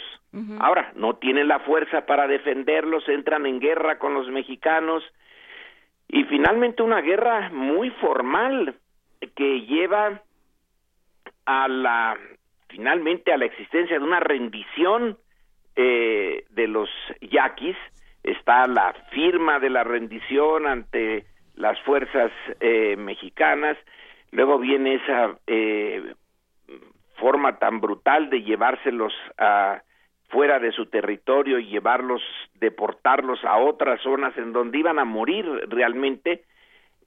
Ahora, 0.60 0.92
no 0.96 1.16
tienen 1.16 1.48
la 1.48 1.60
fuerza 1.60 2.06
para 2.06 2.28
defenderlos, 2.28 3.08
entran 3.10 3.46
en 3.46 3.60
guerra 3.60 4.00
con 4.00 4.14
los 4.14 4.28
mexicanos. 4.30 5.04
Y 6.08 6.24
finalmente 6.24 6.82
una 6.82 7.02
guerra 7.02 7.50
muy 7.50 7.90
formal 7.92 8.76
que 9.36 9.62
lleva 9.62 10.22
a 11.46 11.68
la 11.68 12.18
finalmente 12.70 13.34
a 13.34 13.38
la 13.38 13.46
existencia 13.46 13.98
de 13.98 14.06
una 14.06 14.20
rendición 14.20 15.18
eh, 15.76 16.46
de 16.50 16.68
los 16.68 16.90
yaquis. 17.22 17.76
Está 18.24 18.68
la 18.68 18.94
firma 19.12 19.60
de 19.60 19.70
la 19.70 19.84
rendición 19.84 20.68
ante 20.68 21.26
las 21.56 21.80
fuerzas 21.82 22.32
eh, 22.60 22.96
mexicanas. 22.98 23.78
Luego 24.32 24.60
viene 24.60 24.96
esa 24.96 25.38
eh, 25.48 26.14
forma 27.30 27.60
tan 27.60 27.80
brutal 27.80 28.32
de 28.32 28.42
llevárselos 28.42 29.14
a 29.38 29.84
fuera 30.30 30.58
de 30.58 30.72
su 30.72 30.88
territorio 30.88 31.60
y 31.60 31.68
llevarlos, 31.68 32.24
deportarlos 32.56 33.46
a 33.46 33.58
otras 33.58 34.02
zonas 34.02 34.36
en 34.36 34.52
donde 34.52 34.80
iban 34.80 34.98
a 34.98 35.06
morir 35.06 35.46
realmente, 35.68 36.46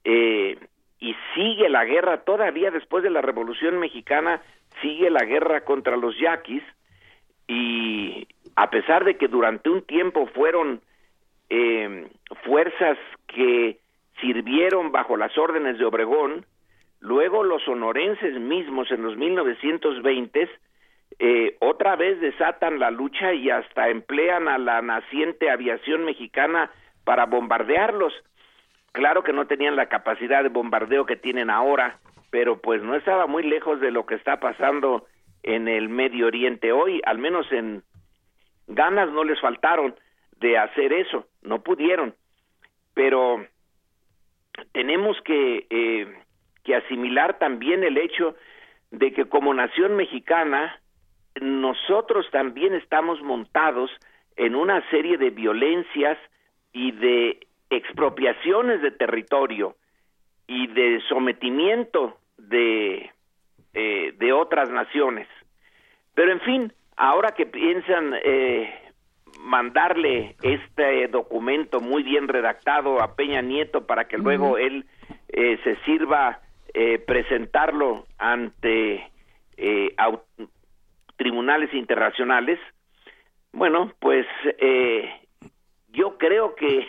eh, 0.05 0.57
y 1.01 1.13
sigue 1.35 1.67
la 1.67 1.83
guerra 1.83 2.21
todavía 2.23 2.71
después 2.71 3.03
de 3.03 3.09
la 3.09 3.21
Revolución 3.21 3.79
Mexicana, 3.79 4.41
sigue 4.81 5.09
la 5.09 5.25
guerra 5.25 5.65
contra 5.65 5.97
los 5.97 6.17
yaquis, 6.17 6.63
y 7.49 8.25
a 8.55 8.69
pesar 8.69 9.03
de 9.03 9.17
que 9.17 9.27
durante 9.27 9.69
un 9.69 9.81
tiempo 9.81 10.27
fueron 10.27 10.79
eh, 11.49 12.07
fuerzas 12.45 12.97
que 13.27 13.77
sirvieron 14.21 14.93
bajo 14.93 15.17
las 15.17 15.37
órdenes 15.37 15.77
de 15.77 15.83
Obregón, 15.83 16.45
luego 17.03 17.43
los 17.43 17.61
sonorenses 17.63 18.39
mismos 18.39 18.89
en 18.89 19.03
los 19.03 19.17
1920 19.17 20.49
eh, 21.19 21.57
otra 21.59 21.97
vez 21.97 22.19
desatan 22.21 22.79
la 22.79 22.91
lucha 22.91 23.33
y 23.33 23.49
hasta 23.49 23.89
emplean 23.89 24.47
a 24.47 24.57
la 24.57 24.81
naciente 24.81 25.51
aviación 25.51 26.05
mexicana 26.05 26.71
para 27.03 27.25
bombardearlos. 27.25 28.13
Claro 28.93 29.21
que 29.23 29.33
no 29.33 29.47
tenían 29.47 29.75
la 29.75 29.89
capacidad 29.89 30.43
de 30.43 30.49
bombardeo 30.49 31.05
que 31.05 31.17
tienen 31.17 31.49
ahora, 31.49 31.99
pero 32.31 32.61
pues 32.61 32.81
no 32.81 32.95
estaba 32.95 33.27
muy 33.27 33.43
lejos 33.43 33.81
de 33.81 33.91
lo 33.91 34.05
que 34.05 34.15
está 34.15 34.39
pasando 34.39 35.05
en 35.43 35.67
el 35.67 35.89
Medio 35.89 36.27
Oriente 36.27 36.71
hoy, 36.71 37.01
al 37.05 37.17
menos 37.17 37.51
en 37.51 37.83
ganas 38.67 39.11
no 39.11 39.25
les 39.25 39.41
faltaron 39.41 39.93
de 40.39 40.57
hacer 40.57 40.93
eso, 40.93 41.27
no 41.41 41.61
pudieron, 41.63 42.15
pero 42.93 43.45
tenemos 44.71 45.17
que, 45.25 45.67
eh, 45.69 46.22
que 46.63 46.75
asimilar 46.75 47.39
también 47.39 47.83
el 47.83 47.97
hecho 47.97 48.35
de 48.91 49.11
que 49.11 49.25
como 49.25 49.53
nación 49.53 49.95
mexicana 49.95 50.79
nosotros 51.41 52.27
también 52.31 52.73
estamos 52.75 53.21
montados 53.21 53.89
en 54.35 54.55
una 54.55 54.87
serie 54.89 55.17
de 55.17 55.29
violencias 55.29 56.17
y 56.71 56.91
de 56.91 57.47
expropiaciones 57.69 58.81
de 58.81 58.91
territorio 58.91 59.75
y 60.47 60.67
de 60.67 61.01
sometimiento 61.09 62.17
de, 62.37 63.11
eh, 63.73 64.13
de 64.17 64.33
otras 64.33 64.69
naciones. 64.69 65.27
Pero 66.13 66.31
en 66.31 66.41
fin, 66.41 66.73
ahora 66.95 67.31
que 67.31 67.45
piensan 67.45 68.13
eh, 68.23 68.71
mandarle 69.39 70.35
este 70.43 71.07
documento 71.07 71.79
muy 71.79 72.03
bien 72.03 72.27
redactado 72.27 73.01
a 73.01 73.15
Peña 73.15 73.41
Nieto 73.41 73.85
para 73.87 74.05
que 74.07 74.17
luego 74.17 74.57
él 74.57 74.85
eh, 75.29 75.59
se 75.63 75.75
sirva 75.85 76.42
presentarlo 77.05 78.05
ante 78.17 79.11
tribunales 81.15 81.73
internacionales, 81.73 82.59
bueno, 83.53 83.93
pues 83.99 84.25
eh, 84.57 85.09
yo 85.89 86.17
creo 86.17 86.55
que 86.55 86.87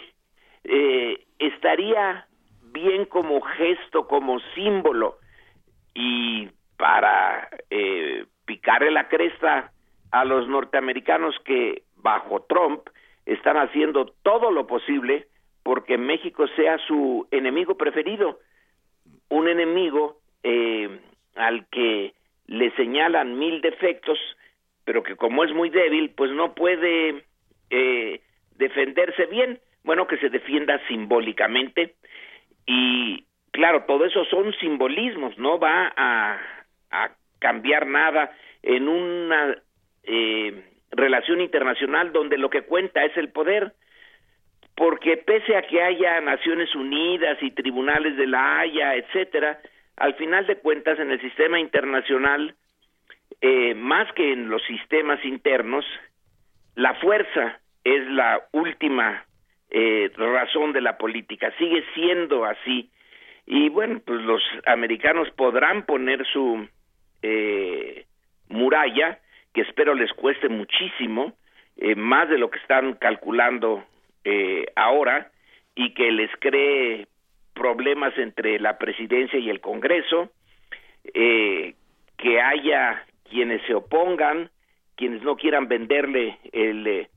eh, 0.64 1.24
estaría 1.38 2.26
bien 2.72 3.04
como 3.04 3.40
gesto, 3.42 4.08
como 4.08 4.40
símbolo, 4.54 5.18
y 5.94 6.48
para 6.78 7.48
eh, 7.70 8.24
picarle 8.46 8.90
la 8.90 9.08
cresta 9.08 9.72
a 10.10 10.24
los 10.24 10.48
norteamericanos 10.48 11.36
que 11.44 11.82
bajo 11.96 12.42
Trump 12.48 12.88
están 13.26 13.56
haciendo 13.56 14.06
todo 14.22 14.50
lo 14.50 14.66
posible 14.66 15.28
porque 15.62 15.96
México 15.96 16.46
sea 16.56 16.78
su 16.86 17.26
enemigo 17.30 17.76
preferido, 17.76 18.38
un 19.34 19.48
enemigo 19.48 20.18
eh, 20.42 20.88
al 21.34 21.66
que 21.68 22.14
le 22.46 22.70
señalan 22.72 23.38
mil 23.38 23.60
defectos, 23.60 24.18
pero 24.84 25.02
que 25.02 25.16
como 25.16 25.44
es 25.44 25.52
muy 25.52 25.70
débil, 25.70 26.10
pues 26.10 26.30
no 26.30 26.54
puede 26.54 27.24
eh, 27.70 28.20
defenderse 28.56 29.26
bien. 29.26 29.60
Bueno, 29.82 30.06
que 30.06 30.16
se 30.18 30.30
defienda 30.30 30.80
simbólicamente 30.88 31.94
y 32.66 33.24
claro, 33.50 33.84
todo 33.84 34.06
eso 34.06 34.24
son 34.24 34.52
simbolismos, 34.54 35.36
no 35.38 35.58
va 35.58 35.92
a, 35.94 36.40
a 36.90 37.10
cambiar 37.38 37.86
nada 37.86 38.32
en 38.62 38.88
una 38.88 39.56
eh, 40.04 40.64
relación 40.90 41.40
internacional 41.40 42.12
donde 42.12 42.38
lo 42.38 42.48
que 42.48 42.62
cuenta 42.62 43.04
es 43.04 43.16
el 43.16 43.28
poder, 43.30 43.74
porque 44.76 45.16
pese 45.16 45.56
a 45.56 45.62
que 45.62 45.82
haya 45.82 46.20
Naciones 46.20 46.74
Unidas 46.74 47.38
y 47.42 47.50
tribunales 47.52 48.16
de 48.16 48.26
la 48.26 48.60
Haya, 48.60 48.96
etcétera, 48.96 49.60
al 49.96 50.14
final 50.14 50.46
de 50.46 50.56
cuentas 50.56 50.98
en 50.98 51.10
el 51.10 51.20
sistema 51.20 51.60
internacional, 51.60 52.54
eh, 53.40 53.74
más 53.74 54.12
que 54.14 54.32
en 54.32 54.48
los 54.48 54.62
sistemas 54.64 55.24
internos, 55.24 55.84
la 56.74 56.94
fuerza 56.94 57.60
es 57.84 58.06
la 58.08 58.42
última 58.52 59.24
eh, 59.70 60.10
razón 60.16 60.72
de 60.72 60.80
la 60.80 60.98
política, 60.98 61.52
sigue 61.58 61.84
siendo 61.94 62.44
así. 62.44 62.90
Y 63.46 63.68
bueno, 63.68 64.00
pues 64.04 64.22
los 64.22 64.42
americanos 64.66 65.28
podrán 65.32 65.84
poner 65.84 66.26
su 66.26 66.66
eh, 67.22 68.06
muralla, 68.48 69.18
que 69.52 69.60
espero 69.60 69.94
les 69.94 70.12
cueste 70.12 70.48
muchísimo, 70.48 71.34
eh, 71.76 71.94
más 71.94 72.28
de 72.28 72.38
lo 72.38 72.50
que 72.50 72.58
están 72.58 72.94
calculando 72.94 73.84
eh, 74.24 74.66
ahora, 74.76 75.30
y 75.74 75.94
que 75.94 76.10
les 76.10 76.30
cree 76.38 77.06
problemas 77.54 78.16
entre 78.18 78.58
la 78.58 78.78
presidencia 78.78 79.38
y 79.38 79.50
el 79.50 79.60
Congreso, 79.60 80.30
eh, 81.12 81.74
que 82.16 82.40
haya 82.40 83.04
quienes 83.28 83.62
se 83.66 83.74
opongan, 83.74 84.50
quienes 84.96 85.22
no 85.22 85.36
quieran 85.36 85.68
venderle 85.68 86.38
el 86.52 86.86
eh, 86.86 87.08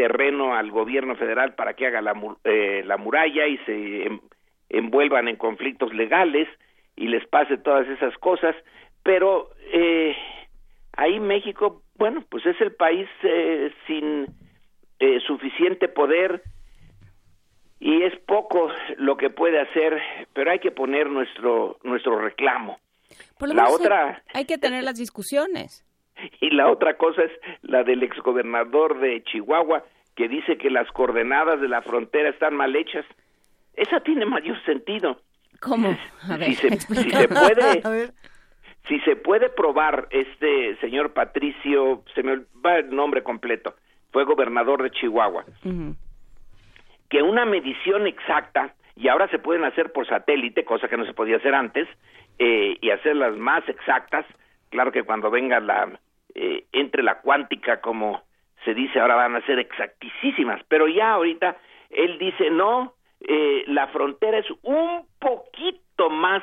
terreno 0.00 0.54
al 0.54 0.70
gobierno 0.70 1.14
federal 1.16 1.54
para 1.54 1.74
que 1.74 1.86
haga 1.86 2.00
la, 2.00 2.14
eh, 2.44 2.82
la 2.86 2.96
muralla 2.96 3.46
y 3.46 3.58
se 3.58 4.06
em, 4.06 4.20
envuelvan 4.70 5.28
en 5.28 5.36
conflictos 5.36 5.92
legales 5.92 6.48
y 6.96 7.08
les 7.08 7.26
pase 7.26 7.58
todas 7.58 7.86
esas 7.86 8.16
cosas, 8.16 8.56
pero 9.02 9.50
eh, 9.72 10.16
ahí 10.96 11.20
México, 11.20 11.82
bueno, 11.96 12.24
pues 12.30 12.46
es 12.46 12.58
el 12.62 12.72
país 12.72 13.08
eh, 13.22 13.70
sin 13.86 14.26
eh, 15.00 15.18
suficiente 15.26 15.88
poder 15.88 16.42
y 17.80 18.02
es 18.02 18.14
poco 18.26 18.70
lo 18.98 19.16
que 19.16 19.30
puede 19.30 19.58
hacer, 19.58 20.00
pero 20.34 20.50
hay 20.50 20.58
que 20.58 20.70
poner 20.70 21.08
nuestro 21.08 21.78
nuestro 21.82 22.20
reclamo. 22.20 22.78
Por 23.38 23.48
lo 23.48 23.54
la 23.54 23.64
menos 23.64 23.80
otra 23.80 24.22
hay 24.34 24.44
que 24.44 24.58
tener 24.58 24.84
las 24.84 24.98
discusiones. 24.98 25.84
y 26.40 26.50
la 26.50 26.70
otra 26.70 26.96
cosa 26.96 27.22
es 27.22 27.32
la 27.62 27.82
del 27.82 28.02
exgobernador 28.02 29.00
de 29.00 29.22
Chihuahua 29.24 29.84
que 30.14 30.28
dice 30.28 30.58
que 30.58 30.70
las 30.70 30.90
coordenadas 30.92 31.60
de 31.60 31.68
la 31.68 31.82
frontera 31.82 32.28
están 32.28 32.54
mal 32.54 32.76
hechas. 32.76 33.06
Esa 33.74 34.00
tiene 34.00 34.26
mayor 34.26 34.62
sentido. 34.64 35.20
¿Cómo? 35.60 35.96
A 36.28 36.36
ver, 36.36 36.54
si 36.54 36.68
se, 36.68 36.80
si 36.80 37.10
se 37.10 37.28
puede 37.28 37.82
si 38.88 39.00
se 39.00 39.16
puede 39.16 39.48
probar 39.50 40.08
este 40.10 40.76
señor 40.80 41.12
Patricio 41.12 42.02
se 42.14 42.22
me 42.22 42.42
va 42.64 42.78
el 42.78 42.94
nombre 42.94 43.22
completo 43.22 43.74
fue 44.12 44.24
gobernador 44.24 44.82
de 44.82 44.90
Chihuahua. 44.90 45.44
Que 47.08 47.22
una 47.22 47.44
medición 47.44 48.06
exacta 48.06 48.74
y 48.96 49.08
ahora 49.08 49.28
se 49.28 49.38
pueden 49.38 49.64
hacer 49.64 49.92
por 49.92 50.06
satélite 50.06 50.64
cosa 50.64 50.88
que 50.88 50.96
no 50.96 51.06
se 51.06 51.14
podía 51.14 51.36
hacer 51.36 51.54
antes 51.54 51.88
eh, 52.38 52.76
y 52.80 52.90
hacerlas 52.90 53.36
más 53.36 53.66
exactas 53.68 54.26
claro 54.70 54.92
que 54.92 55.04
cuando 55.04 55.30
venga 55.30 55.58
la 55.60 55.98
eh, 56.34 56.64
entre 56.72 57.02
la 57.02 57.20
cuántica 57.20 57.80
como 57.80 58.22
se 58.64 58.74
dice 58.74 59.00
ahora 59.00 59.14
van 59.14 59.36
a 59.36 59.46
ser 59.46 59.58
exactísimas 59.58 60.62
pero 60.68 60.86
ya 60.86 61.12
ahorita 61.12 61.56
él 61.90 62.18
dice 62.18 62.50
no 62.50 62.94
eh, 63.20 63.64
la 63.66 63.88
frontera 63.88 64.38
es 64.38 64.46
un 64.62 65.06
poquito 65.18 66.10
más 66.10 66.42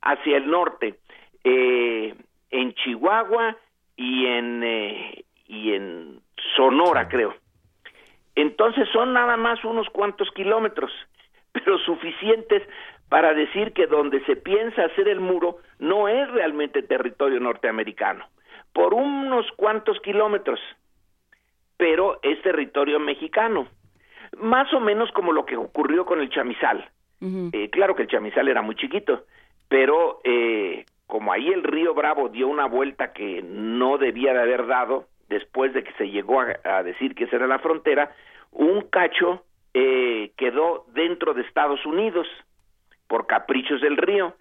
hacia 0.00 0.36
el 0.36 0.50
norte 0.50 0.96
eh, 1.44 2.14
en 2.50 2.74
Chihuahua 2.74 3.56
y 3.96 4.26
en 4.26 4.62
eh, 4.64 5.24
y 5.46 5.72
en 5.72 6.20
Sonora 6.56 7.08
creo. 7.08 7.34
Entonces 8.34 8.88
son 8.92 9.12
nada 9.12 9.36
más 9.36 9.64
unos 9.64 9.88
cuantos 9.90 10.30
kilómetros 10.30 10.90
pero 11.52 11.78
suficientes 11.78 12.62
para 13.08 13.34
decir 13.34 13.72
que 13.72 13.86
donde 13.86 14.24
se 14.24 14.36
piensa 14.36 14.86
hacer 14.86 15.08
el 15.08 15.20
muro 15.20 15.58
no 15.78 16.08
es 16.08 16.30
realmente 16.30 16.82
territorio 16.82 17.40
norteamericano. 17.40 18.26
Por 18.72 18.94
unos 18.94 19.46
cuantos 19.56 20.00
kilómetros 20.00 20.60
pero 21.82 22.20
es 22.22 22.40
territorio 22.42 23.00
mexicano. 23.00 23.66
Más 24.38 24.72
o 24.72 24.78
menos 24.78 25.10
como 25.10 25.32
lo 25.32 25.44
que 25.44 25.56
ocurrió 25.56 26.06
con 26.06 26.20
el 26.20 26.30
chamizal. 26.30 26.88
Eh, 27.20 27.70
claro 27.70 27.96
que 27.96 28.02
el 28.02 28.08
chamizal 28.08 28.46
era 28.46 28.62
muy 28.62 28.76
chiquito, 28.76 29.24
pero 29.68 30.20
eh, 30.22 30.84
como 31.08 31.32
ahí 31.32 31.48
el 31.48 31.64
río 31.64 31.92
Bravo 31.92 32.28
dio 32.28 32.46
una 32.46 32.66
vuelta 32.66 33.12
que 33.12 33.42
no 33.42 33.98
debía 33.98 34.32
de 34.32 34.42
haber 34.42 34.66
dado, 34.68 35.08
después 35.32 35.72
de 35.72 35.82
que 35.82 35.92
se 35.94 36.10
llegó 36.10 36.40
a, 36.40 36.82
decir 36.82 37.14
que 37.14 37.24
esa 37.24 37.36
era 37.36 37.46
la 37.46 37.58
frontera, 37.58 38.14
un 38.50 38.82
cacho 38.82 39.44
eh, 39.72 40.32
quedó 40.36 40.84
dentro 40.92 41.32
de 41.32 41.42
Estados 41.42 41.84
Unidos 41.86 42.26
por 43.08 43.26
caprichos 43.26 43.80
del 43.80 43.96
río 43.96 44.34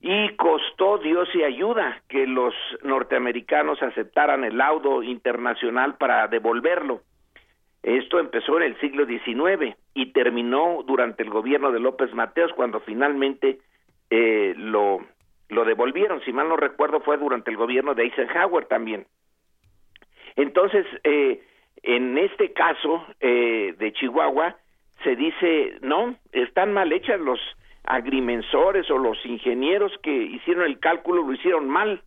y 0.00 0.34
costó 0.34 0.98
Dios 0.98 1.28
y 1.32 1.44
ayuda 1.44 2.02
que 2.08 2.26
los 2.26 2.52
norteamericanos 2.82 3.80
aceptaran 3.82 4.42
el 4.42 4.58
laudo 4.58 5.04
internacional 5.04 5.94
para 5.94 6.26
devolverlo. 6.26 7.02
Esto 7.84 8.18
empezó 8.18 8.56
en 8.56 8.64
el 8.64 8.80
siglo 8.80 9.06
XIX 9.06 9.76
y 9.94 10.12
terminó 10.12 10.82
durante 10.84 11.22
el 11.22 11.30
gobierno 11.30 11.70
de 11.70 11.78
López 11.78 12.12
Mateos 12.14 12.52
cuando 12.54 12.80
finalmente 12.80 13.60
eh, 14.10 14.54
lo 14.56 15.06
devolvieron. 15.64 16.20
Si 16.24 16.32
mal 16.32 16.48
no 16.48 16.56
recuerdo 16.56 17.00
fue 17.00 17.16
durante 17.16 17.52
el 17.52 17.56
gobierno 17.56 17.94
de 17.94 18.04
Eisenhower 18.04 18.66
también. 18.66 19.06
Entonces, 20.36 20.86
eh, 21.04 21.42
en 21.82 22.18
este 22.18 22.52
caso 22.52 23.04
eh, 23.20 23.74
de 23.78 23.92
Chihuahua 23.92 24.56
se 25.02 25.16
dice, 25.16 25.78
no, 25.82 26.16
están 26.32 26.72
mal 26.72 26.92
hechas 26.92 27.20
los 27.20 27.40
agrimensores 27.84 28.88
o 28.90 28.98
los 28.98 29.18
ingenieros 29.26 29.92
que 30.02 30.12
hicieron 30.12 30.64
el 30.64 30.78
cálculo 30.78 31.22
lo 31.22 31.32
hicieron 31.32 31.68
mal. 31.68 32.02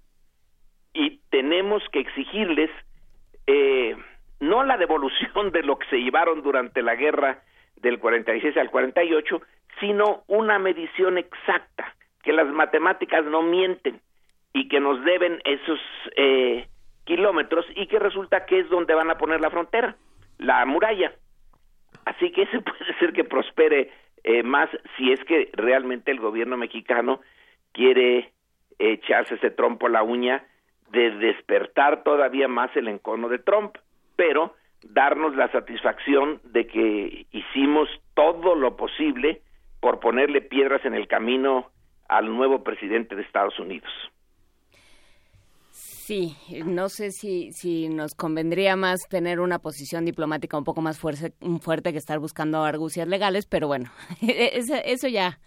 Y 0.93 1.19
tenemos 1.29 1.83
que 1.91 1.99
exigirles 1.99 2.71
eh, 3.47 3.95
no 4.39 4.63
la 4.63 4.77
devolución 4.77 5.51
de 5.51 5.63
lo 5.63 5.77
que 5.77 5.87
se 5.87 5.97
llevaron 5.97 6.41
durante 6.41 6.81
la 6.81 6.95
guerra 6.95 7.41
del 7.75 7.99
46 7.99 8.55
al 8.57 8.71
48, 8.71 9.41
sino 9.79 10.23
una 10.27 10.57
medición 10.59 11.17
exacta, 11.17 11.93
que 12.23 12.31
las 12.33 12.47
matemáticas 12.47 13.25
no 13.25 13.41
mienten 13.41 13.99
y 14.53 14.69
que 14.69 14.79
nos 14.79 15.03
deben 15.03 15.41
esos 15.43 15.79
eh, 16.15 16.67
kilómetros 17.05 17.65
y 17.75 17.87
que 17.87 17.99
resulta 17.99 18.45
que 18.45 18.59
es 18.59 18.69
donde 18.69 18.93
van 18.93 19.09
a 19.09 19.17
poner 19.17 19.41
la 19.41 19.49
frontera, 19.49 19.95
la 20.37 20.65
muralla. 20.65 21.13
Así 22.05 22.31
que 22.31 22.43
ese 22.43 22.61
puede 22.61 22.93
ser 22.99 23.13
que 23.13 23.23
prospere 23.23 23.91
eh, 24.23 24.43
más 24.43 24.69
si 24.97 25.11
es 25.11 25.23
que 25.23 25.49
realmente 25.53 26.11
el 26.11 26.19
gobierno 26.19 26.57
mexicano 26.57 27.21
quiere 27.71 28.33
echarse 28.79 29.35
ese 29.35 29.51
trompo 29.51 29.87
a 29.87 29.89
la 29.89 30.03
uña 30.03 30.45
de 30.91 31.11
despertar 31.11 32.03
todavía 32.03 32.47
más 32.47 32.75
el 32.75 32.87
encono 32.87 33.29
de 33.29 33.39
Trump 33.39 33.77
pero 34.15 34.55
darnos 34.83 35.35
la 35.35 35.51
satisfacción 35.51 36.39
de 36.43 36.67
que 36.67 37.25
hicimos 37.31 37.89
todo 38.13 38.55
lo 38.55 38.75
posible 38.75 39.41
por 39.79 39.99
ponerle 39.99 40.41
piedras 40.41 40.83
en 40.85 40.93
el 40.93 41.07
camino 41.07 41.71
al 42.07 42.33
nuevo 42.35 42.63
presidente 42.63 43.15
de 43.15 43.23
Estados 43.23 43.59
Unidos. 43.59 43.91
Sí, 46.05 46.37
no 46.67 46.87
sé 46.89 47.09
si, 47.09 47.51
si 47.51 47.89
nos 47.89 48.13
convendría 48.13 48.75
más 48.75 49.07
tener 49.09 49.39
una 49.39 49.57
posición 49.57 50.05
diplomática 50.05 50.55
un 50.55 50.63
poco 50.63 50.79
más 50.79 50.99
fuerte, 50.99 51.33
fuerte 51.61 51.93
que 51.93 51.97
estar 51.97 52.19
buscando 52.19 52.63
argucias 52.63 53.07
legales, 53.07 53.47
pero 53.47 53.65
bueno, 53.65 53.89
eso, 54.21 54.75
eso 54.85 55.07
ya 55.07 55.39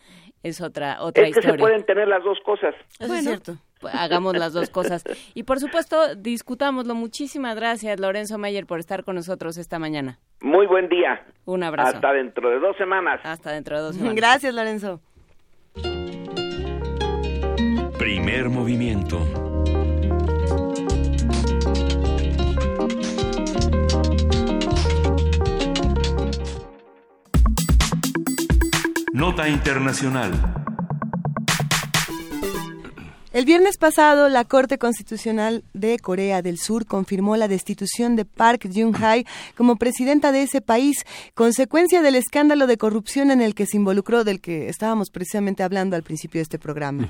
es 0.42 0.60
otra 0.60 1.00
otra 1.00 1.28
es 1.28 1.34
que 1.34 1.38
historia. 1.38 1.52
se 1.52 1.58
pueden 1.60 1.86
tener 1.86 2.08
las 2.08 2.24
dos 2.24 2.38
cosas. 2.44 2.74
Bueno, 2.98 3.14
es 3.14 3.24
cierto. 3.24 3.56
Hagamos 3.92 4.36
las 4.36 4.52
dos 4.52 4.68
cosas. 4.70 5.04
Y 5.32 5.44
por 5.44 5.60
supuesto, 5.60 6.16
discutámoslo. 6.16 6.96
Muchísimas 6.96 7.54
gracias, 7.54 8.00
Lorenzo 8.00 8.36
Mayer, 8.36 8.66
por 8.66 8.80
estar 8.80 9.04
con 9.04 9.14
nosotros 9.14 9.58
esta 9.58 9.78
mañana. 9.78 10.18
Muy 10.40 10.66
buen 10.66 10.88
día. 10.88 11.24
Un 11.44 11.62
abrazo. 11.62 11.94
Hasta 11.94 12.12
dentro 12.14 12.50
de 12.50 12.58
dos 12.58 12.76
semanas. 12.76 13.20
Hasta 13.22 13.52
dentro 13.52 13.76
de 13.76 13.82
dos 13.82 13.94
semanas. 13.94 14.16
Gracias, 14.16 14.52
Lorenzo. 14.52 15.00
Primer 17.96 18.48
movimiento. 18.48 19.57
Nota 29.18 29.48
Internacional. 29.48 30.57
El 33.30 33.44
viernes 33.44 33.76
pasado, 33.76 34.30
la 34.30 34.46
Corte 34.46 34.78
Constitucional 34.78 35.62
de 35.74 35.98
Corea 35.98 36.40
del 36.40 36.56
Sur 36.58 36.86
confirmó 36.86 37.36
la 37.36 37.46
destitución 37.46 38.16
de 38.16 38.24
Park 38.24 38.66
Geun-hye 38.72 39.26
como 39.54 39.76
presidenta 39.76 40.32
de 40.32 40.44
ese 40.44 40.62
país, 40.62 41.04
consecuencia 41.34 42.00
del 42.00 42.14
escándalo 42.14 42.66
de 42.66 42.78
corrupción 42.78 43.30
en 43.30 43.42
el 43.42 43.54
que 43.54 43.66
se 43.66 43.76
involucró, 43.76 44.24
del 44.24 44.40
que 44.40 44.70
estábamos 44.70 45.10
precisamente 45.10 45.62
hablando 45.62 45.94
al 45.94 46.04
principio 46.04 46.38
de 46.38 46.44
este 46.44 46.58
programa. 46.58 47.06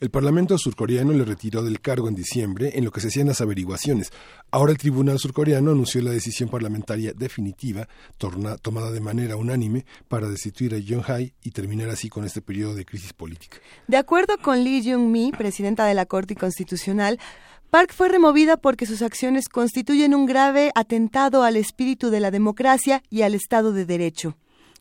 El 0.00 0.10
Parlamento 0.10 0.58
surcoreano 0.58 1.14
le 1.14 1.24
retiró 1.24 1.62
del 1.62 1.80
cargo 1.80 2.08
en 2.08 2.14
diciembre 2.14 2.72
en 2.74 2.84
lo 2.84 2.90
que 2.90 3.00
se 3.00 3.08
hacían 3.08 3.28
las 3.28 3.40
averiguaciones. 3.40 4.12
Ahora 4.50 4.70
el 4.70 4.78
Tribunal 4.78 5.18
surcoreano 5.18 5.70
anunció 5.70 6.02
la 6.02 6.10
decisión 6.10 6.50
parlamentaria 6.50 7.14
definitiva, 7.14 7.88
tomada 8.18 8.90
de 8.90 9.00
manera 9.00 9.36
unánime, 9.36 9.86
para 10.08 10.28
destituir 10.28 10.74
a 10.74 10.78
Geun-hye 10.78 11.32
y 11.42 11.52
terminar 11.52 11.88
así 11.88 12.10
con 12.10 12.26
este 12.26 12.42
periodo 12.42 12.74
de 12.74 12.84
crisis 12.84 13.14
política. 13.14 13.56
De 13.88 13.96
acuerdo 13.96 14.36
con 14.36 14.62
Lee 14.62 14.82
Jung-mi, 14.84 15.32
presidenta 15.64 15.86
de 15.86 15.94
la 15.94 16.04
Corte 16.04 16.34
Constitucional, 16.34 17.18
Park 17.70 17.94
fue 17.94 18.10
removida 18.10 18.58
porque 18.58 18.84
sus 18.84 19.00
acciones 19.00 19.48
constituyen 19.48 20.14
un 20.14 20.26
grave 20.26 20.70
atentado 20.74 21.42
al 21.42 21.56
espíritu 21.56 22.10
de 22.10 22.20
la 22.20 22.30
democracia 22.30 23.02
y 23.08 23.22
al 23.22 23.34
Estado 23.34 23.72
de 23.72 23.86
Derecho. 23.86 24.36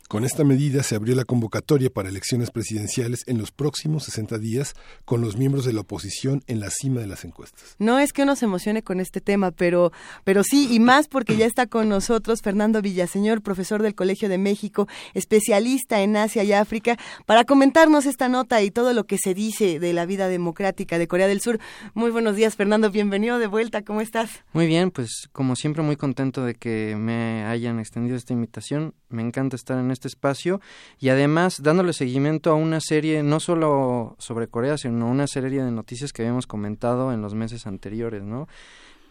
Con 0.07 0.25
esta 0.25 0.43
medida 0.43 0.84
se 0.84 0.95
abrió 0.95 1.15
la 1.15 1.25
convocatoria 1.25 1.89
para 1.89 2.09
elecciones 2.09 2.51
presidenciales 2.51 3.23
en 3.25 3.38
los 3.38 3.51
próximos 3.51 4.03
60 4.03 4.38
días 4.38 4.75
con 5.05 5.21
los 5.21 5.38
miembros 5.38 5.65
de 5.65 5.73
la 5.73 5.81
oposición 5.81 6.43
en 6.47 6.59
la 6.59 6.69
cima 6.69 7.01
de 7.01 7.07
las 7.07 7.25
encuestas. 7.25 7.75
No 7.80 7.97
es 7.97 8.13
que 8.13 8.23
uno 8.23 8.35
se 8.35 8.45
emocione 8.45 8.84
con 8.84 8.99
este 8.99 9.21
tema, 9.21 9.51
pero, 9.51 9.91
pero 10.23 10.43
sí, 10.43 10.67
y 10.71 10.80
más 10.80 11.07
porque 11.07 11.35
ya 11.35 11.45
está 11.45 11.65
con 11.67 11.89
nosotros 11.89 12.41
Fernando 12.41 12.81
Villaseñor, 12.81 13.41
profesor 13.41 13.81
del 13.81 13.95
Colegio 13.95 14.30
de 14.30 14.38
México, 14.38 14.88
especialista 15.13 16.01
en 16.01 16.15
Asia 16.15 16.43
y 16.43 16.53
África, 16.53 16.97
para 17.25 17.43
comentarnos 17.43 18.05
esta 18.05 18.30
nota 18.30 18.61
y 18.61 18.69
todo 18.69 18.93
lo 18.93 19.05
que 19.05 19.17
se 19.17 19.34
dice 19.34 19.80
de 19.80 19.93
la 19.93 20.05
vida 20.05 20.27
democrática 20.27 20.99
de 20.99 21.07
Corea 21.07 21.27
del 21.27 21.41
Sur. 21.41 21.59
Muy 21.93 22.11
buenos 22.11 22.35
días, 22.35 22.55
Fernando, 22.55 22.91
bienvenido 22.91 23.39
de 23.39 23.47
vuelta, 23.47 23.81
¿cómo 23.81 24.01
estás? 24.01 24.30
Muy 24.53 24.67
bien, 24.67 24.91
pues 24.91 25.27
como 25.31 25.55
siempre 25.55 25.81
muy 25.81 25.95
contento 25.95 26.45
de 26.45 26.55
que 26.55 26.95
me 26.97 27.45
hayan 27.45 27.80
extendido 27.80 28.15
esta 28.15 28.34
invitación. 28.34 28.93
Me 29.14 29.22
encanta 29.22 29.56
estar 29.56 29.77
en 29.77 29.91
este 29.91 30.07
espacio 30.07 30.60
y 30.99 31.10
además 31.10 31.61
dándole 31.61 31.94
seguimiento 31.94 32.52
a 32.52 32.56
una 32.56 32.81
serie 32.81 33.23
no 33.23 33.40
solo 33.40 34.15
sobre 34.19 34.48
Corea, 34.48 34.77
sino 34.77 35.10
una 35.10 35.27
serie 35.27 35.64
de 35.64 35.72
noticias 35.72 36.11
que 36.11 36.23
habíamos 36.23 36.48
comentado 36.48 37.14
en 37.14 37.22
los 37.22 37.35
meses 37.35 37.68
anteriores, 37.68 38.23
¿no? 38.23 38.48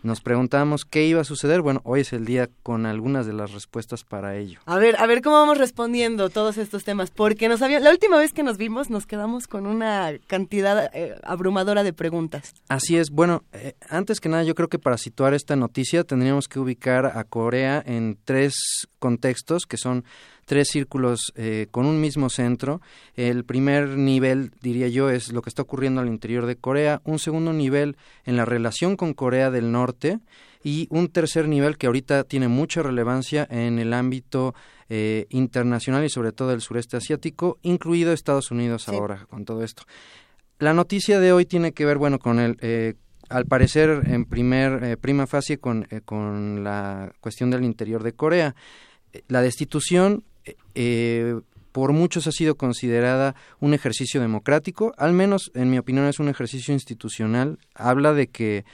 nos 0.02 0.20
preguntábamos 0.20 0.84
qué 0.84 1.06
iba 1.06 1.20
a 1.20 1.24
suceder. 1.24 1.62
Bueno, 1.62 1.80
hoy 1.84 2.00
es 2.00 2.12
el 2.12 2.24
día 2.24 2.50
con 2.62 2.86
algunas 2.86 3.26
de 3.26 3.32
las 3.32 3.52
respuestas 3.52 4.04
para 4.04 4.36
ello. 4.36 4.60
A 4.66 4.78
ver, 4.78 4.96
a 4.96 5.06
ver 5.06 5.22
cómo 5.22 5.36
vamos 5.36 5.58
respondiendo 5.58 6.28
todos 6.30 6.58
estos 6.58 6.84
temas, 6.84 7.10
porque 7.10 7.48
nos 7.48 7.62
había, 7.62 7.80
la 7.80 7.90
última 7.90 8.18
vez 8.18 8.32
que 8.32 8.42
nos 8.42 8.56
vimos 8.56 8.90
nos 8.90 9.06
quedamos 9.06 9.46
con 9.46 9.66
una 9.66 10.12
cantidad 10.26 10.90
eh, 10.92 11.14
abrumadora 11.22 11.82
de 11.82 11.92
preguntas. 11.92 12.54
Así 12.68 12.96
es. 12.96 13.10
Bueno, 13.10 13.44
eh, 13.52 13.74
antes 13.88 14.20
que 14.20 14.28
nada, 14.28 14.42
yo 14.42 14.54
creo 14.54 14.68
que 14.68 14.78
para 14.78 14.98
situar 14.98 15.34
esta 15.34 15.56
noticia 15.56 16.04
tendríamos 16.04 16.48
que 16.48 16.58
ubicar 16.58 17.06
a 17.06 17.24
Corea 17.24 17.82
en 17.84 18.18
tres 18.24 18.88
contextos 19.02 19.66
que 19.66 19.76
son 19.76 20.04
tres 20.44 20.68
círculos 20.68 21.32
eh, 21.34 21.66
con 21.72 21.86
un 21.86 22.00
mismo 22.00 22.30
centro. 22.30 22.80
El 23.16 23.44
primer 23.44 23.88
nivel, 23.98 24.52
diría 24.62 24.86
yo, 24.86 25.10
es 25.10 25.32
lo 25.32 25.42
que 25.42 25.50
está 25.50 25.62
ocurriendo 25.62 26.00
al 26.00 26.06
interior 26.06 26.46
de 26.46 26.54
Corea. 26.54 27.02
Un 27.04 27.18
segundo 27.18 27.52
nivel 27.52 27.96
en 28.24 28.36
la 28.36 28.44
relación 28.44 28.96
con 28.96 29.12
Corea 29.12 29.50
del 29.50 29.72
Norte. 29.72 30.20
Y 30.62 30.86
un 30.90 31.08
tercer 31.08 31.48
nivel 31.48 31.76
que 31.76 31.88
ahorita 31.88 32.22
tiene 32.22 32.46
mucha 32.46 32.84
relevancia 32.84 33.48
en 33.50 33.80
el 33.80 33.92
ámbito 33.92 34.54
eh, 34.88 35.26
internacional 35.30 36.04
y 36.04 36.08
sobre 36.08 36.30
todo 36.30 36.52
el 36.52 36.60
sureste 36.60 36.96
asiático, 36.96 37.58
incluido 37.62 38.12
Estados 38.12 38.52
Unidos 38.52 38.88
ahora 38.88 39.26
con 39.28 39.44
todo 39.44 39.64
esto. 39.64 39.82
La 40.60 40.72
noticia 40.72 41.18
de 41.18 41.32
hoy 41.32 41.46
tiene 41.46 41.72
que 41.72 41.84
ver, 41.84 41.98
bueno, 41.98 42.20
con 42.20 42.38
el... 42.38 42.56
Eh, 42.60 42.94
al 43.28 43.46
parecer, 43.46 44.02
en 44.06 44.26
primer 44.26 44.98
prima 44.98 45.26
fase, 45.26 45.56
con, 45.56 45.86
con 46.04 46.62
la 46.62 47.12
cuestión 47.20 47.50
del 47.50 47.64
interior 47.64 48.02
de 48.02 48.12
Corea. 48.12 48.54
La 49.28 49.42
destitución 49.42 50.24
eh, 50.74 51.40
por 51.72 51.92
muchos 51.92 52.26
ha 52.26 52.32
sido 52.32 52.56
considerada 52.56 53.34
un 53.60 53.74
ejercicio 53.74 54.20
democrático, 54.20 54.94
al 54.98 55.12
menos 55.12 55.50
en 55.54 55.70
mi 55.70 55.78
opinión 55.78 56.06
es 56.06 56.20
un 56.20 56.28
ejercicio 56.28 56.74
institucional. 56.74 57.58
Habla 57.74 58.12
de 58.12 58.28
que 58.28 58.64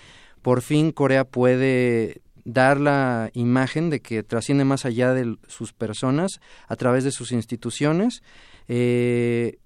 por 0.42 0.62
fin 0.62 0.92
Corea 0.92 1.24
puede 1.24 2.20
dar 2.44 2.80
la 2.80 3.30
imagen 3.34 3.90
de 3.90 4.00
que 4.00 4.22
trasciende 4.22 4.64
más 4.64 4.84
allá 4.84 5.12
de 5.12 5.36
sus 5.46 5.72
personas 5.72 6.40
a 6.66 6.76
través 6.76 7.04
de 7.04 7.12
sus 7.12 7.32
instituciones. 7.32 8.22
Eh, 8.68 9.58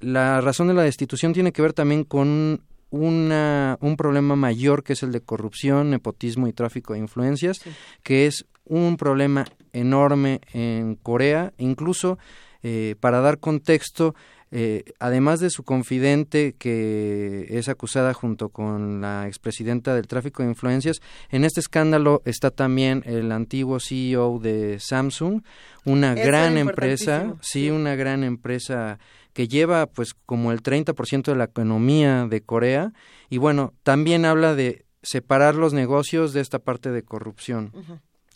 la 0.00 0.40
razón 0.40 0.68
de 0.68 0.74
la 0.74 0.82
destitución 0.82 1.32
tiene 1.32 1.52
que 1.52 1.62
ver 1.62 1.72
también 1.72 2.04
con 2.04 2.62
una, 2.90 3.78
un 3.80 3.96
problema 3.96 4.36
mayor 4.36 4.84
que 4.84 4.92
es 4.92 5.02
el 5.02 5.12
de 5.12 5.20
corrupción, 5.20 5.90
nepotismo 5.90 6.46
y 6.46 6.52
tráfico 6.52 6.92
de 6.92 7.00
influencias, 7.00 7.60
que 8.02 8.26
es 8.26 8.46
un 8.64 8.96
problema 8.96 9.44
enorme 9.72 10.40
en 10.52 10.94
Corea, 10.96 11.52
incluso 11.58 12.18
eh, 12.62 12.94
para 13.00 13.20
dar 13.20 13.38
contexto, 13.38 14.14
eh, 14.50 14.84
además 15.00 15.40
de 15.40 15.50
su 15.50 15.64
confidente 15.64 16.54
que 16.56 17.46
es 17.50 17.68
acusada 17.68 18.14
junto 18.14 18.50
con 18.50 19.00
la 19.00 19.26
expresidenta 19.26 19.94
del 19.94 20.06
tráfico 20.06 20.42
de 20.42 20.50
influencias, 20.50 21.02
en 21.30 21.44
este 21.44 21.60
escándalo 21.60 22.22
está 22.24 22.50
también 22.50 23.02
el 23.04 23.32
antiguo 23.32 23.80
CEO 23.80 24.38
de 24.38 24.78
Samsung, 24.78 25.42
una 25.84 26.14
gran 26.14 26.56
empresa, 26.56 27.34
sí, 27.40 27.70
una 27.70 27.96
gran 27.96 28.22
empresa 28.22 28.98
que 29.34 29.48
lleva 29.48 29.86
pues 29.86 30.14
como 30.14 30.52
el 30.52 30.62
30% 30.62 31.24
de 31.24 31.36
la 31.36 31.44
economía 31.44 32.26
de 32.26 32.40
Corea. 32.40 32.92
Y 33.28 33.38
bueno, 33.38 33.74
también 33.82 34.24
habla 34.24 34.54
de 34.54 34.84
separar 35.02 35.56
los 35.56 35.72
negocios 35.72 36.32
de 36.32 36.40
esta 36.40 36.60
parte 36.60 36.90
de 36.90 37.02
corrupción. 37.02 37.72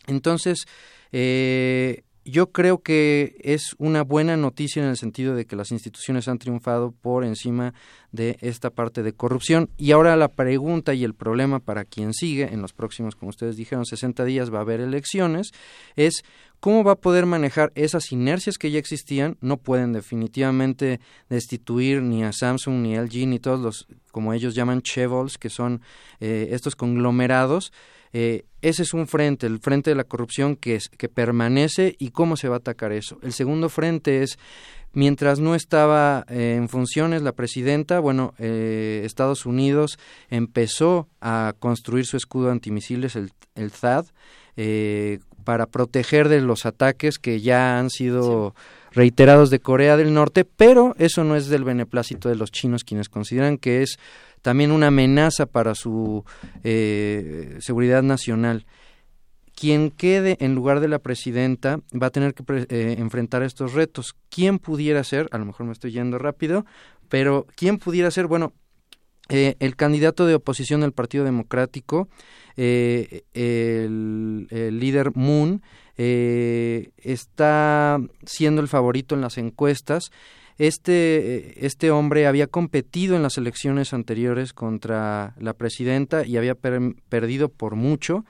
Entonces, 0.09 0.67
eh, 1.13 2.03
yo 2.29 2.53
creo 2.53 2.83
que 2.83 3.37
es 3.41 3.75
una 3.79 4.03
buena 4.03 4.37
noticia 4.37 4.83
en 4.83 4.91
el 4.91 4.99
sentido 4.99 5.35
de 5.35 5.47
que 5.47 5.57
las 5.57 5.73
instituciones 5.73 6.29
han 6.29 6.39
triunfado 6.39 6.93
por 6.93 7.25
encima 7.25 7.73
de 8.13 8.37
esta 8.41 8.69
parte 8.69 9.03
de 9.03 9.15
corrupción. 9.15 9.71
Y 9.79 9.93
ahora 9.93 10.15
la 10.17 10.29
pregunta 10.29 10.93
y 10.93 11.05
el 11.05 11.15
problema 11.15 11.59
para 11.59 11.87
quien 11.87 12.13
sigue, 12.13 12.53
en 12.53 12.61
los 12.61 12.75
próximos, 12.75 13.15
como 13.15 13.31
ustedes 13.31 13.57
dijeron, 13.57 13.87
60 13.87 14.25
días 14.27 14.53
va 14.53 14.59
a 14.59 14.63
haber 14.63 14.81
elecciones, 14.81 15.53
es 15.97 16.23
cómo 16.61 16.85
va 16.85 16.93
a 16.93 17.01
poder 17.01 17.25
manejar 17.25 17.73
esas 17.75 18.13
inercias 18.13 18.59
que 18.59 18.71
ya 18.71 18.79
existían. 18.79 19.39
No 19.41 19.57
pueden 19.57 19.95
definitivamente 19.95 21.01
destituir 21.31 22.03
ni 22.03 22.25
a 22.25 22.33
Samsung, 22.33 22.83
ni 22.83 22.95
LG, 22.95 23.27
ni 23.27 23.39
todos 23.39 23.61
los, 23.61 23.87
como 24.13 24.35
ellos 24.35 24.55
llaman, 24.55 24.83
chevols, 24.83 25.39
que 25.39 25.49
son 25.49 25.81
eh, 26.21 26.49
estos 26.51 26.77
conglomerados 26.77 27.73
eh, 28.13 28.45
ese 28.63 28.83
es 28.83 28.95
un 28.95 29.07
frente, 29.07 29.47
el 29.47 29.61
frente 29.61 29.91
de 29.91 29.97
la 29.97 30.05
corrupción 30.05 30.57
que, 30.57 30.75
es, 30.77 30.89
que 30.89 31.09
permanece 31.09 31.95
y 31.99 32.11
cómo 32.11 32.37
se 32.37 32.49
va 32.49 32.57
a 32.57 32.59
atacar 32.59 32.93
eso. 32.93 33.19
El 33.23 33.33
segundo 33.33 33.69
frente 33.69 34.23
es, 34.23 34.39
mientras 34.93 35.41
no 35.41 35.55
estaba 35.55 36.25
eh, 36.29 36.55
en 36.57 36.69
funciones 36.69 37.23
la 37.23 37.33
presidenta, 37.33 38.01
bueno, 38.01 38.35
eh, 38.39 39.03
Estados 39.05 39.47
Unidos 39.47 39.99
empezó 40.31 41.09
a 41.21 41.55
construir 41.59 42.07
su 42.07 42.17
escudo 42.17 42.51
antimisiles, 42.51 43.17
el, 43.17 43.31
el 43.55 43.71
THAD, 43.71 44.07
para 45.45 45.67
proteger 45.67 46.29
de 46.29 46.41
los 46.41 46.67
ataques 46.67 47.21
que 47.21 47.41
ya 47.41 47.79
han 47.79 47.91
sido 47.91 48.55
reiterados 48.91 49.51
de 49.51 49.61
Corea 49.61 49.97
del 49.97 50.13
Norte, 50.13 50.45
pero 50.45 50.95
eso 50.99 51.25
no 51.25 51.37
es 51.37 51.49
del 51.49 51.65
beneplácito 51.65 52.29
de 52.29 52.35
los 52.35 52.51
chinos, 52.51 52.85
quienes 52.85 53.09
consideran 53.09 53.59
que 53.59 53.83
es 53.83 53.99
también 54.43 54.73
una 54.73 54.89
amenaza 54.89 55.47
para 55.47 55.75
su 55.75 56.25
eh, 56.65 57.57
seguridad 57.61 58.03
nacional. 58.03 58.67
Quien 59.55 59.91
quede 59.91 60.37
en 60.41 60.55
lugar 60.55 60.81
de 60.81 60.89
la 60.89 61.01
presidenta 61.01 61.81
va 62.01 62.09
a 62.09 62.11
tener 62.11 62.35
que 62.35 62.45
eh, 62.69 62.97
enfrentar 62.99 63.43
estos 63.43 63.73
retos. 63.73 64.15
¿Quién 64.31 64.59
pudiera 64.59 65.03
ser? 65.03 65.29
A 65.33 65.39
lo 65.39 65.47
mejor 65.47 65.67
me 65.67 65.73
estoy 65.73 65.91
yendo 65.91 66.19
rápido, 66.19 66.65
pero 67.09 67.47
¿quién 67.57 67.79
pudiera 67.79 68.11
ser? 68.11 68.29
Bueno, 68.29 68.53
eh, 69.29 69.57
el 69.59 69.75
candidato 69.75 70.27
de 70.27 70.37
oposición 70.37 70.81
del 70.81 70.93
Partido 70.93 71.25
Democrático, 71.25 72.09
el, 72.57 73.25
el, 73.35 74.79
líder 74.79 75.11
Moon, 75.15 75.63
está 75.97 77.99
siendo 78.25 78.63
el 78.63 78.69
favorito 78.69 79.17
en 79.17 79.21
las 79.21 79.39
encuestas 79.39 80.13
este, 80.59 81.65
este 81.65 81.91
hombre 81.91 82.27
había 82.27 82.49
competido 82.49 83.17
en 83.17 83.23
las 83.23 83.39
elecciones 83.39 83.93
anteriores 83.93 84.53
contra 84.53 85.35
la 85.39 85.55
presidenta 85.55 86.27
y 86.27 86.37
había 86.37 86.55
perdido 86.55 87.49
por 87.49 87.77
mucho. 87.77 88.25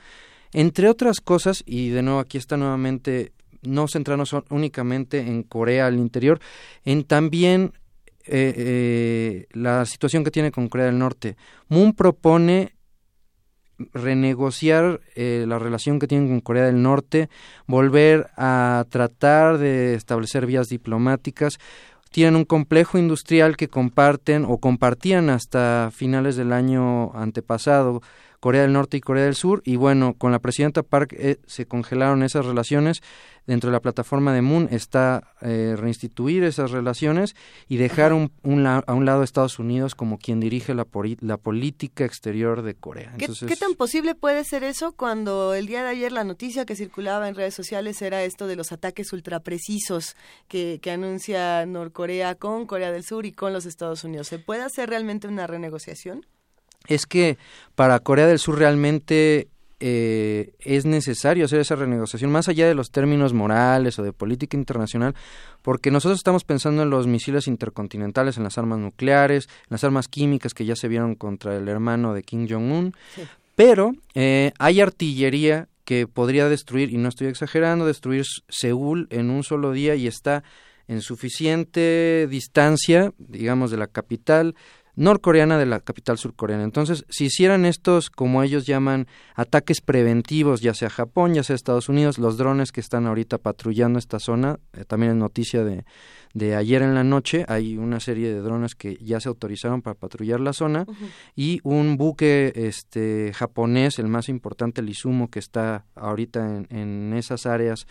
Entre 0.53 0.89
otras 0.89 1.21
cosas, 1.21 1.63
y 1.67 1.89
de 1.89 2.03
nuevo 2.03 2.21
aquí 2.21 2.39
está 2.39 2.57
nuevamente, 2.57 3.33
no 3.63 3.89
centrarnos 3.89 4.35
únicamente 4.51 5.21
en 5.21 5.43
Corea 5.43 5.87
al 5.87 5.97
interior, 5.97 6.41
en 6.85 7.05
también 7.05 7.73
eh, 8.27 8.55
eh, 8.57 9.47
la 9.53 9.87
situación 9.87 10.23
que 10.23 10.31
tiene 10.31 10.51
con 10.51 10.69
Corea 10.69 10.87
del 10.87 10.99
Norte. 10.99 11.37
Moon 11.69 11.95
propone 11.95 12.75
renegociar 13.93 15.01
eh, 15.15 15.45
la 15.47 15.59
relación 15.59 15.99
que 15.99 16.09
tienen 16.09 16.29
con 16.29 16.41
Corea 16.41 16.67
del 16.67 16.83
Norte, 16.83 17.29
volver 17.67 18.29
a 18.37 18.85
tratar 18.91 19.59
de 19.59 19.95
establecer 19.95 20.47
vías 20.47 20.69
diplomáticas. 20.69 21.59
Tienen 22.10 22.36
un 22.36 22.44
complejo 22.44 22.98
industrial 22.98 23.56
que 23.56 23.68
comparten 23.68 24.44
o 24.47 24.59
compartían 24.59 25.30
hasta 25.30 25.90
finales 25.93 26.36
del 26.36 26.52
año 26.52 27.12
antepasado 27.14 28.02
Corea 28.40 28.62
del 28.62 28.73
Norte 28.73 28.97
y 28.97 29.01
Corea 29.01 29.24
del 29.24 29.35
Sur. 29.35 29.62
Y 29.65 29.77
bueno, 29.77 30.15
con 30.15 30.32
la 30.32 30.39
presidenta 30.39 30.82
Park 30.82 31.15
eh, 31.16 31.39
se 31.47 31.66
congelaron 31.66 32.23
esas 32.23 32.47
relaciones. 32.47 33.02
Dentro 33.47 33.70
de 33.70 33.73
la 33.73 33.81
plataforma 33.81 34.35
de 34.35 34.43
Moon 34.43 34.69
está 34.70 35.32
eh, 35.40 35.74
reinstituir 35.74 36.44
esas 36.44 36.70
relaciones 36.70 37.35
y 37.66 37.78
dejar 37.78 38.12
un, 38.12 38.31
a 38.66 38.93
un 38.93 39.05
lado 39.06 39.23
a 39.23 39.24
Estados 39.24 39.59
Unidos 39.59 39.94
como 39.94 40.19
quien 40.19 40.39
dirige 40.39 40.74
la, 40.74 40.86
la 41.20 41.36
política 41.39 42.05
exterior 42.05 42.60
de 42.60 42.74
Corea. 42.74 43.15
¿Qué, 43.16 43.27
¿Qué, 43.47 43.56
tan 43.56 43.74
posible 43.74 44.15
puede 44.15 44.44
ser 44.44 44.65
eso 44.65 44.93
cuando 44.93 45.55
el 45.55 45.66
día 45.66 45.82
de 45.82 45.89
ayer 45.89 46.12
la 46.12 46.24
noticia 46.24 46.66
que 46.66 46.77
circulaba 46.77 47.27
en 47.27 47.35
redes 47.35 47.55
sociales 47.55 48.02
era 48.02 48.23
esto 48.23 48.47
de 48.47 48.56
los 48.56 48.70
ataques 48.70 49.15
ultraprecisos 49.15 50.15
que, 50.47 50.78
que 50.82 50.90
anuncia 50.90 51.65
Norcorea 51.65 52.35
con 52.35 52.66
Corea 52.66 52.93
del 52.93 53.02
Sur 53.02 53.24
y 53.24 53.32
con 53.32 53.55
los 53.55 53.65
Estados 53.65 54.05
Unidos? 54.05 54.28
¿Se 54.28 54.39
puede 54.39 54.62
hacer 54.62 54.90
realmente 54.90 55.27
una 55.27 55.47
renegociación? 55.47 56.27
Es 56.89 57.06
que 57.06 57.39
para 57.77 58.01
Corea 58.01 58.27
del 58.27 58.40
Sur 58.40 58.59
realmente 58.59 59.47
eh, 59.81 60.55
es 60.59 60.86
necesario 60.86 61.44
hacer 61.44 61.60
esa 61.60 61.77
renegociación, 61.77 62.32
más 62.32 62.48
allá 62.48 62.66
de 62.66 62.74
los 62.74 62.90
términos 62.90 63.32
morales 63.32 63.97
o 64.01 64.02
de 64.02 64.12
política 64.12 64.56
internacional, 64.56 65.15
porque 65.62 65.93
nosotros 65.93 66.19
estamos 66.19 66.43
pensando 66.43 66.82
en 66.82 66.90
los 66.90 67.06
misiles 67.06 67.47
intercontinentales, 67.47 68.36
en 68.39 68.43
las 68.43 68.59
armas 68.59 68.81
nucleares, 68.81 69.47
en 69.47 69.69
las 69.70 69.85
armas 69.85 70.09
químicas 70.09 70.52
que 70.52 70.65
ya 70.65 70.74
se 70.74 70.89
vieron 70.89 71.15
contra 71.15 71.56
el 71.56 71.69
hermano 71.69 72.12
de 72.12 72.24
Kim 72.24 72.48
Jong-un, 72.48 72.94
pero 73.55 73.93
eh, 74.15 74.52
hay 74.59 74.81
artillería 74.81 75.69
que 75.85 76.09
podría 76.09 76.48
destruir, 76.48 76.93
y 76.93 76.98
no 76.98 77.09
estoy 77.09 77.28
exagerando, 77.28 77.86
destruir 77.86 78.24
Seúl 78.48 79.06
en 79.10 79.31
un 79.31 79.44
solo 79.44 79.70
día 79.70 79.94
y 79.94 80.09
está 80.09 80.43
en 80.89 81.02
suficiente 81.02 82.27
distancia, 82.28 83.12
digamos, 83.19 83.70
de 83.70 83.77
la 83.77 83.86
capital, 83.86 84.55
norcoreana 84.99 85.59
de 85.59 85.66
la 85.66 85.79
capital 85.79 86.19
surcoreana. 86.19 86.65
Entonces, 86.65 87.05
si 87.09 87.27
hicieran 87.27 87.65
estos, 87.65 88.11
como 88.11 88.43
ellos 88.43 88.66
llaman, 88.66 89.07
ataques 89.37 89.81
preventivos, 89.81 90.61
ya 90.61 90.75
sea 90.75 90.91
Japón, 90.91 91.35
ya 91.35 91.45
sea 91.45 91.55
Estados 91.55 91.89
Unidos, 91.89 92.19
los 92.19 92.37
drones 92.37 92.73
que 92.73 92.81
están 92.81 93.07
ahorita 93.07 93.39
patrullando 93.39 94.01
esta 94.01 94.19
zona, 94.19 94.59
eh, 94.73 94.85
también 94.85 95.12
es 95.12 95.19
noticia 95.19 95.62
de, 95.62 95.85
de 96.35 96.57
ayer 96.57 96.83
en 96.83 96.97
la 96.97 97.05
noche, 97.05 97.45
hay 97.47 97.77
una 97.77 98.01
serie 98.01 98.35
de 98.35 98.41
drones 98.41 98.75
que 98.75 98.97
ya 98.97 99.20
se 99.20 99.29
autorizaron 99.29 99.83
para 99.83 99.95
patrullar 99.95 100.41
la 100.41 100.53
zona 100.53 100.85
y 101.37 101.61
un 101.62 101.97
buque 101.97 102.53
este 102.57 103.33
japonés, 103.35 104.01
el 104.01 104.09
más 104.09 104.29
importante, 104.29 104.81
el 104.81 104.89
Izumo, 104.89 105.31
que 105.31 105.39
está 105.39 105.87
ahorita 105.95 106.45
en, 106.45 106.66
en 106.77 107.12
esas 107.15 107.47
áreas 107.47 107.87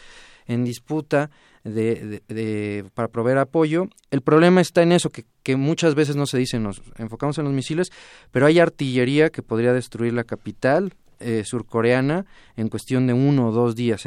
en 0.46 0.64
disputa 0.64 1.30
de, 1.68 2.22
de, 2.28 2.86
para 2.94 3.08
proveer 3.08 3.38
apoyo. 3.38 3.88
El 4.12 4.22
problema 4.22 4.62
está 4.62 4.82
en 4.82 4.92
eso, 4.92 5.10
que, 5.10 5.26
que, 5.44 5.56
muchas 5.56 5.96
veces 5.96 6.16
no 6.16 6.26
se 6.26 6.38
dice, 6.38 6.60
nos 6.60 6.82
enfocamos 6.98 7.38
en 7.38 7.46
los 7.46 7.54
misiles, 7.54 7.92
pero 8.32 8.46
hay 8.46 8.60
artillería 8.60 9.30
que 9.30 9.44
podría 9.44 9.74
destruir 9.74 10.14
la 10.14 10.24
capital 10.24 10.94
eh, 11.20 11.44
surcoreana 11.44 12.28
en 12.58 12.70
cuestión 12.70 13.08
de 13.08 13.14
uno 13.14 13.48
o 13.48 13.52
dos 13.52 13.76
días. 13.76 14.04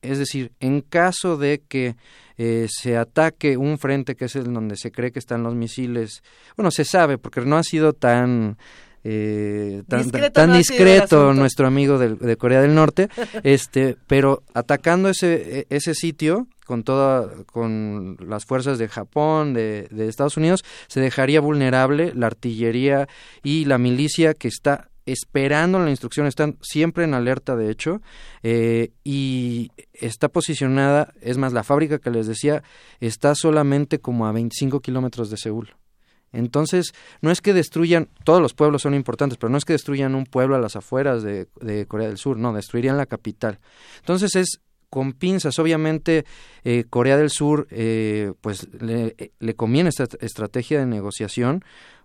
es 0.00 0.18
decir, 0.18 0.50
en 0.60 0.80
caso 0.80 1.36
de 1.36 1.60
que 1.68 1.96
eh, 2.38 2.66
se 2.70 2.96
ataque 2.96 3.58
un 3.58 3.78
frente 3.78 4.16
que 4.16 4.24
es 4.24 4.36
el 4.36 4.54
donde 4.54 4.76
se 4.76 4.90
cree 4.90 5.12
que 5.12 5.18
están 5.18 5.42
los 5.42 5.54
misiles, 5.54 6.22
bueno, 6.56 6.70
se 6.70 6.86
sabe 6.86 7.18
porque 7.18 7.42
no 7.42 7.58
ha 7.58 7.62
sido 7.62 7.92
tan 7.92 8.56
eh, 9.04 9.82
tan 9.86 10.52
discreto, 10.54 11.34
nuestro 11.34 11.66
amigo 11.66 11.98
de, 11.98 12.36
Corea 12.36 12.62
del 12.62 12.74
Norte, 12.74 13.10
este, 13.42 13.98
pero 14.06 14.42
atacando 14.54 15.10
ese, 15.10 15.60
e, 15.60 15.66
ese 15.68 15.94
sitio 15.94 16.46
con 16.68 16.84
toda, 16.84 17.44
con 17.46 18.18
las 18.20 18.44
fuerzas 18.44 18.78
de 18.78 18.88
Japón, 18.88 19.54
de, 19.54 19.88
de 19.90 20.06
Estados 20.06 20.36
Unidos, 20.36 20.64
se 20.86 21.00
dejaría 21.00 21.40
vulnerable 21.40 22.12
la 22.14 22.26
artillería 22.26 23.08
y 23.42 23.64
la 23.64 23.78
milicia 23.78 24.34
que 24.34 24.48
está 24.48 24.90
esperando 25.06 25.78
la 25.78 25.88
instrucción, 25.88 26.26
están 26.26 26.58
siempre 26.60 27.04
en 27.04 27.14
alerta, 27.14 27.56
de 27.56 27.70
hecho, 27.70 28.02
eh, 28.42 28.90
y 29.02 29.70
está 29.94 30.28
posicionada, 30.28 31.14
es 31.22 31.38
más, 31.38 31.54
la 31.54 31.64
fábrica 31.64 31.98
que 31.98 32.10
les 32.10 32.26
decía, 32.26 32.62
está 33.00 33.34
solamente 33.34 34.00
como 34.00 34.26
a 34.26 34.32
25 34.32 34.80
kilómetros 34.80 35.30
de 35.30 35.38
Seúl. 35.38 35.74
Entonces, 36.30 36.92
no 37.22 37.30
es 37.30 37.40
que 37.40 37.54
destruyan, 37.54 38.10
todos 38.24 38.42
los 38.42 38.52
pueblos 38.52 38.82
son 38.82 38.92
importantes, 38.92 39.38
pero 39.38 39.50
no 39.50 39.56
es 39.56 39.64
que 39.64 39.72
destruyan 39.72 40.14
un 40.14 40.26
pueblo 40.26 40.56
a 40.56 40.60
las 40.60 40.76
afueras 40.76 41.22
de, 41.22 41.46
Corea 41.88 42.08
del 42.08 42.18
Sur, 42.18 42.36
no, 42.36 42.52
destruirían 42.52 42.98
la 42.98 43.06
capital. 43.06 43.60
Entonces 44.00 44.36
es 44.36 44.60
con 44.90 45.12
pinzas. 45.12 45.58
Obviamente, 45.58 46.24
eh, 46.64 46.84
Corea 46.88 47.16
del 47.16 47.30
Sur, 47.30 47.66
eh, 47.70 48.32
pues 48.40 48.68
le, 48.80 49.14
le, 49.38 49.54
conviene 49.54 49.88
esta 49.90 50.08
estrategia 50.20 50.78
de 50.78 50.86
negociación, 50.86 51.64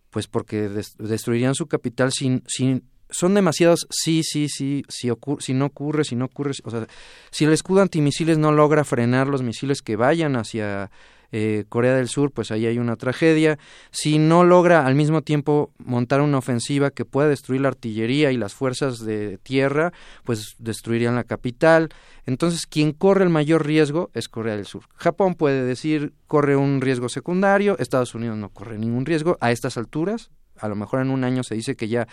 pues 0.09 0.27
porque 0.27 0.69
destruirían 0.97 1.55
su 1.55 1.67
capital 1.67 2.11
sin, 2.11 2.43
sin 2.47 2.83
son 3.13 3.35
demasiados 3.35 3.87
sí, 3.89 4.23
sí, 4.23 4.47
sí, 4.49 4.83
si, 4.89 5.11
si 5.39 5.53
no 5.53 5.65
ocurre, 5.65 6.03
si 6.03 6.15
no 6.15 6.25
ocurre, 6.25 6.51
o 6.63 6.71
sea, 6.71 6.87
si 7.29 7.45
el 7.45 7.53
escudo 7.53 7.81
antimisiles 7.81 8.37
no 8.37 8.51
logra 8.51 8.83
frenar 8.83 9.27
los 9.27 9.43
misiles 9.43 9.81
que 9.81 9.95
vayan 9.95 10.35
hacia 10.35 10.89
eh, 11.35 11.65
Corea 11.67 11.95
del 11.95 12.09
Sur, 12.09 12.31
pues 12.31 12.51
ahí 12.51 12.67
hay 12.67 12.77
una 12.77 12.95
tragedia. 12.95 13.57
Si 13.89 14.19
no 14.19 14.43
logra 14.43 14.85
al 14.85 14.93
mismo 14.93 15.23
tiempo 15.23 15.71
montar 15.79 16.21
una 16.21 16.37
ofensiva 16.37 16.91
que 16.91 17.05
pueda 17.05 17.27
destruir 17.27 17.61
la 17.61 17.69
artillería 17.69 18.31
y 18.31 18.37
las 18.37 18.53
fuerzas 18.53 18.99
de 18.99 19.39
tierra, 19.39 19.93
pues 20.23 20.55
destruirían 20.59 21.15
la 21.15 21.23
capital. 21.23 21.89
Entonces, 22.27 22.67
quien 22.67 22.91
corre 22.91 23.23
el 23.23 23.31
mayor 23.31 23.65
riesgo 23.65 24.11
es 24.13 24.29
Corea 24.29 24.55
del 24.55 24.67
Sur. 24.67 24.83
Japón 24.95 25.33
puede 25.33 25.63
decir 25.65 26.13
corre 26.27 26.55
un 26.55 26.81
riesgo 26.81 27.09
secundario, 27.09 27.77
Estados 27.79 28.13
Unidos 28.13 28.37
no 28.37 28.49
corre 28.49 28.77
ningún 28.77 29.07
riesgo 29.07 29.35
a 29.41 29.51
estas 29.51 29.75
alturas. 29.75 30.29
A 30.59 30.67
lo 30.67 30.75
mejor 30.75 31.01
en 31.01 31.09
un 31.09 31.23
año 31.23 31.41
se 31.41 31.55
dice 31.55 31.75
que 31.75 31.87
ya 31.87 32.07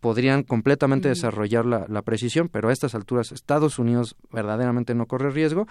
podrían 0.00 0.42
completamente 0.42 1.08
desarrollar 1.08 1.64
la, 1.64 1.86
la 1.88 2.02
precisión, 2.02 2.50
pero 2.50 2.68
a 2.68 2.72
estas 2.72 2.94
alturas 2.94 3.32
Estados 3.32 3.78
Unidos 3.78 4.14
verdaderamente 4.30 4.94
no 4.94 5.06
corre 5.06 5.30
riesgo 5.30 5.66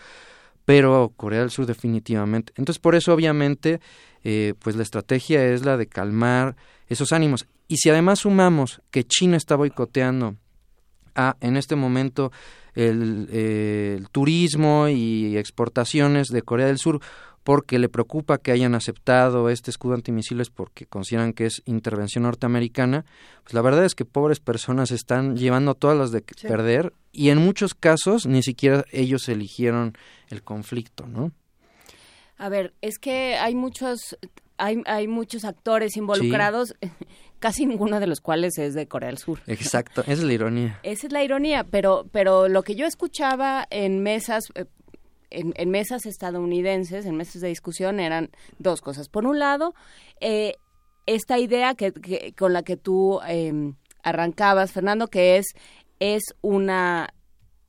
pero 0.65 1.13
Corea 1.15 1.41
del 1.41 1.51
Sur 1.51 1.65
definitivamente. 1.65 2.51
Entonces, 2.57 2.79
por 2.79 2.95
eso, 2.95 3.13
obviamente, 3.13 3.79
eh, 4.23 4.55
pues 4.59 4.75
la 4.75 4.83
estrategia 4.83 5.45
es 5.45 5.63
la 5.63 5.77
de 5.77 5.87
calmar 5.87 6.55
esos 6.87 7.13
ánimos. 7.13 7.47
Y 7.67 7.77
si 7.77 7.89
además 7.89 8.19
sumamos 8.19 8.81
que 8.91 9.03
China 9.03 9.37
está 9.37 9.55
boicoteando 9.55 10.35
a, 11.15 11.37
en 11.39 11.57
este 11.57 11.75
momento, 11.75 12.31
el, 12.73 13.29
eh, 13.31 13.95
el 13.97 14.09
turismo 14.09 14.87
y 14.89 15.37
exportaciones 15.37 16.27
de 16.27 16.41
Corea 16.41 16.67
del 16.67 16.79
Sur, 16.79 16.99
porque 17.45 17.77
le 17.77 17.89
preocupa 17.89 18.39
que 18.39 18.51
hayan 18.51 18.73
aceptado 18.73 19.49
este 19.51 19.69
escudo 19.69 19.93
antimisiles 19.93 20.49
porque 20.49 20.87
consideran 20.87 21.31
que 21.31 21.45
es 21.45 21.61
intervención 21.65 22.23
norteamericana, 22.23 23.05
pues 23.43 23.53
la 23.53 23.61
verdad 23.61 23.85
es 23.85 23.93
que 23.93 24.03
pobres 24.03 24.39
personas 24.39 24.89
están 24.89 25.37
llevando 25.37 25.75
todas 25.75 25.95
las 25.95 26.11
de 26.11 26.21
perder 26.21 26.91
y 27.11 27.29
en 27.29 27.37
muchos 27.37 27.75
casos 27.75 28.25
ni 28.25 28.41
siquiera 28.41 28.83
ellos 28.91 29.29
eligieron 29.29 29.95
el 30.29 30.43
conflicto, 30.43 31.07
¿no? 31.07 31.31
A 32.37 32.49
ver, 32.49 32.73
es 32.81 32.97
que 32.99 33.35
hay 33.35 33.55
muchos 33.55 34.17
hay, 34.57 34.81
hay 34.85 35.07
muchos 35.07 35.43
actores 35.43 35.97
involucrados, 35.97 36.75
casi 37.39 37.65
ninguno 37.65 37.99
de 37.99 38.07
los 38.07 38.21
cuales 38.21 38.57
es 38.57 38.73
de 38.73 38.87
Corea 38.87 39.09
del 39.09 39.17
Sur. 39.17 39.39
Exacto, 39.47 40.01
esa 40.01 40.13
es 40.13 40.23
la 40.23 40.33
ironía. 40.33 40.79
Esa 40.83 41.07
es 41.07 41.13
la 41.13 41.23
ironía, 41.23 41.63
pero 41.63 42.07
pero 42.11 42.47
lo 42.47 42.63
que 42.63 42.75
yo 42.75 42.85
escuchaba 42.85 43.65
en 43.69 44.01
mesas 44.01 44.45
eh, 44.55 44.65
en, 45.29 45.69
mesas 45.69 46.05
estadounidenses, 46.05 47.05
en 47.05 47.15
mesas 47.15 47.41
de 47.41 47.49
discusión, 47.49 47.99
eran 47.99 48.29
dos 48.59 48.81
cosas. 48.81 49.09
Por 49.09 49.25
un 49.25 49.39
lado, 49.39 49.73
eh, 50.21 50.55
esta 51.05 51.37
idea 51.39 51.75
que, 51.75 52.33
con 52.37 52.53
la 52.53 52.63
que 52.63 52.77
tú 52.77 53.19
em, 53.27 53.75
arrancabas, 54.03 54.71
Fernando, 54.71 55.07
que 55.07 55.37
es, 55.37 55.45
es 55.99 56.23
una 56.41 57.13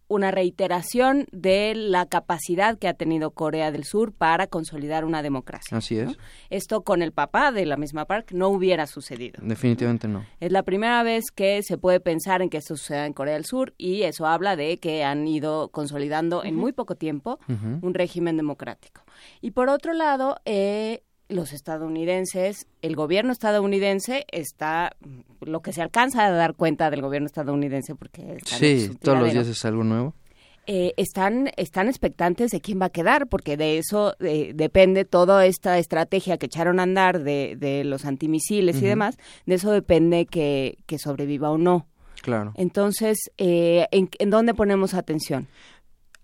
una 0.08 0.30
reiteración 0.30 1.26
de 1.32 1.74
la 1.74 2.06
capacidad 2.06 2.78
que 2.78 2.88
ha 2.88 2.94
tenido 2.94 3.30
Corea 3.30 3.70
del 3.70 3.84
Sur 3.84 4.12
para 4.12 4.46
consolidar 4.46 5.04
una 5.04 5.22
democracia. 5.22 5.76
Así 5.76 5.98
es. 5.98 6.16
Esto 6.50 6.82
con 6.82 7.02
el 7.02 7.12
papá 7.12 7.52
de 7.52 7.66
la 7.66 7.76
misma 7.76 8.04
Park 8.04 8.32
no 8.32 8.48
hubiera 8.48 8.86
sucedido. 8.86 9.40
Definitivamente 9.42 10.08
no. 10.08 10.24
Es 10.40 10.52
la 10.52 10.62
primera 10.62 11.02
vez 11.02 11.24
que 11.34 11.62
se 11.62 11.78
puede 11.78 12.00
pensar 12.00 12.42
en 12.42 12.50
que 12.50 12.58
esto 12.58 12.76
suceda 12.76 13.06
en 13.06 13.12
Corea 13.12 13.34
del 13.34 13.44
Sur 13.44 13.74
y 13.78 14.02
eso 14.02 14.26
habla 14.26 14.56
de 14.56 14.78
que 14.78 15.04
han 15.04 15.26
ido 15.26 15.68
consolidando 15.68 16.44
en 16.44 16.54
muy 16.54 16.72
poco 16.72 16.94
tiempo 16.94 17.38
un 17.48 17.94
régimen 17.94 18.36
democrático. 18.36 19.02
Y 19.40 19.52
por 19.52 19.68
otro 19.68 19.92
lado, 19.92 20.36
eh, 20.44 21.02
los 21.28 21.52
estadounidenses, 21.52 22.66
el 22.82 22.94
gobierno 22.94 23.32
estadounidense 23.32 24.26
está, 24.30 24.96
lo 25.40 25.60
que 25.60 25.72
se 25.72 25.82
alcanza 25.82 26.24
a 26.24 26.30
dar 26.30 26.54
cuenta 26.54 26.90
del 26.90 27.02
gobierno 27.02 27.26
estadounidense, 27.26 27.94
porque... 27.94 28.38
Sí, 28.44 28.90
todos 29.00 29.18
los 29.18 29.32
días 29.32 29.46
es 29.48 29.64
algo 29.64 29.84
nuevo. 29.84 30.14
Eh, 30.68 30.94
están, 30.96 31.50
están 31.56 31.88
expectantes 31.88 32.50
de 32.50 32.60
quién 32.60 32.80
va 32.80 32.86
a 32.86 32.90
quedar, 32.90 33.28
porque 33.28 33.56
de 33.56 33.78
eso 33.78 34.14
eh, 34.18 34.52
depende 34.54 35.04
toda 35.04 35.46
esta 35.46 35.78
estrategia 35.78 36.38
que 36.38 36.46
echaron 36.46 36.80
a 36.80 36.82
andar 36.82 37.22
de, 37.22 37.54
de 37.56 37.84
los 37.84 38.04
antimisiles 38.04 38.82
y 38.82 38.86
demás, 38.86 39.16
de 39.46 39.54
eso 39.54 39.70
depende 39.70 40.26
que, 40.26 40.78
que 40.86 40.98
sobreviva 40.98 41.50
o 41.50 41.58
no 41.58 41.86
Claro. 42.26 42.52
Entonces, 42.56 43.30
eh, 43.38 43.86
¿en, 43.92 44.10
¿en 44.18 44.30
dónde 44.30 44.52
ponemos 44.52 44.94
atención? 44.94 45.46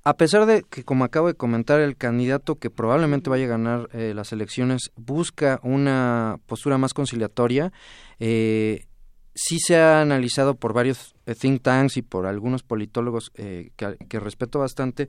A 0.04 0.16
pesar 0.16 0.46
de 0.46 0.62
que, 0.62 0.84
como 0.84 1.04
acabo 1.04 1.28
de 1.28 1.34
comentar, 1.34 1.80
el 1.80 1.96
candidato 1.96 2.56
que 2.56 2.70
probablemente 2.70 3.30
vaya 3.30 3.44
a 3.44 3.48
ganar 3.48 3.88
eh, 3.92 4.12
las 4.14 4.32
elecciones 4.32 4.90
busca 4.96 5.60
una 5.62 6.38
postura 6.46 6.78
más 6.78 6.92
conciliatoria, 6.92 7.72
eh, 8.18 8.86
sí 9.34 9.58
se 9.58 9.76
ha 9.76 10.00
analizado 10.00 10.54
por 10.56 10.72
varios 10.72 11.14
eh, 11.26 11.34
think 11.34 11.62
tanks 11.62 11.96
y 11.96 12.02
por 12.02 12.26
algunos 12.26 12.62
politólogos 12.62 13.30
eh, 13.34 13.70
que, 13.76 13.96
que, 14.08 14.20
respeto 14.20 14.58
bastante, 14.58 15.08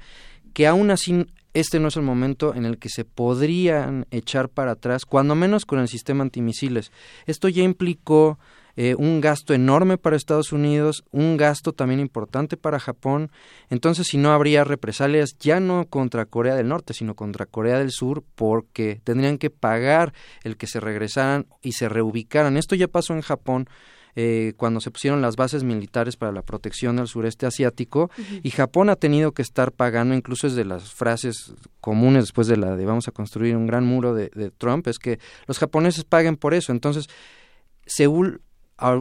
que 0.54 0.68
aún 0.68 0.92
así 0.92 1.26
este 1.54 1.80
no 1.80 1.88
es 1.88 1.98
el 1.98 2.04
momento 2.04 2.56
en 2.56 2.66
el 2.66 2.78
que 2.78 2.90
se 2.90 3.06
podrían 3.06 4.08
echar 4.12 4.50
para 4.50 4.72
atrás, 4.72 5.06
cuando 5.06 5.36
menos 5.36 5.66
con 5.66 5.80
el 5.80 5.88
sistema 5.88 6.24
antimisiles. 6.24 6.92
Esto 7.26 7.50
ya 7.50 7.64
implicó 7.64 8.40
eh, 8.76 8.96
un 8.98 9.22
gasto 9.22 9.54
enorme 9.54 9.98
para 9.98 10.16
Estados 10.16 10.52
Unidos, 10.52 11.04
un 11.12 11.38
gasto 11.38 11.74
también 11.74 12.00
importante 12.00 12.58
para 12.58 12.80
Japón. 12.80 13.32
Entonces, 13.70 14.08
si 14.08 14.18
no 14.18 14.32
habría 14.32 14.64
represalias 14.64 15.38
ya 15.38 15.60
no 15.60 15.86
contra 15.86 16.26
Corea 16.26 16.56
del 16.56 16.70
Norte, 16.70 16.94
sino 16.94 17.16
contra 17.16 17.46
Corea 17.46 17.78
del 17.78 17.92
Sur, 17.92 18.24
porque 18.36 19.00
tendrían 19.04 19.38
que 19.38 19.52
pagar 19.52 20.14
el 20.44 20.58
que 20.58 20.68
se 20.68 20.80
regresaran 20.80 21.46
y 21.62 21.74
se 21.74 21.88
reubicaran. 21.88 22.58
Esto 22.58 22.76
ya 22.76 22.88
pasó 22.88 23.14
en 23.14 23.22
Japón. 23.22 23.68
Eh, 24.16 24.54
cuando 24.58 24.80
se 24.80 24.92
pusieron 24.92 25.24
las 25.24 25.36
bases 25.36 25.64
militares 25.64 26.18
para 26.18 26.32
la 26.32 26.44
protección 26.44 26.98
del 26.98 27.08
sureste 27.08 27.48
asiático 27.48 28.12
uh 28.16 28.22
-huh. 28.22 28.42
y 28.44 28.52
Japón 28.52 28.92
ha 28.92 28.96
tenido 28.96 29.32
que 29.32 29.42
estar 29.42 29.72
pagando 29.72 30.14
incluso 30.14 30.46
es 30.46 30.54
de 30.54 30.66
las 30.66 30.94
frases 30.94 31.56
comunes 31.82 32.26
después 32.26 32.46
de 32.46 32.58
la 32.58 32.76
de 32.76 32.86
vamos 32.86 33.08
a 33.08 33.12
construir 33.12 33.58
un 33.58 33.66
gran 33.66 33.86
muro 33.86 34.14
de, 34.14 34.30
de 34.36 34.52
Trump 34.52 34.88
es 34.88 35.00
que 35.00 35.18
los 35.48 35.58
japoneses 35.58 36.04
paguen 36.04 36.38
por 36.38 36.54
eso 36.54 36.72
entonces 36.72 37.10
Seúl 37.88 38.43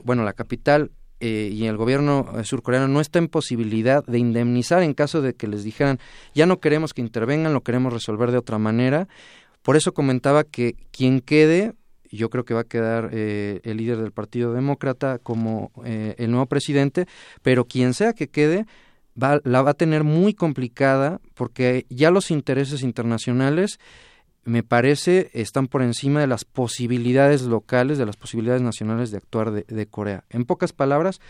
bueno, 0.04 0.24
la 0.24 0.32
capital 0.32 0.90
eh, 1.20 1.50
y 1.52 1.66
el 1.66 1.76
gobierno 1.76 2.26
surcoreano 2.42 2.88
no 2.88 3.00
está 3.00 3.18
en 3.20 3.28
posibilidad 3.28 4.04
de 4.04 4.18
indemnizar 4.18 4.82
en 4.82 4.92
caso 4.92 5.22
de 5.22 5.34
que 5.34 5.46
les 5.46 5.62
dijeran 5.62 6.00
ya 6.34 6.46
no 6.46 6.58
queremos 6.58 6.94
que 6.94 7.00
intervengan, 7.00 7.54
lo 7.54 7.60
queremos 7.62 7.92
resolver 7.92 8.32
de 8.32 8.38
otra 8.38 8.58
manera. 8.58 9.06
Por 9.62 9.76
eso 9.76 9.94
comentaba 9.94 10.42
que 10.42 10.74
quien 10.90 11.20
quede, 11.20 11.74
yo 12.10 12.28
creo 12.28 12.44
que 12.44 12.54
va 12.54 12.62
a 12.62 12.64
quedar 12.64 13.10
eh, 13.12 13.60
el 13.62 13.76
líder 13.76 13.98
del 13.98 14.10
Partido 14.10 14.52
Demócrata 14.52 15.18
como 15.18 15.70
eh, 15.84 16.16
el 16.18 16.32
nuevo 16.32 16.46
presidente, 16.46 17.06
pero 17.42 17.66
quien 17.66 17.94
sea 17.94 18.12
que 18.12 18.28
quede, 18.28 18.66
va, 19.20 19.40
la 19.44 19.62
va 19.62 19.70
a 19.70 19.74
tener 19.74 20.02
muy 20.02 20.34
complicada 20.34 21.20
porque 21.34 21.86
ya 21.88 22.10
los 22.10 22.32
intereses 22.32 22.82
internacionales 22.82 23.78
me 24.44 24.62
parece 24.62 25.30
están 25.34 25.68
por 25.68 25.82
encima 25.82 26.20
de 26.20 26.26
las 26.26 26.44
posibilidades 26.44 27.42
locales, 27.42 27.98
de 27.98 28.06
las 28.06 28.16
posibilidades 28.16 28.62
nacionales 28.62 29.10
de 29.10 29.18
actuar 29.18 29.52
de, 29.52 29.86
Corea. 29.86 30.24
En 30.30 30.44
pocas 30.44 30.72
palabras, 30.72 31.20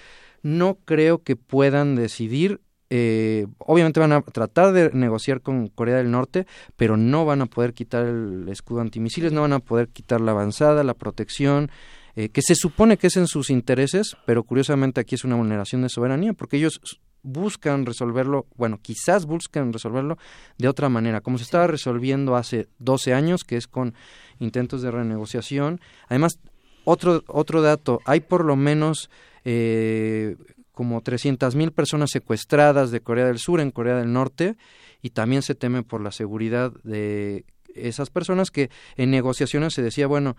no 0.42 0.78
creo 0.84 1.22
que 1.22 1.36
puedan 1.36 1.94
decidir 1.94 2.60
eh, 2.94 3.46
obviamente 3.56 4.00
van 4.00 4.12
a 4.12 4.20
tratar 4.20 4.74
de 4.74 4.90
negociar 4.92 5.40
con 5.40 5.68
Corea 5.68 5.96
del 5.96 6.10
Norte, 6.10 6.46
pero 6.76 6.98
no 6.98 7.24
van 7.24 7.40
a 7.40 7.46
poder 7.46 7.72
quitar 7.72 8.04
el 8.04 8.46
escudo 8.50 8.82
antimisiles, 8.82 9.32
no 9.32 9.40
van 9.40 9.54
a 9.54 9.60
poder 9.60 9.88
quitar 9.88 10.20
la 10.20 10.32
avanzada, 10.32 10.84
la 10.84 10.92
protección, 10.92 11.70
eh, 12.16 12.28
que 12.28 12.42
se 12.42 12.54
supone 12.54 12.98
que 12.98 13.06
es 13.06 13.16
en 13.16 13.28
sus 13.28 13.48
intereses, 13.48 14.14
pero 14.26 14.42
curiosamente 14.42 15.00
aquí 15.00 15.14
es 15.14 15.24
una 15.24 15.36
vulneración 15.36 15.80
de 15.80 15.88
soberanía, 15.88 16.34
porque 16.34 16.58
ellos 16.58 16.82
buscan 17.22 17.86
resolverlo, 17.86 18.46
bueno, 18.56 18.78
quizás 18.80 19.26
buscan 19.26 19.72
resolverlo 19.72 20.18
de 20.58 20.68
otra 20.68 20.88
manera, 20.88 21.20
como 21.20 21.38
se 21.38 21.44
estaba 21.44 21.66
resolviendo 21.66 22.36
hace 22.36 22.68
12 22.78 23.14
años, 23.14 23.44
que 23.44 23.56
es 23.56 23.66
con 23.66 23.94
intentos 24.38 24.82
de 24.82 24.90
renegociación. 24.90 25.80
Además, 26.08 26.38
otro, 26.84 27.22
otro 27.28 27.62
dato, 27.62 28.00
hay 28.04 28.20
por 28.20 28.44
lo 28.44 28.56
menos 28.56 29.10
eh, 29.44 30.36
como 30.72 31.00
300 31.00 31.54
mil 31.54 31.72
personas 31.72 32.10
secuestradas 32.10 32.90
de 32.90 33.00
Corea 33.00 33.26
del 33.26 33.38
Sur 33.38 33.60
en 33.60 33.70
Corea 33.70 33.96
del 33.96 34.12
Norte 34.12 34.56
y 35.00 35.10
también 35.10 35.42
se 35.42 35.54
teme 35.54 35.82
por 35.82 36.00
la 36.00 36.12
seguridad 36.12 36.72
de 36.82 37.44
esas 37.74 38.10
personas 38.10 38.50
que 38.50 38.70
en 38.96 39.10
negociaciones 39.10 39.74
se 39.74 39.82
decía, 39.82 40.06
bueno, 40.06 40.36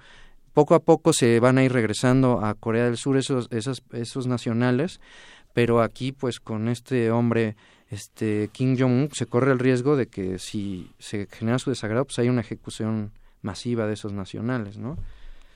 poco 0.53 0.75
a 0.75 0.79
poco 0.79 1.13
se 1.13 1.39
van 1.39 1.57
a 1.57 1.63
ir 1.63 1.73
regresando 1.73 2.43
a 2.43 2.53
Corea 2.53 2.85
del 2.85 2.97
Sur 2.97 3.17
esos, 3.17 3.47
esos, 3.51 3.83
esos 3.91 4.27
nacionales, 4.27 4.99
pero 5.53 5.81
aquí 5.81 6.11
pues 6.11 6.39
con 6.39 6.67
este 6.67 7.11
hombre 7.11 7.55
este 7.89 8.49
Kim 8.51 8.75
Jong-un 8.77 9.09
se 9.13 9.27
corre 9.27 9.51
el 9.51 9.59
riesgo 9.59 9.95
de 9.95 10.07
que 10.07 10.39
si 10.39 10.91
se 10.99 11.27
genera 11.31 11.59
su 11.59 11.69
desagrado 11.69 12.05
pues 12.05 12.19
hay 12.19 12.29
una 12.29 12.41
ejecución 12.41 13.11
masiva 13.41 13.85
de 13.87 13.93
esos 13.93 14.13
nacionales, 14.13 14.77
¿no? 14.77 14.97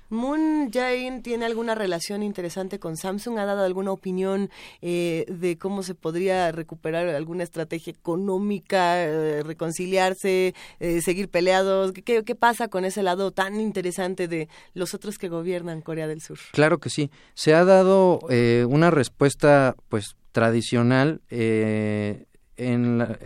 Moon 0.10 0.72
Jae-in 0.72 1.22
tiene 1.22 1.46
alguna 1.46 1.76
relación 1.76 2.24
interesante 2.24 2.80
con 2.80 2.98
Samsung, 2.98 3.38
ha 3.40 3.46
dado 3.46 3.64
alguna 3.64 3.92
opinión 3.92 4.50
eh, 4.82 5.26
de 5.28 5.58
cómo 5.58 5.84
se 5.84 5.96
podría 5.96 6.52
recuperar 6.52 7.08
alguna 7.10 7.44
estrategia 7.44 7.92
económica, 7.92 9.04
eh, 9.04 9.44
reconciliarse, 9.44 10.54
eh, 10.80 11.02
seguir 11.02 11.30
peleados. 11.30 11.92
¿Qué, 11.92 12.24
¿Qué, 12.24 12.36
pasa 12.36 12.68
con 12.68 12.86
ese 12.86 13.04
lado 13.04 13.32
tan 13.32 13.60
interesante 13.60 14.28
de 14.28 14.48
los 14.74 14.94
otros 14.94 15.18
que 15.18 15.28
gobiernan 15.28 15.82
Corea 15.82 16.08
del 16.08 16.22
Sur? 16.22 16.38
Claro 16.52 16.80
que 16.80 16.90
sí. 16.90 17.10
Se 17.34 17.54
ha 17.54 17.66
dado 17.66 18.20
una 18.68 18.92
respuesta, 18.92 19.76
pues, 19.90 20.16
tradicional. 20.32 21.22
en 21.30 22.98
la, 22.98 23.18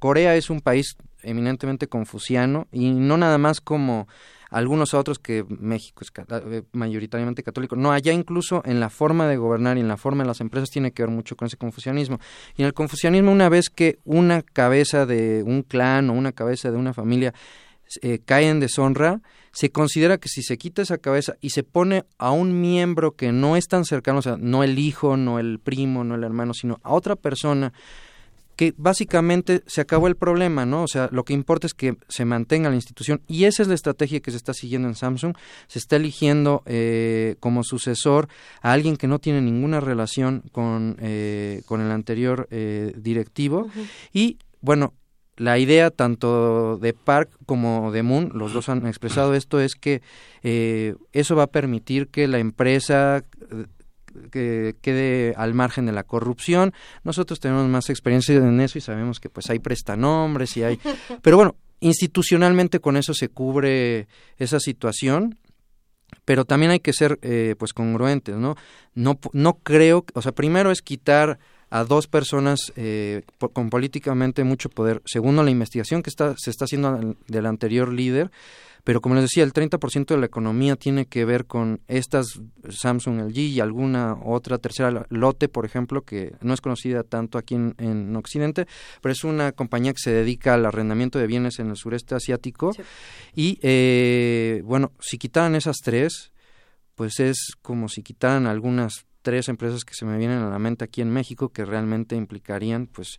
Corea 0.00 0.34
es 0.34 0.48
un 0.48 0.62
país 0.62 0.96
eminentemente 1.22 1.86
confuciano 1.86 2.66
y 2.72 2.90
no 2.92 3.18
nada 3.18 3.36
más 3.36 3.60
como 3.60 4.08
algunos 4.50 4.94
otros 4.94 5.18
que 5.18 5.44
México 5.48 6.02
es 6.02 6.12
mayoritariamente 6.72 7.42
católico. 7.42 7.76
No, 7.76 7.92
allá 7.92 8.12
incluso 8.12 8.62
en 8.64 8.80
la 8.80 8.90
forma 8.90 9.26
de 9.26 9.36
gobernar 9.36 9.78
y 9.78 9.80
en 9.80 9.88
la 9.88 9.96
forma 9.96 10.24
de 10.24 10.28
las 10.28 10.40
empresas 10.40 10.70
tiene 10.70 10.92
que 10.92 11.02
ver 11.02 11.10
mucho 11.10 11.36
con 11.36 11.46
ese 11.46 11.56
confucianismo. 11.56 12.18
Y 12.56 12.62
en 12.62 12.66
el 12.66 12.74
confucianismo, 12.74 13.32
una 13.32 13.48
vez 13.48 13.70
que 13.70 13.98
una 14.04 14.42
cabeza 14.42 15.06
de 15.06 15.42
un 15.44 15.62
clan 15.62 16.10
o 16.10 16.12
una 16.14 16.32
cabeza 16.32 16.70
de 16.70 16.76
una 16.76 16.92
familia 16.92 17.32
eh, 18.02 18.20
cae 18.24 18.48
en 18.48 18.60
deshonra, 18.60 19.20
se 19.52 19.70
considera 19.70 20.18
que 20.18 20.28
si 20.28 20.42
se 20.42 20.58
quita 20.58 20.82
esa 20.82 20.98
cabeza 20.98 21.34
y 21.40 21.50
se 21.50 21.62
pone 21.62 22.04
a 22.18 22.30
un 22.30 22.60
miembro 22.60 23.12
que 23.12 23.32
no 23.32 23.56
es 23.56 23.66
tan 23.66 23.84
cercano, 23.84 24.20
o 24.20 24.22
sea, 24.22 24.36
no 24.38 24.62
el 24.62 24.78
hijo, 24.78 25.16
no 25.16 25.38
el 25.38 25.58
primo, 25.58 26.04
no 26.04 26.14
el 26.14 26.22
hermano, 26.22 26.54
sino 26.54 26.78
a 26.82 26.92
otra 26.92 27.16
persona, 27.16 27.72
que 28.60 28.74
básicamente 28.76 29.62
se 29.66 29.80
acabó 29.80 30.06
el 30.06 30.16
problema, 30.16 30.66
¿no? 30.66 30.82
O 30.82 30.86
sea, 30.86 31.08
lo 31.12 31.24
que 31.24 31.32
importa 31.32 31.66
es 31.66 31.72
que 31.72 31.96
se 32.10 32.26
mantenga 32.26 32.68
la 32.68 32.74
institución 32.74 33.22
y 33.26 33.44
esa 33.44 33.62
es 33.62 33.68
la 33.68 33.74
estrategia 33.74 34.20
que 34.20 34.30
se 34.30 34.36
está 34.36 34.52
siguiendo 34.52 34.86
en 34.86 34.96
Samsung. 34.96 35.34
Se 35.66 35.78
está 35.78 35.96
eligiendo 35.96 36.62
eh, 36.66 37.36
como 37.40 37.64
sucesor 37.64 38.28
a 38.60 38.72
alguien 38.72 38.98
que 38.98 39.06
no 39.06 39.18
tiene 39.18 39.40
ninguna 39.40 39.80
relación 39.80 40.42
con, 40.52 40.98
eh, 41.00 41.62
con 41.64 41.80
el 41.80 41.90
anterior 41.90 42.48
eh, 42.50 42.92
directivo 42.98 43.60
uh 43.60 43.68
-huh. 43.68 43.86
y, 44.12 44.36
bueno, 44.60 44.92
la 45.38 45.58
idea 45.58 45.88
tanto 45.90 46.76
de 46.76 46.92
Park 46.92 47.30
como 47.46 47.90
de 47.92 48.02
Moon, 48.02 48.30
los 48.34 48.52
dos 48.52 48.68
han 48.68 48.86
expresado 48.86 49.32
esto, 49.32 49.58
es 49.58 49.74
que 49.74 50.02
eso 50.42 51.34
va 51.34 51.44
a 51.44 51.50
permitir 51.50 52.08
que 52.08 52.28
la 52.28 52.40
empresa 52.40 53.24
que 54.30 54.76
quede 54.80 55.34
al 55.36 55.54
margen 55.54 55.86
de 55.86 55.92
la 55.92 56.04
corrupción. 56.04 56.72
Nosotros 57.04 57.40
tenemos 57.40 57.68
más 57.68 57.90
experiencia 57.90 58.34
en 58.36 58.60
eso 58.60 58.78
y 58.78 58.80
sabemos 58.80 59.20
que 59.20 59.28
pues 59.28 59.50
hay 59.50 59.58
prestanombres 59.58 60.56
y 60.56 60.62
hay... 60.62 60.80
Pero 61.22 61.36
bueno, 61.36 61.56
institucionalmente 61.80 62.80
con 62.80 62.96
eso 62.96 63.14
se 63.14 63.28
cubre 63.28 64.08
esa 64.38 64.60
situación 64.60 65.38
pero 66.24 66.44
también 66.44 66.72
hay 66.72 66.80
que 66.80 66.92
ser 66.92 67.18
eh, 67.22 67.54
pues 67.58 67.72
congruentes, 67.72 68.36
¿no? 68.36 68.56
No, 68.94 69.18
no 69.32 69.54
creo, 69.54 70.04
o 70.14 70.22
sea, 70.22 70.32
primero 70.32 70.70
es 70.70 70.82
quitar 70.82 71.38
a 71.70 71.84
dos 71.84 72.08
personas 72.08 72.72
eh, 72.76 73.22
por, 73.38 73.52
con 73.52 73.70
políticamente 73.70 74.44
mucho 74.44 74.68
poder, 74.68 75.02
segundo 75.04 75.42
la 75.42 75.50
investigación 75.50 76.02
que 76.02 76.10
está, 76.10 76.34
se 76.36 76.50
está 76.50 76.64
haciendo 76.64 77.16
del 77.28 77.46
anterior 77.46 77.92
líder, 77.92 78.30
pero 78.84 79.00
como 79.00 79.14
les 79.14 79.24
decía, 79.24 79.44
el 79.44 79.52
30% 79.52 80.06
de 80.06 80.18
la 80.18 80.26
economía 80.26 80.76
tiene 80.76 81.06
que 81.06 81.24
ver 81.24 81.46
con 81.46 81.80
estas 81.88 82.40
Samsung, 82.68 83.20
LG 83.20 83.38
y 83.38 83.60
alguna 83.60 84.16
otra 84.24 84.58
tercera 84.58 85.06
lote, 85.08 85.48
por 85.48 85.64
ejemplo, 85.64 86.02
que 86.02 86.34
no 86.40 86.54
es 86.54 86.60
conocida 86.60 87.02
tanto 87.02 87.38
aquí 87.38 87.54
en, 87.54 87.74
en 87.78 88.14
Occidente, 88.16 88.66
pero 89.00 89.12
es 89.12 89.24
una 89.24 89.52
compañía 89.52 89.92
que 89.92 90.00
se 90.00 90.12
dedica 90.12 90.54
al 90.54 90.66
arrendamiento 90.66 91.18
de 91.18 91.26
bienes 91.26 91.58
en 91.58 91.70
el 91.70 91.76
sureste 91.76 92.14
asiático. 92.14 92.72
Sí. 92.72 92.82
Y 93.34 93.58
eh, 93.62 94.62
bueno, 94.64 94.92
si 95.00 95.18
quitaran 95.18 95.54
esas 95.54 95.76
tres, 95.82 96.32
pues 96.94 97.20
es 97.20 97.56
como 97.62 97.88
si 97.88 98.02
quitaran 98.02 98.46
algunas 98.46 99.06
tres 99.22 99.48
empresas 99.48 99.84
que 99.84 99.94
se 99.94 100.04
me 100.04 100.18
vienen 100.18 100.38
a 100.38 100.50
la 100.50 100.58
mente 100.58 100.84
aquí 100.84 101.00
en 101.00 101.10
México 101.10 101.50
que 101.50 101.64
realmente 101.64 102.16
implicarían 102.16 102.86
pues 102.86 103.18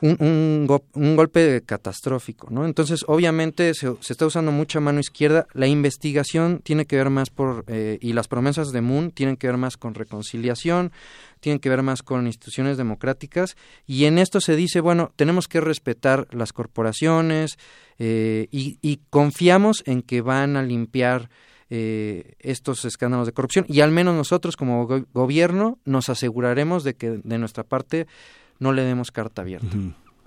un, 0.00 0.16
un, 0.20 0.66
go 0.66 0.84
un, 0.94 1.16
golpe 1.16 1.62
catastrófico, 1.64 2.48
¿no? 2.50 2.64
Entonces, 2.64 3.04
obviamente, 3.06 3.74
se, 3.74 3.94
se, 4.00 4.12
está 4.12 4.26
usando 4.26 4.52
mucha 4.52 4.80
mano 4.80 5.00
izquierda. 5.00 5.46
La 5.52 5.66
investigación 5.66 6.60
tiene 6.62 6.86
que 6.86 6.96
ver 6.96 7.10
más 7.10 7.30
por, 7.30 7.64
eh, 7.68 7.98
y 8.00 8.12
las 8.12 8.28
promesas 8.28 8.72
de 8.72 8.80
Moon 8.80 9.10
tienen 9.10 9.36
que 9.36 9.46
ver 9.46 9.56
más 9.56 9.76
con 9.76 9.94
reconciliación, 9.94 10.92
tienen 11.40 11.58
que 11.58 11.68
ver 11.68 11.82
más 11.82 12.02
con 12.02 12.26
instituciones 12.26 12.76
democráticas, 12.76 13.56
y 13.86 14.04
en 14.04 14.18
esto 14.18 14.40
se 14.40 14.56
dice, 14.56 14.80
bueno, 14.80 15.12
tenemos 15.16 15.48
que 15.48 15.60
respetar 15.60 16.26
las 16.30 16.52
corporaciones 16.52 17.58
eh, 17.98 18.48
y, 18.50 18.78
y, 18.82 19.00
confiamos 19.10 19.82
en 19.86 20.02
que 20.02 20.20
van 20.20 20.56
a 20.56 20.62
limpiar 20.62 21.28
eh, 21.72 22.34
estos 22.40 22.84
escándalos 22.84 23.26
de 23.28 23.32
corrupción 23.32 23.64
y 23.68 23.80
al 23.80 23.92
menos 23.92 24.16
nosotros 24.16 24.56
como 24.56 24.88
gobierno 25.12 25.78
nos 25.84 26.08
aseguraremos 26.08 26.82
de 26.82 26.94
que 26.94 27.20
de 27.22 27.38
nuestra 27.38 27.62
parte 27.62 28.08
no 28.60 28.72
le 28.72 28.84
demos 28.84 29.10
carta 29.10 29.42
abierta. 29.42 29.76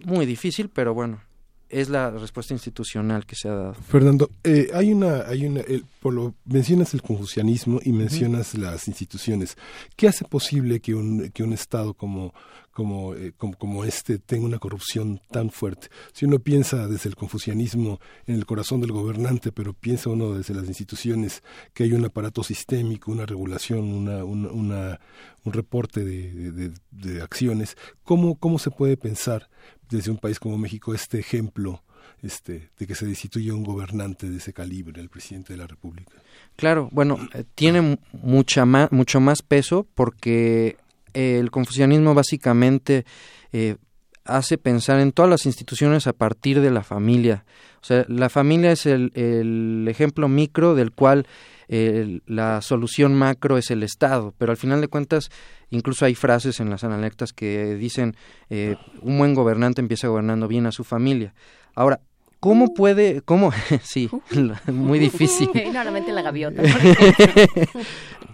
Muy 0.04 0.26
difícil, 0.26 0.70
pero 0.70 0.94
bueno, 0.94 1.22
es 1.70 1.90
la 1.90 2.12
respuesta 2.12 2.54
institucional 2.54 3.26
que 3.26 3.36
se 3.36 3.48
ha 3.48 3.54
dado. 3.54 3.74
Fernando, 3.74 4.30
eh, 4.44 4.70
hay 4.74 4.92
una, 4.92 5.22
hay 5.22 5.46
una, 5.46 5.62
por 6.02 6.14
lo, 6.14 6.36
mencionas 6.46 6.94
el 6.94 7.02
confucianismo 7.02 7.80
y 7.84 7.94
mencionas 7.94 8.56
las 8.56 8.88
instituciones. 8.88 9.58
¿Qué 9.96 10.08
hace 10.08 10.26
posible 10.26 10.82
que 10.82 10.94
un, 10.94 11.30
que 11.30 11.44
un 11.44 11.54
Estado 11.54 11.94
como, 11.94 12.34
como, 12.74 13.16
eh, 13.16 13.34
como, 13.38 13.86
este 13.86 14.20
tenga 14.20 14.46
una 14.46 14.60
corrupción 14.60 15.22
tan 15.32 15.50
fuerte? 15.50 15.88
Si 16.12 16.26
uno 16.26 16.40
piensa 16.40 16.88
desde 16.88 17.10
el 17.10 17.16
confucianismo 17.16 18.00
en 18.26 18.36
el 18.36 18.46
corazón 18.46 18.82
del 18.82 18.92
gobernante, 18.92 19.52
pero 19.52 19.74
piensa 19.74 20.10
uno 20.10 20.34
desde 20.34 20.54
las 20.54 20.68
instituciones 20.68 21.44
que 21.74 21.84
hay 21.84 21.94
un 21.94 22.06
aparato 22.06 22.44
sistémico, 22.44 23.12
una 23.12 23.26
regulación, 23.26 23.84
una, 23.84 24.24
una, 24.24 25.00
un 25.44 25.54
reporte 25.54 26.04
de, 26.04 26.72
de, 26.92 27.22
acciones, 27.22 27.78
¿cómo, 28.04 28.36
¿cómo 28.36 28.60
se 28.60 28.72
puede 28.72 28.98
pensar 28.98 29.50
desde 29.90 30.12
un 30.12 30.18
país 30.18 30.40
como 30.40 30.58
México 30.58 30.94
este 30.94 31.20
ejemplo 31.20 31.84
este, 32.24 32.70
de 32.80 32.88
que 32.88 32.96
se 32.96 33.06
destituya 33.06 33.54
un 33.54 33.64
gobernante 33.64 34.30
de 34.30 34.38
ese 34.38 34.54
calibre, 34.54 35.02
el 35.02 35.10
presidente 35.10 35.54
de 35.54 35.58
la 35.58 35.68
República. 35.68 36.14
Claro, 36.56 36.90
bueno, 36.92 37.20
eh, 37.34 37.44
tiene 37.54 38.00
mucha 38.14 38.66
más, 38.66 38.92
mucho 38.92 39.20
más 39.20 39.42
peso 39.42 39.86
porque 39.94 40.78
el 41.14 41.52
confucianismo 41.52 42.14
básicamente 42.14 43.06
eh, 43.52 43.78
hace 44.26 44.58
pensar 44.58 45.00
en 45.00 45.12
todas 45.12 45.30
las 45.30 45.46
instituciones 45.46 46.08
a 46.08 46.14
partir 46.14 46.62
de 46.62 46.72
la 46.72 46.84
familia. 46.84 47.46
O 47.82 47.86
sea, 47.86 48.06
la 48.08 48.30
familia 48.30 48.72
es 48.72 48.86
el, 48.86 49.86
ejemplo 49.90 50.28
micro 50.30 50.76
del 50.76 50.92
cual 50.92 51.28
la 51.68 52.62
solución 52.62 53.16
macro 53.16 53.58
es 53.58 53.72
el 53.72 53.82
Estado, 53.84 54.34
pero 54.38 54.52
al 54.52 54.58
final 54.58 54.80
de 54.80 54.88
cuentas 54.88 55.32
incluso 55.72 56.06
hay 56.06 56.14
frases 56.16 56.60
en 56.60 56.70
las 56.70 56.84
analectas 56.84 57.34
que 57.34 57.76
dicen 57.76 58.16
eh, 58.50 58.76
un 59.02 59.18
buen 59.18 59.34
gobernante 59.34 59.82
empieza 59.82 60.08
gobernando 60.08 60.48
bien 60.48 60.68
a 60.68 60.72
su 60.72 60.84
familia. 60.84 61.34
Ahora, 61.74 62.00
¿Cómo 62.44 62.74
puede, 62.74 63.22
cómo, 63.22 63.54
sí, 63.84 64.10
muy 64.68 65.00
difícil. 65.00 65.50
Normalmente 65.74 66.12
la 66.12 66.22
gaviota. 66.22 66.62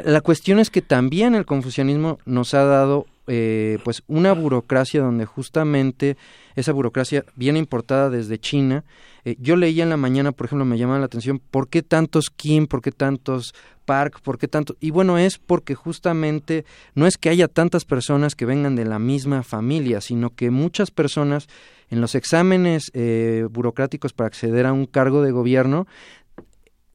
la 0.04 0.22
cuestión 0.22 0.58
es 0.58 0.72
que 0.72 0.82
también 0.82 1.36
el 1.36 1.46
confucianismo 1.46 2.18
nos 2.26 2.56
ha 2.56 2.64
dado 2.64 3.06
eh, 3.28 3.78
pues 3.84 4.02
una 4.08 4.34
burocracia 4.34 5.02
donde 5.02 5.26
justamente 5.26 6.18
esa 6.56 6.72
burocracia 6.72 7.24
viene 7.36 7.60
importada 7.60 8.10
desde 8.10 8.40
China. 8.40 8.84
Eh, 9.30 9.36
yo 9.40 9.56
leía 9.56 9.84
en 9.84 9.90
la 9.90 9.98
mañana, 9.98 10.32
por 10.32 10.48
ejemplo, 10.48 10.66
me 10.66 10.78
llamaba 10.78 11.00
la 11.00 11.06
atención, 11.06 11.40
¿por 11.40 11.70
qué 11.70 11.84
tantos 11.84 12.32
Kim, 12.32 12.66
por 12.66 12.82
qué 12.82 12.92
tantos 12.92 13.54
Park, 13.86 14.22
por 14.22 14.40
qué 14.40 14.48
tanto? 14.48 14.76
Y 14.80 14.90
bueno, 14.90 15.20
es 15.20 15.38
porque 15.38 15.76
justamente 15.76 16.66
no 16.96 17.06
es 17.06 17.18
que 17.18 17.30
haya 17.30 17.48
tantas 17.48 17.86
personas 17.86 18.34
que 18.34 18.46
vengan 18.46 18.76
de 18.76 18.86
la 18.86 18.98
misma 18.98 19.44
familia, 19.44 20.02
sino 20.02 20.32
que 20.32 20.50
muchas 20.50 20.90
personas 20.90 21.48
en 21.92 22.02
los 22.02 22.16
exámenes 22.16 22.90
eh, 22.96 23.46
burocráticos 23.52 24.14
para 24.14 24.28
acceder 24.28 24.66
a 24.66 24.74
un 24.74 24.88
cargo 24.88 25.22
de 25.22 25.32
gobierno 25.32 25.86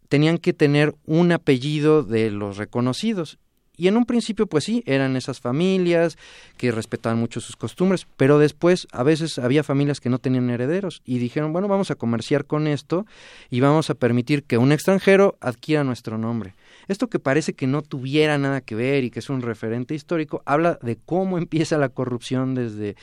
tenían 0.08 0.38
que 0.38 0.52
tener 0.52 0.94
un 1.06 1.30
apellido 1.30 2.02
de 2.02 2.32
los 2.32 2.56
reconocidos 2.56 3.38
y 3.76 3.88
en 3.88 3.96
un 3.96 4.04
principio, 4.04 4.46
pues 4.46 4.64
sí, 4.64 4.82
eran 4.86 5.16
esas 5.16 5.40
familias 5.40 6.16
que 6.56 6.70
respetaban 6.70 7.18
mucho 7.18 7.40
sus 7.40 7.56
costumbres, 7.56 8.06
pero 8.16 8.38
después 8.38 8.86
a 8.92 9.02
veces 9.02 9.38
había 9.38 9.64
familias 9.64 10.00
que 10.00 10.10
no 10.10 10.18
tenían 10.18 10.50
herederos 10.50 11.02
y 11.04 11.18
dijeron, 11.18 11.52
bueno, 11.52 11.68
vamos 11.68 11.90
a 11.90 11.96
comerciar 11.96 12.44
con 12.44 12.66
esto 12.66 13.06
y 13.50 13.60
vamos 13.60 13.90
a 13.90 13.94
permitir 13.94 14.44
que 14.44 14.58
un 14.58 14.72
extranjero 14.72 15.36
adquiera 15.40 15.84
nuestro 15.84 16.18
nombre. 16.18 16.54
Esto 16.86 17.08
que 17.08 17.18
parece 17.18 17.54
que 17.54 17.66
no 17.66 17.82
tuviera 17.82 18.38
nada 18.38 18.60
que 18.60 18.74
ver 18.74 19.04
y 19.04 19.10
que 19.10 19.20
es 19.20 19.30
un 19.30 19.42
referente 19.42 19.94
histórico, 19.94 20.42
habla 20.44 20.78
de 20.82 20.96
cómo 20.96 21.38
empieza 21.44 21.78
la 21.78 21.88
corrupción 21.88 22.54
desde 22.54 22.96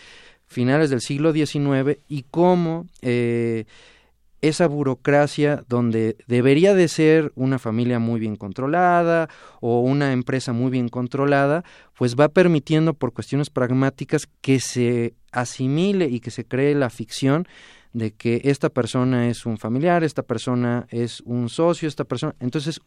finales 0.47 0.89
del 0.89 1.01
siglo 1.01 1.31
XIX 1.31 1.99
y 2.07 2.25
cómo 2.29 2.85
eh, 3.01 3.65
esa 4.41 4.67
burocracia 4.67 5.63
donde 5.67 6.17
debería 6.27 6.73
de 6.73 6.87
ser 6.87 7.31
una 7.35 7.59
familia 7.59 7.99
muy 7.99 8.19
bien 8.19 8.35
controlada 8.35 9.29
o 9.59 9.81
una 9.81 10.13
empresa 10.13 10.51
muy 10.51 10.71
bien 10.71 10.89
controlada, 10.89 11.63
pues 11.95 12.15
va 12.15 12.29
permitiendo 12.29 12.93
por 12.93 13.13
cuestiones 13.13 13.49
pragmáticas 13.49 14.27
que 14.41 14.59
se 14.59 15.13
asimile 15.31 16.07
y 16.07 16.19
que 16.19 16.31
se 16.31 16.45
cree 16.45 16.73
la 16.73 16.89
ficción 16.89 17.47
de 17.93 18.11
que 18.11 18.41
esta 18.45 18.69
persona 18.69 19.27
es 19.27 19.45
un 19.45 19.57
familiar, 19.57 20.03
esta 20.03 20.23
persona 20.23 20.87
es 20.89 21.21
un 21.21 21.49
socio, 21.49 21.87
esta 21.87 22.05
persona. 22.05 22.35
Entonces, 22.39 22.81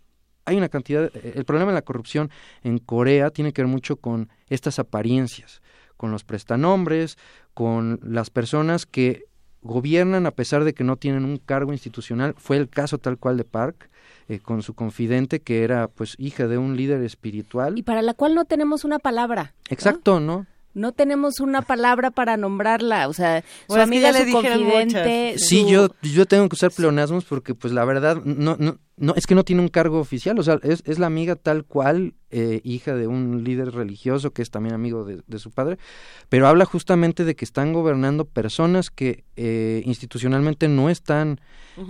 hay 0.47 0.57
una 0.57 0.69
cantidad. 0.69 1.11
El 1.15 1.45
problema 1.45 1.71
de 1.71 1.77
la 1.77 1.83
corrupción 1.83 2.31
en 2.63 2.79
Corea 2.79 3.31
tiene 3.31 3.53
que 3.53 3.63
ver 3.63 3.71
mucho 3.71 3.97
con 3.97 4.29
estas 4.49 4.79
apariencias, 4.79 5.63
con 5.97 6.11
los 6.11 6.25
prestanombres, 6.25 7.17
con 7.55 8.01
las 8.03 8.31
personas 8.31 8.87
que 8.87 9.25
gobiernan 9.65 10.27
a 10.27 10.31
pesar 10.31 10.63
de 10.63 10.75
que 10.75 10.85
no 10.85 10.97
tienen 10.97 11.25
un 11.25 11.39
cargo 11.39 11.73
institucional. 11.73 12.35
Fue 12.39 12.57
el 12.57 12.69
caso 12.69 12.99
tal 12.99 13.19
cual 13.19 13.37
de 13.37 13.45
Park. 13.45 13.91
Eh, 14.27 14.39
con 14.39 14.63
su 14.63 14.73
confidente 14.73 15.41
que 15.41 15.65
era 15.65 15.87
pues 15.87 16.15
hija 16.17 16.47
de 16.47 16.57
un 16.57 16.79
líder 16.79 17.03
espiritual 17.03 17.77
y 17.77 17.83
para 17.83 18.01
la 18.01 18.15
cual 18.15 18.35
no 18.35 18.47
tenemos 18.47 18.83
una 18.83 18.99
palabra 18.99 19.53
exacto 19.69 20.19
no 20.19 20.39
no 20.39 20.47
tenemos 20.93 21.41
una 21.41 21.63
palabra 21.63 22.11
para 22.11 22.37
nombrarla, 22.37 23.09
o 23.09 23.13
sea, 23.13 23.45
su 23.69 23.77
amiga, 23.77 24.13
su 24.13 24.31
confidente. 24.33 25.35
Sí, 25.39 25.67
yo 25.69 25.89
yo 26.03 26.27
tengo 26.27 26.49
que 26.49 26.55
usar 26.55 26.73
pleonasmos 26.73 27.25
porque 27.25 27.55
pues 27.55 27.73
la 27.73 27.85
verdad 27.85 28.23
no 28.25 28.57
no 28.59 28.79
no 28.97 29.15
es 29.17 29.27
que 29.27 29.35
no 29.35 29.45
tiene 29.45 29.63
un 29.63 29.69
cargo 29.69 29.99
oficial, 29.99 30.39
o 30.39 30.43
sea, 30.43 30.59
es, 30.63 30.83
es 30.87 30.99
la 30.99 31.07
amiga 31.07 31.35
tal 31.35 31.65
cual, 31.65 32.15
eh, 32.31 32.61
hija 32.63 32.95
de 32.95 33.07
un 33.07 33.43
líder 33.43 33.73
religioso 33.73 34.33
que 34.33 34.43
es 34.43 34.51
también 34.51 34.75
amigo 34.75 35.05
de, 35.05 35.21
de, 35.27 35.39
su 35.39 35.51
padre, 35.51 35.79
pero 36.29 36.47
habla 36.47 36.65
justamente 36.65 37.25
de 37.25 37.35
que 37.35 37.45
están 37.45 37.73
gobernando 37.73 38.25
personas 38.25 38.91
que 38.91 39.25
eh, 39.37 39.83
institucionalmente 39.85 40.69
no 40.69 40.91
están 40.91 41.41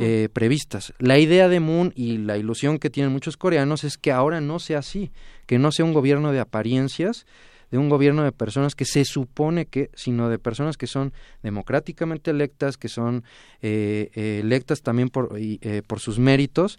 eh, 0.00 0.28
previstas. 0.32 0.94
La 0.98 1.18
idea 1.18 1.48
de 1.48 1.60
Moon 1.60 1.92
y 1.94 2.18
la 2.18 2.38
ilusión 2.38 2.78
que 2.78 2.88
tienen 2.88 3.12
muchos 3.12 3.36
coreanos 3.36 3.84
es 3.84 3.98
que 3.98 4.12
ahora 4.12 4.40
no 4.40 4.58
sea 4.58 4.78
así, 4.78 5.12
que 5.46 5.58
no 5.58 5.72
sea 5.72 5.84
un 5.84 5.92
gobierno 5.92 6.32
de 6.32 6.40
apariencias, 6.40 7.26
de 7.74 7.78
un 7.78 7.88
gobierno 7.88 8.22
de 8.22 8.30
personas 8.30 8.76
que 8.76 8.84
se 8.84 9.04
supone 9.04 9.66
que, 9.66 9.90
sino 9.94 10.28
de 10.28 10.38
personas 10.38 10.76
que 10.76 10.86
son 10.86 11.12
democráticamente 11.42 12.30
electas, 12.30 12.76
que 12.76 12.88
son 12.88 13.24
eh, 13.62 14.12
eh, 14.14 14.38
electas 14.44 14.80
también 14.80 15.08
por, 15.08 15.36
eh, 15.36 15.82
por 15.84 15.98
sus 15.98 16.20
méritos, 16.20 16.78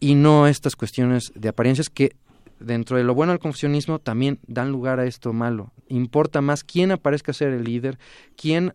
y 0.00 0.16
no 0.16 0.48
estas 0.48 0.74
cuestiones 0.74 1.30
de 1.36 1.48
apariencias 1.48 1.88
que 1.88 2.16
dentro 2.58 2.96
de 2.96 3.04
lo 3.04 3.14
bueno 3.14 3.30
del 3.30 3.38
confucianismo 3.38 4.00
también 4.00 4.40
dan 4.48 4.72
lugar 4.72 4.98
a 4.98 5.06
esto 5.06 5.32
malo. 5.32 5.70
Importa 5.86 6.40
más 6.40 6.64
quién 6.64 6.90
aparezca 6.90 7.32
ser 7.32 7.52
el 7.52 7.62
líder, 7.62 7.96
quién 8.36 8.74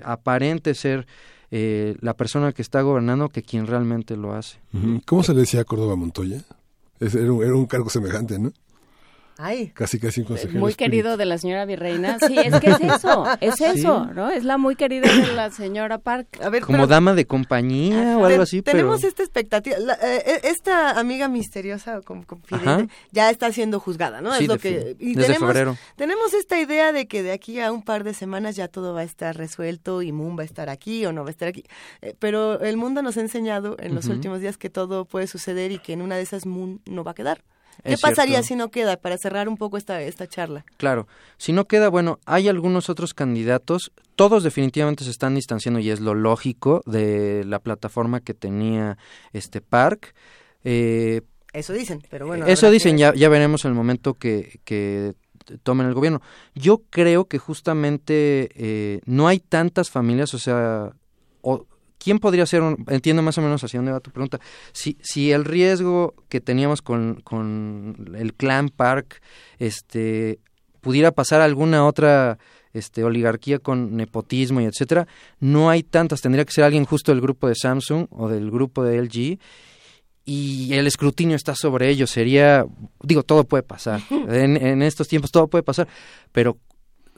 aparente 0.00 0.74
ser 0.74 1.06
la 1.50 2.14
persona 2.14 2.52
que 2.52 2.62
está 2.62 2.80
gobernando 2.80 3.28
que 3.28 3.42
quien 3.42 3.66
realmente 3.66 4.16
lo 4.16 4.32
hace. 4.32 4.58
¿Cómo 5.04 5.22
se 5.22 5.34
le 5.34 5.40
decía 5.40 5.60
a 5.60 5.64
Córdoba 5.64 5.96
Montoya? 5.96 6.46
era 6.98 7.30
un 7.30 7.66
cargo 7.66 7.90
semejante, 7.90 8.38
¿no? 8.38 8.54
Ay. 9.40 9.70
Casi, 9.72 10.00
casi 10.00 10.22
un 10.22 10.26
consejero. 10.26 10.58
Muy 10.58 10.74
querido 10.74 11.16
de 11.16 11.24
la 11.24 11.38
señora 11.38 11.64
Virreina. 11.64 12.18
Sí, 12.28 12.36
es 12.36 12.60
que 12.60 12.70
es 12.70 12.80
eso, 12.80 13.24
es 13.40 13.60
eso, 13.60 14.06
¿no? 14.06 14.30
Es 14.30 14.42
la 14.42 14.58
muy 14.58 14.74
querida 14.74 15.10
de 15.10 15.32
la 15.32 15.50
señora 15.50 15.98
Park. 15.98 16.40
A 16.42 16.50
ver, 16.50 16.62
Como 16.62 16.88
dama 16.88 17.14
de 17.14 17.26
compañía 17.26 18.18
o 18.18 18.24
algo 18.24 18.42
así, 18.42 18.60
Tenemos 18.60 19.04
esta 19.04 19.22
expectativa. 19.22 19.76
Eh, 19.76 20.22
eh, 20.26 20.40
esta 20.42 20.98
amiga 20.98 21.28
misteriosa 21.28 21.98
o 21.98 22.02
confidente 22.02 22.92
ya 23.12 23.30
está 23.30 23.52
siendo 23.52 23.78
juzgada, 23.78 24.20
¿no? 24.20 24.34
Sí, 24.34 24.42
es 24.42 24.48
lo 24.48 24.58
que... 24.58 24.96
Y 24.98 25.14
desde 25.14 25.28
tenemos, 25.28 25.48
febrero. 25.48 25.76
Tenemos 25.94 26.34
esta 26.34 26.60
idea 26.60 26.92
de 26.92 27.06
que 27.06 27.22
de 27.22 27.30
aquí 27.30 27.60
a 27.60 27.70
un 27.70 27.82
par 27.82 28.02
de 28.02 28.14
semanas 28.14 28.56
ya 28.56 28.66
todo 28.66 28.92
va 28.92 29.00
a 29.00 29.04
estar 29.04 29.36
resuelto 29.36 30.02
y 30.02 30.10
Moon 30.10 30.36
va 30.36 30.42
a 30.42 30.46
estar 30.46 30.68
aquí 30.68 31.06
o 31.06 31.12
no 31.12 31.22
va 31.22 31.28
a 31.28 31.30
estar 31.30 31.46
aquí. 31.48 31.64
Eh, 32.02 32.14
pero 32.18 32.60
el 32.60 32.76
mundo 32.76 33.00
nos 33.02 33.16
ha 33.16 33.20
enseñado 33.20 33.76
en 33.78 33.94
los 33.94 34.06
últimos 34.06 34.40
días 34.40 34.58
que 34.58 34.68
todo 34.68 35.04
puede 35.04 35.28
suceder 35.28 35.70
y 35.70 35.78
que 35.78 35.92
en 35.92 36.02
una 36.02 36.16
de 36.16 36.22
esas 36.22 36.44
Moon 36.44 36.80
no 36.86 37.04
va 37.04 37.12
a 37.12 37.14
quedar. 37.14 37.44
¿Qué 37.84 37.96
pasaría 37.98 38.42
si 38.42 38.56
no 38.56 38.70
queda 38.70 38.96
para 38.96 39.18
cerrar 39.18 39.48
un 39.48 39.56
poco 39.56 39.76
esta, 39.76 40.00
esta 40.02 40.26
charla? 40.26 40.64
Claro, 40.76 41.06
si 41.36 41.52
no 41.52 41.66
queda, 41.66 41.88
bueno, 41.88 42.18
hay 42.26 42.48
algunos 42.48 42.90
otros 42.90 43.14
candidatos, 43.14 43.92
todos 44.16 44.42
definitivamente 44.42 45.04
se 45.04 45.10
están 45.10 45.34
distanciando 45.34 45.80
y 45.80 45.90
es 45.90 46.00
lo 46.00 46.14
lógico 46.14 46.82
de 46.86 47.44
la 47.44 47.58
plataforma 47.60 48.20
que 48.20 48.34
tenía 48.34 48.98
este 49.32 49.60
Park. 49.60 50.14
Eh, 50.64 51.22
eso 51.52 51.72
dicen, 51.72 52.02
pero 52.10 52.26
bueno. 52.26 52.46
Eso 52.46 52.70
dicen, 52.70 52.98
ya, 52.98 53.14
ya 53.14 53.28
veremos 53.28 53.64
el 53.64 53.74
momento 53.74 54.14
que, 54.14 54.60
que 54.64 55.14
tomen 55.62 55.86
el 55.86 55.94
gobierno. 55.94 56.20
Yo 56.54 56.82
creo 56.90 57.26
que 57.26 57.38
justamente 57.38 58.50
eh, 58.54 59.00
no 59.06 59.28
hay 59.28 59.40
tantas 59.40 59.90
familias, 59.90 60.34
o 60.34 60.38
sea, 60.38 60.92
¿quién 62.08 62.20
podría 62.20 62.46
ser, 62.46 62.62
un, 62.62 62.86
entiendo 62.88 63.20
más 63.20 63.36
o 63.36 63.42
menos 63.42 63.62
hacia 63.62 63.80
dónde 63.80 63.92
va 63.92 64.00
tu 64.00 64.10
pregunta, 64.10 64.40
si, 64.72 64.96
si 65.02 65.30
el 65.30 65.44
riesgo 65.44 66.14
que 66.30 66.40
teníamos 66.40 66.80
con, 66.80 67.20
con 67.22 68.14
el 68.16 68.32
clan 68.32 68.70
Park 68.70 69.20
este, 69.58 70.38
pudiera 70.80 71.12
pasar 71.12 71.42
a 71.42 71.44
alguna 71.44 71.84
otra 71.84 72.38
este, 72.72 73.04
oligarquía 73.04 73.58
con 73.58 73.94
nepotismo 73.94 74.62
y 74.62 74.64
etcétera, 74.64 75.06
no 75.38 75.68
hay 75.68 75.82
tantas, 75.82 76.22
tendría 76.22 76.46
que 76.46 76.52
ser 76.52 76.64
alguien 76.64 76.86
justo 76.86 77.12
del 77.12 77.20
grupo 77.20 77.46
de 77.46 77.56
Samsung 77.56 78.06
o 78.08 78.30
del 78.30 78.50
grupo 78.50 78.82
de 78.84 79.02
LG 79.02 79.38
y 80.24 80.72
el 80.72 80.86
escrutinio 80.86 81.36
está 81.36 81.54
sobre 81.54 81.90
ellos. 81.90 82.08
Sería, 82.08 82.64
digo, 83.02 83.22
todo 83.22 83.44
puede 83.44 83.64
pasar. 83.64 84.00
En, 84.30 84.80
estos 84.80 85.08
tiempos 85.08 85.30
todo 85.30 85.48
puede 85.48 85.62
pasar, 85.62 85.88
pero 86.32 86.56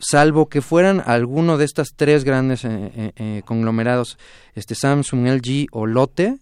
salvo 0.01 0.49
que 0.49 0.63
fueran 0.63 1.03
alguno 1.05 1.59
de 1.59 1.65
estas 1.65 1.91
tres 1.95 2.25
grandes 2.25 2.65
eh, 2.65 3.13
eh, 3.17 3.43
conglomerados, 3.45 4.19
este 4.55 4.75
Samsung, 4.75 5.27
LG 5.27 5.67
o 5.73 5.87
Lotte, 5.87 6.37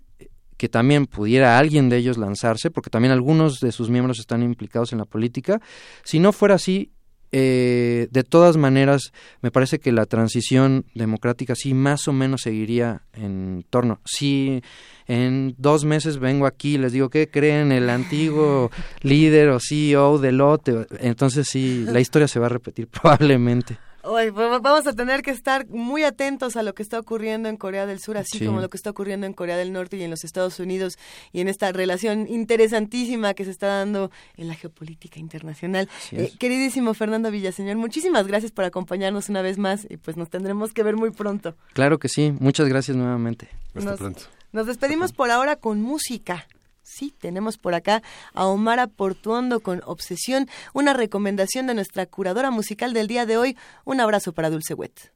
que 0.56 0.68
también 0.68 1.06
pudiera 1.06 1.58
alguien 1.58 1.88
de 1.88 1.98
ellos 1.98 2.18
lanzarse, 2.18 2.70
porque 2.70 2.90
también 2.90 3.12
algunos 3.12 3.60
de 3.60 3.72
sus 3.72 3.90
miembros 3.90 4.18
están 4.18 4.42
implicados 4.42 4.92
en 4.92 4.98
la 4.98 5.04
política. 5.04 5.60
Si 6.04 6.18
no 6.18 6.32
fuera 6.32 6.56
así, 6.56 6.92
eh, 7.30 8.08
de 8.10 8.24
todas 8.24 8.56
maneras, 8.56 9.12
me 9.42 9.50
parece 9.50 9.78
que 9.78 9.92
la 9.92 10.06
transición 10.06 10.86
democrática 10.94 11.54
sí 11.54 11.74
más 11.74 12.08
o 12.08 12.12
menos 12.12 12.42
seguiría 12.42 13.02
en 13.12 13.64
torno. 13.68 14.00
Si 14.04 14.62
en 15.08 15.54
dos 15.58 15.84
meses 15.84 16.18
vengo 16.18 16.46
aquí 16.46 16.74
y 16.74 16.78
les 16.78 16.92
digo, 16.92 17.08
¿qué 17.08 17.28
creen? 17.28 17.72
El 17.72 17.90
antiguo 17.90 18.70
líder 19.02 19.48
o 19.48 19.58
CEO 19.58 20.18
de 20.18 20.32
Lotte. 20.32 20.86
Entonces 21.00 21.48
sí, 21.48 21.84
la 21.88 22.00
historia 22.00 22.28
se 22.28 22.38
va 22.38 22.46
a 22.46 22.50
repetir 22.50 22.86
probablemente. 23.02 23.78
Pues, 24.02 24.32
vamos 24.32 24.86
a 24.86 24.92
tener 24.94 25.22
que 25.22 25.30
estar 25.30 25.66
muy 25.68 26.02
atentos 26.02 26.56
a 26.56 26.62
lo 26.62 26.74
que 26.74 26.82
está 26.82 26.98
ocurriendo 26.98 27.48
en 27.48 27.56
Corea 27.56 27.84
del 27.84 28.00
Sur, 28.00 28.16
así 28.16 28.44
como 28.44 28.60
lo 28.60 28.70
que 28.70 28.76
está 28.76 28.90
ocurriendo 28.90 29.26
en 29.26 29.34
Corea 29.34 29.56
del 29.56 29.72
Norte 29.72 29.96
y 29.96 30.02
en 30.02 30.10
los 30.10 30.24
Estados 30.24 30.60
Unidos 30.60 30.98
y 31.32 31.40
en 31.40 31.48
esta 31.48 31.72
relación 31.72 32.26
interesantísima 32.28 33.34
que 33.34 33.44
se 33.44 33.50
está 33.50 33.66
dando 33.66 34.10
en 34.36 34.48
la 34.48 34.54
geopolítica 34.54 35.20
internacional. 35.20 35.88
Eh, 36.12 36.32
queridísimo 36.38 36.94
Fernando 36.94 37.30
Villaseñor, 37.30 37.76
muchísimas 37.76 38.26
gracias 38.26 38.52
por 38.52 38.64
acompañarnos 38.64 39.28
una 39.28 39.42
vez 39.42 39.58
más 39.58 39.86
y 39.90 39.96
pues 39.98 40.16
nos 40.16 40.30
tendremos 40.30 40.72
que 40.72 40.82
ver 40.82 40.96
muy 40.96 41.10
pronto. 41.10 41.54
Claro 41.74 41.98
que 41.98 42.08
sí, 42.08 42.32
muchas 42.38 42.68
gracias 42.68 42.96
nuevamente. 42.96 43.48
Hasta 43.74 43.96
pronto. 43.96 44.22
Nos 44.52 44.66
despedimos 44.66 45.12
por 45.12 45.30
ahora 45.30 45.56
con 45.56 45.80
música. 45.82 46.46
Sí, 46.82 47.12
tenemos 47.18 47.58
por 47.58 47.74
acá 47.74 48.02
a 48.32 48.46
Omara 48.46 48.86
Portuondo 48.86 49.60
con 49.60 49.82
Obsesión, 49.84 50.48
una 50.72 50.94
recomendación 50.94 51.66
de 51.66 51.74
nuestra 51.74 52.06
curadora 52.06 52.50
musical 52.50 52.94
del 52.94 53.08
día 53.08 53.26
de 53.26 53.36
hoy. 53.36 53.56
Un 53.84 54.00
abrazo 54.00 54.32
para 54.32 54.48
Dulce 54.48 54.72
Wet. 54.72 55.12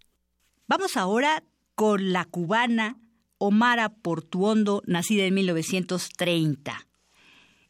Vamos 0.68 0.98
ahora 0.98 1.42
con 1.74 2.12
la 2.12 2.26
cubana 2.26 2.98
Omara 3.38 3.88
Portuondo, 3.88 4.82
nacida 4.86 5.24
en 5.24 5.34
1930. 5.34 6.86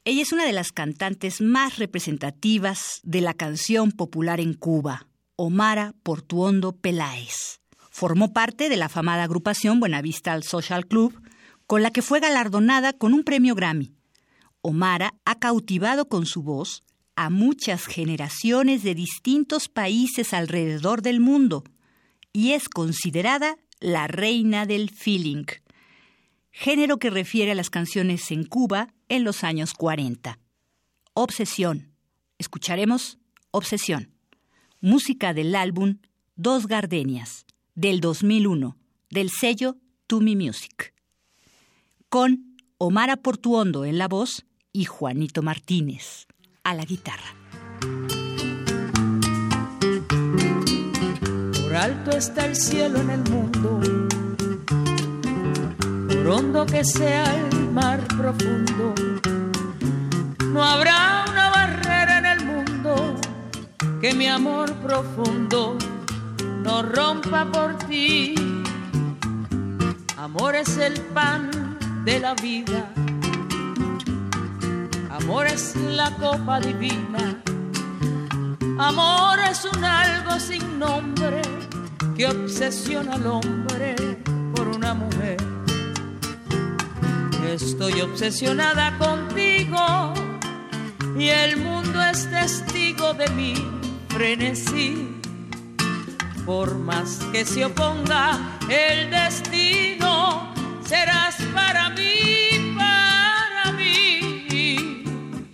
Ella 0.05 0.23
es 0.23 0.33
una 0.33 0.45
de 0.45 0.53
las 0.53 0.73
cantantes 0.73 1.41
más 1.41 1.79
representativas 1.79 2.99
de 3.05 3.21
la 3.21 3.35
canción 3.35 3.93
popular 3.93 4.41
en 4.41 4.55
Cuba, 4.55 5.07
Omara 5.37 5.95
Portuondo 6.03 6.73
Peláez. 6.73 7.61
Formó 7.89 8.33
parte 8.33 8.69
de 8.69 8.77
la 8.77 8.87
afamada 8.87 9.23
agrupación 9.23 9.79
Buenavista 9.79 10.41
Social 10.43 10.87
Club, 10.87 11.22
con 11.73 11.83
la 11.83 11.91
que 11.91 12.03
fue 12.03 12.21
galardonada 12.21 12.93
con 12.93 13.15
un 13.15 13.25
premio 13.25 13.55
Grammy. 13.55 13.95
Omara 14.61 15.15
ha 15.25 15.39
cautivado 15.39 16.07
con 16.07 16.27
su 16.27 16.43
voz 16.43 16.83
a 17.17 17.31
muchas 17.31 17.87
generaciones 17.87 18.83
de 18.83 18.95
distintos 18.95 19.71
países 19.71 20.35
alrededor 20.35 21.01
del 21.01 21.19
mundo 21.19 21.65
y 22.31 22.51
es 22.51 22.69
considerada 22.69 23.57
la 23.81 24.07
reina 24.07 24.67
del 24.67 24.91
feeling, 24.91 25.47
género 26.51 26.99
que 26.99 27.09
refiere 27.09 27.53
a 27.53 27.55
las 27.55 27.71
canciones 27.71 28.31
en 28.33 28.45
Cuba 28.45 28.93
en 29.09 29.25
los 29.25 29.43
años 29.43 29.73
40. 29.73 30.39
Obsesión. 31.15 31.95
Escucharemos 32.37 33.19
Obsesión, 33.51 34.13
música 34.83 35.33
del 35.33 35.55
álbum 35.55 36.01
Dos 36.37 36.67
Gardenias, 36.67 37.47
del 37.75 38.01
2001, 38.01 38.77
del 39.09 39.31
sello 39.31 39.79
To 40.07 40.21
Me 40.21 40.37
Music 40.37 40.93
con 42.13 42.59
Omar 42.77 43.23
Portuondo 43.23 43.87
en 43.87 43.97
la 43.97 44.07
voz 44.07 44.45
y 44.71 44.85
Juanito 44.85 45.41
Martínez 45.41 46.27
a 46.63 46.75
la 46.75 46.85
guitarra. 46.85 47.35
Por 51.63 51.75
alto 51.75 52.11
está 52.11 52.45
el 52.45 52.55
cielo 52.55 53.01
en 53.01 53.09
el 53.09 53.23
mundo, 53.31 53.81
por 56.07 56.27
hondo 56.27 56.67
que 56.67 56.85
sea 56.85 57.25
el 57.35 57.71
mar 57.71 58.07
profundo, 58.09 58.95
no 60.49 60.63
habrá 60.63 61.25
una 61.31 61.49
barrera 61.49 62.19
en 62.19 62.27
el 62.27 62.45
mundo 62.45 63.17
que 64.03 64.13
mi 64.13 64.27
amor 64.27 64.71
profundo 64.83 65.79
no 66.63 66.83
rompa 66.83 67.51
por 67.51 67.79
ti. 67.89 68.35
Amor 70.19 70.57
es 70.57 70.77
el 70.77 71.01
pan 71.15 71.72
de 72.05 72.19
la 72.21 72.35
vida. 72.35 72.93
Amor 75.11 75.47
es 75.47 75.77
la 75.77 76.11
copa 76.17 76.61
divina. 76.61 77.41
Amor 78.79 79.39
es 79.51 79.65
un 79.65 79.85
algo 79.85 80.41
sin 80.41 80.79
nombre 80.79 81.43
que 82.17 82.27
obsesiona 82.27 83.15
al 83.15 83.27
hombre 83.27 83.95
por 84.55 84.69
una 84.69 84.95
mujer. 84.95 85.37
Estoy 87.53 88.01
obsesionada 88.01 88.97
contigo 88.99 90.15
y 91.19 91.29
el 91.29 91.59
mundo 91.59 92.03
es 92.03 92.29
testigo 92.31 93.15
de 93.15 93.29
mi 93.31 93.55
frenesí. 94.09 95.21
Por 96.47 96.77
más 96.79 97.21
que 97.31 97.45
se 97.45 97.65
oponga 97.65 98.39
el 98.69 99.11
destino, 99.11 100.52
serás 100.85 101.37
para 101.55 101.91
mí, 101.91 102.75
para 102.77 103.73
mí. 103.73 105.05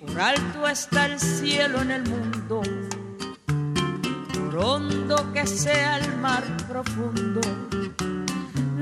Por 0.00 0.20
alto 0.20 0.68
está 0.68 1.06
el 1.06 1.20
cielo 1.20 1.82
en 1.82 1.90
el 1.90 2.09
mundo, 2.09 2.62
por 4.34 4.56
hondo 4.56 5.32
que 5.32 5.46
sea 5.46 5.98
el 5.98 6.16
mar 6.18 6.44
profundo. 6.68 7.40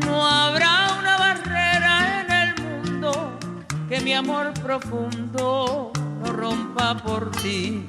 No 0.04 0.26
habrá 0.26 0.96
una 0.98 1.16
barrera 1.16 2.20
en 2.22 2.30
el 2.32 2.62
mundo 2.62 3.38
que 3.88 4.00
mi 4.00 4.14
amor 4.14 4.52
profundo 4.54 5.92
no 6.22 6.32
rompa 6.32 6.96
por 6.96 7.30
ti. 7.32 7.86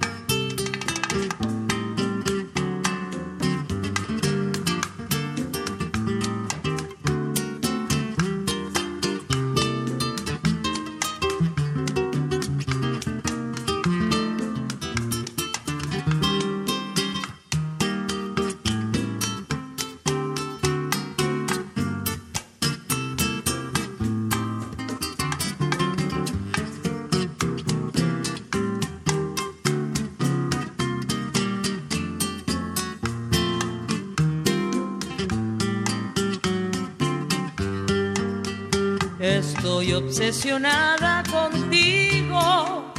Obsesionada 39.98 41.24
contigo 41.24 42.94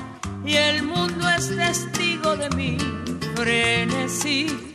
y 0.45 0.57
el 0.57 0.83
mundo 0.83 1.29
es 1.31 1.55
testigo 1.55 2.37
de 2.37 2.51
mi 2.51 2.77
frenesí. 3.37 4.75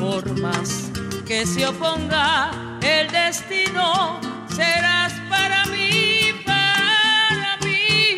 Por 0.00 0.40
más 0.40 0.90
que 1.26 1.46
se 1.46 1.66
oponga 1.66 2.78
el 2.80 3.10
destino, 3.10 4.18
serás 4.48 5.12
para 5.28 5.66
mí, 5.66 6.20
para 6.46 7.58
mí. 7.64 8.16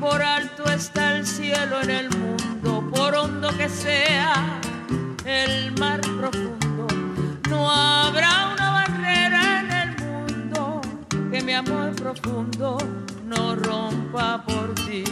Por 0.00 0.22
alto 0.22 0.64
está 0.64 1.18
el 1.18 1.26
cielo 1.26 1.82
en 1.82 1.90
el 1.90 2.08
mundo, 2.10 2.88
por 2.94 3.14
hondo 3.14 3.54
que 3.58 3.68
sea 3.68 4.61
mi 11.52 11.58
amor 11.58 11.94
profundo 11.94 12.78
no 13.26 13.54
rompa 13.54 14.42
por 14.46 14.74
ti. 14.86 15.04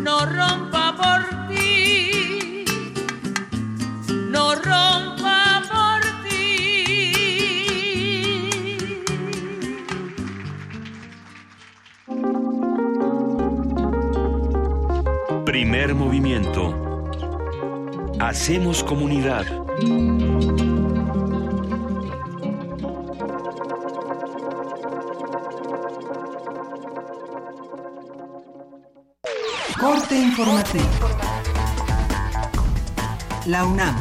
No 0.00 0.24
rompa 0.24 0.94
por 0.96 1.20
ti. 1.48 2.64
No 4.30 4.54
rompa 4.54 5.62
por 5.70 6.00
ti. 6.24 7.84
Primer 15.44 15.94
movimiento. 15.94 16.74
Hacemos 18.18 18.82
comunidad. 18.82 19.63
La 33.54 33.64
UNAM. 33.64 33.94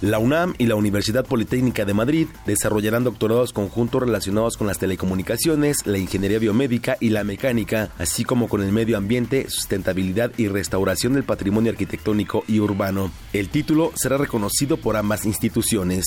La 0.00 0.18
UNAM 0.18 0.54
y 0.56 0.64
la 0.64 0.74
Universidad 0.74 1.26
Politécnica 1.26 1.84
de 1.84 1.92
Madrid 1.92 2.28
desarrollarán 2.46 3.04
doctorados 3.04 3.52
conjuntos 3.52 4.00
relacionados 4.00 4.56
con 4.56 4.66
las 4.66 4.78
telecomunicaciones, 4.78 5.86
la 5.86 5.98
ingeniería 5.98 6.38
biomédica 6.38 6.96
y 6.98 7.10
la 7.10 7.24
mecánica, 7.24 7.90
así 7.98 8.24
como 8.24 8.48
con 8.48 8.62
el 8.62 8.72
medio 8.72 8.96
ambiente, 8.96 9.50
sustentabilidad 9.50 10.32
y 10.38 10.48
restauración 10.48 11.12
del 11.12 11.24
patrimonio 11.24 11.72
arquitectónico 11.72 12.42
y 12.48 12.58
urbano. 12.58 13.10
El 13.34 13.50
título 13.50 13.92
será 13.94 14.16
reconocido 14.16 14.78
por 14.78 14.96
ambas 14.96 15.26
instituciones 15.26 16.06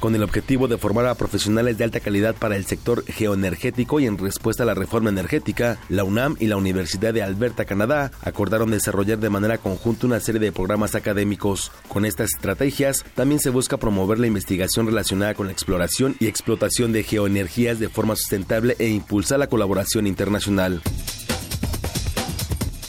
con 0.00 0.14
el 0.14 0.22
objetivo 0.22 0.68
de 0.68 0.78
formar 0.78 1.06
a 1.06 1.14
profesionales 1.14 1.78
de 1.78 1.84
alta 1.84 2.00
calidad 2.00 2.34
para 2.34 2.56
el 2.56 2.66
sector 2.66 3.04
geoenergético 3.04 4.00
y 4.00 4.06
en 4.06 4.18
respuesta 4.18 4.62
a 4.62 4.66
la 4.66 4.74
reforma 4.74 5.10
energética, 5.10 5.78
la 5.88 6.04
UNAM 6.04 6.36
y 6.38 6.46
la 6.46 6.56
Universidad 6.56 7.14
de 7.14 7.22
Alberta, 7.22 7.64
Canadá, 7.64 8.10
acordaron 8.22 8.70
desarrollar 8.70 9.18
de 9.18 9.30
manera 9.30 9.58
conjunta 9.58 10.06
una 10.06 10.20
serie 10.20 10.40
de 10.40 10.52
programas 10.52 10.94
académicos. 10.94 11.72
Con 11.88 12.04
estas 12.04 12.30
estrategias, 12.34 13.04
también 13.14 13.40
se 13.40 13.50
busca 13.50 13.76
promover 13.76 14.18
la 14.18 14.26
investigación 14.26 14.86
relacionada 14.86 15.34
con 15.34 15.46
la 15.46 15.52
exploración 15.52 16.16
y 16.18 16.26
explotación 16.26 16.92
de 16.92 17.02
geoenergías 17.02 17.78
de 17.78 17.88
forma 17.88 18.16
sustentable 18.16 18.76
e 18.78 18.88
impulsar 18.88 19.38
la 19.38 19.48
colaboración 19.48 20.06
internacional. 20.06 20.82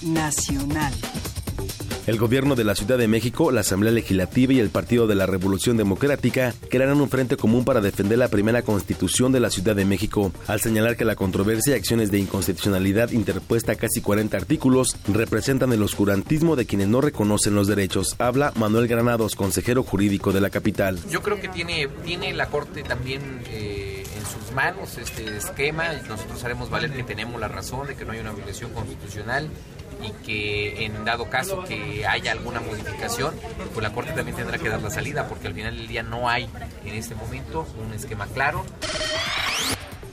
Nacional. 0.01 0.93
El 2.07 2.17
gobierno 2.17 2.55
de 2.55 2.63
la 2.63 2.73
Ciudad 2.73 2.97
de 2.97 3.09
México, 3.09 3.51
la 3.51 3.59
Asamblea 3.59 3.91
Legislativa 3.91 4.53
y 4.53 4.61
el 4.61 4.69
Partido 4.69 5.07
de 5.07 5.15
la 5.15 5.25
Revolución 5.25 5.75
Democrática 5.75 6.53
crearán 6.69 7.01
un 7.01 7.09
frente 7.09 7.35
común 7.35 7.65
para 7.65 7.81
defender 7.81 8.17
la 8.17 8.29
primera 8.29 8.61
constitución 8.61 9.33
de 9.33 9.41
la 9.41 9.49
Ciudad 9.49 9.75
de 9.75 9.83
México, 9.83 10.31
al 10.47 10.61
señalar 10.61 10.95
que 10.95 11.03
la 11.03 11.17
controversia 11.17 11.73
y 11.73 11.79
acciones 11.79 12.09
de 12.09 12.19
inconstitucionalidad 12.19 13.11
interpuesta 13.11 13.73
a 13.73 13.75
casi 13.75 13.99
40 13.99 14.37
artículos 14.37 14.95
representan 15.09 15.73
el 15.73 15.83
oscurantismo 15.83 16.55
de 16.55 16.65
quienes 16.65 16.87
no 16.87 17.01
reconocen 17.01 17.55
los 17.55 17.67
derechos. 17.67 18.15
Habla 18.19 18.53
Manuel 18.55 18.87
Granados, 18.87 19.35
consejero 19.35 19.83
jurídico 19.83 20.31
de 20.31 20.39
la 20.39 20.49
capital. 20.49 20.97
Yo 21.09 21.21
creo 21.21 21.41
que 21.41 21.49
tiene, 21.49 21.89
tiene 22.05 22.33
la 22.33 22.47
Corte 22.47 22.83
también... 22.83 23.41
Eh, 23.49 23.97
en 24.17 24.25
sus 24.25 24.51
manos 24.55 24.97
este 24.97 25.37
esquema 25.37 25.93
y 25.93 26.07
nosotros 26.07 26.43
haremos 26.43 26.71
valer 26.71 26.91
que 26.91 27.03
tenemos 27.03 27.39
la 27.39 27.47
razón 27.47 27.85
de 27.87 27.95
que 27.95 28.03
no 28.03 28.13
hay 28.13 28.19
una 28.19 28.31
violación 28.31 28.71
constitucional 28.71 29.49
y 30.01 30.11
que 30.25 30.85
en 30.85 31.05
dado 31.05 31.29
caso 31.29 31.63
que 31.63 32.05
haya 32.05 32.31
alguna 32.31 32.59
modificación, 32.59 33.33
pues 33.73 33.83
la 33.83 33.93
Corte 33.93 34.11
también 34.11 34.37
tendrá 34.37 34.57
que 34.57 34.69
dar 34.69 34.81
la 34.81 34.89
salida, 34.89 35.27
porque 35.27 35.47
al 35.47 35.53
final 35.53 35.75
del 35.75 35.87
día 35.87 36.03
no 36.03 36.29
hay 36.29 36.49
en 36.85 36.93
este 36.93 37.15
momento 37.15 37.67
un 37.85 37.93
esquema 37.93 38.27
claro. 38.27 38.65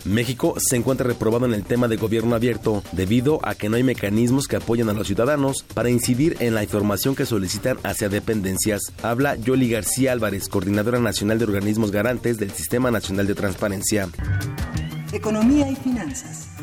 México 0.05 0.55
se 0.59 0.77
encuentra 0.77 1.07
reprobado 1.07 1.47
en 1.47 1.55
el 1.55 1.65
tema 1.65 1.89
de 1.89 1.97
gobierno 1.97 2.35
abierto 2.35 2.83
debido 2.93 3.41
a 3.43 3.55
que 3.55 3.71
no 3.71 3.77
hay 3.77 3.83
mecanismos 3.83 4.47
que 4.47 4.57
apoyen 4.57 4.91
a 4.91 4.93
los 4.93 5.07
ciudadanos 5.07 5.65
para 5.73 5.89
incidir 5.89 6.37
en 6.41 6.55
la 6.55 6.63
información 6.63 7.17
que 7.17 7.25
solicitan 7.25 7.79
hacia 7.83 8.11
dependencias. 8.11 8.83
Habla 9.03 9.37
Yoli 9.37 9.71
García 9.71 10.13
Álvarez, 10.13 10.49
coordinadora 10.49 10.99
nacional 10.99 11.39
de 11.39 11.47
organismos 11.47 11.91
garantes 11.91 12.37
del 12.37 12.51
Sistema 12.51 12.91
Nacional 12.91 13.27
de 13.27 13.35
Transparencia. 13.35 14.09
Economía 15.13 15.71
y 15.71 15.77
finanzas. 15.77 16.54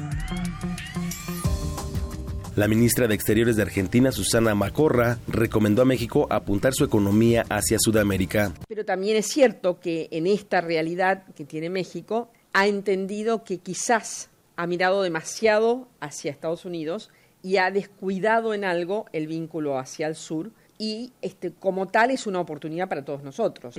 La 2.56 2.68
ministra 2.68 3.08
de 3.08 3.16
Exteriores 3.16 3.56
de 3.56 3.62
Argentina, 3.62 4.12
Susana 4.12 4.54
Macorra, 4.56 5.20
recomendó 5.28 5.84
a 5.84 5.86
México 5.86 6.28
apuntar 6.30 6.74
su 6.74 6.84
economía 6.84 7.46
hacia 7.50 7.80
Sudamérica. 7.80 8.52
Pero 8.68 8.84
también 8.84 9.16
es 9.16 9.28
cierto 9.28 9.80
que 9.80 10.10
en 10.12 10.28
esta 10.28 10.60
realidad 10.60 11.24
que 11.34 11.46
tiene 11.46 11.70
México, 11.70 12.30
ha 12.52 12.68
entendido 12.68 13.46
que 13.46 13.60
quizás 13.60 14.30
ha 14.58 14.68
mirado 14.68 15.02
demasiado 15.02 15.88
hacia 16.02 16.30
Estados 16.30 16.66
Unidos 16.66 17.10
y 17.42 17.56
ha 17.56 17.72
descuidado 17.72 18.54
en 18.54 18.66
algo 18.66 19.06
el 19.14 19.28
vínculo 19.28 19.80
hacia 19.80 20.08
el 20.08 20.16
sur 20.16 20.52
y 20.78 21.14
este, 21.22 21.54
como 21.54 21.88
tal 21.88 22.12
es 22.12 22.28
una 22.28 22.42
oportunidad 22.42 22.90
para 22.90 23.06
todos 23.06 23.24
nosotros. 23.24 23.76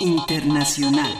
Internacional. 0.00 1.14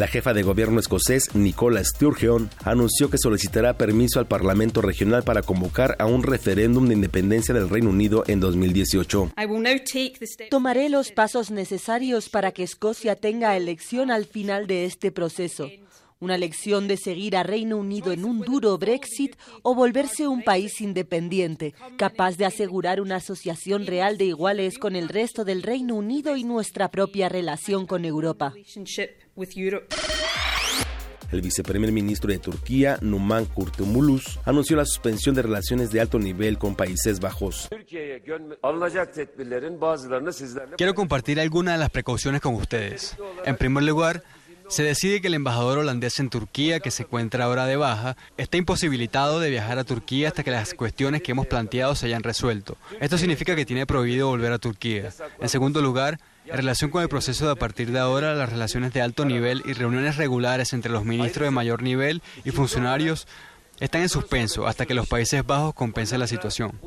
La 0.00 0.06
jefa 0.06 0.32
de 0.32 0.42
gobierno 0.42 0.80
escocés, 0.80 1.34
Nicola 1.34 1.84
Sturgeon, 1.84 2.48
anunció 2.64 3.10
que 3.10 3.18
solicitará 3.18 3.76
permiso 3.76 4.18
al 4.18 4.26
Parlamento 4.26 4.80
regional 4.80 5.24
para 5.24 5.42
convocar 5.42 5.94
a 5.98 6.06
un 6.06 6.22
referéndum 6.22 6.88
de 6.88 6.94
independencia 6.94 7.52
del 7.52 7.68
Reino 7.68 7.90
Unido 7.90 8.24
en 8.26 8.40
2018. 8.40 9.32
Tomaré 10.48 10.88
los 10.88 11.12
pasos 11.12 11.50
necesarios 11.50 12.30
para 12.30 12.50
que 12.50 12.62
Escocia 12.62 13.14
tenga 13.14 13.54
elección 13.58 14.10
al 14.10 14.24
final 14.24 14.66
de 14.66 14.86
este 14.86 15.12
proceso 15.12 15.68
una 16.20 16.36
lección 16.36 16.86
de 16.86 16.98
seguir 16.98 17.34
a 17.34 17.42
Reino 17.42 17.78
Unido 17.78 18.12
en 18.12 18.26
un 18.26 18.40
duro 18.42 18.76
Brexit 18.76 19.36
o 19.62 19.74
volverse 19.74 20.28
un 20.28 20.42
país 20.42 20.82
independiente, 20.82 21.74
capaz 21.96 22.36
de 22.36 22.44
asegurar 22.44 23.00
una 23.00 23.16
asociación 23.16 23.86
real 23.86 24.18
de 24.18 24.26
iguales 24.26 24.78
con 24.78 24.96
el 24.96 25.08
resto 25.08 25.44
del 25.44 25.62
Reino 25.62 25.94
Unido 25.94 26.36
y 26.36 26.44
nuestra 26.44 26.90
propia 26.90 27.30
relación 27.30 27.86
con 27.86 28.04
Europa. 28.04 28.52
El 31.32 31.40
viceprimer 31.40 31.90
ministro 31.90 32.30
de 32.30 32.38
Turquía, 32.38 32.98
Numan 33.00 33.46
Kurtulmuş, 33.46 34.40
anunció 34.44 34.76
la 34.76 34.84
suspensión 34.84 35.34
de 35.34 35.42
relaciones 35.42 35.90
de 35.90 36.02
alto 36.02 36.18
nivel 36.18 36.58
con 36.58 36.74
Países 36.74 37.20
Bajos. 37.20 37.70
Quiero 40.76 40.94
compartir 40.94 41.40
algunas 41.40 41.74
de 41.74 41.78
las 41.78 41.90
precauciones 41.90 42.42
con 42.42 42.56
ustedes. 42.56 43.16
En 43.46 43.56
primer 43.56 43.84
lugar, 43.84 44.22
se 44.70 44.84
decide 44.84 45.20
que 45.20 45.26
el 45.26 45.34
embajador 45.34 45.78
holandés 45.78 46.20
en 46.20 46.30
Turquía, 46.30 46.78
que 46.78 46.92
se 46.92 47.02
encuentra 47.02 47.44
ahora 47.44 47.66
de 47.66 47.76
baja, 47.76 48.16
está 48.36 48.56
imposibilitado 48.56 49.40
de 49.40 49.50
viajar 49.50 49.78
a 49.78 49.84
Turquía 49.84 50.28
hasta 50.28 50.44
que 50.44 50.52
las 50.52 50.74
cuestiones 50.74 51.22
que 51.22 51.32
hemos 51.32 51.48
planteado 51.48 51.96
se 51.96 52.06
hayan 52.06 52.22
resuelto. 52.22 52.76
Esto 53.00 53.18
significa 53.18 53.56
que 53.56 53.66
tiene 53.66 53.84
prohibido 53.84 54.28
volver 54.28 54.52
a 54.52 54.58
Turquía. 54.58 55.10
En 55.40 55.48
segundo 55.48 55.82
lugar, 55.82 56.20
en 56.46 56.56
relación 56.56 56.90
con 56.90 57.02
el 57.02 57.08
proceso 57.08 57.46
de 57.46 57.52
a 57.52 57.56
partir 57.56 57.90
de 57.90 57.98
ahora, 57.98 58.34
las 58.34 58.48
relaciones 58.48 58.92
de 58.92 59.02
alto 59.02 59.24
nivel 59.24 59.62
y 59.66 59.72
reuniones 59.72 60.16
regulares 60.16 60.72
entre 60.72 60.92
los 60.92 61.04
ministros 61.04 61.46
de 61.46 61.50
mayor 61.50 61.82
nivel 61.82 62.22
y 62.44 62.52
funcionarios 62.52 63.26
están 63.80 64.02
en 64.02 64.08
suspenso 64.08 64.68
hasta 64.68 64.86
que 64.86 64.94
los 64.94 65.08
Países 65.08 65.44
Bajos 65.44 65.74
compensen 65.74 66.20
la 66.20 66.28
situación. 66.28 66.78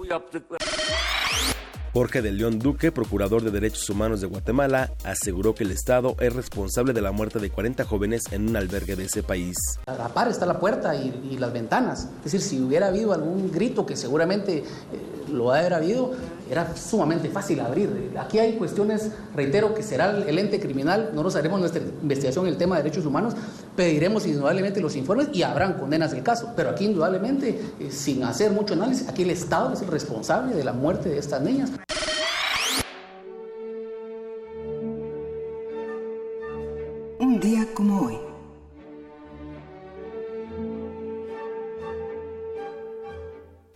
Jorge 1.94 2.24
de 2.24 2.32
León 2.32 2.58
Duque, 2.58 2.92
procurador 2.92 3.44
de 3.44 3.52
Derechos 3.52 3.88
Humanos 3.88 4.20
de 4.20 4.26
Guatemala, 4.26 4.90
aseguró 5.04 5.54
que 5.54 5.64
el 5.64 5.70
Estado 5.70 6.16
es 6.20 6.34
responsable 6.34 6.92
de 6.92 7.04
la 7.04 7.12
muerte 7.12 7.38
de 7.38 7.52
40 7.52 7.84
jóvenes 7.86 8.24
en 8.32 8.50
un 8.50 8.56
albergue 8.56 8.96
de 8.96 9.06
ese 9.06 9.22
país. 9.22 9.56
A 9.86 9.94
la 9.94 10.08
par 10.08 10.28
está 10.28 10.48
la 10.48 10.60
puerta 10.60 10.96
y, 10.96 11.38
las 11.38 11.54
ventanas. 11.54 12.10
Es 12.18 12.32
decir, 12.32 12.42
si 12.42 12.60
hubiera 12.60 12.88
habido 12.88 13.14
algún 13.14 13.52
grito 13.52 13.86
que 13.86 13.96
seguramente 13.96 14.58
eh, 14.58 14.64
lo 15.32 15.54
haber 15.54 15.76
habido, 15.76 16.14
era 16.50 16.76
sumamente 16.76 17.30
fácil 17.30 17.60
abrir. 17.60 18.12
Aquí 18.20 18.40
hay 18.40 18.54
cuestiones, 18.54 19.12
reitero, 19.36 19.76
que 19.76 19.84
será 19.84 20.10
el 20.10 20.40
ente 20.40 20.60
criminal, 20.60 21.12
no 21.14 21.22
nos 21.22 21.36
haremos 21.36 21.60
nuestra 21.60 21.82
investigación 22.02 22.48
en 22.48 22.54
el 22.54 22.58
tema 22.58 22.78
de 22.78 22.84
derechos 22.84 23.06
humanos, 23.06 23.36
pediremos 23.76 24.26
indudablemente 24.26 24.82
los 24.82 24.96
informes 24.96 25.30
y 25.32 25.44
habrán 25.44 25.74
condenas 25.74 26.12
del 26.12 26.24
caso. 26.24 26.54
Pero 26.56 26.72
aquí 26.72 26.86
indudablemente, 26.86 27.50
eh, 27.80 27.92
sin 27.92 28.24
hacer 28.24 28.52
mucho 28.52 28.74
análisis, 28.74 29.08
aquí 29.08 29.22
el 29.22 29.30
Estado 29.30 29.74
es 29.74 29.82
el 29.84 29.90
responsable 29.90 30.56
de 30.56 30.64
la 30.64 30.74
muerte 30.74 31.10
de 31.10 31.20
estas 31.20 31.42
niñas. 31.42 31.70
Día 37.44 37.68
como 37.74 38.08
hoy. 38.08 38.18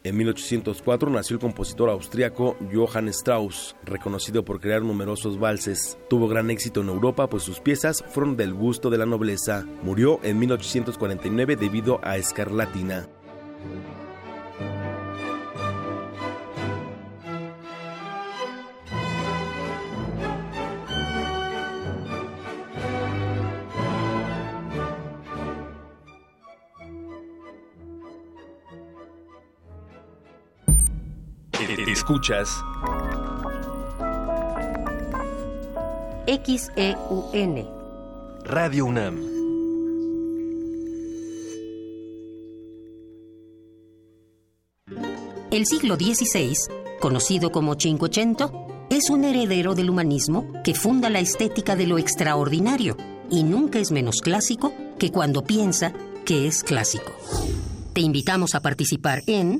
En 0.04 0.16
1804 0.16 1.10
nació 1.10 1.34
el 1.34 1.42
compositor 1.42 1.90
austriaco 1.90 2.56
Johann 2.74 3.10
Strauss, 3.10 3.76
reconocido 3.84 4.46
por 4.46 4.62
crear 4.62 4.82
numerosos 4.82 5.38
valses. 5.38 5.98
Tuvo 6.10 6.30
gran 6.30 6.50
éxito 6.50 6.80
en 6.80 6.88
Europa, 6.88 7.28
pues 7.28 7.44
sus 7.44 7.60
piezas 7.60 8.06
fueron 8.08 8.38
del 8.38 8.54
gusto 8.54 8.90
de 8.90 9.00
la 9.00 9.06
nobleza. 9.06 9.66
Murió 9.84 10.22
en 10.24 10.40
1849 10.40 11.58
debido 11.58 12.00
a 12.04 12.16
escarlatina. 12.16 13.10
Escuchas. 31.68 32.64
XEUN 36.26 37.68
Radio 38.46 38.86
UNAM. 38.86 39.18
El 45.52 45.66
siglo 45.66 45.98
XVI, 45.98 46.54
conocido 47.02 47.52
como 47.52 47.76
Cinquecento, 47.78 48.68
es 48.90 49.10
un 49.10 49.26
heredero 49.26 49.76
del 49.76 49.90
humanismo 49.90 50.54
que 50.64 50.74
funda 50.74 51.10
la 51.10 51.20
estética 51.20 51.76
de 51.76 51.88
lo 51.88 51.98
extraordinario 51.98 52.96
y 53.30 53.44
nunca 53.44 53.80
es 53.80 53.92
menos 53.92 54.22
clásico 54.22 54.74
que 54.98 55.12
cuando 55.12 55.44
piensa 55.44 55.92
qué 56.26 56.48
es 56.48 56.64
clásico. 56.64 57.12
Te 57.92 58.00
invitamos 58.00 58.56
a 58.56 58.62
participar 58.62 59.22
en 59.28 59.60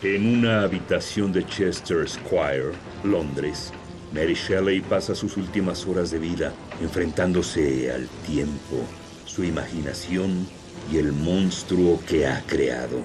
En 0.00 0.38
una 0.38 0.62
habitación 0.62 1.32
de 1.32 1.44
Chester 1.44 2.08
Square, 2.08 2.70
Londres, 3.02 3.72
Mary 4.14 4.34
Shelley 4.34 4.80
pasa 4.80 5.12
sus 5.12 5.36
últimas 5.36 5.84
horas 5.88 6.12
de 6.12 6.20
vida 6.20 6.52
enfrentándose 6.80 7.90
al 7.90 8.06
tiempo, 8.24 8.76
su 9.24 9.42
imaginación 9.42 10.46
y 10.92 10.98
el 10.98 11.12
monstruo 11.12 11.98
que 12.06 12.28
ha 12.28 12.44
creado. 12.46 13.02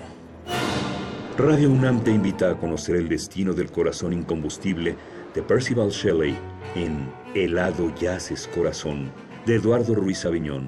Radio 1.36 1.72
UNAM 1.72 2.04
te 2.04 2.12
invita 2.12 2.52
a 2.52 2.60
conocer 2.60 2.96
el 2.98 3.10
destino 3.10 3.54
del 3.54 3.72
corazón 3.72 4.14
incombustible 4.14 4.96
de 5.34 5.42
Percival 5.42 5.90
Shelley 5.90 6.38
en 6.76 7.12
Helado 7.34 7.92
Yaces 7.96 8.48
Corazón 8.54 9.12
de 9.48 9.56
Eduardo 9.56 9.96
Ruiz 9.96 10.26
Aviñón. 10.26 10.68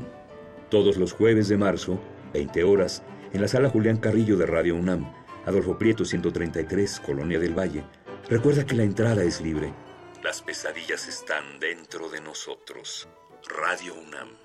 Todos 0.71 0.97
los 0.97 1.13
jueves 1.13 1.49
de 1.49 1.57
marzo, 1.57 1.99
20 2.33 2.63
horas, 2.63 3.03
en 3.31 3.41
la 3.41 3.47
sala 3.47 3.69
Julián 3.69 3.97
Carrillo 3.97 4.37
de 4.37 4.47
Radio 4.47 4.75
UNAM, 4.75 5.05
Adolfo 5.45 5.77
Prieto 5.77 6.05
133, 6.05 6.99
Colonia 6.99 7.39
del 7.39 7.57
Valle. 7.57 7.83
Recuerda 8.29 8.65
que 8.65 8.75
la 8.75 8.83
entrada 8.83 9.23
es 9.23 9.41
libre. 9.41 9.73
Las 10.23 10.41
pesadillas 10.41 11.07
están 11.07 11.59
dentro 11.59 12.09
de 12.09 12.19
nosotros. 12.21 13.07
Radio 13.47 13.93
UNAM. 13.93 14.44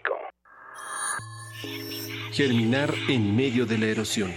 Germinar 2.31 2.93
en 3.07 3.35
medio 3.35 3.65
de 3.65 3.77
la 3.77 3.87
erosión. 3.87 4.33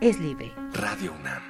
es 0.00 0.18
libre. 0.18 0.52
Radio 0.72 1.12
UNAM. 1.12 1.49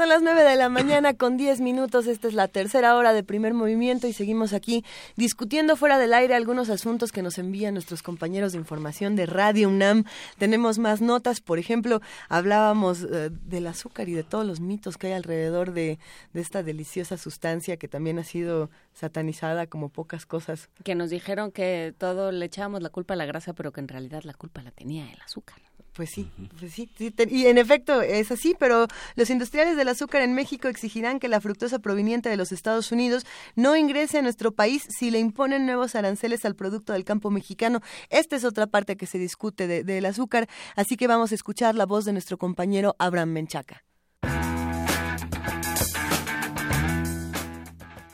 Son 0.00 0.08
las 0.08 0.22
9 0.22 0.44
de 0.44 0.56
la 0.56 0.70
mañana 0.70 1.12
con 1.12 1.36
10 1.36 1.60
minutos. 1.60 2.06
Esta 2.06 2.26
es 2.26 2.32
la 2.32 2.48
tercera 2.48 2.96
hora 2.96 3.12
de 3.12 3.22
primer 3.22 3.52
movimiento 3.52 4.06
y 4.06 4.14
seguimos 4.14 4.54
aquí 4.54 4.82
discutiendo 5.16 5.76
fuera 5.76 5.98
del 5.98 6.14
aire 6.14 6.34
algunos 6.34 6.70
asuntos 6.70 7.12
que 7.12 7.20
nos 7.20 7.36
envían 7.36 7.74
nuestros 7.74 8.02
compañeros 8.02 8.52
de 8.52 8.58
información 8.58 9.14
de 9.14 9.26
Radio 9.26 9.68
UNAM. 9.68 10.04
Tenemos 10.38 10.78
más 10.78 11.02
notas. 11.02 11.42
Por 11.42 11.58
ejemplo, 11.58 12.00
hablábamos 12.30 13.02
eh, 13.02 13.28
del 13.30 13.66
azúcar 13.66 14.08
y 14.08 14.14
de 14.14 14.22
todos 14.22 14.46
los 14.46 14.58
mitos 14.58 14.96
que 14.96 15.08
hay 15.08 15.12
alrededor 15.12 15.74
de, 15.74 15.98
de 16.32 16.40
esta 16.40 16.62
deliciosa 16.62 17.18
sustancia 17.18 17.76
que 17.76 17.86
también 17.86 18.18
ha 18.18 18.24
sido 18.24 18.70
satanizada 18.94 19.66
como 19.66 19.90
pocas 19.90 20.24
cosas. 20.24 20.70
Que 20.82 20.94
nos 20.94 21.10
dijeron 21.10 21.52
que 21.52 21.94
todo 21.98 22.32
le 22.32 22.46
echábamos 22.46 22.80
la 22.80 22.88
culpa 22.88 23.12
a 23.12 23.16
la 23.18 23.26
grasa, 23.26 23.52
pero 23.52 23.70
que 23.70 23.80
en 23.80 23.88
realidad 23.88 24.22
la 24.22 24.32
culpa 24.32 24.62
la 24.62 24.70
tenía 24.70 25.12
el 25.12 25.20
azúcar. 25.20 25.69
Pues 26.00 26.12
sí, 26.12 26.30
pues 26.58 26.72
sí, 26.72 26.88
y 27.28 27.44
en 27.44 27.58
efecto 27.58 28.00
es 28.00 28.32
así, 28.32 28.56
pero 28.58 28.86
los 29.16 29.28
industriales 29.28 29.76
del 29.76 29.86
azúcar 29.86 30.22
en 30.22 30.32
México 30.32 30.66
exigirán 30.68 31.20
que 31.20 31.28
la 31.28 31.42
fructosa 31.42 31.78
proveniente 31.78 32.30
de 32.30 32.38
los 32.38 32.52
Estados 32.52 32.90
Unidos 32.90 33.26
no 33.54 33.76
ingrese 33.76 34.16
a 34.16 34.22
nuestro 34.22 34.52
país 34.52 34.82
si 34.88 35.10
le 35.10 35.18
imponen 35.18 35.66
nuevos 35.66 35.94
aranceles 35.94 36.46
al 36.46 36.56
producto 36.56 36.94
del 36.94 37.04
campo 37.04 37.30
mexicano. 37.30 37.82
Esta 38.08 38.36
es 38.36 38.46
otra 38.46 38.66
parte 38.66 38.96
que 38.96 39.04
se 39.04 39.18
discute 39.18 39.84
del 39.84 40.06
azúcar, 40.06 40.48
así 40.74 40.96
que 40.96 41.06
vamos 41.06 41.32
a 41.32 41.34
escuchar 41.34 41.74
la 41.74 41.84
voz 41.84 42.06
de 42.06 42.14
nuestro 42.14 42.38
compañero 42.38 42.96
Abraham 42.98 43.32
Menchaca. 43.32 43.84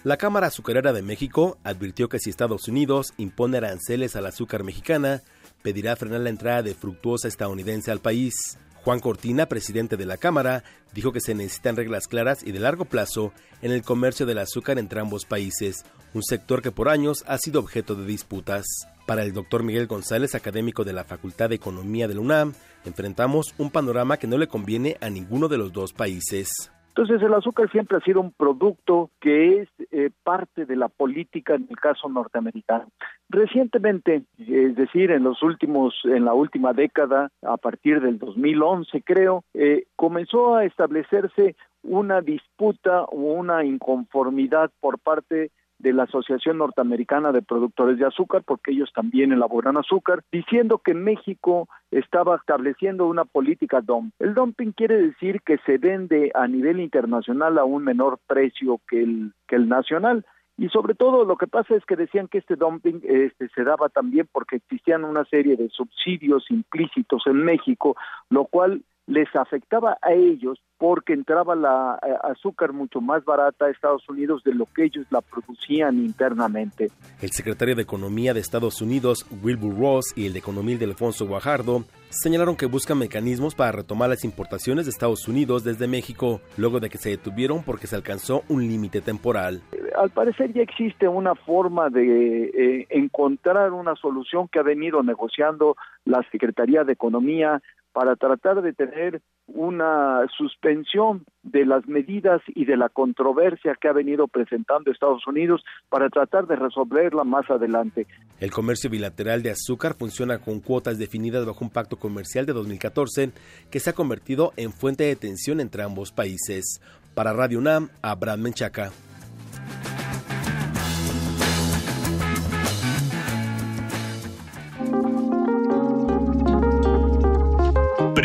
La 0.07 0.17
Cámara 0.17 0.47
Azucarera 0.47 0.93
de 0.93 1.03
México 1.03 1.59
advirtió 1.65 2.09
que 2.09 2.21
si 2.21 2.31
Estados 2.31 2.69
Unidos 2.69 3.13
impone 3.17 3.57
aranceles 3.57 4.15
al 4.15 4.27
azúcar 4.27 4.63
mexicana, 4.63 5.23
pedirá 5.66 5.97
frenar 5.97 6.20
la 6.20 6.30
entrada 6.30 6.62
de 6.62 6.74
fructuosa 6.74 7.26
estadounidense 7.26 7.90
al 7.90 7.98
país. 7.98 8.56
Juan 8.84 9.01
Cortina, 9.01 9.47
presidente 9.47 9.97
de 9.97 10.06
la 10.06 10.16
Cámara, 10.16 10.62
dijo 10.94 11.10
que 11.10 11.18
se 11.18 11.34
necesitan 11.34 11.74
reglas 11.74 12.06
claras 12.06 12.44
y 12.44 12.52
de 12.52 12.60
largo 12.60 12.84
plazo 12.84 13.32
en 13.62 13.72
el 13.72 13.82
comercio 13.82 14.26
del 14.26 14.38
azúcar 14.38 14.78
entre 14.78 15.01
ambos 15.01 15.24
países, 15.24 15.84
un 16.14 16.22
sector 16.22 16.62
que 16.62 16.70
por 16.70 16.88
años 16.88 17.24
ha 17.26 17.36
sido 17.38 17.59
objeto 17.59 17.97
de 17.97 18.06
disputas. 18.06 18.64
Para 19.09 19.24
el 19.24 19.32
doctor 19.32 19.64
Miguel 19.64 19.88
González, 19.88 20.36
académico 20.36 20.84
de 20.84 20.93
la 20.93 21.02
Facultad 21.02 21.48
de 21.48 21.56
Economía 21.56 22.06
de 22.06 22.14
la 22.14 22.20
UNAM, 22.20 22.55
enfrentamos 22.84 23.52
un 23.59 23.72
panorama 23.72 24.18
que 24.18 24.28
no 24.28 24.38
le 24.38 24.47
conviene 24.47 24.97
a 25.01 25.10
ninguno 25.10 25.48
de 25.48 25.59
los 25.59 25.72
dos 25.72 25.93
países. 25.93 26.70
Entonces 26.97 27.20
el 27.20 27.35
azúcar 27.35 27.70
siempre 27.70 27.98
ha 27.98 28.01
sido 28.01 28.23
un 28.23 28.32
producto 28.32 29.10
que 29.20 29.60
es 29.60 29.68
eh, 29.90 30.09
parte 30.24 30.64
de 30.64 30.77
la 30.77 30.89
política 30.89 31.55
en 31.55 31.66
el 31.68 31.77
caso 31.77 32.09
norteamericano. 32.09 32.86
Recientemente, 33.28 34.23
es 34.39 34.74
decir, 34.77 35.10
en 35.10 35.23
los 35.23 35.43
últimos, 35.43 35.94
en 36.05 36.24
la 36.24 36.32
última 36.32 36.73
década, 36.73 37.31
a 37.43 37.59
partir 37.59 38.01
del 38.01 38.18
2011 38.18 39.02
creo, 39.02 39.44
eh, 39.52 39.85
comenzó 39.94 40.55
a 40.55 40.64
establecerse 40.64 41.55
una 41.82 42.23
disputa 42.23 43.02
o 43.02 43.35
una 43.35 43.62
inconformidad 43.62 44.70
por 44.81 44.98
parte 44.98 45.51
la 45.78 46.05
Asociación 46.05 46.59
Norteamericana 46.59 47.32
de 47.32 47.43
Productores 47.43 47.98
de 47.98 48.07
Azúcar, 48.07 48.43
porque 48.44 48.73
ellos 48.73 48.90
también 48.94 49.32
elaboran 49.32 49.77
azúcar, 49.77 50.23
diciendo 50.32 50.78
que 50.78 50.94
México 50.94 51.69
estaba 51.90 52.36
estableciendo 52.36 53.07
una 53.07 53.24
política 53.24 53.81
dumping. 53.81 54.12
El 54.19 54.35
dumping 54.35 54.73
quiere 54.73 54.97
decir 54.97 55.40
que 55.43 55.59
se 55.66 55.78
vende 55.78 56.31
a 56.35 56.47
nivel 56.48 56.81
internacional 56.81 57.59
a 57.59 57.65
un 57.65 57.85
menor 57.85 58.19
precio 58.27 58.81
que 58.89 59.03
el, 59.03 59.32
que 59.47 59.57
el 59.57 59.69
nacional. 59.69 60.24
Y 60.59 60.69
sobre 60.70 60.94
todo 60.94 61.24
lo 61.24 61.36
que 61.36 61.47
pasa 61.47 61.74
es 61.74 61.85
que 61.85 61.97
decían 61.97 62.28
que 62.28 62.39
este 62.39 62.57
dumping 62.57 63.03
este, 63.05 63.48
se 63.51 63.62
daba 63.62 63.90
también 63.90 64.27
porque 64.32 64.57
existían 64.57 65.05
una 65.05 65.24
serie 65.27 65.57
de 65.57 65.69
subsidios 65.69 66.51
implícitos 66.51 67.23
en 67.27 67.44
México, 67.44 67.94
lo 68.31 68.47
cual 68.47 68.82
les 69.07 69.28
afectaba 69.37 69.99
a 70.03 70.12
ellos 70.12 70.61
porque 70.78 71.12
entraba 71.12 71.55
la 71.55 71.99
eh, 72.07 72.15
azúcar 72.24 72.73
mucho 72.73 73.01
más 73.01 73.24
barata 73.24 73.66
a 73.66 73.70
Estados 73.70 74.07
Unidos 74.09 74.43
de 74.45 74.55
lo 74.55 74.66
que 74.66 74.85
ellos 74.85 75.07
la 75.11 75.20
producían 75.20 75.97
internamente. 75.99 76.89
El 77.23 77.31
secretario 77.31 77.74
de 77.74 77.83
Economía 77.83 78.35
de 78.35 78.41
Estados 78.41 78.83
Unidos, 78.83 79.27
Wilbur 79.43 79.78
Ross, 79.78 80.12
y 80.16 80.27
el 80.27 80.33
de 80.33 80.41
Economía 80.41 80.77
de 80.77 80.85
Alfonso 80.85 81.27
Guajardo 81.27 81.85
señalaron 82.11 82.57
que 82.57 82.66
buscan 82.66 82.99
mecanismos 82.99 83.55
para 83.55 83.73
retomar 83.73 84.09
las 84.09 84.24
importaciones 84.24 84.87
de 84.87 84.91
Estados 84.91 85.28
Unidos 85.28 85.65
desde 85.65 85.89
México, 85.89 86.41
luego 86.57 86.81
de 86.81 86.91
que 86.91 86.99
se 86.99 87.11
detuvieron 87.11 87.62
porque 87.62 87.87
se 87.87 87.97
alcanzó 87.97 88.43
un 88.49 88.66
límite 88.66 89.01
temporal. 89.01 89.62
Al 89.97 90.11
parecer 90.11 90.53
ya 90.53 90.62
existe 90.62 91.09
una 91.09 91.35
forma 91.35 91.89
de 91.89 92.51
eh, 92.55 92.87
encontrar 92.91 93.73
una 93.73 93.95
solución 93.97 94.49
que 94.49 94.59
ha 94.59 94.62
venido 94.62 95.03
negociando 95.03 95.77
la 96.05 96.23
Secretaría 96.31 96.85
de 96.85 96.93
Economía 96.93 97.62
para 97.97 98.14
tratar 98.14 98.60
de 98.60 98.74
tener 98.74 99.23
una 99.47 100.27
suspensión 100.36 101.24
de 101.43 101.64
las 101.64 101.89
medidas 101.89 102.43
y 102.48 102.66
de 102.66 102.77
la 102.77 102.90
controversia 102.90 103.74
que 103.81 103.89
ha 103.89 103.94
venido 103.94 104.28
presentando 104.28 104.90
Estados 104.90 105.27
Unidos 105.27 105.64
para 105.89 106.10
tratar 106.10 106.47
de 106.47 106.56
resolverla 106.56 107.24
más 107.24 107.48
adelante. 107.48 108.06
El 108.39 108.51
comercio 108.51 108.90
bilateral 108.90 109.43
de 109.43 109.52
azúcar 109.52 109.94
funciona 109.94 110.40
con 110.40 110.60
cuotas 110.60 110.98
definidas 110.98 111.47
bajo 111.47 111.64
un 111.64 111.70
pacto 111.70 111.97
comercial 111.97 112.44
de 112.44 112.52
2014 112.52 113.31
que 113.70 113.81
se 113.81 113.89
ha 113.89 113.94
convertido 113.94 114.52
en 114.59 114.73
fuente 114.73 115.05
de 115.05 115.16
tensión 115.16 115.59
entre 115.60 115.82
ambos 115.82 116.12
países. 116.12 116.82
Para 117.14 117.32
Radio 117.32 117.60
UNAM, 117.60 117.89
Abraham 118.02 118.43
Menchaca. 118.43 118.90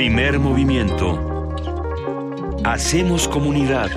Primer 0.02 0.40
movimiento. 0.40 1.54
Hacemos 2.66 3.28
comunidad. 3.28 3.92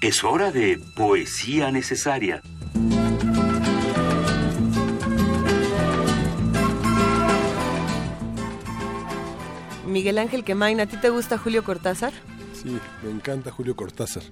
Es 0.00 0.24
hora 0.24 0.50
de 0.50 0.80
poesía 0.96 1.70
necesaria. 1.70 2.40
Miguel 9.86 10.16
Ángel 10.16 10.42
Quemain, 10.42 10.80
¿a 10.80 10.86
ti 10.86 10.96
te 10.96 11.10
gusta 11.10 11.36
Julio 11.36 11.62
Cortázar? 11.62 12.14
Sí, 12.54 12.78
me 13.02 13.10
encanta 13.10 13.50
Julio 13.50 13.76
Cortázar. 13.76 14.22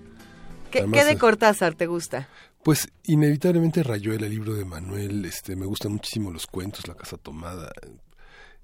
¿Qué, 0.71 0.87
de 0.87 1.19
Cortázar 1.19 1.75
te 1.75 1.87
gusta? 1.87 2.29
Pues 2.63 2.89
inevitablemente 3.05 3.83
Rayuela, 3.83 4.27
el 4.27 4.33
libro 4.33 4.55
de 4.55 4.65
Manuel, 4.65 5.25
este, 5.25 5.57
me 5.57 5.65
gustan 5.65 5.93
muchísimo 5.93 6.31
los 6.31 6.47
cuentos, 6.47 6.87
La 6.87 6.95
Casa 6.95 7.17
Tomada. 7.17 7.73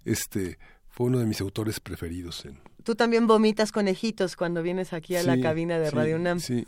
Este 0.04 0.58
fue 0.90 1.06
uno 1.06 1.18
de 1.18 1.26
mis 1.26 1.40
autores 1.40 1.80
preferidos. 1.80 2.44
En... 2.44 2.58
Tú 2.84 2.94
también 2.94 3.26
vomitas 3.26 3.72
conejitos 3.72 4.36
cuando 4.36 4.62
vienes 4.62 4.92
aquí 4.92 5.16
a 5.16 5.22
la 5.22 5.40
cabina 5.40 5.78
de 5.78 5.90
Radio 5.90 6.16
UNAM. 6.16 6.40
Sí. 6.40 6.66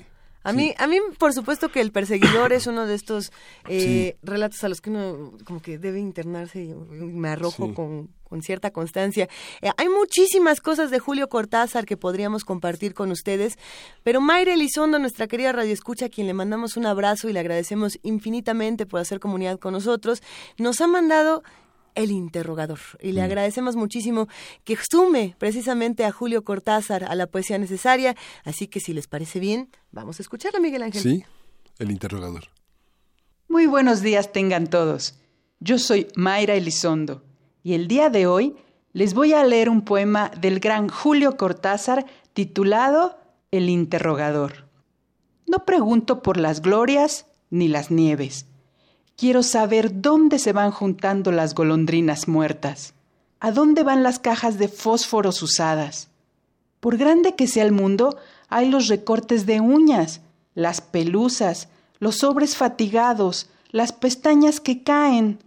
A 0.49 0.53
mí, 0.55 0.75
a 0.79 0.87
mí, 0.87 0.99
por 1.19 1.35
supuesto 1.35 1.71
que 1.71 1.81
El 1.81 1.93
Perseguidor 1.93 2.53
es 2.53 2.67
uno 2.67 2.87
de 2.87 2.95
estos 2.95 3.33
eh, 3.69 4.17
relatos 4.23 4.65
a 4.65 4.69
los 4.69 4.81
que 4.81 4.91
uno 4.91 5.33
como 5.45 5.61
que 5.61 5.79
debe 5.79 6.01
internarse 6.01 6.63
y 6.63 6.75
me 6.75 7.29
arrojo 7.29 7.75
con, 7.75 8.09
con, 8.25 8.43
cierta 8.43 8.71
constancia. 8.71 9.29
Eh, 9.61 9.71
hay 9.77 9.89
muchísimas 9.89 10.61
cosas 10.61 10.91
de 10.91 10.99
Julio 11.01 11.29
Cortázar 11.29 11.85
que 11.85 11.99
podríamos 11.99 12.45
compartir 12.45 12.95
con 12.95 13.11
ustedes, 13.11 13.59
pero 14.03 14.23
Mayra 14.23 14.55
Elizondo, 14.55 14.99
nuestra 14.99 15.27
querida 15.27 15.53
Radio 15.53 15.75
Escucha, 15.75 16.07
a 16.07 16.09
quien 16.09 16.27
le 16.27 16.35
mandamos 16.35 16.79
un 16.79 16.87
abrazo 16.87 17.29
y 17.29 17.35
le 17.35 17.41
agradecemos 17.41 17.99
infinitamente 18.03 18.87
por 18.87 19.01
hacer 19.01 19.21
comunidad 19.21 19.59
con 19.59 19.75
nosotros, 19.75 20.23
nos 20.57 20.81
ha 20.81 20.87
mandado 20.87 21.43
el 21.99 22.13
interrogador. 22.13 22.79
Y 23.01 23.13
le 23.13 23.21
mm. 23.21 23.25
agradecemos 23.25 23.77
muchísimo 23.77 24.29
que 24.65 24.77
sume 24.91 25.35
precisamente 25.39 26.05
a 26.05 26.13
Julio 26.13 26.45
Cortázar 26.45 27.05
a 27.05 27.15
la 27.15 27.27
poesía 27.27 27.59
necesaria. 27.59 28.15
Así 28.45 28.69
que 28.69 28.81
si 28.81 28.93
les 28.93 29.09
parece 29.09 29.41
bien, 29.41 29.69
vamos 29.91 30.21
a 30.21 30.23
escucharla, 30.23 30.61
Miguel 30.61 30.85
Ángel. 30.85 31.03
Sí, 31.03 31.25
el 31.79 31.91
interrogador. 31.91 32.45
Muy 33.49 33.67
buenos 33.67 34.01
días 34.01 34.33
tengan 34.33 34.69
todos. 34.69 35.19
Yo 35.59 35.79
soy 35.79 36.07
Mayra 36.15 36.55
Elizondo 36.55 37.25
y 37.65 37.75
el 37.75 37.89
día 37.89 38.11
de 38.11 38.27
hoy 38.27 38.57
les 38.93 39.13
voy 39.15 39.33
a 39.33 39.45
leer 39.45 39.69
un 39.69 39.83
poema 39.83 40.31
del 40.41 40.61
gran 40.61 40.89
Julio 40.89 41.37
Cortázar 41.37 42.07
titulado 42.33 43.19
El 43.51 43.69
interrogador. 43.69 44.69
No 45.47 45.65
pregunto 45.65 46.23
por 46.23 46.37
las 46.37 46.63
glorias 46.63 47.27
ni 47.51 47.67
las 47.67 47.91
nieves 47.91 48.48
Quiero 49.19 49.43
saber 49.43 50.01
dónde 50.01 50.39
se 50.39 50.53
van 50.53 50.71
juntando 50.71 51.33
las 51.33 51.57
golondrinas 51.57 52.29
muertas, 52.29 52.95
a 53.41 53.51
dónde 53.51 53.83
van 53.83 54.05
las 54.05 54.21
cajas 54.21 54.59
de 54.59 54.69
fósforos 54.69 55.43
usadas. 55.43 56.09
Por 56.79 56.99
grande 56.99 57.35
que 57.35 57.49
sea 57.49 57.65
el 57.65 57.73
mundo, 57.73 58.17
hay 58.49 58.71
los 58.71 58.87
recortes 58.87 59.45
de 59.45 59.61
uñas, 59.61 60.21
las 60.55 60.81
pelusas, 60.81 61.69
los 61.99 62.19
sobres 62.19 62.57
fatigados, 62.57 63.51
las 63.73 63.91
pestañas 63.91 64.61
que 64.61 64.85
caen. 64.85 65.41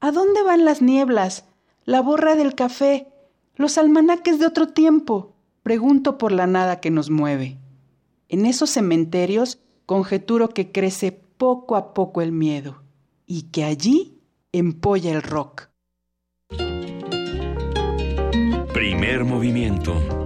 ¿A 0.00 0.10
dónde 0.10 0.42
van 0.42 0.64
las 0.64 0.82
nieblas, 0.82 1.44
la 1.84 2.00
borra 2.00 2.34
del 2.34 2.56
café, 2.56 3.06
los 3.54 3.78
almanaques 3.78 4.40
de 4.40 4.46
otro 4.46 4.66
tiempo? 4.66 5.32
Pregunto 5.62 6.18
por 6.18 6.32
la 6.32 6.48
nada 6.48 6.80
que 6.80 6.90
nos 6.90 7.08
mueve. 7.08 7.56
En 8.28 8.46
esos 8.46 8.70
cementerios 8.70 9.60
conjeturo 9.86 10.48
que 10.48 10.72
crece 10.72 11.12
poco 11.12 11.76
a 11.76 11.94
poco 11.94 12.20
el 12.20 12.32
miedo 12.32 12.81
y 13.34 13.44
que 13.44 13.64
allí 13.64 14.20
empolla 14.52 15.10
el 15.10 15.22
rock. 15.22 15.70
Primer 18.74 19.24
movimiento 19.24 20.21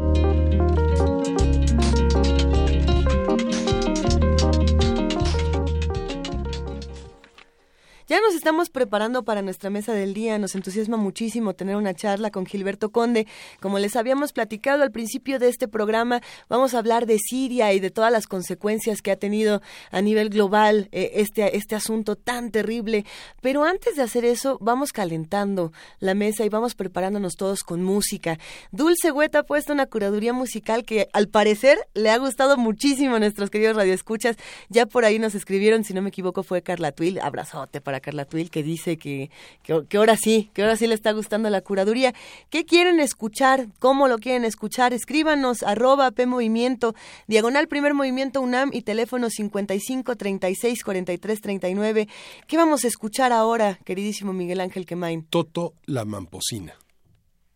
Ya 8.08 8.20
nos 8.20 8.36
estamos 8.36 8.70
preparando 8.70 9.24
para 9.24 9.42
nuestra 9.42 9.68
mesa 9.68 9.92
del 9.92 10.14
día. 10.14 10.38
Nos 10.38 10.54
entusiasma 10.54 10.96
muchísimo 10.96 11.54
tener 11.54 11.74
una 11.74 11.92
charla 11.92 12.30
con 12.30 12.46
Gilberto 12.46 12.90
Conde. 12.90 13.26
Como 13.60 13.80
les 13.80 13.96
habíamos 13.96 14.32
platicado 14.32 14.84
al 14.84 14.92
principio 14.92 15.40
de 15.40 15.48
este 15.48 15.66
programa, 15.66 16.20
vamos 16.48 16.74
a 16.74 16.78
hablar 16.78 17.06
de 17.06 17.18
Siria 17.18 17.72
y 17.72 17.80
de 17.80 17.90
todas 17.90 18.12
las 18.12 18.28
consecuencias 18.28 19.02
que 19.02 19.10
ha 19.10 19.16
tenido 19.16 19.60
a 19.90 20.02
nivel 20.02 20.28
global 20.28 20.88
eh, 20.92 21.14
este, 21.14 21.56
este 21.56 21.74
asunto 21.74 22.14
tan 22.14 22.52
terrible. 22.52 23.04
Pero 23.40 23.64
antes 23.64 23.96
de 23.96 24.02
hacer 24.02 24.24
eso, 24.24 24.56
vamos 24.60 24.92
calentando 24.92 25.72
la 25.98 26.14
mesa 26.14 26.44
y 26.44 26.48
vamos 26.48 26.76
preparándonos 26.76 27.34
todos 27.34 27.64
con 27.64 27.82
música. 27.82 28.38
Dulce 28.70 29.10
Hueta 29.10 29.40
ha 29.40 29.42
puesto 29.42 29.72
una 29.72 29.86
curaduría 29.86 30.32
musical 30.32 30.84
que 30.84 31.08
al 31.12 31.26
parecer 31.26 31.76
le 31.94 32.10
ha 32.10 32.18
gustado 32.18 32.56
muchísimo 32.56 33.16
a 33.16 33.18
nuestros 33.18 33.50
queridos 33.50 33.74
radioescuchas. 33.74 34.36
Ya 34.68 34.86
por 34.86 35.04
ahí 35.04 35.18
nos 35.18 35.34
escribieron, 35.34 35.82
si 35.82 35.92
no 35.92 36.02
me 36.02 36.10
equivoco, 36.10 36.44
fue 36.44 36.62
Carla 36.62 36.92
Twill. 36.92 37.18
Abrazote 37.18 37.80
para 37.80 37.95
Carla 38.01 38.24
Tuil, 38.24 38.51
que 38.51 38.62
dice 38.62 38.97
que, 38.97 39.31
que, 39.62 39.97
ahora 39.97 40.16
sí, 40.16 40.51
que 40.52 40.62
ahora 40.62 40.77
sí 40.77 40.86
le 40.86 40.94
está 40.94 41.12
gustando 41.12 41.51
la 41.51 41.60
curaduría. 41.60 42.14
¿Qué 42.51 42.64
quieren 42.64 43.01
escuchar? 43.01 43.68
¿Cómo 43.78 44.09
lo 44.09 44.18
quieren 44.18 44.44
escuchar? 44.44 44.93
Escríbanos 44.93 45.62
arroba 45.62 46.10
P 46.10 46.27
Movimiento, 46.27 46.94
diagonal 47.27 47.68
primer 47.68 47.94
movimiento 47.94 48.40
UNAM 48.40 48.70
y 48.73 48.82
teléfono 48.82 49.31
55 49.31 50.16
36 50.16 50.82
43 50.85 51.40
39. 51.40 52.09
¿Qué 52.47 52.56
vamos 52.56 52.85
a 52.85 52.89
escuchar 52.89 53.32
ahora, 53.32 53.78
queridísimo 53.85 54.32
Miguel 54.32 54.60
Ángel 54.60 54.86
Quemain? 54.86 55.24
Toto 55.24 55.74
la 55.86 56.05
Mamposina. 56.05 56.74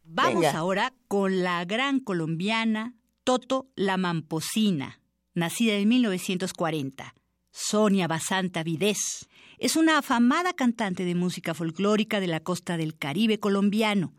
Vamos 0.04 0.44
ahora 0.46 0.92
con 1.06 1.42
la 1.42 1.64
gran 1.64 2.00
colombiana 2.00 2.94
Toto 3.22 3.68
la 3.76 3.96
Mamposina, 3.96 5.00
nacida 5.34 5.74
en 5.74 5.88
1940. 5.88 7.14
Sonia 7.52 8.06
Basanta 8.06 8.62
Vidés 8.62 9.28
es 9.58 9.76
una 9.76 9.98
afamada 9.98 10.52
cantante 10.52 11.04
de 11.04 11.14
música 11.14 11.52
folclórica 11.52 12.20
de 12.20 12.28
la 12.28 12.40
costa 12.40 12.76
del 12.76 12.96
Caribe 12.96 13.40
colombiano. 13.40 14.14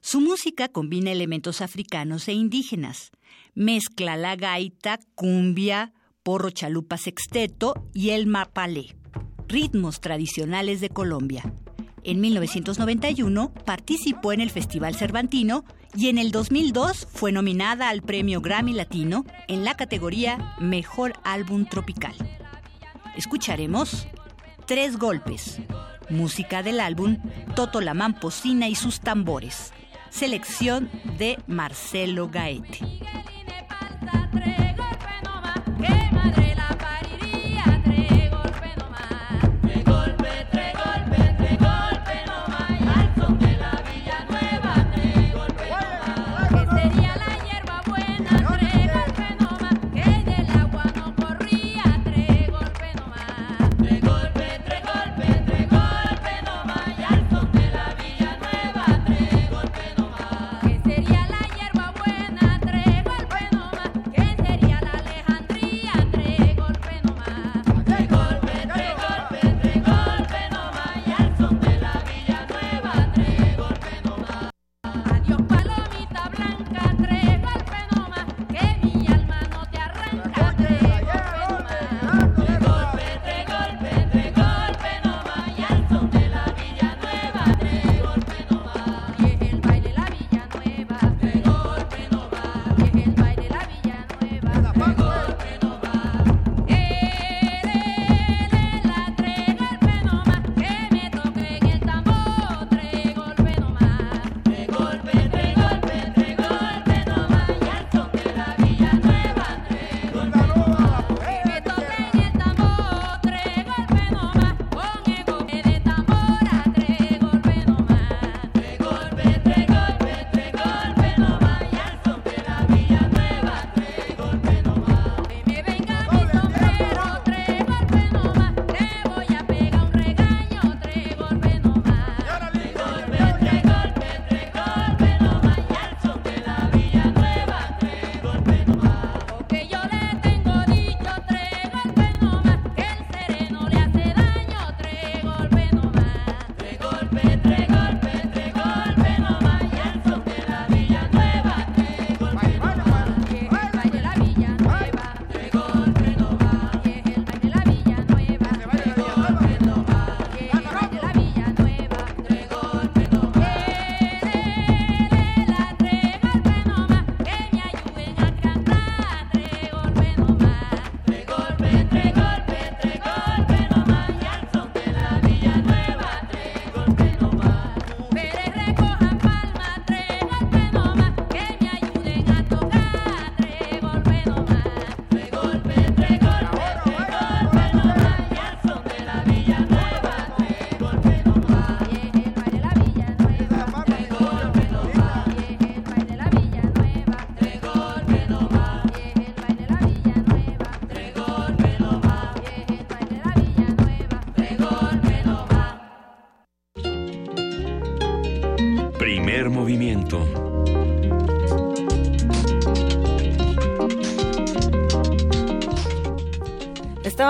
Su 0.00 0.20
música 0.20 0.68
combina 0.68 1.12
elementos 1.12 1.60
africanos 1.60 2.26
e 2.28 2.32
indígenas. 2.32 3.12
Mezcla 3.54 4.16
la 4.16 4.36
gaita, 4.36 4.98
cumbia, 5.14 5.92
porro 6.22 6.50
chalupa 6.50 6.98
sexteto 6.98 7.88
y 7.94 8.10
el 8.10 8.26
mapalé, 8.26 8.96
ritmos 9.48 10.00
tradicionales 10.00 10.80
de 10.80 10.90
Colombia. 10.90 11.54
En 12.04 12.20
1991 12.20 13.54
participó 13.64 14.32
en 14.32 14.40
el 14.40 14.50
Festival 14.50 14.96
Cervantino 14.96 15.64
y 15.94 16.08
en 16.08 16.18
el 16.18 16.32
2002 16.32 17.06
fue 17.10 17.30
nominada 17.30 17.88
al 17.88 18.02
Premio 18.02 18.40
Grammy 18.40 18.72
Latino 18.72 19.24
en 19.46 19.64
la 19.64 19.74
categoría 19.76 20.56
Mejor 20.58 21.12
Álbum 21.22 21.64
Tropical. 21.66 22.14
Escucharemos 23.16 24.06
Tres 24.66 24.98
golpes. 24.98 25.60
Música 26.08 26.62
del 26.62 26.80
álbum 26.80 27.18
Toto 27.54 27.80
la 27.80 27.94
Mamposina 27.94 28.68
y 28.68 28.74
sus 28.74 29.00
tambores. 29.00 29.72
Selección 30.10 30.90
de 31.18 31.38
Marcelo 31.46 32.28
Gaete. 32.28 32.78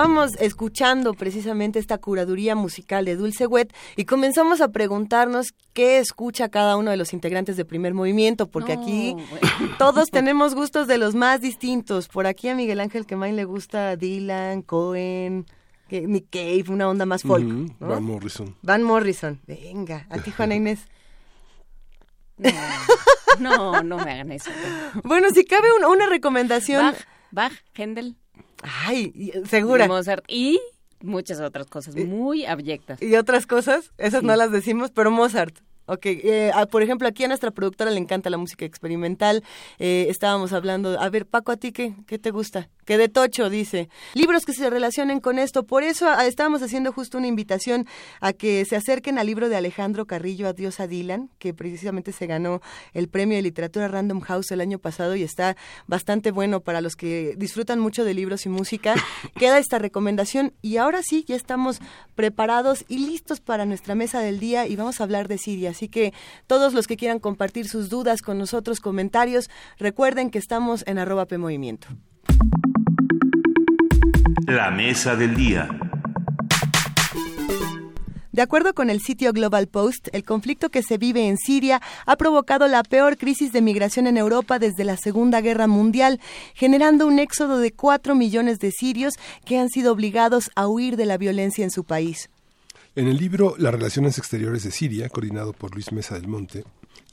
Estábamos 0.03 0.35
escuchando 0.41 1.13
precisamente 1.13 1.79
esta 1.79 1.97
curaduría 1.97 2.55
musical 2.55 3.05
de 3.05 3.15
Dulce 3.15 3.47
Wet 3.47 3.73
y 3.95 4.03
comenzamos 4.03 4.59
a 4.59 4.67
preguntarnos 4.67 5.53
qué 5.71 5.99
escucha 5.99 6.49
cada 6.49 6.75
uno 6.75 6.91
de 6.91 6.97
los 6.97 7.13
integrantes 7.13 7.55
de 7.55 7.63
Primer 7.63 7.93
Movimiento, 7.93 8.47
porque 8.47 8.73
aquí 8.73 9.15
todos 9.79 10.09
tenemos 10.09 10.55
gustos 10.55 10.87
de 10.87 10.97
los 10.97 11.15
más 11.15 11.39
distintos. 11.39 12.09
Por 12.09 12.27
aquí 12.27 12.49
a 12.49 12.55
Miguel 12.55 12.81
Ángel 12.81 13.05
Quemain 13.05 13.37
le 13.37 13.45
gusta 13.45 13.95
Dylan, 13.95 14.61
Cohen, 14.63 15.45
Nick 15.89 16.25
Cave, 16.29 16.65
una 16.67 16.89
onda 16.89 17.05
más 17.05 17.21
folk. 17.21 17.45
Van 17.79 18.03
Morrison. 18.03 18.57
Van 18.61 18.83
Morrison. 18.83 19.39
Venga, 19.47 20.05
a 20.09 20.17
ti 20.17 20.31
Juana 20.31 20.55
Inés. 20.55 20.85
No, 23.39 23.81
no, 23.83 23.97
me 23.99 24.11
hagan 24.11 24.33
eso. 24.33 24.51
Bueno, 25.05 25.29
si 25.33 25.45
cabe 25.45 25.69
una, 25.71 26.07
recomendación. 26.07 26.83
Bach, 26.91 27.05
Bach, 27.31 27.53
Händel. 27.73 28.17
Ay, 28.63 29.31
segura. 29.47 29.87
Mozart 29.87 30.23
y 30.27 30.59
muchas 31.01 31.39
otras 31.39 31.67
cosas 31.67 31.95
muy 31.95 32.45
abyectas. 32.45 33.01
¿Y 33.01 33.15
otras 33.15 33.45
cosas? 33.45 33.91
Esas 33.97 34.23
no 34.23 34.35
las 34.35 34.51
decimos, 34.51 34.91
pero 34.91 35.11
Mozart. 35.11 35.59
Ok, 35.85 36.05
eh, 36.05 36.49
ah, 36.53 36.65
por 36.65 36.81
ejemplo, 36.81 37.09
aquí 37.09 37.25
a 37.25 37.27
nuestra 37.27 37.51
productora 37.51 37.91
le 37.91 37.99
encanta 37.99 38.29
la 38.29 38.37
música 38.37 38.63
experimental. 38.63 39.43
Eh, 39.79 40.05
estábamos 40.09 40.53
hablando, 40.53 40.97
a 40.97 41.09
ver, 41.09 41.25
Paco, 41.25 41.51
¿a 41.51 41.57
ti 41.57 41.73
qué, 41.73 41.93
qué 42.07 42.17
te 42.17 42.31
gusta? 42.31 42.69
Que 42.85 42.97
de 42.97 43.09
tocho, 43.09 43.49
dice. 43.49 43.89
Libros 44.13 44.45
que 44.45 44.53
se 44.53 44.69
relacionen 44.69 45.19
con 45.19 45.39
esto. 45.39 45.63
Por 45.63 45.83
eso 45.83 46.07
ah, 46.09 46.25
estábamos 46.25 46.61
haciendo 46.61 46.91
justo 46.91 47.17
una 47.17 47.27
invitación 47.27 47.87
a 48.19 48.33
que 48.33 48.65
se 48.65 48.75
acerquen 48.75 49.17
al 49.17 49.27
libro 49.27 49.49
de 49.49 49.55
Alejandro 49.55 50.05
Carrillo, 50.05 50.47
Adiós 50.47 50.79
a 50.79 50.87
Dylan, 50.87 51.29
que 51.39 51.53
precisamente 51.53 52.11
se 52.11 52.27
ganó 52.27 52.61
el 52.93 53.07
premio 53.07 53.37
de 53.37 53.43
literatura 53.43 53.87
Random 53.87 54.19
House 54.21 54.51
el 54.51 54.61
año 54.61 54.79
pasado 54.79 55.15
y 55.15 55.23
está 55.23 55.55
bastante 55.87 56.31
bueno 56.31 56.61
para 56.61 56.81
los 56.81 56.95
que 56.95 57.35
disfrutan 57.37 57.79
mucho 57.79 58.03
de 58.03 58.13
libros 58.13 58.45
y 58.45 58.49
música. 58.49 58.95
Queda 59.37 59.57
esta 59.57 59.79
recomendación 59.79 60.53
y 60.61 60.77
ahora 60.77 61.01
sí, 61.03 61.23
ya 61.27 61.35
estamos 61.35 61.79
preparados 62.15 62.85
y 62.87 62.99
listos 62.99 63.39
para 63.39 63.65
nuestra 63.65 63.95
mesa 63.95 64.19
del 64.19 64.39
día 64.39 64.67
y 64.67 64.75
vamos 64.75 64.99
a 64.99 65.03
hablar 65.03 65.27
de 65.27 65.37
Siria. 65.37 65.71
Así 65.71 65.87
que 65.87 66.13
todos 66.47 66.73
los 66.73 66.87
que 66.87 66.97
quieran 66.97 67.19
compartir 67.19 67.67
sus 67.67 67.89
dudas 67.89 68.21
con 68.21 68.37
nosotros, 68.37 68.79
comentarios, 68.79 69.49
recuerden 69.77 70.29
que 70.29 70.39
estamos 70.39 70.83
en 70.87 70.97
arroba 70.97 71.25
P 71.25 71.37
Movimiento. 71.37 71.87
La 74.47 74.71
mesa 74.71 75.15
del 75.15 75.35
día. 75.35 75.69
De 78.31 78.41
acuerdo 78.41 78.73
con 78.73 78.89
el 78.89 78.99
sitio 78.99 79.31
Global 79.31 79.67
Post, 79.67 80.07
el 80.11 80.23
conflicto 80.23 80.69
que 80.69 80.81
se 80.81 80.97
vive 80.97 81.27
en 81.27 81.37
Siria 81.37 81.81
ha 82.05 82.15
provocado 82.15 82.67
la 82.67 82.83
peor 82.83 83.17
crisis 83.17 83.53
de 83.53 83.61
migración 83.61 84.07
en 84.07 84.17
Europa 84.17 84.57
desde 84.57 84.83
la 84.83 84.97
Segunda 84.97 85.39
Guerra 85.41 85.67
Mundial, 85.67 86.19
generando 86.55 87.05
un 87.05 87.19
éxodo 87.19 87.59
de 87.59 87.71
cuatro 87.71 88.15
millones 88.15 88.59
de 88.59 88.71
sirios 88.71 89.13
que 89.45 89.59
han 89.59 89.69
sido 89.69 89.91
obligados 89.93 90.49
a 90.55 90.67
huir 90.67 90.97
de 90.97 91.05
la 91.05 91.17
violencia 91.17 91.63
en 91.63 91.71
su 91.71 91.83
país. 91.83 92.29
En 92.95 93.07
el 93.07 93.17
libro 93.17 93.55
Las 93.57 93.73
relaciones 93.73 94.17
exteriores 94.17 94.63
de 94.63 94.71
Siria, 94.71 95.09
coordinado 95.09 95.53
por 95.53 95.73
Luis 95.73 95.91
Mesa 95.91 96.15
del 96.15 96.27
Monte 96.27 96.63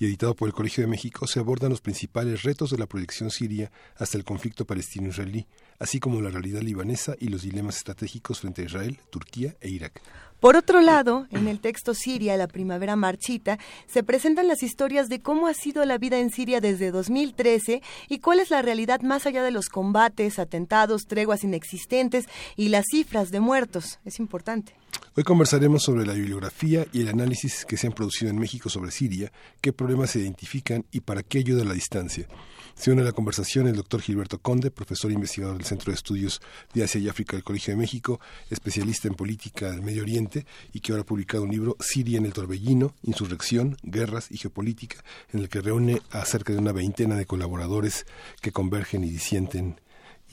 y 0.00 0.06
editado 0.06 0.34
por 0.34 0.48
el 0.48 0.54
Colegio 0.54 0.82
de 0.82 0.88
México, 0.88 1.26
se 1.26 1.40
abordan 1.40 1.70
los 1.70 1.82
principales 1.82 2.42
retos 2.42 2.70
de 2.70 2.78
la 2.78 2.86
proyección 2.86 3.30
siria 3.30 3.70
hasta 3.96 4.16
el 4.16 4.24
conflicto 4.24 4.64
palestino-israelí, 4.64 5.46
así 5.78 6.00
como 6.00 6.22
la 6.22 6.30
realidad 6.30 6.62
libanesa 6.62 7.14
y 7.20 7.28
los 7.28 7.42
dilemas 7.42 7.76
estratégicos 7.76 8.40
frente 8.40 8.62
a 8.62 8.64
Israel, 8.64 8.98
Turquía 9.10 9.56
e 9.60 9.68
Irak. 9.68 10.00
Por 10.40 10.56
otro 10.56 10.80
lado, 10.80 11.26
en 11.30 11.48
el 11.48 11.60
texto 11.60 11.92
Siria, 11.92 12.38
la 12.38 12.48
primavera 12.48 12.96
marchita, 12.96 13.58
se 13.86 14.02
presentan 14.02 14.48
las 14.48 14.62
historias 14.62 15.10
de 15.10 15.20
cómo 15.20 15.46
ha 15.46 15.52
sido 15.52 15.84
la 15.84 15.98
vida 15.98 16.18
en 16.18 16.30
Siria 16.30 16.62
desde 16.62 16.90
2013 16.90 17.82
y 18.08 18.18
cuál 18.20 18.40
es 18.40 18.48
la 18.48 18.62
realidad 18.62 19.02
más 19.02 19.26
allá 19.26 19.42
de 19.42 19.50
los 19.50 19.68
combates, 19.68 20.38
atentados, 20.38 21.02
treguas 21.06 21.44
inexistentes 21.44 22.24
y 22.56 22.70
las 22.70 22.86
cifras 22.90 23.30
de 23.30 23.40
muertos. 23.40 23.98
Es 24.06 24.18
importante. 24.18 24.74
Hoy 25.14 25.24
conversaremos 25.24 25.82
sobre 25.82 26.06
la 26.06 26.14
bibliografía 26.14 26.86
y 26.90 27.02
el 27.02 27.08
análisis 27.08 27.66
que 27.66 27.76
se 27.76 27.88
han 27.88 27.92
producido 27.92 28.30
en 28.30 28.38
México 28.38 28.70
sobre 28.70 28.92
Siria, 28.92 29.30
qué 29.60 29.74
problemas 29.74 30.10
se 30.10 30.20
identifican 30.20 30.86
y 30.90 31.00
para 31.00 31.22
qué 31.22 31.38
ayuda 31.38 31.64
la 31.64 31.74
distancia. 31.74 32.26
Se 32.80 32.90
une 32.90 33.02
a 33.02 33.04
la 33.04 33.12
conversación 33.12 33.68
el 33.68 33.76
doctor 33.76 34.00
Gilberto 34.00 34.38
Conde, 34.38 34.70
profesor 34.70 35.10
e 35.10 35.14
investigador 35.14 35.58
del 35.58 35.66
Centro 35.66 35.90
de 35.90 35.96
Estudios 35.96 36.40
de 36.72 36.82
Asia 36.82 36.98
y 36.98 37.10
África 37.10 37.36
del 37.36 37.44
Colegio 37.44 37.74
de 37.74 37.76
México, 37.76 38.20
especialista 38.48 39.06
en 39.06 39.16
política 39.16 39.70
del 39.70 39.82
Medio 39.82 40.00
Oriente 40.00 40.46
y 40.72 40.80
que 40.80 40.92
ahora 40.92 41.02
ha 41.02 41.04
publicado 41.04 41.42
un 41.42 41.50
libro 41.50 41.76
Siria 41.78 42.16
en 42.16 42.24
el 42.24 42.32
Torbellino, 42.32 42.94
Insurrección, 43.02 43.76
Guerras 43.82 44.30
y 44.30 44.38
Geopolítica, 44.38 45.04
en 45.30 45.40
el 45.40 45.50
que 45.50 45.60
reúne 45.60 46.00
a 46.10 46.24
cerca 46.24 46.54
de 46.54 46.58
una 46.58 46.72
veintena 46.72 47.16
de 47.16 47.26
colaboradores 47.26 48.06
que 48.40 48.50
convergen 48.50 49.04
y 49.04 49.10
disienten 49.10 49.78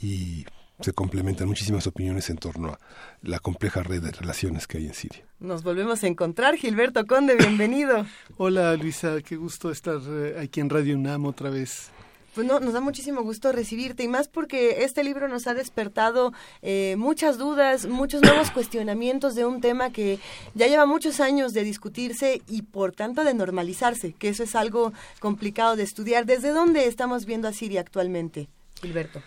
y 0.02 0.46
se 0.80 0.94
complementan 0.94 1.50
muchísimas 1.50 1.86
opiniones 1.86 2.30
en 2.30 2.38
torno 2.38 2.70
a 2.70 2.80
la 3.24 3.40
compleja 3.40 3.84
red 3.84 4.02
de 4.02 4.12
relaciones 4.14 4.68
que 4.68 4.78
hay 4.78 4.86
en 4.86 4.94
Siria. 4.94 5.26
Nos 5.42 5.64
volvemos 5.64 6.02
a 6.06 6.08
encontrar, 6.08 6.56
Gilberto 6.56 7.06
Conde, 7.08 7.36
bienvenido. 7.36 8.06
Hola 8.38 8.74
Luisa, 8.78 9.22
qué 9.22 9.36
gusto 9.36 9.70
estar 9.70 10.00
eh, 10.08 10.40
aquí 10.40 10.62
en 10.62 10.70
Radio 10.70 10.96
UNAM 10.96 11.26
otra 11.26 11.50
vez. 11.50 11.92
Pues 12.38 12.46
no, 12.46 12.60
nos 12.60 12.74
da 12.74 12.82
muchísimo 12.82 13.24
gusto 13.24 13.52
recibirte 13.52 14.04
y 14.04 14.08
más 14.08 14.28
porque 14.28 14.84
este 14.84 15.04
libro 15.04 15.28
nos 15.28 15.48
ha 15.48 15.56
despertado 15.56 16.34
eh, 16.62 16.94
muchas 16.96 17.40
dudas, 17.40 17.88
muchos 17.88 18.22
nuevos 18.22 18.52
cuestionamientos 18.52 19.34
de 19.34 19.44
un 19.44 19.60
tema 19.60 19.90
que 19.90 20.20
ya 20.54 20.68
lleva 20.68 20.86
muchos 20.86 21.20
años 21.20 21.54
de 21.54 21.64
discutirse 21.64 22.44
y 22.48 22.62
por 22.62 22.92
tanto 22.92 23.24
de 23.24 23.34
normalizarse, 23.34 24.14
que 24.14 24.30
eso 24.30 24.44
es 24.44 24.54
algo 24.54 24.94
complicado 25.20 25.76
de 25.76 25.82
estudiar. 25.82 26.28
¿Desde 26.28 26.52
dónde 26.52 26.86
estamos 26.86 27.26
viendo 27.26 27.48
a 27.48 27.54
Siria 27.54 27.82
actualmente, 27.82 28.50
Gilberto? 28.84 29.24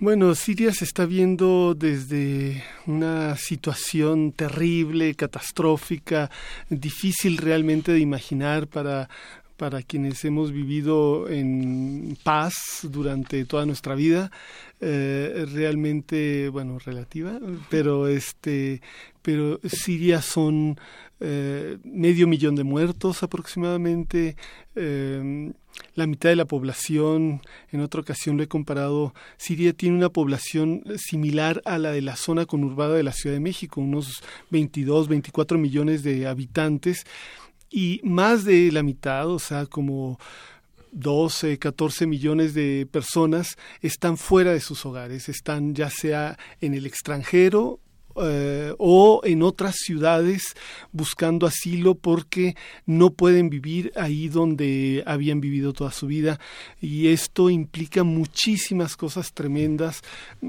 Bueno, 0.00 0.34
Siria 0.34 0.72
se 0.74 0.84
está 0.84 1.06
viendo 1.06 1.76
desde 1.76 2.64
una 2.86 3.36
situación 3.36 4.32
terrible, 4.32 5.14
catastrófica, 5.14 6.32
difícil 6.68 7.36
realmente 7.36 7.92
de 7.92 8.00
imaginar 8.00 8.66
para 8.66 9.08
para 9.56 9.82
quienes 9.82 10.24
hemos 10.24 10.52
vivido 10.52 11.28
en 11.28 12.16
paz 12.22 12.54
durante 12.82 13.44
toda 13.44 13.66
nuestra 13.66 13.94
vida 13.94 14.30
eh, 14.80 15.46
realmente 15.52 16.48
bueno 16.48 16.78
relativa 16.78 17.38
pero 17.70 18.08
este 18.08 18.80
pero 19.22 19.60
Siria 19.64 20.22
son 20.22 20.78
eh, 21.20 21.78
medio 21.84 22.26
millón 22.26 22.56
de 22.56 22.64
muertos 22.64 23.22
aproximadamente 23.22 24.36
eh, 24.74 25.52
la 25.94 26.06
mitad 26.06 26.28
de 26.28 26.36
la 26.36 26.44
población, 26.44 27.40
en 27.70 27.80
otra 27.80 28.00
ocasión 28.00 28.36
lo 28.36 28.42
he 28.42 28.48
comparado, 28.48 29.14
Siria 29.36 29.72
tiene 29.72 29.96
una 29.96 30.08
población 30.08 30.82
similar 30.96 31.62
a 31.64 31.78
la 31.78 31.92
de 31.92 32.02
la 32.02 32.16
zona 32.16 32.46
conurbada 32.46 32.94
de 32.94 33.02
la 33.02 33.12
Ciudad 33.12 33.34
de 33.34 33.40
México, 33.40 33.80
unos 33.80 34.22
22, 34.50 35.08
24 35.08 35.58
millones 35.58 36.02
de 36.02 36.26
habitantes 36.26 37.04
y 37.70 38.00
más 38.04 38.44
de 38.44 38.70
la 38.72 38.82
mitad, 38.82 39.28
o 39.28 39.38
sea, 39.38 39.66
como 39.66 40.18
12, 40.92 41.58
14 41.58 42.06
millones 42.06 42.54
de 42.54 42.86
personas 42.90 43.56
están 43.80 44.16
fuera 44.16 44.52
de 44.52 44.60
sus 44.60 44.86
hogares, 44.86 45.28
están 45.28 45.74
ya 45.74 45.90
sea 45.90 46.38
en 46.60 46.74
el 46.74 46.86
extranjero 46.86 47.80
eh, 48.22 48.74
o 48.78 49.20
en 49.24 49.42
otras 49.42 49.76
ciudades 49.76 50.54
buscando 50.92 51.46
asilo 51.46 51.94
porque 51.94 52.54
no 52.86 53.10
pueden 53.10 53.50
vivir 53.50 53.92
ahí 53.96 54.28
donde 54.28 55.02
habían 55.06 55.40
vivido 55.40 55.72
toda 55.72 55.90
su 55.90 56.06
vida 56.06 56.38
y 56.80 57.08
esto 57.08 57.50
implica 57.50 58.04
muchísimas 58.04 58.96
cosas 58.96 59.32
tremendas 59.32 60.02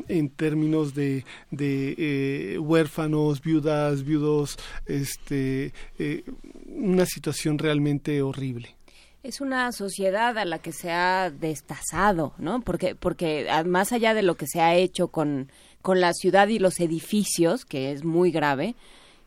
en 0.08 0.30
términos 0.30 0.94
de, 0.94 1.26
de 1.50 1.95
eh, 1.98 2.60
huérfanos, 2.60 3.42
viudas, 3.42 4.03
viudos, 4.03 4.58
este, 4.85 5.74
eh, 5.98 6.24
una 6.68 7.06
situación 7.06 7.58
realmente 7.58 8.22
horrible 8.22 8.76
es 9.24 9.42
una 9.42 9.72
sociedad 9.72 10.38
a 10.38 10.45
la 10.45 10.60
que 10.60 10.72
se 10.72 10.92
ha 10.92 11.32
destazado, 11.32 12.35
¿no? 12.38 12.61
Porque, 12.61 12.94
porque 12.94 13.48
más 13.66 13.92
allá 13.92 14.14
de 14.14 14.22
lo 14.22 14.35
que 14.35 14.45
se 14.45 14.61
ha 14.61 14.76
hecho 14.76 15.08
con 15.08 15.50
con 15.86 16.02
la 16.02 16.14
ciudad 16.14 16.48
y 16.48 16.58
los 16.58 16.80
edificios, 16.80 17.64
que 17.64 17.92
es 17.92 18.04
muy 18.04 18.32
grave, 18.32 18.74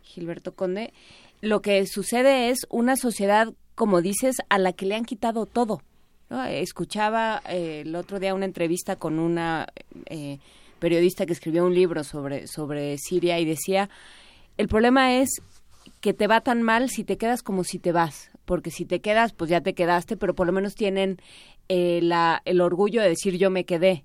Gilberto 0.03 0.57
Conde, 0.57 0.93
lo 1.41 1.62
que 1.62 1.87
sucede 1.87 2.51
es 2.51 2.67
una 2.69 2.97
sociedad, 2.97 3.55
como 3.77 4.03
dices, 4.03 4.39
a 4.49 4.59
la 4.59 4.73
que 4.73 4.85
le 4.85 4.97
han 4.97 5.05
quitado 5.05 5.47
todo. 5.47 5.83
Escuchaba 6.51 7.43
eh, 7.49 7.83
el 7.87 7.95
otro 7.95 8.19
día 8.19 8.35
una 8.35 8.45
entrevista 8.45 8.97
con 8.97 9.20
una 9.20 9.69
eh, 10.07 10.41
periodista 10.81 11.27
que 11.27 11.33
escribió 11.33 11.65
un 11.65 11.77
libro 11.77 12.03
sobre, 12.03 12.49
sobre 12.49 12.99
Siria 12.99 13.39
y 13.39 13.45
decía, 13.45 13.89
el 14.57 14.67
problema 14.67 15.15
es 15.15 15.41
que 16.01 16.12
te 16.12 16.27
va 16.27 16.41
tan 16.41 16.62
mal 16.62 16.91
si 16.91 17.05
te 17.05 17.19
quedas 17.19 17.45
como 17.45 17.62
si 17.62 17.78
te 17.78 17.93
vas, 17.93 18.33
porque 18.47 18.73
si 18.73 18.85
te 18.85 19.01
quedas, 19.01 19.33
pues 19.33 19.49
ya 19.49 19.61
te 19.61 19.75
quedaste, 19.75 20.17
pero 20.17 20.35
por 20.35 20.49
lo 20.49 20.53
menos 20.53 20.75
tienen 20.75 21.23
eh, 21.69 22.01
el 22.45 22.61
orgullo 22.61 23.01
de 23.01 23.11
decir 23.11 23.39
yo 23.39 23.49
me 23.49 23.65
quedé. 23.65 24.05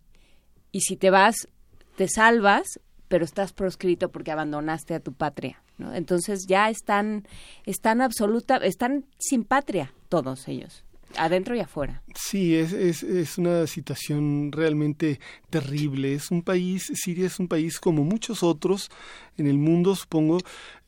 Y 0.71 0.81
si 0.81 0.97
te 0.97 1.09
vas, 1.09 1.47
te 1.95 2.07
salvas, 2.07 2.79
pero 3.07 3.25
estás 3.25 3.53
proscrito 3.53 4.09
porque 4.09 4.31
abandonaste 4.31 4.95
a 4.95 4.99
tu 4.99 5.13
patria. 5.13 5.61
¿no? 5.77 5.93
Entonces 5.93 6.45
ya 6.47 6.69
están, 6.69 7.27
están 7.65 8.01
absoluta, 8.01 8.57
están 8.57 9.05
sin 9.17 9.43
patria 9.43 9.93
todos 10.09 10.47
ellos. 10.47 10.83
adentro 11.15 11.55
y 11.55 11.59
afuera. 11.59 12.01
Sí, 12.15 12.55
es, 12.55 12.73
es, 12.73 13.03
es, 13.03 13.37
una 13.37 13.67
situación 13.67 14.51
realmente 14.51 15.19
terrible. 15.51 16.13
Es 16.13 16.31
un 16.31 16.41
país, 16.41 16.91
Siria 16.95 17.27
es 17.27 17.39
un 17.39 17.47
país 17.47 17.79
como 17.79 18.03
muchos 18.03 18.41
otros 18.41 18.89
en 19.37 19.47
el 19.47 19.57
mundo, 19.57 19.95
supongo, 19.95 20.39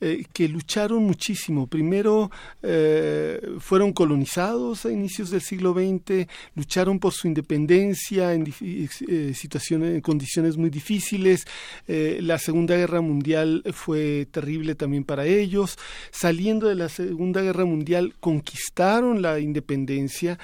eh, 0.02 0.26
que 0.34 0.48
lucharon 0.48 1.04
muchísimo. 1.04 1.68
Primero 1.68 2.30
eh, 2.62 3.40
fueron 3.60 3.94
colonizados 3.94 4.86
a 4.86 4.92
inicios 4.92 5.30
del 5.30 5.42
siglo 5.42 5.74
XX, 5.74 6.28
lucharon 6.54 7.00
por 7.00 7.14
su 7.14 7.28
independencia 7.28 8.34
en 8.34 8.54
eh, 8.62 9.34
situaciones, 9.34 9.96
en 9.96 10.02
condiciones 10.02 10.58
muy 10.58 10.70
difíciles. 10.70 11.46
la 11.88 12.38
Segunda 12.38 12.76
Guerra 12.76 13.02
Mundial 13.02 13.64
fue 13.74 14.28
terrible 14.30 14.76
también 14.76 15.04
para 15.06 15.26
ellos. 15.26 15.78
Saliendo 16.12 16.68
de 16.68 16.76
la 16.76 16.90
Segunda 16.90 17.42
Guerra 17.42 17.66
Mundial, 17.66 18.14
conquistaron 18.20 19.22
la 19.22 19.40
independencia 19.40 20.38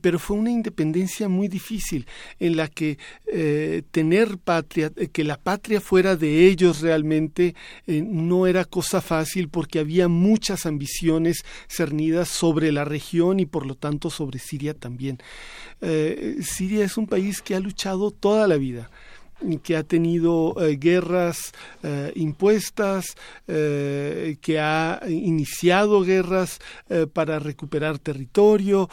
pero 0.00 0.18
fue 0.18 0.36
una 0.36 0.50
independencia 0.50 1.28
muy 1.28 1.48
difícil 1.48 2.06
en 2.40 2.56
la 2.56 2.68
que 2.68 2.98
eh, 3.26 3.82
tener 3.90 4.38
patria, 4.38 4.90
eh, 4.96 5.08
que 5.08 5.22
la 5.22 5.36
patria 5.36 5.80
fuera 5.80 6.16
de 6.16 6.46
ellos 6.48 6.80
realmente 6.80 7.54
eh, 7.86 8.02
no 8.04 8.46
era 8.46 8.64
cosa 8.64 9.00
fácil 9.00 9.48
porque 9.48 9.78
había 9.78 10.08
muchas 10.08 10.66
ambiciones 10.66 11.44
cernidas 11.68 12.28
sobre 12.28 12.72
la 12.72 12.84
región 12.84 13.38
y 13.38 13.46
por 13.46 13.66
lo 13.66 13.76
tanto 13.76 14.10
sobre 14.10 14.38
Siria 14.38 14.74
también. 14.74 15.18
Siria 16.40 16.84
es 16.84 16.96
un 16.96 17.06
país 17.06 17.42
que 17.42 17.54
ha 17.54 17.60
luchado 17.60 18.10
toda 18.10 18.48
la 18.48 18.56
vida 18.56 18.90
que 19.62 19.76
ha 19.76 19.82
tenido 19.82 20.54
eh, 20.58 20.76
guerras 20.76 21.52
eh, 21.82 22.12
impuestas, 22.16 23.16
eh, 23.46 24.36
que 24.40 24.58
ha 24.58 25.00
iniciado 25.08 26.02
guerras 26.02 26.58
para 27.12 27.38
recuperar 27.38 27.98
territorio, 27.98 28.88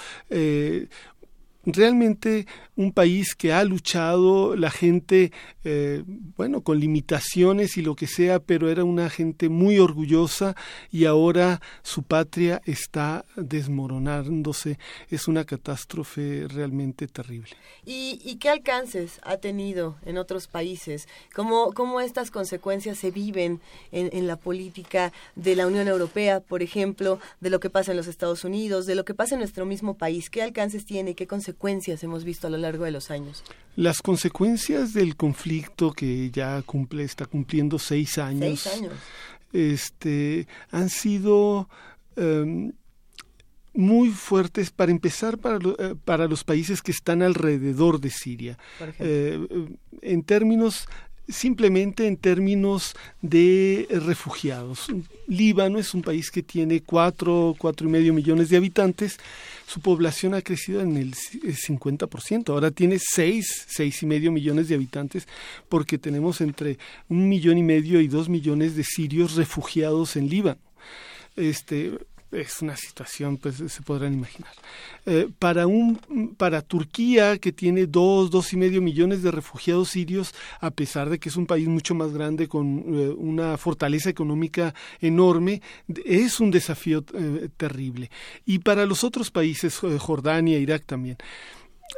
realmente 1.66 2.46
un 2.76 2.92
país 2.92 3.36
que 3.36 3.54
ha 3.54 3.64
luchado, 3.64 4.56
la 4.56 4.72
gente, 4.72 5.32
eh, 5.64 6.04
bueno, 6.36 6.62
con 6.62 6.80
limitaciones 6.80 7.78
y 7.78 7.82
lo 7.82 7.96
que 7.96 8.08
sea, 8.08 8.40
pero 8.40 8.70
era 8.70 8.84
una 8.84 9.10
gente 9.10 9.50
muy 9.50 9.80
orgullosa 9.80 10.56
y 10.92 11.06
ahora 11.06 11.62
su 11.84 12.04
patria 12.04 12.62
está 12.66 13.26
desmoronándose. 13.36 14.78
Es 15.10 15.28
una 15.28 15.46
catástrofe 15.46 16.48
realmente 16.50 17.08
terrible. 17.08 17.52
¿Y, 17.86 18.38
qué 18.40 18.50
alcances 18.50 19.20
ha 19.24 19.38
tenido 19.38 19.96
en 20.06 20.18
otros 20.18 20.48
países? 20.48 21.08
¿Cómo, 21.34 21.72
cómo 21.74 22.02
estas 22.02 22.32
consecuencias 22.32 22.98
se 22.98 23.12
viven 23.12 23.62
en, 23.92 24.10
en 24.12 24.28
la 24.28 24.36
política 24.36 25.14
de 25.36 25.56
la 25.56 25.68
Unión 25.68 25.88
Europea, 25.88 26.40
por 26.42 26.62
ejemplo, 26.62 27.20
de 27.40 27.50
lo 27.50 27.60
que 27.60 27.70
pasa 27.70 27.92
en 27.92 27.98
los 27.98 28.08
Estados 28.08 28.44
Unidos, 28.44 28.86
de 28.86 28.96
lo 28.96 29.06
que 29.06 29.14
pasa 29.14 29.36
en 29.36 29.40
nuestro 29.40 29.66
mismo 29.66 29.96
país? 29.96 30.30
¿Qué 30.30 30.42
alcances 30.42 30.86
tiene? 30.86 31.14
¿Qué 31.14 31.28
consecuencias? 31.28 31.53
Consecuencias 31.54 32.04
hemos 32.04 32.24
visto 32.24 32.48
a 32.48 32.50
lo 32.50 32.58
largo 32.58 32.86
de 32.86 32.92
los 32.92 33.12
años? 33.12 33.44
Las 33.76 34.02
consecuencias 34.02 34.94
del 34.94 35.16
conflicto 35.16 35.92
que 35.92 36.32
ya 36.32 36.62
cumple, 36.64 37.04
está 37.04 37.26
cumpliendo 37.26 37.80
seis 37.80 38.18
años, 38.18 38.68
Este, 39.52 40.48
han 40.72 40.90
sido 40.90 41.70
em, 42.16 42.72
muy 43.74 44.10
fuertes 44.10 44.72
para 44.72 44.92
empezar 44.92 45.38
para, 45.38 45.58
eh, 45.58 45.96
para, 46.04 46.28
los 46.28 46.44
países 46.44 46.82
que 46.82 46.92
están 46.92 47.22
alrededor 47.22 48.00
de 48.00 48.10
Siria. 48.10 48.58
Eh, 49.00 49.48
en 50.02 50.24
términos 50.24 50.88
simplemente 51.28 52.08
en 52.08 52.18
términos 52.18 52.96
de 53.22 53.88
refugiados. 53.90 54.88
Líbano 55.28 55.80
es 55.80 55.94
un 55.94 56.02
país 56.02 56.30
que 56.30 56.44
tiene 56.44 56.82
cuatro, 56.82 57.56
cuatro 57.58 57.88
y 57.88 57.92
medio 57.92 58.14
millones 58.14 58.50
de 58.50 58.58
habitantes. 58.58 59.18
Su 59.74 59.80
población 59.80 60.36
ha 60.36 60.44
crecido 60.44 60.82
en 60.82 60.98
el 60.98 61.16
50%. 61.16 62.50
Ahora 62.50 62.70
tiene 62.70 63.00
seis, 63.00 63.66
seis 63.68 64.04
y 64.04 64.06
medio 64.06 64.32
millones 64.32 64.68
de 64.68 64.76
habitantes 64.76 65.28
porque 65.68 65.98
tenemos 65.98 66.42
entre 66.42 66.78
un 67.10 67.28
millón 67.28 67.58
y 67.58 67.64
medio 67.64 68.00
y 68.00 68.08
dos 68.08 68.30
millones 68.30 68.76
de 68.76 68.84
sirios 68.84 69.34
refugiados 69.34 70.16
en 70.16 70.30
Líbano. 70.30 70.62
Este, 71.36 71.98
es 72.34 72.62
una 72.62 72.76
situación, 72.76 73.38
pues 73.38 73.56
se 73.56 73.82
podrán 73.82 74.14
imaginar. 74.14 74.52
Eh, 75.06 75.30
para, 75.40 75.68
un, 75.68 76.36
para 76.38 76.62
Turquía, 76.62 77.38
que 77.38 77.52
tiene 77.52 77.86
dos, 77.86 78.32
dos 78.32 78.54
y 78.54 78.58
medio 78.58 78.82
millones 78.82 79.22
de 79.24 79.32
refugiados 79.32 79.90
sirios, 79.90 80.34
a 80.60 80.72
pesar 80.72 81.10
de 81.10 81.20
que 81.20 81.30
es 81.30 81.36
un 81.36 81.46
país 81.46 81.68
mucho 81.68 81.96
más 81.96 82.14
grande 82.14 82.48
con 82.48 82.84
eh, 82.88 83.10
una 83.10 83.58
fortaleza 83.58 84.10
económica 84.10 84.74
enorme, 85.00 85.62
es 86.06 86.40
un 86.40 86.52
desafío 86.52 87.04
eh, 87.14 87.50
terrible. 87.58 88.10
Y 88.46 88.60
para 88.60 88.86
los 88.86 89.04
otros 89.04 89.32
países, 89.32 89.80
Jordania, 90.00 90.58
Irak 90.58 90.86
también. 90.86 91.18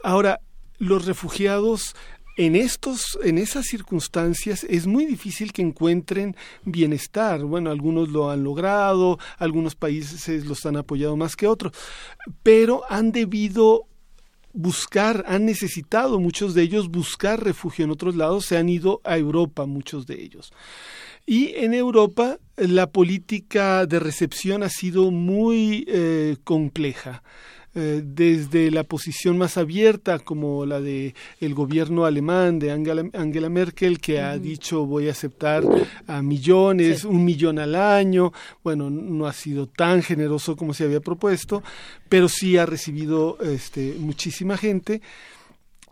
Ahora, 0.04 0.40
los 0.78 1.06
refugiados 1.06 1.96
en 2.38 2.56
estos 2.56 3.18
en 3.24 3.38
esas 3.38 3.66
circunstancias 3.66 4.66
es 4.70 4.88
muy 4.88 5.06
difícil 5.06 5.54
que 5.54 5.62
encuentren 5.62 6.36
bienestar. 6.64 7.44
Bueno 7.44 7.70
algunos 7.70 8.10
lo 8.10 8.30
han 8.30 8.44
logrado 8.44 9.18
algunos 9.38 9.76
países 9.76 10.46
los 10.46 10.66
han 10.66 10.78
apoyado 10.78 11.16
más 11.16 11.36
que 11.36 11.48
otros 11.48 11.74
pero 12.44 12.84
han 12.90 13.12
debido 13.12 13.88
buscar 14.54 15.24
han 15.28 15.46
necesitado 15.46 16.20
muchos 16.20 16.54
de 16.54 16.64
ellos 16.64 16.90
buscar 16.90 17.44
refugio 17.44 17.86
en 17.86 17.92
otros 17.92 18.16
lados 18.16 18.46
se 18.46 18.58
han 18.58 18.70
ido 18.70 19.02
a 19.04 19.18
Europa 19.18 19.66
muchos 19.66 20.06
de 20.08 20.22
ellos. 20.22 20.54
Y 21.28 21.56
en 21.56 21.74
Europa 21.74 22.38
la 22.56 22.88
política 22.88 23.86
de 23.86 24.00
recepción 24.00 24.62
ha 24.62 24.70
sido 24.70 25.10
muy 25.12 25.86
eh, 25.88 26.38
compleja 26.44 27.24
eh, 27.78 28.02
desde 28.06 28.72
la 28.72 28.86
posición 28.86 29.38
más 29.38 29.58
abierta 29.58 30.20
como 30.20 30.66
la 30.66 30.80
de 30.80 31.14
el 31.42 31.54
gobierno 31.54 32.06
alemán 32.06 32.58
de 32.58 32.72
Angela, 32.72 33.50
Merkel 33.50 34.00
que 34.00 34.22
ha 34.22 34.38
dicho 34.38 34.86
voy 34.86 35.10
a 35.10 35.12
aceptar 35.12 35.64
a 36.08 36.22
millones, 36.22 37.04
un 37.04 37.26
millón 37.26 37.60
al 37.60 37.76
año, 37.76 38.32
bueno, 38.64 38.90
no 38.90 39.28
ha 39.28 39.34
sido 39.34 39.68
tan 39.68 40.02
generoso 40.04 40.56
como 40.56 40.74
se 40.74 40.86
había 40.86 41.02
propuesto, 41.02 41.64
pero 42.08 42.30
sí 42.30 42.58
ha 42.58 42.66
recibido 42.66 43.38
este, 43.42 43.96
muchísima 44.00 44.56
gente. 44.56 45.02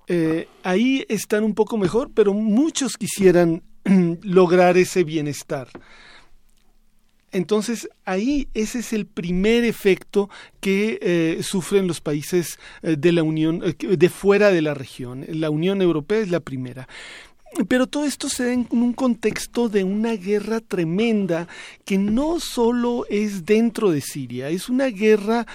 Eh, 0.07 0.47
ahí 0.63 1.05
están 1.09 1.43
un 1.43 1.53
poco 1.53 1.77
mejor, 1.77 2.11
pero 2.13 2.33
muchos 2.33 2.95
quisieran 2.95 3.61
lograr 4.21 4.77
ese 4.77 5.03
bienestar. 5.03 5.67
Entonces, 7.33 7.89
ahí 8.05 8.47
ese 8.53 8.79
es 8.79 8.93
el 8.93 9.07
primer 9.07 9.63
efecto 9.63 10.29
que 10.59 10.99
eh, 11.01 11.43
sufren 11.43 11.87
los 11.87 11.99
países 11.99 12.59
eh, 12.83 12.95
de 12.95 13.11
la 13.11 13.23
Unión, 13.23 13.61
eh, 13.65 13.97
de 13.97 14.09
fuera 14.09 14.51
de 14.51 14.61
la 14.61 14.75
región. 14.75 15.25
La 15.27 15.49
Unión 15.49 15.81
Europea 15.81 16.19
es 16.19 16.29
la 16.29 16.39
primera. 16.39 16.87
Pero 17.67 17.85
todo 17.85 18.06
esto 18.06 18.30
se 18.30 18.45
da 18.45 18.53
en 18.53 18.67
un 18.72 18.93
contexto 18.93 19.69
de 19.69 19.83
una 19.83 20.14
guerra 20.14 20.59
tremenda 20.59 21.48
que 21.85 21.99
no 21.99 22.40
solo 22.40 23.06
es 23.09 23.45
dentro 23.45 23.91
de 23.91 24.01
Siria, 24.01 24.49
es 24.49 24.69
una 24.69 24.88
guerra, 24.88 25.45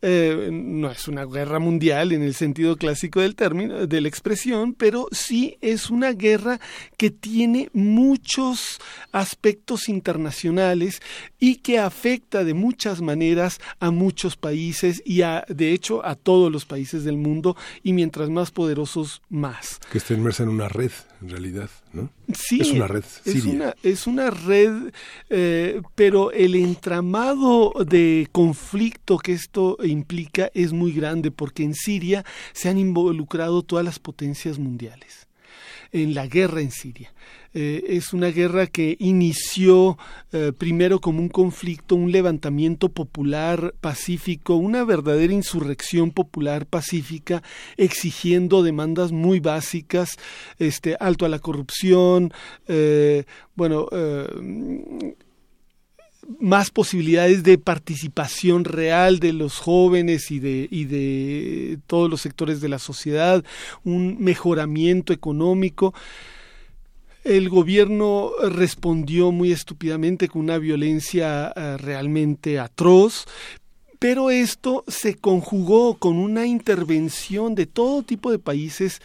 eh, 0.00 0.50
no 0.52 0.90
es 0.90 1.08
una 1.08 1.24
guerra 1.24 1.58
mundial 1.58 2.12
en 2.12 2.22
el 2.22 2.34
sentido 2.34 2.76
clásico 2.76 3.20
del 3.20 3.34
término, 3.34 3.88
de 3.88 4.00
la 4.00 4.08
expresión, 4.08 4.72
pero 4.72 5.08
sí 5.10 5.58
es 5.60 5.90
una 5.90 6.12
guerra 6.12 6.60
que 6.96 7.10
tiene 7.10 7.70
muchos 7.72 8.78
aspectos 9.10 9.88
internacionales 9.88 11.02
y 11.40 11.56
que 11.56 11.80
afecta 11.80 12.44
de 12.44 12.54
muchas 12.54 13.00
maneras 13.00 13.60
a 13.80 13.90
muchos 13.90 14.36
países 14.36 15.02
y 15.04 15.22
a, 15.22 15.44
de 15.48 15.72
hecho, 15.72 16.04
a 16.06 16.14
todos 16.14 16.52
los 16.52 16.64
países 16.66 17.02
del 17.02 17.16
mundo 17.16 17.56
y 17.82 17.92
mientras 17.94 18.30
más 18.30 18.52
poderosos, 18.52 19.22
más. 19.28 19.80
Que 19.90 19.98
está 19.98 20.14
inmersa 20.14 20.44
en 20.44 20.50
una 20.50 20.68
red 20.68 20.92
en 21.20 21.28
realidad, 21.30 21.70
¿no? 21.92 22.10
Sí, 22.32 22.60
es 22.60 22.70
una 22.70 22.86
red 22.86 23.04
Es 23.24 23.44
una, 23.44 23.74
es 23.82 24.06
una 24.06 24.30
red, 24.30 24.92
eh, 25.30 25.82
pero 25.94 26.30
el 26.32 26.54
entramado 26.54 27.72
de 27.84 28.28
conflicto 28.32 29.18
que 29.18 29.32
esto 29.32 29.76
implica 29.82 30.50
es 30.54 30.72
muy 30.72 30.92
grande 30.92 31.30
porque 31.30 31.64
en 31.64 31.74
Siria 31.74 32.24
se 32.52 32.68
han 32.68 32.78
involucrado 32.78 33.62
todas 33.62 33.84
las 33.84 33.98
potencias 33.98 34.58
mundiales 34.58 35.28
en 35.92 36.14
la 36.14 36.26
guerra 36.26 36.60
en 36.60 36.70
Siria. 36.70 37.12
Eh, 37.60 37.96
es 37.96 38.12
una 38.12 38.28
guerra 38.28 38.68
que 38.68 38.96
inició 39.00 39.98
eh, 40.30 40.52
primero 40.56 41.00
como 41.00 41.18
un 41.18 41.28
conflicto, 41.28 41.96
un 41.96 42.12
levantamiento 42.12 42.88
popular 42.88 43.74
pacífico, 43.80 44.54
una 44.54 44.84
verdadera 44.84 45.32
insurrección 45.32 46.12
popular 46.12 46.66
pacífica, 46.66 47.42
exigiendo 47.76 48.62
demandas 48.62 49.10
muy 49.10 49.40
básicas, 49.40 50.18
este, 50.60 50.96
alto 51.00 51.26
a 51.26 51.28
la 51.28 51.40
corrupción, 51.40 52.32
eh, 52.68 53.24
bueno, 53.56 53.88
más 56.38 56.70
posibilidades 56.70 57.42
de 57.42 57.58
participación 57.58 58.66
real 58.66 59.18
de 59.18 59.32
los 59.32 59.58
jóvenes 59.58 60.30
y 60.30 60.38
de, 60.38 60.68
y 60.70 60.84
de 60.84 61.80
todos 61.88 62.08
los 62.08 62.20
sectores 62.20 62.60
de 62.60 62.68
la 62.68 62.78
sociedad, 62.78 63.42
un 63.82 64.22
mejoramiento 64.22 65.12
económico. 65.12 65.92
El 67.24 67.48
gobierno 67.48 68.30
respondió 68.48 69.32
muy 69.32 69.52
estúpidamente 69.52 70.28
con 70.28 70.42
una 70.42 70.58
violencia 70.58 71.52
eh, 71.54 71.76
realmente 71.76 72.58
atroz, 72.58 73.26
pero 73.98 74.30
esto 74.30 74.84
se 74.86 75.16
conjugó 75.16 75.98
con 75.98 76.18
una 76.18 76.46
intervención 76.46 77.54
de 77.54 77.66
todo 77.66 78.02
tipo 78.02 78.30
de 78.30 78.38
países 78.38 79.00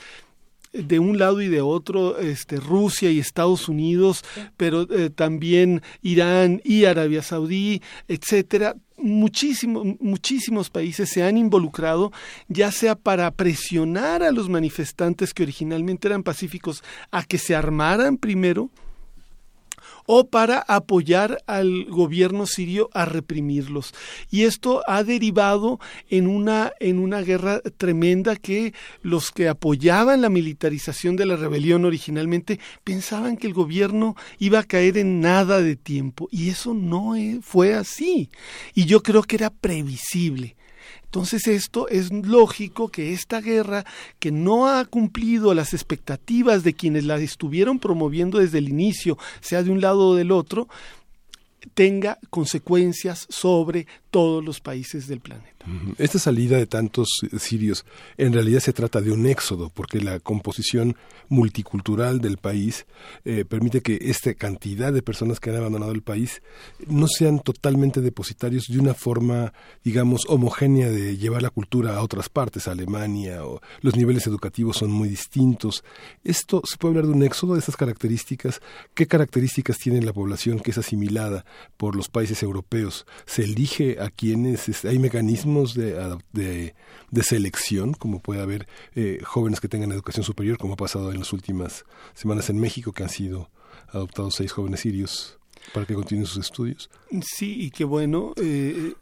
de 0.74 1.00
un 1.00 1.19
lado 1.19 1.42
y 1.42 1.50
de 1.50 1.61
otro, 1.61 2.17
este, 2.19 2.58
Rusia 2.58 3.11
y 3.11 3.19
Estados 3.19 3.69
Unidos, 3.69 4.24
pero 4.58 4.88
eh, 4.92 5.09
también 5.11 5.83
Irán 6.01 6.61
y 6.64 6.85
Arabia 6.85 7.22
Saudí, 7.22 7.82
etcétera. 8.08 8.75
Muchísimos, 8.97 9.85
muchísimos 9.99 10.69
países 10.69 11.09
se 11.09 11.23
han 11.23 11.38
involucrado, 11.38 12.11
ya 12.47 12.72
sea 12.72 12.95
para 12.95 13.30
presionar 13.31 14.23
a 14.23 14.31
los 14.31 14.49
manifestantes 14.49 15.33
que 15.33 15.43
originalmente 15.43 16.07
eran 16.07 16.23
pacíficos 16.23 16.83
a 17.11 17.23
que 17.23 17.38
se 17.38 17.55
armaran 17.55 18.17
primero, 18.17 18.69
o 20.06 20.27
para 20.27 20.59
apoyar 20.59 21.43
al 21.48 21.85
gobierno 21.85 22.45
sirio 22.45 22.90
a 22.93 23.06
reprimirlos. 23.06 23.93
Y 24.30 24.43
esto 24.43 24.83
ha 24.88 25.03
derivado 25.03 25.80
en 26.09 26.27
una, 26.27 26.73
en 26.80 26.99
una 26.99 27.22
guerra 27.22 27.61
tremenda 27.77 28.35
que 28.35 28.73
los 29.01 29.32
que 29.32 29.48
apoyaban 29.48 30.22
la 30.22 30.30
militarización 30.30 31.15
de 31.15 31.25
la 31.25 31.35
rebelión 31.35 31.85
originalmente 31.85 32.59
pensaban 32.83 33.38
que 33.38 33.48
el 33.48 33.53
gobierno 33.53 34.15
iba 34.40 34.59
a 34.59 34.64
caer 34.64 34.98
en 34.98 35.22
nada 35.22 35.61
de 35.61 35.75
tiempo. 35.75 36.27
Y 36.32 36.49
eso 36.49 36.73
no 36.73 37.15
e, 37.15 37.40
fue 37.41 37.73
así. 37.73 38.30
Y 38.73 38.85
yo 38.85 39.01
creo 39.03 39.23
que 39.23 39.35
era 39.35 39.49
previsible. 39.49 40.56
Entonces 41.14 41.45
esto 41.45 41.88
es 41.90 42.11
lógico 42.11 42.90
que 42.90 43.14
esta 43.14 43.40
guerra, 43.40 43.85
que 44.17 44.32
no 44.32 44.67
ha 44.67 44.83
cumplido 44.83 45.53
las 45.53 45.75
expectativas 45.75 46.64
de 46.64 46.74
quienes 46.74 47.03
la 47.03 47.17
estuvieron 47.17 47.77
promoviendo 47.77 48.40
desde 48.40 48.58
el 48.58 48.67
inicio, 48.67 49.19
sea 49.40 49.61
de 49.61 49.69
un 49.69 49.80
lado 49.80 50.08
o 50.08 50.16
del 50.16 50.32
otro, 50.32 50.67
tenga 51.75 52.17
consecuencias 52.32 53.27
sobre 53.30 53.85
todos 54.14 54.45
los 54.45 54.61
países 54.61 55.08
del 55.08 55.22
planeta. 55.22 55.50
Esta 55.98 56.19
salida 56.19 56.58
de 56.58 56.67
tantos 56.67 57.08
sirios 57.40 57.83
en 58.17 58.32
realidad 58.32 58.59
se 58.59 58.72
trata 58.72 59.01
de 59.01 59.11
un 59.11 59.25
éxodo, 59.25 59.72
porque 59.74 60.01
la 60.01 60.19
composición 60.19 60.95
multicultural 61.30 62.22
del 62.22 62.38
país 62.38 62.85
eh, 63.25 63.43
permite 63.43 63.82
que 63.82 63.98
esta 64.00 64.35
cantidad 64.35 64.93
de 64.93 65.01
personas 65.01 65.40
que 65.40 65.50
han 65.50 65.56
abandonado 65.56 65.93
el 65.93 66.03
país 66.03 66.43
no 66.85 67.08
sean 67.08 67.40
totalmente 67.40 68.01
depositarios 68.01 68.66
de 68.67 68.77
una 68.77 68.93
forma, 68.93 69.51
digamos, 69.83 70.25
homogénea 70.27 70.92
de 70.92 71.17
llevar 71.17 71.42
la 71.42 71.50
cultura 71.50 71.95
a 71.95 72.03
otras 72.03 72.30
partes, 72.30 72.67
a 72.67 72.74
Alemania, 72.74 73.43
o 73.45 73.61
los 73.82 73.95
niveles 73.95 74.27
educativos 74.27 74.77
son 74.77 74.92
muy 74.92 75.09
distintos. 75.09 75.83
Esto 76.24 76.61
se 76.66 76.77
puede 76.77 76.92
hablar 76.92 77.08
de 77.08 77.14
un 77.14 77.24
éxodo 77.24 77.53
de 77.53 77.59
estas 77.59 77.77
características. 77.77 78.61
¿Qué 78.93 79.08
características 79.08 79.80
tiene 79.80 80.03
la 80.03 80.14
población 80.14 80.59
que 80.59 80.69
es 80.69 80.77
asimilada 80.77 81.45
por 81.77 81.95
los 81.95 82.09
países 82.09 82.43
europeos? 82.43 83.08
¿Se 83.25 83.45
elige 83.45 84.02
a 84.03 84.09
quienes 84.09 84.83
hay 84.85 84.99
mecanismos 84.99 85.73
de, 85.75 86.19
de, 86.33 87.23
selección, 87.23 87.93
como 87.93 88.19
puede 88.19 88.41
haber 88.41 88.67
eh, 88.95 89.19
jóvenes 89.23 89.59
que 89.59 89.69
tengan 89.69 89.91
educación 89.91 90.25
superior, 90.25 90.57
como 90.57 90.73
ha 90.73 90.77
pasado 90.77 91.11
en 91.11 91.19
las 91.19 91.32
últimas 91.32 91.85
semanas 92.14 92.49
en 92.49 92.59
México, 92.59 92.91
que 92.91 93.03
han 93.03 93.09
sido 93.09 93.49
adoptados 93.90 94.35
seis 94.35 94.51
jóvenes 94.51 94.82
sirios 94.82 95.40
para 95.73 95.85
que 95.85 95.93
continúen 95.93 96.25
sus 96.25 96.45
estudios. 96.45 96.90
Sí, 97.22 97.56
y 97.61 97.72
qué 97.72 97.85
bueno. 97.85 98.33
Eh, 98.35 98.93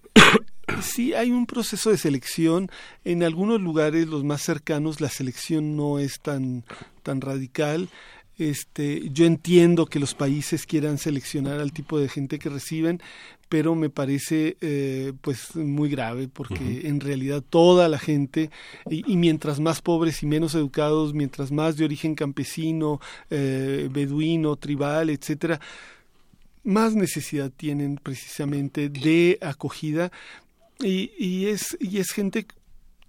sí, 0.82 1.14
hay 1.14 1.32
un 1.32 1.48
proceso 1.48 1.90
de 1.90 1.98
selección. 1.98 2.70
En 3.04 3.24
algunos 3.24 3.60
lugares, 3.60 4.08
los 4.08 4.24
más 4.24 4.42
cercanos, 4.44 5.02
la 5.02 5.10
selección 5.10 5.76
no 5.76 5.98
es 5.98 6.20
tan, 6.20 6.64
tan 7.02 7.22
radical. 7.22 7.90
Este, 8.38 9.10
yo 9.10 9.26
entiendo 9.26 9.86
que 9.86 10.00
los 10.00 10.14
países 10.16 10.66
quieran 10.66 10.98
seleccionar 10.98 11.60
al 11.60 11.74
tipo 11.74 12.00
de 12.00 12.10
gente 12.10 12.40
que 12.40 12.50
reciben, 12.50 13.02
pero 13.52 13.76
me 13.76 13.90
parece 13.90 14.56
eh, 14.62 15.12
pues 15.20 15.58
muy 15.58 15.90
grave 15.90 16.30
porque 16.30 16.88
en 16.88 17.02
realidad 17.02 17.44
toda 17.50 17.90
la 17.90 18.00
gente 18.00 18.50
y, 18.90 19.18
mientras 19.18 19.60
más 19.60 19.82
pobres 19.82 20.24
y 20.24 20.26
menos 20.26 20.56
educados, 20.56 21.14
mientras 21.14 21.52
más 21.52 21.76
de 21.76 21.84
origen 21.84 22.16
campesino, 22.16 23.02
eh, 23.30 23.90
beduino, 23.92 24.56
tribal, 24.56 25.10
etcétera, 25.10 25.60
más 26.64 26.96
necesidad 26.96 27.52
tienen 27.52 28.00
precisamente 28.02 28.88
de 28.88 29.38
acogida. 29.42 30.14
Y, 30.80 31.12
y 31.20 31.48
es 31.48 31.76
y 31.82 31.98
es 31.98 32.12
gente 32.12 32.48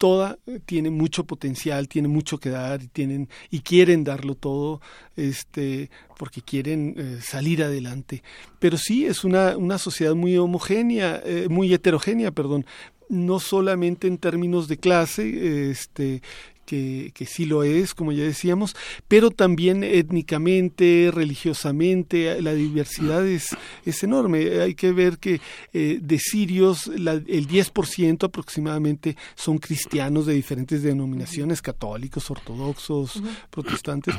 toda 0.02 0.36
tiene 0.66 0.90
mucho 0.90 1.22
potencial, 1.22 1.86
tiene 1.86 2.08
mucho 2.08 2.38
que 2.38 2.50
dar 2.50 2.82
y 2.82 2.88
tienen 2.88 3.28
y 3.52 3.60
quieren 3.60 4.02
darlo 4.02 4.34
todo, 4.34 4.80
este, 5.14 5.90
porque 6.18 6.42
quieren 6.42 6.96
eh, 6.98 7.18
salir 7.22 7.62
adelante. 7.62 8.24
Pero 8.58 8.78
sí 8.78 9.06
es 9.06 9.22
una, 9.22 9.56
una 9.56 9.78
sociedad 9.78 10.16
muy 10.16 10.36
homogénea, 10.36 11.22
eh, 11.24 11.46
muy 11.48 11.72
heterogénea, 11.72 12.32
perdón, 12.32 12.66
no 13.08 13.38
solamente 13.38 14.08
en 14.08 14.18
términos 14.18 14.66
de 14.66 14.78
clase, 14.78 15.70
este, 15.70 16.20
que, 16.72 17.10
que, 17.12 17.26
sí 17.26 17.44
lo 17.44 17.64
es, 17.64 17.92
como 17.92 18.12
ya 18.12 18.24
decíamos, 18.24 18.74
pero 19.06 19.30
también 19.30 19.84
étnicamente, 19.84 21.10
religiosamente, 21.12 22.40
la 22.40 22.54
diversidad 22.54 23.26
es, 23.26 23.54
es 23.84 24.02
enorme. 24.02 24.60
Hay 24.60 24.74
que 24.74 24.90
ver 24.92 25.18
que 25.18 25.42
eh, 25.74 25.98
de 26.00 26.18
sirios 26.18 26.86
la, 26.86 27.12
el 27.12 27.46
10% 27.46 28.24
aproximadamente 28.24 29.18
son 29.34 29.58
cristianos 29.58 30.24
de 30.24 30.32
diferentes 30.32 30.82
denominaciones, 30.82 31.60
católicos, 31.60 32.30
ortodoxos, 32.30 33.22
protestantes, 33.50 34.14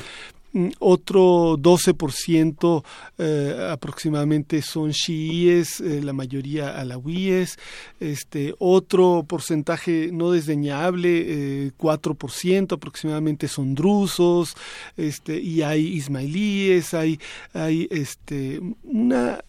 otro 0.80 1.57
12% 1.57 2.83
eh, 3.17 3.67
aproximadamente 3.72 4.61
son 4.61 4.91
chiíes, 4.91 5.82
eh, 5.82 6.01
la 6.03 6.14
mayoría 6.14 6.80
alawíes, 6.80 7.57
este, 7.99 8.53
otro 8.59 9.25
porcentaje 9.27 10.09
no 10.11 10.32
desdeñable, 10.32 11.65
eh, 11.67 11.72
4% 11.77 12.75
aproximadamente 12.75 13.48
son 13.48 13.73
drusos, 13.73 14.56
este, 14.95 15.40
y 15.40 15.64
hay 15.64 15.88
ismailíes, 15.88 16.93
hay, 16.93 17.19
hay 17.53 17.88
este, 17.90 18.61
una 18.83 19.40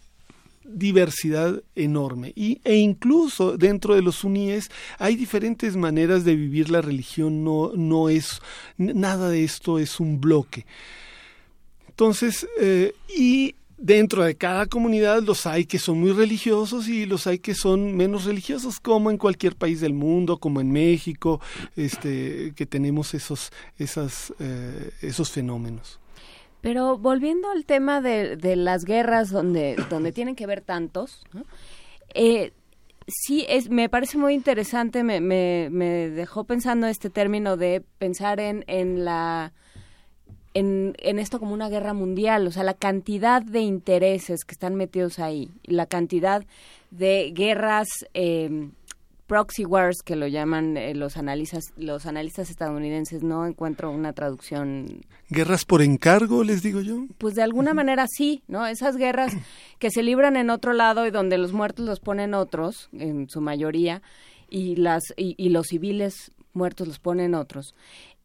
diversidad 0.65 1.61
enorme. 1.75 2.33
Y, 2.35 2.59
e 2.63 2.75
incluso 2.75 3.57
dentro 3.57 3.95
de 3.95 4.01
los 4.01 4.15
suníes 4.15 4.69
hay 4.97 5.15
diferentes 5.15 5.75
maneras 5.75 6.23
de 6.25 6.35
vivir 6.35 6.69
la 6.69 6.81
religión 6.81 7.43
no, 7.43 7.71
no 7.75 8.09
es 8.09 8.41
nada 8.77 9.29
de 9.29 9.43
esto 9.43 9.79
es 9.79 9.99
un 9.99 10.19
bloque. 10.19 10.65
Entonces 11.87 12.47
eh, 12.59 12.93
y 13.15 13.55
dentro 13.77 14.23
de 14.23 14.35
cada 14.35 14.65
comunidad 14.65 15.21
los 15.23 15.45
hay 15.45 15.65
que 15.65 15.79
son 15.79 15.99
muy 15.99 16.11
religiosos 16.11 16.87
y 16.87 17.05
los 17.05 17.27
hay 17.27 17.39
que 17.39 17.55
son 17.55 17.95
menos 17.95 18.25
religiosos 18.25 18.79
como 18.79 19.11
en 19.11 19.17
cualquier 19.17 19.55
país 19.55 19.81
del 19.81 19.93
mundo 19.93 20.37
como 20.37 20.61
en 20.61 20.71
México 20.71 21.41
este 21.75 22.53
que 22.55 22.65
tenemos 22.65 23.13
esos 23.13 23.51
eh, 23.77 24.91
esos 25.01 25.29
fenómenos 25.29 25.99
pero 26.65 26.97
volviendo 26.97 27.51
al 27.51 27.63
tema 27.63 28.01
de, 28.01 28.37
de 28.37 28.55
las 28.55 28.85
guerras 28.85 29.29
donde, 29.29 29.75
donde 29.87 30.11
tienen 30.11 30.35
que 30.35 30.47
ver 30.47 30.61
tantos, 30.61 31.23
eh, 32.15 32.53
sí, 33.05 33.45
es, 33.47 33.69
me 33.69 33.87
parece 33.87 34.17
muy 34.17 34.33
interesante, 34.33 35.03
me, 35.03 35.21
me, 35.21 35.69
me, 35.69 36.09
dejó 36.09 36.45
pensando 36.45 36.87
este 36.87 37.11
término 37.11 37.55
de 37.55 37.83
pensar 37.99 38.39
en, 38.39 38.63
en 38.65 39.05
la... 39.05 39.53
En, 40.55 40.95
en, 41.03 41.19
esto 41.19 41.39
como 41.39 41.53
una 41.53 41.69
guerra 41.69 41.93
mundial, 41.93 42.47
o 42.47 42.51
sea, 42.51 42.63
la 42.63 42.73
cantidad 42.73 43.43
de 43.43 43.59
intereses 43.59 44.43
que 44.43 44.53
están 44.53 44.73
metidos 44.73 45.19
ahí, 45.19 45.51
la 45.65 45.85
cantidad 45.85 46.45
de 46.89 47.31
guerras 47.35 47.89
eh, 48.15 48.71
proxy 49.27 49.65
wars 49.65 49.97
que 50.03 50.15
lo 50.15 50.27
llaman 50.27 50.77
eh, 50.77 50.93
los 50.93 51.17
analistas 51.17 51.73
los 51.77 52.05
analistas 52.05 52.49
estadounidenses 52.49 53.23
no 53.23 53.45
encuentro 53.45 53.91
una 53.91 54.13
traducción. 54.13 55.05
Guerras 55.29 55.65
por 55.65 55.81
encargo 55.81 56.43
les 56.43 56.61
digo 56.61 56.81
yo 56.81 57.05
pues 57.17 57.35
de 57.35 57.43
alguna 57.43 57.73
manera 57.73 58.05
sí 58.07 58.43
no 58.47 58.65
esas 58.67 58.97
guerras 58.97 59.33
que 59.79 59.91
se 59.91 60.03
libran 60.03 60.35
en 60.37 60.49
otro 60.49 60.73
lado 60.73 61.05
y 61.05 61.11
donde 61.11 61.37
los 61.37 61.53
muertos 61.53 61.85
los 61.85 61.99
ponen 61.99 62.33
otros 62.33 62.89
en 62.93 63.29
su 63.29 63.41
mayoría 63.41 64.01
y 64.49 64.75
las 64.75 65.03
y, 65.17 65.49
los 65.49 65.67
civiles 65.67 66.31
muertos 66.53 66.87
los 66.87 66.99
ponen 66.99 67.33
otros. 67.33 67.73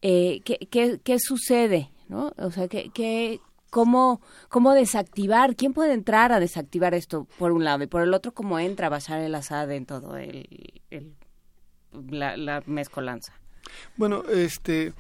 Eh, 0.03 0.41
¿qué, 0.45 0.59
qué, 0.71 1.01
qué 1.03 1.19
sucede 1.19 1.91
no 2.09 2.33
o 2.39 2.51
sea 2.51 2.69
qué, 2.69 2.91
qué 2.93 3.41
cómo, 3.71 4.21
cómo 4.49 4.75
desactivar, 4.75 5.57
quién 5.57 5.73
puede 5.73 5.95
entrar 5.95 6.33
a 6.33 6.41
desactivar 6.41 6.95
esto 6.95 7.27
por 7.39 7.53
un 7.53 7.65
lado 7.65 7.85
y 7.85 7.87
por 7.87 8.03
el 8.03 8.13
otro 8.13 8.33
cómo 8.33 8.59
entra 8.59 8.89
Bashar 8.89 9.21
el 9.21 9.35
Assad 9.35 9.71
en 9.71 9.87
todo 9.87 10.17
el, 10.17 11.15
la, 12.11 12.63
mezcolanza. 12.67 13.33
Bueno, 13.97 14.25
este, 14.29 14.93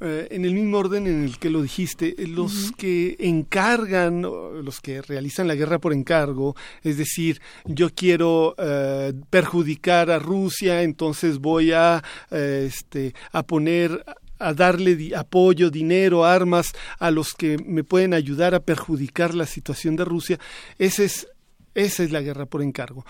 eh, 0.00 0.28
en 0.30 0.44
el 0.44 0.54
mismo 0.54 0.78
orden 0.78 1.06
en 1.06 1.24
el 1.24 1.38
que 1.38 1.50
lo 1.50 1.62
dijiste, 1.62 2.14
los 2.18 2.72
que 2.72 3.16
encargan, 3.20 4.22
los 4.22 4.80
que 4.80 5.02
realizan 5.02 5.46
la 5.48 5.54
guerra 5.54 5.78
por 5.78 5.92
encargo, 5.92 6.56
es 6.82 6.98
decir, 6.98 7.40
yo 7.64 7.90
quiero 7.90 8.54
eh, 8.58 9.12
perjudicar 9.30 10.10
a 10.10 10.18
Rusia, 10.18 10.82
entonces 10.82 11.38
voy 11.38 11.72
a, 11.72 12.02
eh, 12.30 12.64
este, 12.68 13.14
a 13.32 13.44
poner 13.44 14.04
a 14.38 14.54
darle 14.54 15.14
apoyo, 15.16 15.70
dinero, 15.70 16.24
armas 16.24 16.72
a 16.98 17.10
los 17.10 17.34
que 17.34 17.58
me 17.58 17.84
pueden 17.84 18.14
ayudar 18.14 18.54
a 18.54 18.60
perjudicar 18.60 19.34
la 19.34 19.46
situación 19.46 19.96
de 19.96 20.04
Rusia, 20.04 20.38
es, 20.78 20.98
esa 20.98 22.02
es 22.02 22.10
la 22.10 22.20
guerra 22.20 22.46
por 22.46 22.62
encargo. 22.62 23.04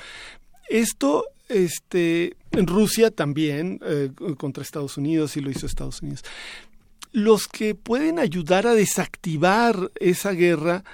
Esto 0.68 1.24
este, 1.48 2.36
Rusia 2.52 3.10
también 3.10 3.80
eh, 3.84 4.10
contra 4.36 4.62
Estados 4.62 4.96
Unidos 4.96 5.36
y 5.36 5.40
lo 5.40 5.50
hizo 5.50 5.66
Estados 5.66 6.02
Unidos. 6.02 6.24
Los 7.12 7.48
que 7.48 7.74
pueden 7.74 8.18
ayudar 8.18 8.66
a 8.66 8.74
desactivar 8.74 9.90
esa 9.98 10.32
guerra 10.32 10.84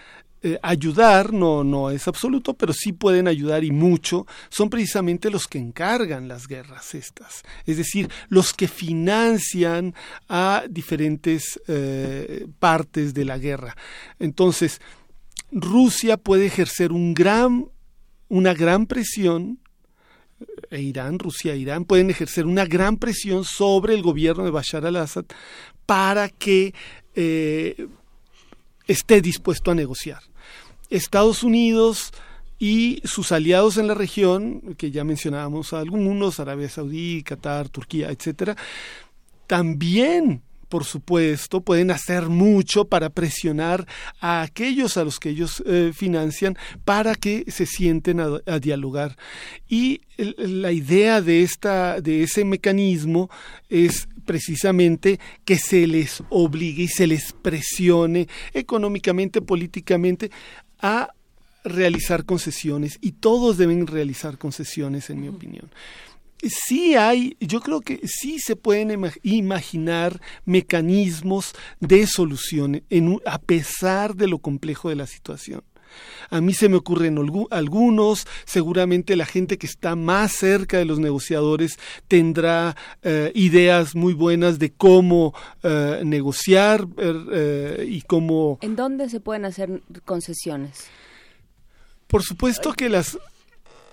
eh, 0.47 0.59
ayudar, 0.63 1.33
no, 1.33 1.65
no 1.65 1.91
es 1.91 2.07
absoluto, 2.07 2.53
pero 2.53 2.75
sí 2.75 2.93
pueden 2.93 3.29
ayudar 3.29 3.65
y 3.65 3.71
mucho, 3.71 4.27
son 4.51 4.69
precisamente 4.69 5.31
los 5.31 5.49
que 5.49 5.57
encargan 5.57 6.29
las 6.29 6.47
guerras 6.47 6.95
estas, 6.95 7.45
es 7.65 7.79
decir, 7.79 8.11
los 8.29 8.53
que 8.53 8.69
financian 8.69 9.95
a 10.29 10.65
diferentes 10.69 11.59
eh, 11.67 12.47
partes 12.59 13.15
de 13.15 13.25
la 13.25 13.39
guerra. 13.39 13.75
Entonces, 14.19 14.83
Rusia 15.51 16.19
puede 16.19 16.45
ejercer 16.45 16.93
un 16.93 17.15
gran, 17.15 17.71
una 18.29 18.53
gran 18.53 18.85
presión 18.85 19.61
e 20.71 20.83
Irán, 20.83 21.19
Rusia 21.19 21.55
e 21.55 21.57
Irán 21.57 21.87
pueden 21.87 22.11
ejercer 22.11 22.45
una 22.45 22.67
gran 22.67 22.99
presión 22.99 23.45
sobre 23.45 23.95
el 23.95 24.03
gobierno 24.03 24.45
de 24.45 24.51
Bashar 24.51 24.85
al-Assad 24.85 25.25
para 25.87 26.29
que 26.29 26.75
eh, 27.15 27.87
esté 28.87 29.23
dispuesto 29.23 29.71
a 29.71 29.75
negociar. 29.75 30.21
Estados 30.97 31.43
Unidos 31.43 32.13
y 32.59 33.01
sus 33.05 33.33
aliados 33.33 33.77
en 33.77 33.89
la 33.89 33.95
región, 33.95 34.75
que 34.79 34.91
ya 34.91 35.05
mencionábamos 35.05 35.73
algunos, 35.73 36.41
Arabia 36.41 36.69
Saudí, 36.69 37.23
Qatar, 37.23 37.69
Turquía, 37.69 38.11
etcétera, 38.11 38.57
también 39.47 40.43
por 40.75 40.85
supuesto, 40.85 41.61
pueden 41.61 41.93
hacer 41.93 42.29
mucho 42.29 42.87
para 42.87 43.09
presionar 43.09 43.87
a 44.21 44.43
aquellos 44.43 44.97
a 44.97 45.05
los 45.05 45.21
que 45.21 45.29
ellos 45.29 45.63
eh, 45.67 45.93
financian 45.95 46.57
para 46.85 47.15
que 47.15 47.45
se 47.47 47.65
sienten 47.65 48.19
a, 48.19 48.59
dialogar. 48.59 49.17
Y 49.69 50.01
la 50.17 50.73
idea 50.73 51.21
de, 51.21 51.45
esta, 51.45 52.01
de 52.01 52.25
ese 52.25 52.45
mecanismo 52.45 53.31
es 53.69 54.09
precisamente 54.25 55.21
que 55.45 55.59
se 55.59 55.87
les 55.87 56.25
obligue 56.29 56.83
y 56.83 56.89
se 56.89 57.07
les 57.07 57.33
presione 57.33 58.27
económicamente, 58.53 59.43
políticamente, 59.43 60.33
a 60.85 61.15
realizar 61.65 62.27
concesiones 62.27 62.99
y 63.01 63.13
todos 63.13 63.57
deben 63.57 63.87
realizar 63.87 64.37
concesiones 64.37 65.09
en 65.09 65.19
mi 65.23 65.29
opinión. 65.29 65.71
Sí 66.43 66.95
hay, 66.95 67.39
yo 67.41 67.63
creo 67.63 67.81
que 67.81 68.07
sí 68.07 68.39
se 68.39 68.55
pueden 68.55 69.11
imaginar 69.23 70.21
mecanismos 70.45 71.55
de 71.81 72.07
solución 72.07 72.83
en, 72.91 73.19
a 73.25 73.39
pesar 73.39 74.15
de 74.15 74.29
lo 74.29 74.41
complejo 74.41 74.91
de 74.91 74.97
la 74.97 75.07
situación. 75.07 75.63
A 76.31 76.41
mí 76.41 76.55
se 76.55 76.69
me 76.69 76.77
ocurren 76.77 77.19
algunos, 77.51 78.27
seguramente 78.45 79.17
la 79.17 79.27
gente 79.27 79.59
que 79.59 79.67
está 79.67 79.97
más 79.97 80.33
cerca 80.33 80.79
de 80.79 80.85
los 80.85 80.99
negociadores 80.99 81.79
tendrá 82.09 82.77
eh, 83.03 83.31
ideas 83.35 83.95
muy 83.95 84.15
buenas 84.15 84.59
de 84.59 84.73
cómo 84.73 85.35
eh, 85.63 86.03
negociar 86.05 86.87
eh, 86.99 87.87
y 87.89 88.03
cómo... 88.03 88.59
¿En 88.63 88.77
dónde 88.77 89.09
se 89.09 89.21
pueden 89.21 89.45
hacer 89.45 89.83
concesiones? 90.05 90.87
Por 92.07 92.23
supuesto 92.23 92.73
que 92.73 92.89
las 92.89 93.19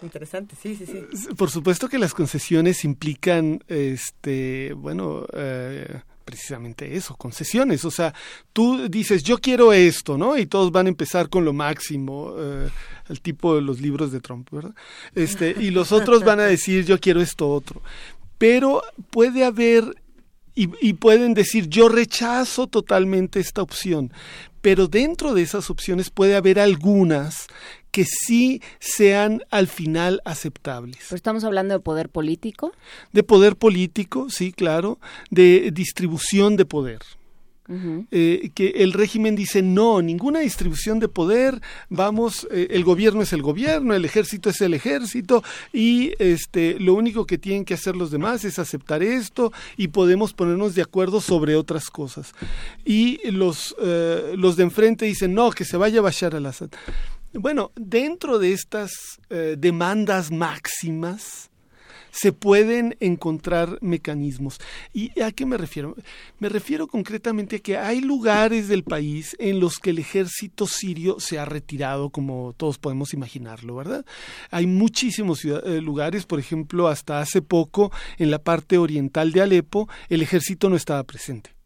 interesante, 0.03 0.55
sí, 0.55 0.75
sí, 0.75 0.85
sí. 0.85 1.33
Por 1.35 1.49
supuesto 1.49 1.87
que 1.87 1.99
las 1.99 2.13
concesiones 2.13 2.83
implican, 2.83 3.63
este, 3.67 4.73
bueno, 4.73 5.25
eh, 5.33 6.01
precisamente 6.31 6.95
eso, 6.95 7.15
concesiones. 7.15 7.85
O 7.85 7.91
sea, 7.91 8.13
tú 8.53 8.87
dices, 8.89 9.23
yo 9.23 9.37
quiero 9.37 9.73
esto, 9.73 10.17
¿no? 10.17 10.37
Y 10.37 10.45
todos 10.45 10.71
van 10.71 10.85
a 10.85 10.89
empezar 10.89 11.29
con 11.29 11.45
lo 11.45 11.53
máximo, 11.53 12.33
eh, 12.37 12.69
el 13.09 13.21
tipo 13.21 13.53
de 13.55 13.61
los 13.61 13.81
libros 13.81 14.11
de 14.11 14.21
Trump, 14.21 14.49
¿verdad? 14.49 14.73
Este, 15.13 15.55
y 15.59 15.69
los 15.71 15.91
otros 15.91 16.23
van 16.23 16.39
a 16.39 16.45
decir, 16.45 16.85
yo 16.85 16.99
quiero 16.99 17.21
esto 17.21 17.49
otro. 17.49 17.81
Pero 18.37 18.81
puede 19.11 19.43
haber 19.43 19.83
y, 20.55 20.69
y, 20.81 20.93
pueden 20.93 21.33
decir 21.33 21.67
yo 21.69 21.87
rechazo 21.87 22.67
totalmente 22.67 23.39
esta 23.39 23.61
opción, 23.61 24.11
pero 24.61 24.87
dentro 24.87 25.33
de 25.33 25.43
esas 25.43 25.69
opciones 25.69 26.09
puede 26.09 26.35
haber 26.35 26.59
algunas 26.59 27.47
que 27.91 28.05
sí 28.05 28.61
sean 28.79 29.43
al 29.49 29.67
final 29.67 30.21
aceptables. 30.25 30.99
¿Pero 31.07 31.15
estamos 31.15 31.43
hablando 31.43 31.73
de 31.73 31.79
poder 31.79 32.09
político? 32.09 32.71
De 33.11 33.23
poder 33.23 33.55
político, 33.55 34.29
sí, 34.29 34.51
claro, 34.51 34.99
de 35.29 35.71
distribución 35.71 36.55
de 36.55 36.65
poder. 36.65 36.99
Eh, 38.11 38.51
que 38.53 38.67
el 38.77 38.91
régimen 38.91 39.33
dice 39.35 39.61
no, 39.61 40.01
ninguna 40.01 40.39
distribución 40.39 40.99
de 40.99 41.07
poder, 41.07 41.61
vamos, 41.89 42.45
eh, 42.51 42.67
el 42.71 42.83
gobierno 42.83 43.21
es 43.21 43.31
el 43.31 43.41
gobierno, 43.41 43.93
el 43.93 44.03
ejército 44.03 44.49
es 44.49 44.59
el 44.59 44.73
ejército 44.73 45.41
y 45.71 46.11
este, 46.19 46.77
lo 46.79 46.95
único 46.95 47.25
que 47.25 47.37
tienen 47.37 47.63
que 47.63 47.73
hacer 47.73 47.95
los 47.95 48.11
demás 48.11 48.43
es 48.43 48.59
aceptar 48.59 49.03
esto 49.03 49.53
y 49.77 49.87
podemos 49.87 50.33
ponernos 50.33 50.75
de 50.75 50.81
acuerdo 50.81 51.21
sobre 51.21 51.55
otras 51.55 51.89
cosas. 51.89 52.33
Y 52.83 53.19
los, 53.31 53.73
eh, 53.81 54.33
los 54.35 54.57
de 54.57 54.63
enfrente 54.63 55.05
dicen 55.05 55.33
no, 55.33 55.51
que 55.51 55.63
se 55.63 55.77
vaya 55.77 55.99
a 55.99 56.03
Bashar 56.03 56.35
al-Assad. 56.35 56.71
Bueno, 57.33 57.71
dentro 57.75 58.39
de 58.39 58.51
estas 58.51 58.91
eh, 59.29 59.55
demandas 59.57 60.31
máximas 60.31 61.49
se 62.11 62.33
pueden 62.33 62.97
encontrar 62.99 63.77
mecanismos. 63.81 64.59
¿Y 64.93 65.17
a 65.21 65.31
qué 65.31 65.45
me 65.45 65.55
refiero? 65.55 65.95
Me 66.39 66.49
refiero 66.49 66.87
concretamente 66.87 67.55
a 67.55 67.59
que 67.59 67.77
hay 67.77 68.01
lugares 68.01 68.67
del 68.67 68.83
país 68.83 69.35
en 69.39 69.61
los 69.61 69.77
que 69.77 69.91
el 69.91 69.99
ejército 69.99 70.67
sirio 70.67 71.21
se 71.21 71.39
ha 71.39 71.45
retirado, 71.45 72.09
como 72.09 72.53
todos 72.57 72.77
podemos 72.77 73.13
imaginarlo, 73.13 73.75
¿verdad? 73.75 74.05
Hay 74.49 74.67
muchísimos 74.67 75.45
eh, 75.45 75.79
lugares, 75.79 76.25
por 76.25 76.39
ejemplo, 76.39 76.89
hasta 76.89 77.21
hace 77.21 77.41
poco, 77.41 77.93
en 78.17 78.29
la 78.29 78.39
parte 78.39 78.77
oriental 78.77 79.31
de 79.31 79.41
Alepo, 79.41 79.87
el 80.09 80.21
ejército 80.21 80.69
no 80.69 80.75
estaba 80.75 81.03
presente. 81.05 81.60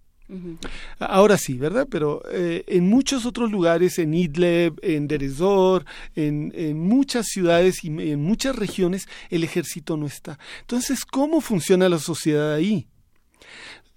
Ahora 1.00 1.38
sí, 1.38 1.54
¿verdad? 1.54 1.88
Pero 1.90 2.24
eh, 2.32 2.64
en 2.68 2.90
muchos 2.90 3.26
otros 3.26 3.52
lugares, 3.52 4.00
en 4.00 4.14
Idlib, 4.14 4.80
en 4.82 5.08
Derezor, 5.08 5.86
en, 6.16 6.52
en, 6.56 6.80
muchas 6.80 7.28
ciudades 7.28 7.84
y 7.84 7.88
en 7.88 8.24
muchas 8.24 8.56
regiones, 8.56 9.08
el 9.30 9.44
ejército 9.44 9.98
no 9.98 10.08
está. 10.08 10.40
Entonces, 10.62 11.06
¿cómo 11.06 11.42
funciona 11.42 11.90
la 11.90 12.00
sociedad 12.00 12.54
ahí? 12.54 12.88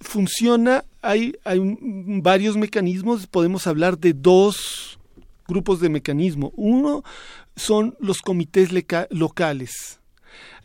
Funciona, 0.00 0.84
hay, 1.00 1.34
hay 1.44 1.60
varios 2.23 2.57
mecanismos, 2.57 3.26
podemos 3.26 3.66
hablar 3.66 3.98
de 3.98 4.12
dos 4.12 4.98
grupos 5.48 5.81
de 5.81 5.89
mecanismo. 5.89 6.52
Uno 6.57 7.02
son 7.57 7.97
los 8.00 8.20
comités 8.20 8.70
locales 9.10 9.98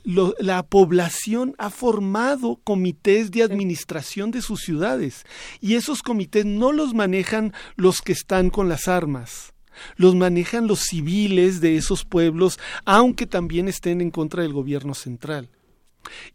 la 0.04 0.64
población 0.64 1.56
ha 1.58 1.70
formado 1.70 2.60
comités 2.64 3.32
de 3.32 3.44
administración 3.44 4.32
de 4.32 4.42
sus 4.42 4.62
ciudades 4.62 5.26
y 5.62 5.76
esos 5.76 6.02
comités 6.02 6.46
no 6.46 6.72
los 6.72 6.94
manejan 6.94 7.54
los 7.76 8.02
que 8.02 8.12
están 8.12 8.50
con 8.50 8.70
las 8.70 8.88
armas. 8.88 9.54
Los 9.96 10.14
manejan 10.16 10.68
los 10.68 10.82
civiles 10.82 11.62
de 11.62 11.78
esos 11.78 12.06
pueblos, 12.06 12.60
aunque 12.86 13.26
también 13.26 13.68
estén 13.68 14.02
en 14.02 14.12
contra 14.12 14.44
del 14.44 14.54
gobierno 14.54 14.94
central. 14.94 15.50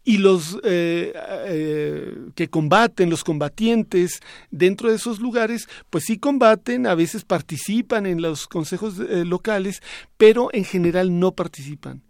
Y 0.03 0.17
los 0.17 0.57
eh, 0.63 1.13
eh, 1.45 2.15
que 2.35 2.49
combaten, 2.49 3.09
los 3.09 3.23
combatientes 3.23 4.19
dentro 4.49 4.89
de 4.89 4.95
esos 4.95 5.19
lugares, 5.19 5.69
pues 5.89 6.05
sí 6.05 6.17
combaten, 6.17 6.87
a 6.87 6.95
veces 6.95 7.23
participan 7.23 8.07
en 8.07 8.21
los 8.21 8.47
consejos 8.47 8.95
eh, 8.99 9.23
locales, 9.25 9.81
pero 10.17 10.49
en 10.53 10.65
general 10.65 11.19
no 11.19 11.33
participan 11.33 12.01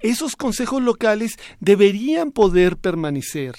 esos 0.00 0.36
consejos 0.36 0.82
locales 0.82 1.32
deberían 1.60 2.32
poder 2.32 2.76
permanecer. 2.76 3.54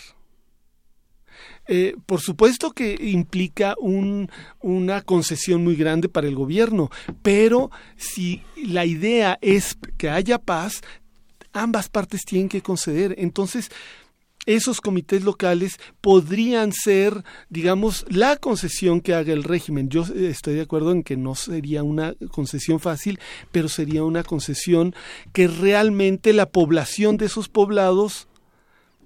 Eh, 1.67 1.95
por 2.05 2.21
supuesto 2.21 2.71
que 2.71 2.95
implica 2.99 3.75
una 3.79 5.01
concesión 5.01 5.63
muy 5.63 5.75
grande 5.75 6.09
para 6.09 6.27
el 6.27 6.35
gobierno, 6.35 6.91
pero 7.23 7.71
si 7.97 8.43
la 8.55 8.85
idea 8.85 9.39
es 9.41 9.77
que 9.97 10.09
haya 10.09 10.37
paz, 10.37 10.81
ambas 11.53 11.89
partes 11.89 12.23
tienen 12.23 12.49
que 12.49 12.61
conceder. 12.61 13.15
Entonces, 13.17 13.71
esos 14.45 14.81
comités 14.81 15.23
locales 15.23 15.79
podrían 16.01 16.71
ser, 16.71 17.23
digamos, 17.49 18.05
la 18.09 18.37
concesión 18.37 19.01
que 19.01 19.13
haga 19.13 19.33
el 19.33 19.43
régimen. 19.43 19.89
Yo 19.89 20.03
estoy 20.03 20.55
de 20.55 20.61
acuerdo 20.61 20.91
en 20.91 21.03
que 21.03 21.17
no 21.17 21.35
sería 21.35 21.83
una 21.83 22.15
concesión 22.31 22.79
fácil, 22.79 23.19
pero 23.51 23.69
sería 23.69 24.03
una 24.03 24.23
concesión 24.23 24.95
que 25.33 25.47
realmente 25.47 26.33
la 26.33 26.47
población 26.47 27.17
de 27.17 27.25
esos 27.25 27.49
poblados 27.49 28.27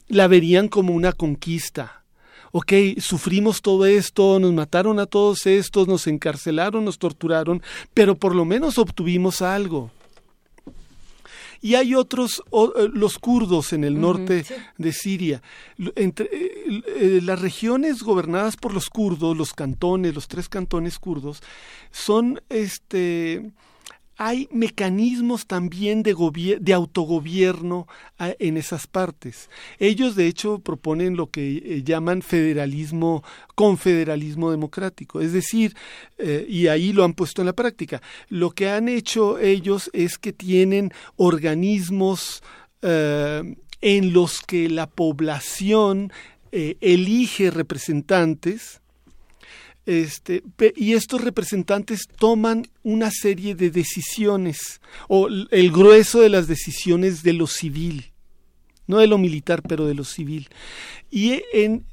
la 0.07 0.27
verían 0.27 0.67
como 0.67 0.93
una 0.93 1.13
conquista. 1.13 2.03
Ok, 2.51 2.73
sufrimos 2.97 3.61
todo 3.61 3.85
esto, 3.85 4.39
nos 4.39 4.53
mataron 4.53 4.99
a 4.99 5.05
todos 5.05 5.45
estos, 5.45 5.87
nos 5.87 6.07
encarcelaron, 6.07 6.83
nos 6.83 6.97
torturaron, 6.97 7.61
pero 7.93 8.15
por 8.15 8.33
lo 8.33 8.43
menos 8.43 8.79
obtuvimos 8.79 9.43
algo 9.43 9.91
y 11.61 11.75
hay 11.75 11.95
otros, 11.95 12.43
eh, 12.51 12.89
los 12.93 13.19
kurdos 13.19 13.73
en 13.73 13.83
el 13.83 13.99
norte 13.99 14.45
de 14.77 14.93
Siria. 14.93 15.41
Entre, 15.95 16.25
eh, 16.25 16.83
eh, 16.87 17.19
las 17.23 17.41
regiones 17.41 18.01
gobernadas 18.01 18.57
por 18.57 18.73
los 18.73 18.89
kurdos, 18.89 19.35
los 19.35 19.53
cantones, 19.53 20.15
los 20.15 20.27
tres 20.27 20.49
cantones 20.49 20.99
kurdos, 20.99 21.41
son 21.91 22.41
este 22.49 23.51
hay 24.21 24.49
mecanismos 24.51 25.47
también 25.47 26.03
de, 26.03 26.13
de 26.59 26.73
autogobierno 26.73 27.87
en 28.17 28.57
esas 28.57 28.85
partes. 28.85 29.49
Ellos, 29.79 30.17
de 30.17 30.27
hecho, 30.27 30.59
proponen 30.59 31.15
lo 31.15 31.29
que 31.31 31.63
eh, 31.63 31.83
llaman 31.85 32.21
federalismo, 32.21 33.23
confederalismo 33.55 34.51
democrático. 34.51 35.21
Es 35.21 35.31
decir, 35.31 35.73
eh, 36.17 36.45
y 36.49 36.67
ahí 36.67 36.91
lo 36.91 37.05
han 37.05 37.13
puesto 37.13 37.41
en 37.41 37.45
la 37.45 37.53
práctica, 37.53 38.01
lo 38.27 38.51
que 38.51 38.69
han 38.69 38.89
hecho 38.89 39.39
ellos 39.39 39.89
es 39.93 40.17
que 40.17 40.33
tienen 40.33 40.91
organismos 41.15 42.43
eh, 42.81 43.55
en 43.79 44.11
los 44.11 44.41
que 44.41 44.67
la 44.67 44.87
población 44.87 46.11
elige 46.51 47.51
representantes, 47.51 48.78
este, 49.89 50.43
y 50.75 50.93
estos 50.93 51.23
representantes 51.23 52.07
toman 52.07 52.67
una 52.83 53.09
serie 53.09 53.55
de 53.55 53.71
decisiones, 53.71 54.81
o 55.07 55.27
el 55.27 55.71
grueso 55.71 56.21
de 56.21 56.29
las 56.29 56.45
decisiones 56.45 57.23
de 57.23 57.33
lo 57.33 57.47
civil, 57.47 58.11
no 58.85 58.99
de 58.99 59.07
lo 59.07 59.17
militar, 59.17 59.63
pero 59.67 59.87
de 59.87 59.95
lo 59.95 60.03
civil. 60.03 60.47
Y, 61.09 61.41
en, 61.53 61.87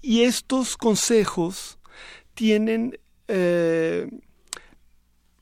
y 0.00 0.20
estos 0.20 0.76
consejos 0.76 1.80
tienen 2.34 2.96
eh, 3.26 4.08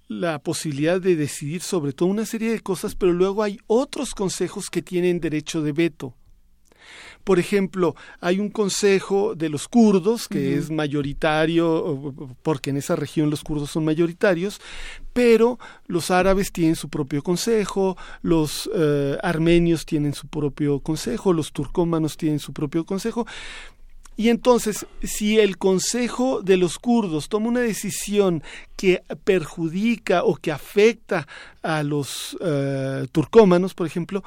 la 0.09 0.39
posibilidad 0.39 1.03
de 1.03 1.15
decidir 1.15 1.61
sobre 1.61 1.93
todo 1.93 2.09
una 2.09 2.25
serie 2.25 2.51
de 2.51 2.61
cosas, 2.61 2.95
pero 2.95 3.13
luego 3.13 3.43
hay 3.43 3.59
otros 3.67 4.15
consejos 4.15 4.71
que 4.71 4.81
tienen 4.81 5.21
derecho 5.21 5.61
de 5.61 5.73
veto. 5.73 6.15
Por 7.29 7.39
ejemplo, 7.39 7.95
hay 8.23 8.41
un 8.41 8.49
consejo 8.49 9.35
de 9.35 9.51
los 9.51 9.69
kurdos 9.69 10.29
que 10.29 10.57
es 10.57 10.71
mayoritario, 10.71 12.15
porque 12.43 12.71
en 12.71 12.79
esa 12.79 12.97
región 12.97 13.29
los 13.29 13.45
kurdos 13.45 13.71
son 13.71 13.85
mayoritarios, 13.85 14.63
pero 15.13 15.59
los 15.87 16.11
árabes 16.11 16.53
tienen 16.53 16.75
su 16.75 16.89
propio 16.89 17.23
consejo, 17.23 17.99
los 18.23 18.71
eh, 18.75 19.19
armenios 19.23 19.85
tienen 19.85 20.15
su 20.15 20.27
propio 20.27 20.81
consejo, 20.81 21.35
los 21.35 21.53
turcómanos 21.53 22.17
tienen 22.17 22.39
su 22.39 22.55
propio 22.55 22.87
consejo, 22.87 23.27
y 24.19 24.31
entonces, 24.31 24.85
si 25.01 25.39
el 25.39 25.59
Consejo 25.59 26.43
de 26.43 26.57
los 26.57 26.81
Kurdos 26.81 27.29
toma 27.29 27.51
una 27.51 27.61
decisión 27.61 28.43
que 28.75 29.05
perjudica 29.23 30.25
o 30.25 30.35
que 30.35 30.51
afecta 30.51 31.29
a 31.63 31.85
los 31.85 32.35
uh, 32.41 33.07
turcómanos, 33.13 33.75
por 33.75 33.87
ejemplo, 33.87 34.25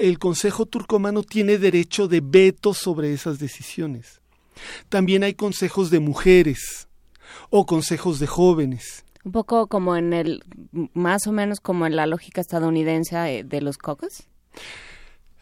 el 0.00 0.18
Consejo 0.18 0.66
turcómano 0.66 1.22
tiene 1.22 1.58
derecho 1.58 2.08
de 2.08 2.20
veto 2.20 2.74
sobre 2.74 3.12
esas 3.12 3.38
decisiones. 3.38 4.20
También 4.88 5.22
hay 5.22 5.34
consejos 5.34 5.90
de 5.90 6.00
mujeres 6.00 6.88
o 7.48 7.64
consejos 7.64 8.18
de 8.18 8.26
jóvenes. 8.26 9.04
Un 9.22 9.30
poco 9.30 9.68
como 9.68 9.94
en 9.96 10.14
el, 10.14 10.42
más 10.94 11.28
o 11.28 11.32
menos 11.32 11.60
como 11.60 11.86
en 11.86 11.94
la 11.94 12.06
lógica 12.06 12.40
estadounidense 12.40 13.44
de 13.44 13.60
los 13.60 13.78
caucus. 13.78 14.24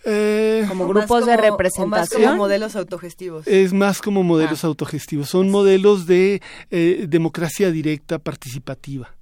Eh, 0.05 0.65
como 0.69 0.89
grupos 0.89 1.27
de 1.27 1.37
representación. 1.37 2.23
más 2.23 2.31
como 2.31 2.37
modelos 2.37 2.77
autogestivos. 2.77 3.47
Es 3.47 3.73
más 3.73 4.01
como 4.01 4.23
modelos 4.23 4.65
ah. 4.65 4.69
autogestivos. 4.69 5.29
Son 5.29 5.51
modelos 5.51 6.07
de 6.07 6.41
eh, 6.71 7.07
democracia 7.09 7.71
directa 7.71 8.19
participativa. 8.19 9.15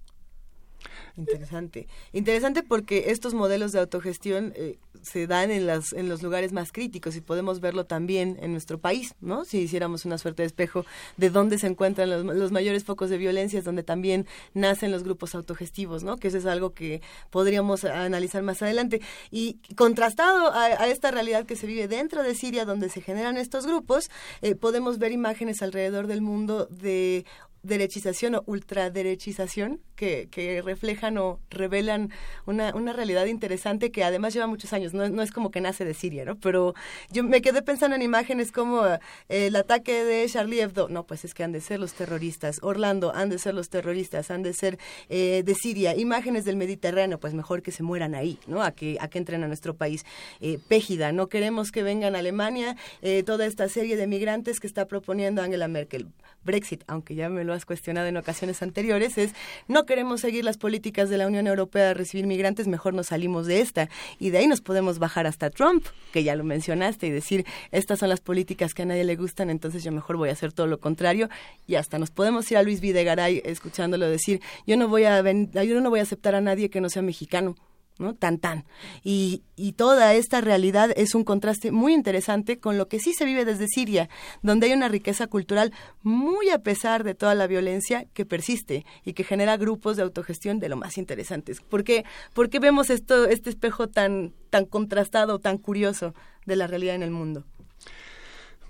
Interesante. 1.19 1.89
Interesante 2.13 2.63
porque 2.63 3.11
estos 3.11 3.35
modelos 3.35 3.73
de 3.73 3.81
autogestión 3.81 4.53
eh, 4.55 4.79
se 5.03 5.27
dan 5.27 5.51
en, 5.51 5.67
las, 5.67 5.93
en 5.93 6.09
los 6.09 6.23
lugares 6.23 6.53
más 6.53 6.71
críticos 6.71 7.17
y 7.17 7.21
podemos 7.21 7.59
verlo 7.61 7.87
también 7.87 8.39
en 8.41 8.53
nuestro 8.53 8.79
país, 8.79 9.15
¿no? 9.21 9.45
Si 9.45 9.59
hiciéramos 9.59 10.05
una 10.05 10.17
suerte 10.17 10.43
de 10.43 10.47
espejo 10.47 10.87
de 11.17 11.31
dónde 11.31 11.59
se 11.59 11.67
encuentran 11.67 12.09
los, 12.09 12.53
mayores 12.53 12.85
focos 12.85 13.11
de 13.11 13.19
violencia, 13.19 13.59
es 13.59 13.65
donde 13.65 13.83
también 13.83 14.27
nacen 14.55 14.93
los 14.93 15.03
grupos 15.03 15.35
autogestivos, 15.35 16.05
¿no? 16.05 16.19
Que 16.19 16.29
eso 16.29 16.39
es 16.39 16.47
algo 16.47 16.73
que 16.73 17.03
podríamos 17.31 17.85
analizar 17.85 18.45
más 18.45 18.63
adelante. 18.63 19.01
Y 19.33 19.59
contrastado 19.75 20.53
a, 20.53 20.87
esta 20.87 21.11
realidad 21.11 21.47
que 21.47 21.57
se 21.57 21.67
vive 21.67 21.89
dentro 21.89 22.23
de 22.23 22.37
Siria, 22.37 22.65
donde 22.65 22.91
se 22.91 23.01
generan 23.01 23.37
estos 23.39 23.67
grupos, 23.67 24.09
eh, 24.41 24.55
podemos 24.55 24.99
ver 24.99 25.11
imágenes 25.11 25.63
alrededor 25.63 26.07
del 26.07 26.23
mundo 26.23 26.67
de 26.67 27.27
derechización 27.69 28.35
o 28.35 28.43
ultraderechización 28.47 29.81
que, 29.99 30.63
reflejan 30.65 31.19
o 31.19 31.41
revelan 31.51 32.11
una, 32.47 32.73
realidad 32.93 33.27
interesante 33.27 33.91
que 33.91 34.05
además 34.05 34.33
lleva 34.33 34.47
muchos 34.47 34.73
años, 34.73 34.95
no, 34.95 35.09
no, 35.09 35.23
es 35.23 35.31
como 35.31 35.51
que 35.51 35.61
nace 35.61 35.85
de 35.85 35.95
Siria, 35.95 36.25
¿no? 36.25 36.37
Pero 36.37 36.75
yo 37.11 37.25
me 37.25 37.43
quedé 37.43 37.63
pensando 37.63 37.97
en 37.97 38.03
imágenes 38.03 38.53
como 38.53 38.87
eh, 38.87 38.99
el 39.29 39.57
ataque 39.57 40.05
de 40.05 40.27
Charlie 40.29 40.61
Hebdo, 40.61 40.89
no, 40.89 41.05
pues 41.05 41.25
es 41.25 41.35
que 41.35 41.45
han 41.45 41.53
de 41.53 41.61
ser 41.61 41.81
los 41.81 41.93
terroristas, 41.95 42.59
Orlando, 42.63 43.13
han 43.15 43.29
de 43.29 43.39
ser 43.39 43.55
los 43.55 43.69
terroristas, 43.69 44.31
han 44.31 44.43
de 44.43 44.53
ser 44.53 44.79
eh, 45.09 45.43
de 45.45 45.55
Siria, 45.55 45.97
imágenes 45.97 46.45
del 46.45 46.57
Mediterráneo, 46.57 47.19
pues 47.19 47.35
mejor 47.35 47.63
que 47.63 47.73
se 47.73 47.83
mueran 47.83 48.15
ahí, 48.15 48.39
¿no? 48.47 48.63
A 48.63 48.73
que, 48.73 48.97
a 49.01 49.09
que 49.09 49.19
entren 49.19 49.45
a 49.45 49.49
nuestro 49.49 49.75
país. 49.75 50.05
Eh, 50.41 50.59
Pégida, 50.69 51.13
no 51.13 51.29
queremos 51.29 51.73
que 51.73 51.83
vengan 51.83 52.15
a 52.15 52.21
Alemania 52.21 52.77
toda 53.25 53.47
esta 53.47 53.69
serie 53.69 53.97
de 53.97 54.07
migrantes 54.07 54.61
que 54.61 54.67
está 54.67 54.87
proponiendo 54.87 55.43
Angela 55.43 55.69
Merkel. 55.69 56.09
Brexit, 56.45 56.83
aunque 56.87 57.15
ya 57.15 57.29
me 57.29 57.45
lo 57.45 57.53
cuestionado 57.65 58.07
en 58.07 58.17
ocasiones 58.17 58.63
anteriores, 58.63 59.19
es 59.19 59.33
no 59.67 59.87
queremos 59.87 60.21
seguir 60.21 60.45
las 60.45 60.59
políticas 60.59 61.09
de 61.11 61.19
la 61.19 61.27
Unión 61.27 61.47
Europea 61.47 61.87
de 61.87 61.95
recibir 61.95 62.27
migrantes, 62.27 62.67
mejor 62.67 62.95
nos 62.95 63.09
salimos 63.09 63.47
de 63.47 63.61
esta. 63.61 63.89
Y 64.19 64.31
de 64.31 64.39
ahí 64.39 64.47
nos 64.47 64.61
podemos 64.61 64.99
bajar 64.99 65.27
hasta 65.27 65.51
Trump, 65.51 65.87
que 66.13 66.25
ya 66.25 66.37
lo 66.37 66.45
mencionaste, 66.45 67.07
y 67.07 67.11
decir, 67.11 67.47
estas 67.71 67.99
son 67.99 68.09
las 68.09 68.21
políticas 68.21 68.75
que 68.75 68.83
a 68.83 68.87
nadie 68.87 69.05
le 69.05 69.17
gustan, 69.17 69.51
entonces 69.51 69.85
yo 69.85 69.93
mejor 69.93 70.17
voy 70.17 70.29
a 70.31 70.33
hacer 70.33 70.53
todo 70.53 70.67
lo 70.67 70.79
contrario. 70.79 71.29
Y 71.67 71.77
hasta 71.77 71.99
nos 71.99 72.11
podemos 72.11 72.51
ir 72.51 72.59
a 72.59 72.63
Luis 72.63 72.81
Videgaray 72.81 73.43
escuchándolo 73.45 74.09
decir, 74.09 74.41
yo 74.67 74.77
no 74.77 74.89
voy 74.89 75.05
a, 75.05 75.23
yo 75.23 75.81
no 75.81 75.91
voy 75.91 76.01
a 76.01 76.03
aceptar 76.03 76.35
a 76.35 76.41
nadie 76.41 76.71
que 76.71 76.81
no 76.81 76.89
sea 76.91 77.03
mexicano 77.03 77.57
¿no? 77.99 78.15
Tan 78.15 78.39
tan. 78.39 78.65
Y, 79.03 79.43
y, 79.57 79.73
toda 79.73 80.15
esta 80.15 80.41
realidad 80.41 80.91
es 80.97 81.15
un 81.15 81.25
contraste 81.25 81.73
muy 81.73 81.93
interesante 81.93 82.59
con 82.59 82.79
lo 82.79 82.89
que 82.89 83.01
sí 83.01 83.13
se 83.13 83.25
vive 83.25 83.45
desde 83.45 83.67
Siria, 83.67 84.09
donde 84.43 84.67
hay 84.67 84.73
una 84.73 84.89
riqueza 84.89 85.27
cultural 85.27 85.73
muy 86.03 86.51
a 86.51 86.59
pesar 86.61 87.05
de 87.05 87.15
toda 87.15 87.35
la 87.35 87.47
violencia 87.47 88.07
que 88.15 88.25
persiste 88.25 88.87
y 89.05 89.13
que 89.13 89.25
genera 89.25 89.57
grupos 89.57 89.97
de 89.97 90.03
autogestión 90.03 90.61
de 90.61 90.69
lo 90.69 90.77
más 90.77 90.99
interesantes. 90.99 91.61
¿Por 91.61 91.85
qué, 91.85 92.05
¿Por 92.35 92.49
qué 92.49 92.61
vemos 92.61 92.91
esto, 92.91 93.27
este 93.27 93.51
espejo 93.51 93.89
tan, 93.89 94.33
tan 94.51 94.65
contrastado, 94.65 95.39
tan 95.39 95.59
curioso 95.59 96.15
de 96.47 96.57
la 96.57 96.67
realidad 96.67 96.95
en 96.95 97.03
el 97.03 97.11
mundo? 97.11 97.45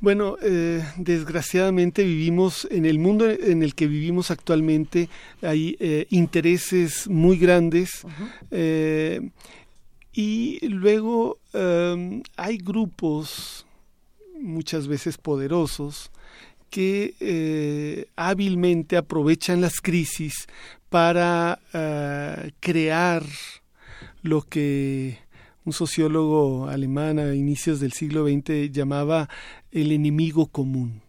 Bueno, 0.01 0.37
eh, 0.41 0.85
desgraciadamente 0.97 2.05
vivimos 2.05 2.69
en 2.71 2.87
el 2.87 3.01
mundo 3.01 3.29
en 3.29 3.65
el 3.65 3.75
que 3.75 3.89
vivimos 3.89 4.31
actualmente 4.31 5.09
hay 5.43 5.77
eh, 5.81 6.07
intereses 6.11 7.09
muy 7.09 7.37
grandes 7.37 8.07
eh, 8.53 9.29
y 10.13 10.65
luego 10.69 11.39
em, 11.53 12.23
hay 12.37 12.59
grupos 12.59 13.67
muchas 14.41 14.87
veces 14.87 15.19
poderosos 15.19 16.13
que 16.71 18.07
hábilmente 18.15 18.97
aprovechan 18.97 19.61
las 19.61 19.81
crisis 19.81 20.47
para 20.91 21.59
crear 22.61 23.25
lo 24.23 24.43
que 24.43 25.19
un 25.69 25.75
sociólogo 25.75 26.67
alemán 26.67 27.19
a 27.19 27.35
inicios 27.35 27.79
del 27.79 27.93
siglo 27.93 28.27
XX 28.27 28.73
llamaba 28.73 29.29
el 29.71 29.93
enemigo 29.93 30.47
común. 30.47 31.03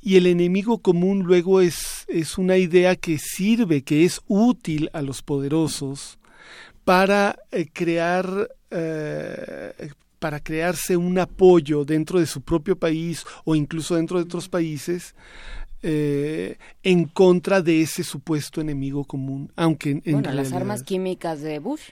Y 0.00 0.16
el 0.16 0.26
enemigo 0.26 0.78
común 0.78 1.24
luego 1.24 1.60
es, 1.60 2.04
es 2.06 2.38
una 2.38 2.58
idea 2.58 2.94
que 2.94 3.18
sirve, 3.18 3.82
que 3.82 4.04
es 4.04 4.20
útil 4.28 4.88
a 4.92 5.02
los 5.02 5.22
poderosos 5.22 6.18
para 6.84 7.36
eh, 7.50 7.66
crear 7.72 8.50
eh, 8.70 9.90
para 10.20 10.38
crearse 10.38 10.96
un 10.96 11.18
apoyo 11.18 11.84
dentro 11.84 12.20
de 12.20 12.26
su 12.26 12.40
propio 12.40 12.76
país 12.76 13.24
o 13.44 13.56
incluso 13.56 13.96
dentro 13.96 14.18
de 14.18 14.24
otros 14.24 14.48
países 14.48 15.14
eh, 15.82 16.56
en 16.82 17.06
contra 17.06 17.60
de 17.60 17.82
ese 17.82 18.04
supuesto 18.04 18.60
enemigo 18.60 19.04
común, 19.04 19.50
aunque 19.56 20.00
en, 20.04 20.12
bueno, 20.12 20.32
las 20.32 20.52
armas 20.52 20.82
químicas 20.82 21.42
de 21.42 21.58
Bush 21.58 21.90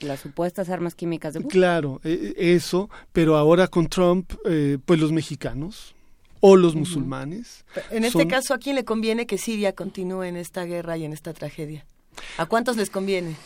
las 0.00 0.20
supuestas 0.20 0.68
armas 0.68 0.94
químicas 0.94 1.34
de 1.34 1.40
Bush. 1.40 1.52
Claro, 1.52 2.00
e, 2.04 2.34
e, 2.36 2.54
eso, 2.54 2.90
pero 3.12 3.36
ahora 3.36 3.68
con 3.68 3.88
Trump, 3.88 4.32
eh, 4.44 4.78
pues 4.84 5.00
los 5.00 5.12
mexicanos 5.12 5.94
o 6.40 6.56
los 6.56 6.74
musulmanes. 6.74 7.64
En 7.90 8.04
este 8.04 8.26
caso, 8.26 8.52
¿a 8.52 8.58
quién 8.58 8.74
le 8.74 8.84
conviene 8.84 9.26
que 9.26 9.38
Siria 9.38 9.74
continúe 9.74 10.24
en 10.24 10.36
esta 10.36 10.64
guerra 10.64 10.96
y 10.96 11.04
en 11.04 11.12
esta 11.12 11.32
tragedia? 11.32 11.86
¿A 12.36 12.46
cuántos 12.46 12.76
les 12.76 12.90
conviene? 12.90 13.36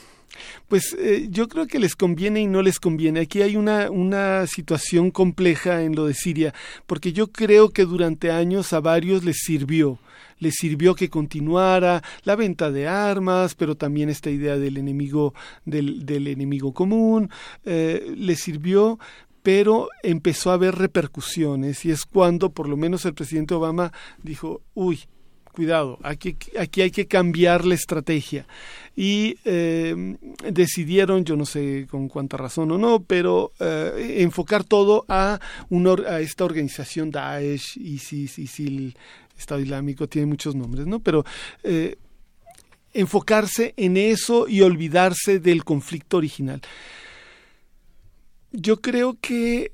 Pues 0.69 0.97
eh, 0.99 1.29
yo 1.31 1.49
creo 1.49 1.67
que 1.67 1.79
les 1.79 1.95
conviene 1.95 2.41
y 2.41 2.47
no 2.47 2.63
les 2.63 2.81
conviene. 2.81 3.21
Aquí 3.21 3.43
hay 3.43 3.57
una, 3.57 3.91
una 3.91 4.47
situación 4.47 5.11
compleja 5.11 5.83
en 5.83 5.95
lo 5.95 6.07
de 6.07 6.15
Siria, 6.15 6.55
porque 6.87 7.13
yo 7.13 7.29
creo 7.29 7.69
que 7.71 7.85
durante 7.85 8.31
años 8.31 8.73
a 8.73 8.81
varios 8.81 9.25
les 9.25 9.37
sirvió 9.45 9.99
le 10.39 10.51
sirvió 10.51 10.95
que 10.95 11.09
continuara 11.09 12.03
la 12.25 12.37
venta 12.37 12.71
de 12.71 12.89
armas, 12.89 13.55
pero 13.55 13.77
también 13.77 14.09
esta 14.09 14.31
idea 14.31 14.57
del 14.57 14.77
enemigo, 14.77 15.35
del, 15.65 16.27
enemigo 16.27 16.73
común, 16.73 17.31
eh, 17.65 18.15
le 18.17 18.37
sirvió 18.37 18.99
pero 19.43 19.91
empezó 20.03 20.51
a 20.51 20.55
haber 20.55 20.75
repercusiones 20.75 21.85
y 21.85 21.93
es 21.93 22.05
cuando 22.05 22.51
por 22.51 22.69
lo 22.69 22.77
menos 22.77 23.05
el 23.05 23.15
presidente 23.15 23.55
Obama 23.55 23.93
dijo, 24.21 24.63
uy, 24.75 25.05
cuidado, 25.57 25.99
aquí, 26.03 26.37
aquí 26.59 26.83
hay 26.83 26.91
que 26.91 27.07
cambiar 27.07 27.65
la 27.65 27.75
estrategia. 27.75 28.47
Y 28.95 29.37
eh, 29.45 30.17
decidieron, 30.53 31.25
yo 31.25 31.35
no 31.35 31.47
sé 31.47 31.87
con 31.91 32.09
cuánta 32.09 32.37
razón 32.37 32.71
o 32.73 32.79
no, 32.79 33.03
pero 33.03 33.53
eh, 33.59 34.17
enfocar 34.19 34.65
todo 34.65 35.07
a, 35.09 35.39
a 35.39 36.21
esta 36.21 36.45
organización 36.45 37.11
Daesh, 37.11 37.79
ISIS, 37.79 38.39
ISIL, 38.39 38.99
Estado 39.37 39.61
Islámico, 39.61 40.09
tiene 40.09 40.27
muchos 40.27 40.55
nombres, 40.55 40.87
¿no? 40.87 41.01
Pero 41.01 41.25
eh, 41.63 41.97
enfocarse 42.93 43.75
en 43.77 43.97
eso 43.97 44.49
y 44.49 44.63
olvidarse 44.63 45.39
del 45.39 45.65
conflicto 45.65 46.17
original. 46.17 46.61
Yo 48.53 48.81
creo 48.81 49.19
que 49.21 49.73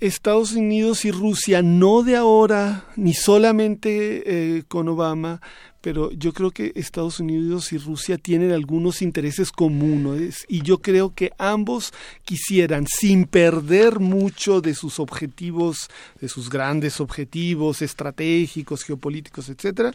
Estados 0.00 0.52
Unidos 0.52 1.06
y 1.06 1.10
Rusia, 1.10 1.62
no 1.62 2.02
de 2.02 2.16
ahora, 2.16 2.84
ni 2.96 3.14
solamente 3.14 4.58
eh, 4.58 4.62
con 4.68 4.88
Obama, 4.88 5.40
pero 5.80 6.10
yo 6.10 6.32
creo 6.32 6.50
que 6.50 6.72
Estados 6.74 7.20
Unidos 7.20 7.72
y 7.72 7.78
Rusia 7.78 8.18
tienen 8.18 8.52
algunos 8.52 9.00
intereses 9.00 9.52
comunes 9.52 10.44
y 10.48 10.62
yo 10.62 10.78
creo 10.78 11.14
que 11.14 11.30
ambos 11.38 11.94
quisieran, 12.24 12.86
sin 12.86 13.24
perder 13.24 14.00
mucho 14.00 14.60
de 14.60 14.74
sus 14.74 15.00
objetivos, 15.00 15.88
de 16.20 16.28
sus 16.28 16.50
grandes 16.50 17.00
objetivos 17.00 17.80
estratégicos, 17.80 18.82
geopolíticos, 18.84 19.48
etcétera, 19.48 19.92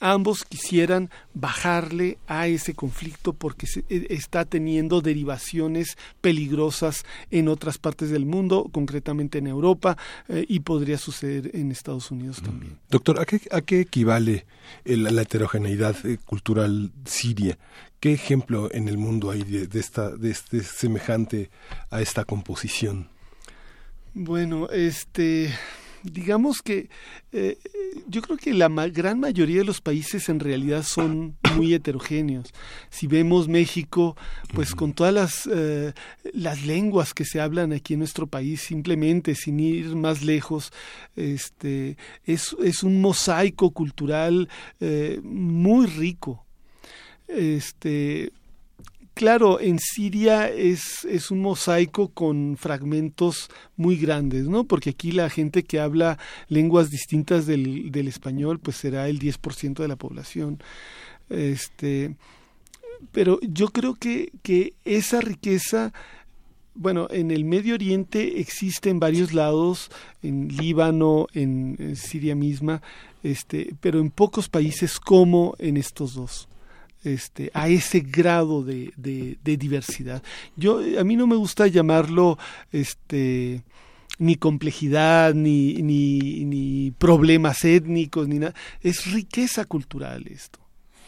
ambos 0.00 0.44
quisieran 0.44 1.10
bajarle 1.34 2.18
a 2.26 2.48
ese 2.48 2.74
conflicto 2.74 3.32
porque 3.32 3.66
e, 3.88 4.06
está 4.10 4.44
teniendo 4.44 5.00
derivaciones 5.00 5.96
peligrosas 6.20 7.04
en 7.30 7.48
otras 7.48 7.78
partes 7.78 8.10
del 8.10 8.26
mundo, 8.26 8.68
concretamente 8.72 9.38
en 9.38 9.46
Europa, 9.46 9.96
eh, 10.28 10.44
y 10.48 10.60
podría 10.60 10.98
suceder 10.98 11.50
en 11.54 11.70
Estados 11.70 12.10
Unidos 12.10 12.42
también. 12.42 12.78
Doctor, 12.90 13.20
¿a 13.20 13.26
qué, 13.26 13.40
a 13.50 13.60
qué 13.60 13.80
equivale 13.80 14.46
la 14.84 15.22
heterogeneidad 15.22 15.94
eh, 16.04 16.18
cultural 16.24 16.90
siria? 17.04 17.58
¿Qué 18.00 18.14
ejemplo 18.14 18.72
en 18.72 18.88
el 18.88 18.96
mundo 18.96 19.30
hay 19.30 19.42
de, 19.42 19.78
esta, 19.78 20.16
de 20.16 20.30
este 20.30 20.62
semejante 20.62 21.50
a 21.90 22.00
esta 22.00 22.24
composición? 22.24 23.08
Bueno, 24.14 24.68
este 24.70 25.52
digamos 26.02 26.62
que 26.62 26.88
eh, 27.32 27.58
yo 28.08 28.22
creo 28.22 28.36
que 28.36 28.54
la 28.54 28.68
gran 28.88 29.20
mayoría 29.20 29.58
de 29.58 29.64
los 29.64 29.80
países 29.80 30.28
en 30.28 30.40
realidad 30.40 30.82
son 30.82 31.36
muy 31.56 31.74
heterogéneos. 31.74 32.52
Si 32.90 33.06
vemos 33.06 33.48
México, 33.48 34.16
pues 34.54 34.74
con 34.74 34.92
todas 34.92 35.12
las, 35.12 35.48
eh, 35.52 35.92
las 36.32 36.64
lenguas 36.64 37.14
que 37.14 37.24
se 37.24 37.40
hablan 37.40 37.72
aquí 37.72 37.94
en 37.94 38.00
nuestro 38.00 38.26
país, 38.26 38.62
simplemente 38.62 39.34
sin 39.34 39.60
ir 39.60 39.96
más 39.96 40.22
lejos, 40.22 40.72
este, 41.16 41.96
es, 42.24 42.56
es 42.62 42.82
un 42.82 43.00
mosaico 43.00 43.70
cultural 43.70 44.48
eh, 44.80 45.20
muy 45.22 45.86
rico. 45.86 46.44
Este, 47.28 48.32
claro, 49.20 49.60
en 49.60 49.78
Siria 49.78 50.48
es, 50.48 51.04
es 51.04 51.30
un 51.30 51.42
mosaico 51.42 52.08
con 52.08 52.56
fragmentos 52.56 53.50
muy 53.76 53.96
grandes, 53.96 54.48
¿no? 54.48 54.64
Porque 54.64 54.88
aquí 54.88 55.12
la 55.12 55.28
gente 55.28 55.62
que 55.62 55.78
habla 55.78 56.18
lenguas 56.48 56.88
distintas 56.88 57.44
del, 57.44 57.92
del 57.92 58.08
español, 58.08 58.60
pues 58.60 58.78
será 58.78 59.10
el 59.10 59.18
10% 59.18 59.74
de 59.74 59.88
la 59.88 59.96
población. 59.96 60.62
Este, 61.28 62.16
pero 63.12 63.38
yo 63.42 63.68
creo 63.68 63.94
que, 63.94 64.32
que 64.42 64.72
esa 64.86 65.20
riqueza 65.20 65.92
bueno, 66.74 67.06
en 67.10 67.30
el 67.30 67.44
Medio 67.44 67.74
Oriente 67.74 68.40
existe 68.40 68.88
en 68.88 69.00
varios 69.00 69.34
lados, 69.34 69.90
en 70.22 70.48
Líbano, 70.48 71.26
en, 71.34 71.76
en, 71.78 71.94
Siria 71.94 72.34
misma, 72.34 72.80
este, 73.22 73.74
pero 73.82 74.00
en 74.00 74.10
pocos 74.10 74.48
países 74.48 74.98
como 74.98 75.56
en 75.58 75.76
estos 75.76 76.14
dos 76.14 76.48
este, 77.04 77.50
a 77.54 77.68
ese 77.68 78.00
grado 78.00 78.62
de, 78.62 78.92
de, 78.96 79.56
diversidad. 79.56 80.22
Yo, 80.56 80.80
a 80.98 81.04
mí 81.04 81.16
no 81.16 81.26
me 81.26 81.36
gusta 81.36 81.66
llamarlo 81.66 82.38
este, 82.72 83.62
ni 84.18 84.36
complejidad, 84.36 85.34
ni, 85.34 85.74
ni, 85.74 86.44
ni 86.44 86.90
problemas 86.92 87.64
étnicos, 87.64 88.28
ni 88.28 88.38
nada. 88.38 88.54
Es 88.82 89.12
riqueza 89.12 89.64
cultural 89.64 90.26
esto. 90.28 90.58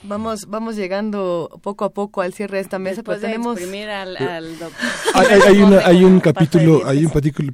Vamos, 0.05 0.47
vamos 0.49 0.77
llegando 0.77 1.61
poco 1.63 1.85
a 1.85 1.91
poco 1.93 2.23
al 2.23 2.33
cierre 2.33 2.57
de 2.57 2.63
esta 2.63 2.79
mesa, 2.79 3.03
pero 3.03 3.21
tenemos 3.21 3.57
al, 3.59 4.17
al 4.17 4.57
hay, 5.15 5.61
hay, 5.85 6.05
un 6.05 6.21
capítulo, 6.21 6.83
hay 6.87 7.05
un 7.05 7.13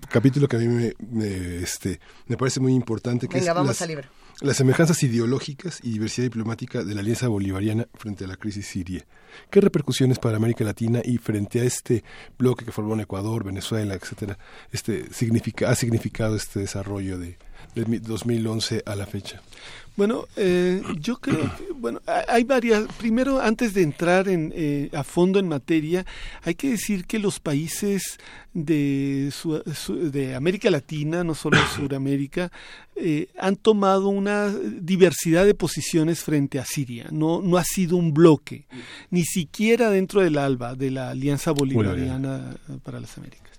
capítulo 0.09 0.49
que 0.49 0.57
a 0.57 0.59
mí 0.59 0.69
me, 0.69 0.95
me, 1.11 1.59
este, 1.59 2.01
me 2.27 2.37
parece 2.37 2.61
muy 2.61 2.75
importante 2.75 3.29
que 3.29 3.39
Venga, 3.39 3.51
es 3.51 3.55
vamos 3.55 3.69
las, 3.69 3.83
al 3.83 3.89
libro 3.89 4.09
las 4.41 4.57
semejanzas 4.57 5.03
ideológicas 5.03 5.81
y 5.83 5.91
diversidad 5.91 6.27
diplomática 6.27 6.85
de 6.85 6.95
la 6.95 7.01
alianza 7.01 7.27
bolivariana 7.27 7.89
frente 7.95 8.25
a 8.25 8.29
la 8.29 8.37
crisis 8.37 8.67
siria. 8.67 9.05
¿Qué 9.51 9.61
repercusiones 9.61 10.19
para 10.21 10.37
América 10.37 10.65
Latina 10.65 11.01
y 11.05 11.19
frente 11.19 11.61
a 11.61 11.65
este 11.65 12.05
bloque 12.39 12.65
que 12.65 12.71
formó 12.71 12.95
en 12.95 13.01
Ecuador, 13.01 13.45
Venezuela, 13.45 13.95
etcétera, 13.95 14.39
este 14.71 15.13
significa, 15.13 15.71
ha 15.71 15.75
significado 15.75 16.37
este 16.37 16.61
desarrollo 16.61 17.19
de, 17.19 17.37
de 17.75 17.99
2011 17.99 18.85
a 18.87 18.95
la 18.95 19.07
fecha? 19.07 19.43
Bueno, 19.99 20.27
eh, 20.37 20.81
yo 21.01 21.17
creo 21.17 21.51
que, 21.57 21.73
bueno, 21.75 22.01
hay 22.29 22.45
varias. 22.45 22.85
Primero, 22.99 23.41
antes 23.41 23.75
de 23.75 23.83
entrar 23.83 24.29
en, 24.29 24.53
eh, 24.55 24.91
a 24.93 25.03
fondo 25.03 25.41
en 25.41 25.49
materia, 25.49 26.07
hay 26.45 26.55
que 26.55 26.71
decir 26.71 27.05
que 27.05 27.19
los 27.19 27.41
países 27.41 28.21
de, 28.55 29.33
de 30.13 30.35
América 30.37 30.71
Latina, 30.71 31.25
no 31.25 31.35
solo 31.35 31.59
de 31.59 31.67
Sudamérica, 31.75 32.53
eh, 32.95 33.27
han 33.37 33.57
tomado 33.57 34.07
una 34.09 34.51
diversidad 34.51 35.45
de 35.45 35.55
posiciones 35.55 36.23
frente 36.23 36.61
a 36.61 36.65
Siria. 36.65 37.09
No, 37.11 37.43
no 37.43 37.57
ha 37.57 37.65
sido 37.65 37.97
un 37.97 38.15
bloque, 38.15 38.69
ni 39.11 39.25
siquiera 39.25 39.91
dentro 39.91 40.21
del 40.21 40.39
ALBA, 40.39 40.77
de 40.77 40.93
la 40.93 41.11
Alianza 41.11 41.51
Bolivariana 41.51 42.57
para 42.85 43.01
las 43.01 43.19
Américas 43.19 43.58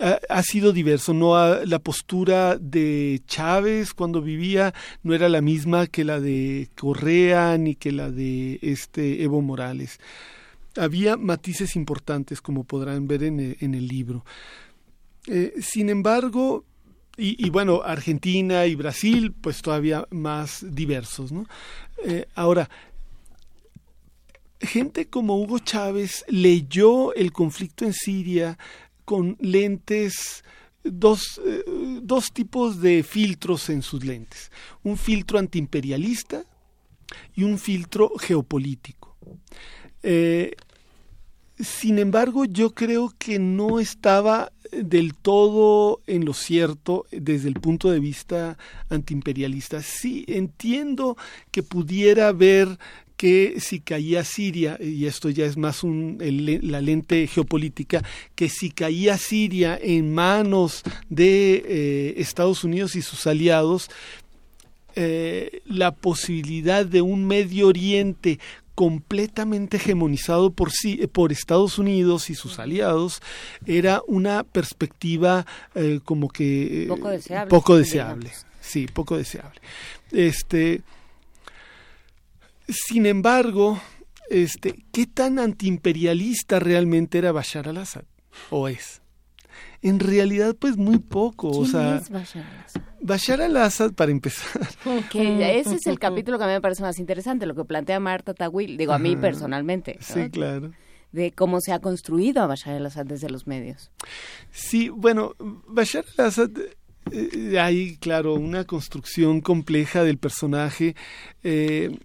ha, 0.00 0.42
sido 0.42 0.72
diverso. 0.72 1.14
No 1.14 1.34
la 1.64 1.78
postura 1.78 2.56
de 2.58 3.22
Chávez 3.26 3.94
cuando 3.94 4.20
vivía 4.20 4.74
no 5.02 5.14
era 5.14 5.28
la 5.28 5.40
misma 5.40 5.86
que 5.86 6.04
la 6.04 6.20
de 6.20 6.68
Correa 6.76 7.56
ni 7.58 7.74
que 7.74 7.92
la 7.92 8.10
de 8.10 8.58
este 8.62 9.22
Evo 9.22 9.42
Morales. 9.42 10.00
Había 10.76 11.16
matices 11.16 11.76
importantes, 11.76 12.40
como 12.40 12.64
podrán 12.64 13.06
ver 13.06 13.22
en 13.22 13.40
el, 13.60 13.86
libro. 13.88 14.24
Eh, 15.28 15.54
sin 15.60 15.88
embargo, 15.88 16.64
y, 17.16 17.48
bueno, 17.50 17.82
Argentina 17.84 18.66
y 18.66 18.74
Brasil, 18.74 19.32
pues 19.32 19.62
todavía 19.62 20.04
más 20.10 20.66
diversos, 20.68 21.30
¿no? 21.30 21.46
Eh, 22.04 22.26
ahora, 22.34 22.68
gente 24.60 25.06
como 25.06 25.36
Hugo 25.36 25.60
Chávez 25.60 26.24
leyó 26.28 27.14
el 27.14 27.32
conflicto 27.32 27.84
en 27.84 27.92
Siria 27.92 28.58
con 29.04 29.36
lentes, 29.40 30.44
dos, 30.82 31.40
eh, 31.44 31.64
dos 32.02 32.32
tipos 32.32 32.80
de 32.80 33.02
filtros 33.02 33.68
en 33.70 33.82
sus 33.82 34.04
lentes. 34.04 34.50
Un 34.82 34.96
filtro 34.96 35.38
antiimperialista 35.38 36.44
y 37.34 37.44
un 37.44 37.58
filtro 37.58 38.12
geopolítico. 38.18 39.16
Eh, 40.02 40.52
sin 41.58 41.98
embargo, 41.98 42.44
yo 42.44 42.74
creo 42.74 43.12
que 43.16 43.38
no 43.38 43.78
estaba 43.78 44.50
del 44.72 45.14
todo 45.14 46.00
en 46.06 46.24
lo 46.24 46.34
cierto 46.34 47.06
desde 47.12 47.48
el 47.48 47.54
punto 47.54 47.90
de 47.90 48.00
vista 48.00 48.58
antiimperialista. 48.88 49.80
Sí, 49.82 50.24
entiendo 50.26 51.16
que 51.50 51.62
pudiera 51.62 52.28
haber 52.28 52.78
que 53.16 53.60
si 53.60 53.80
caía 53.80 54.24
Siria, 54.24 54.78
y 54.80 55.06
esto 55.06 55.30
ya 55.30 55.46
es 55.46 55.56
más 55.56 55.84
un, 55.84 56.18
la 56.62 56.80
lente 56.80 57.26
geopolítica, 57.26 58.02
que 58.34 58.48
si 58.48 58.70
caía 58.70 59.18
Siria 59.18 59.78
en 59.80 60.12
manos 60.12 60.82
de 61.08 61.64
eh, 61.66 62.14
Estados 62.16 62.64
Unidos 62.64 62.96
y 62.96 63.02
sus 63.02 63.26
aliados, 63.26 63.90
eh, 64.96 65.60
la 65.66 65.92
posibilidad 65.92 66.86
de 66.86 67.02
un 67.02 67.26
Medio 67.26 67.68
Oriente 67.68 68.38
completamente 68.74 69.76
hegemonizado 69.76 70.50
por 70.50 70.72
sí 70.72 70.96
por 71.12 71.30
Estados 71.30 71.78
Unidos 71.78 72.28
y 72.30 72.34
sus 72.34 72.58
aliados 72.58 73.22
era 73.66 74.02
una 74.08 74.42
perspectiva 74.42 75.46
eh, 75.76 76.00
como 76.04 76.28
que 76.28 76.86
poco 76.88 77.08
deseable, 77.08 77.50
poco 77.50 77.76
deseable. 77.76 78.32
sí 78.60 78.88
poco 78.92 79.16
deseable. 79.16 79.60
Este 80.10 80.82
sin 82.68 83.06
embargo, 83.06 83.80
este, 84.30 84.84
¿qué 84.92 85.06
tan 85.06 85.38
antiimperialista 85.38 86.58
realmente 86.58 87.18
era 87.18 87.32
Bashar 87.32 87.68
al-Assad? 87.68 88.04
¿O 88.50 88.68
es? 88.68 89.02
En 89.82 90.00
realidad, 90.00 90.56
pues 90.58 90.76
muy 90.76 90.98
poco. 90.98 91.50
¿Quién 91.50 91.62
o 91.62 91.66
sea, 91.66 91.96
es 91.96 92.10
Bashar 92.10 92.44
al-Assad? 92.44 92.82
Bashar 93.00 93.42
al-Assad, 93.42 93.92
para 93.92 94.10
empezar. 94.10 94.66
Que 95.10 95.58
ese 95.60 95.74
es 95.74 95.86
el 95.86 95.98
capítulo 95.98 96.38
que 96.38 96.44
a 96.44 96.46
mí 96.46 96.52
me 96.54 96.60
parece 96.60 96.82
más 96.82 96.98
interesante, 96.98 97.46
lo 97.46 97.54
que 97.54 97.64
plantea 97.64 98.00
Marta 98.00 98.34
Tawil, 98.34 98.76
digo 98.76 98.92
a 98.92 98.98
mí 98.98 99.16
personalmente. 99.16 99.98
Sí, 100.00 100.30
claro. 100.30 100.72
De 101.12 101.32
cómo 101.32 101.60
se 101.60 101.72
ha 101.72 101.78
construido 101.78 102.42
a 102.42 102.46
Bashar 102.46 102.74
al-Assad 102.74 103.06
desde 103.06 103.28
los 103.30 103.46
medios. 103.46 103.90
Sí, 104.50 104.88
bueno, 104.88 105.34
Bashar 105.38 106.04
al-Assad 106.16 106.50
eh, 107.12 107.58
hay, 107.58 107.96
claro, 107.98 108.34
una 108.34 108.64
construcción 108.64 109.40
compleja 109.40 110.02
del 110.02 110.18
personaje. 110.18 110.96
Eh, 111.42 111.96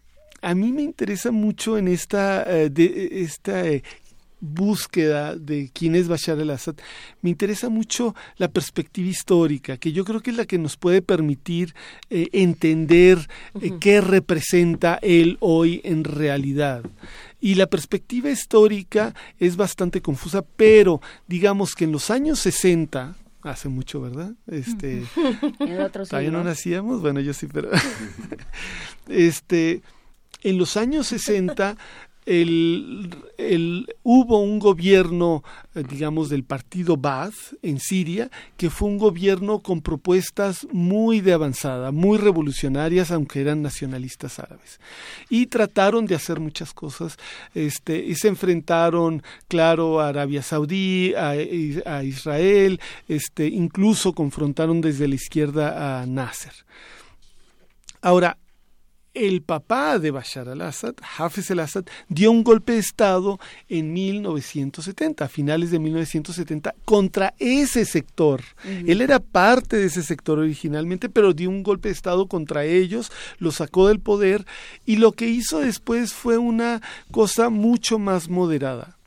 a 0.41 0.55
mí 0.55 0.71
me 0.71 0.81
interesa 0.81 1.31
mucho 1.31 1.77
en 1.77 1.87
esta, 1.87 2.43
eh, 2.43 2.69
de, 2.69 3.21
esta 3.23 3.63
búsqueda 4.41 5.35
de 5.35 5.69
quién 5.73 5.95
es 5.95 6.07
Bashar 6.07 6.39
al-Assad, 6.39 6.75
me 7.21 7.29
interesa 7.29 7.69
mucho 7.69 8.15
la 8.37 8.47
perspectiva 8.47 9.09
histórica, 9.09 9.77
que 9.77 9.91
yo 9.91 10.05
creo 10.05 10.21
que 10.21 10.31
es 10.31 10.37
la 10.37 10.45
que 10.45 10.57
nos 10.57 10.77
puede 10.77 11.01
permitir 11.01 11.75
entender 12.09 13.27
qué 13.81 13.99
representa 13.99 14.97
él 15.01 15.37
hoy 15.41 15.81
en 15.83 16.05
realidad. 16.05 16.83
Y 17.41 17.55
la 17.55 17.67
perspectiva 17.67 18.29
histórica 18.29 19.13
es 19.39 19.55
bastante 19.55 20.01
confusa, 20.01 20.41
pero 20.41 21.01
digamos 21.27 21.73
que 21.75 21.85
en 21.85 21.91
los 21.91 22.09
años 22.09 22.39
60, 22.39 23.15
hace 23.41 23.69
mucho, 23.69 24.01
¿verdad? 24.01 24.33
Este, 24.47 25.03
todavía 26.09 26.31
no 26.31 26.43
nacíamos, 26.43 27.01
bueno, 27.01 27.21
yo 27.21 27.33
sí, 27.33 27.47
pero 27.47 27.69
este, 29.07 29.81
en 30.41 30.57
los 30.57 30.77
años 30.77 31.07
60 31.07 31.77
el, 32.29 33.09
el, 33.39 33.87
hubo 34.03 34.39
un 34.39 34.59
gobierno, 34.59 35.43
eh, 35.73 35.83
digamos, 35.89 36.29
del 36.29 36.43
partido 36.43 36.95
Baath 36.95 37.55
en 37.63 37.79
Siria, 37.79 38.29
que 38.55 38.69
fue 38.69 38.87
un 38.87 38.99
gobierno 38.99 39.61
con 39.61 39.81
propuestas 39.81 40.67
muy 40.71 41.21
de 41.21 41.33
avanzada, 41.33 41.91
muy 41.91 42.19
revolucionarias, 42.19 43.09
aunque 43.09 43.41
eran 43.41 43.63
nacionalistas 43.63 44.37
árabes. 44.37 44.79
Y 45.29 45.47
trataron 45.47 46.05
de 46.05 46.13
hacer 46.13 46.39
muchas 46.39 46.71
cosas, 46.71 47.17
este, 47.55 47.97
y 47.97 48.13
se 48.13 48.27
enfrentaron, 48.27 49.23
claro, 49.47 49.99
a 49.99 50.09
Arabia 50.09 50.43
Saudí, 50.43 51.15
a, 51.15 51.29
a 51.29 52.03
Israel, 52.03 52.79
este, 53.07 53.47
incluso 53.47 54.13
confrontaron 54.13 54.81
desde 54.81 55.07
la 55.07 55.15
izquierda 55.15 56.01
a 56.01 56.05
Nasser. 56.05 56.53
Ahora, 58.01 58.37
el 59.19 59.41
papá 59.41 59.99
de 59.99 60.11
Bashar 60.11 60.47
al-Assad, 60.47 60.95
Hafez 61.17 61.51
al-Assad, 61.51 61.85
dio 62.07 62.31
un 62.31 62.43
golpe 62.43 62.73
de 62.73 62.79
Estado 62.79 63.39
en 63.67 63.91
1970, 63.91 65.25
a 65.25 65.27
finales 65.27 65.71
de 65.71 65.79
1970, 65.79 66.73
contra 66.85 67.33
ese 67.37 67.85
sector. 67.85 68.41
Él 68.63 69.01
era 69.01 69.19
parte 69.19 69.77
de 69.77 69.85
ese 69.85 70.03
sector 70.03 70.39
originalmente, 70.39 71.09
pero 71.09 71.33
dio 71.33 71.49
un 71.49 71.63
golpe 71.63 71.89
de 71.89 71.93
Estado 71.93 72.27
contra 72.27 72.63
ellos, 72.65 73.11
lo 73.39 73.51
sacó 73.51 73.87
del 73.87 73.99
poder 73.99 74.45
y 74.85 74.95
lo 74.97 75.11
que 75.11 75.27
hizo 75.27 75.59
después 75.59 76.13
fue 76.13 76.37
una 76.37 76.81
cosa 77.11 77.49
mucho 77.49 77.99
más 77.99 78.29
moderada 78.29 78.99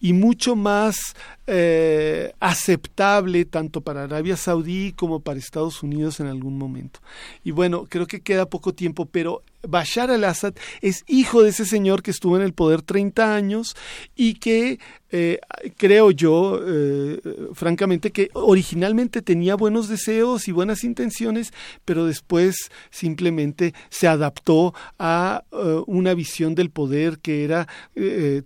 y 0.00 0.12
mucho 0.12 0.56
más 0.56 1.14
eh, 1.46 2.32
aceptable 2.40 3.44
tanto 3.44 3.80
para 3.80 4.04
Arabia 4.04 4.36
Saudí 4.36 4.92
como 4.92 5.20
para 5.20 5.38
Estados 5.38 5.82
Unidos 5.82 6.20
en 6.20 6.26
algún 6.26 6.58
momento. 6.58 7.00
Y 7.44 7.50
bueno, 7.50 7.86
creo 7.88 8.06
que 8.06 8.20
queda 8.20 8.46
poco 8.46 8.74
tiempo, 8.74 9.06
pero 9.06 9.42
Bashar 9.62 10.10
al-Assad 10.10 10.54
es 10.80 11.04
hijo 11.06 11.42
de 11.42 11.50
ese 11.50 11.64
señor 11.64 12.02
que 12.02 12.10
estuvo 12.10 12.36
en 12.36 12.42
el 12.42 12.52
poder 12.52 12.82
30 12.82 13.34
años 13.34 13.76
y 14.16 14.34
que 14.34 14.78
eh, 15.12 15.40
creo 15.76 16.10
yo, 16.12 16.60
eh, 16.64 17.20
francamente, 17.52 18.12
que 18.12 18.30
originalmente 18.32 19.22
tenía 19.22 19.56
buenos 19.56 19.88
deseos 19.88 20.46
y 20.46 20.52
buenas 20.52 20.84
intenciones, 20.84 21.52
pero 21.84 22.06
después 22.06 22.70
simplemente 22.90 23.74
se 23.88 24.06
adaptó 24.06 24.74
a 24.98 25.44
eh, 25.50 25.82
una 25.86 26.14
visión 26.14 26.54
del 26.54 26.70
poder 26.70 27.18
que 27.18 27.44
era 27.44 27.66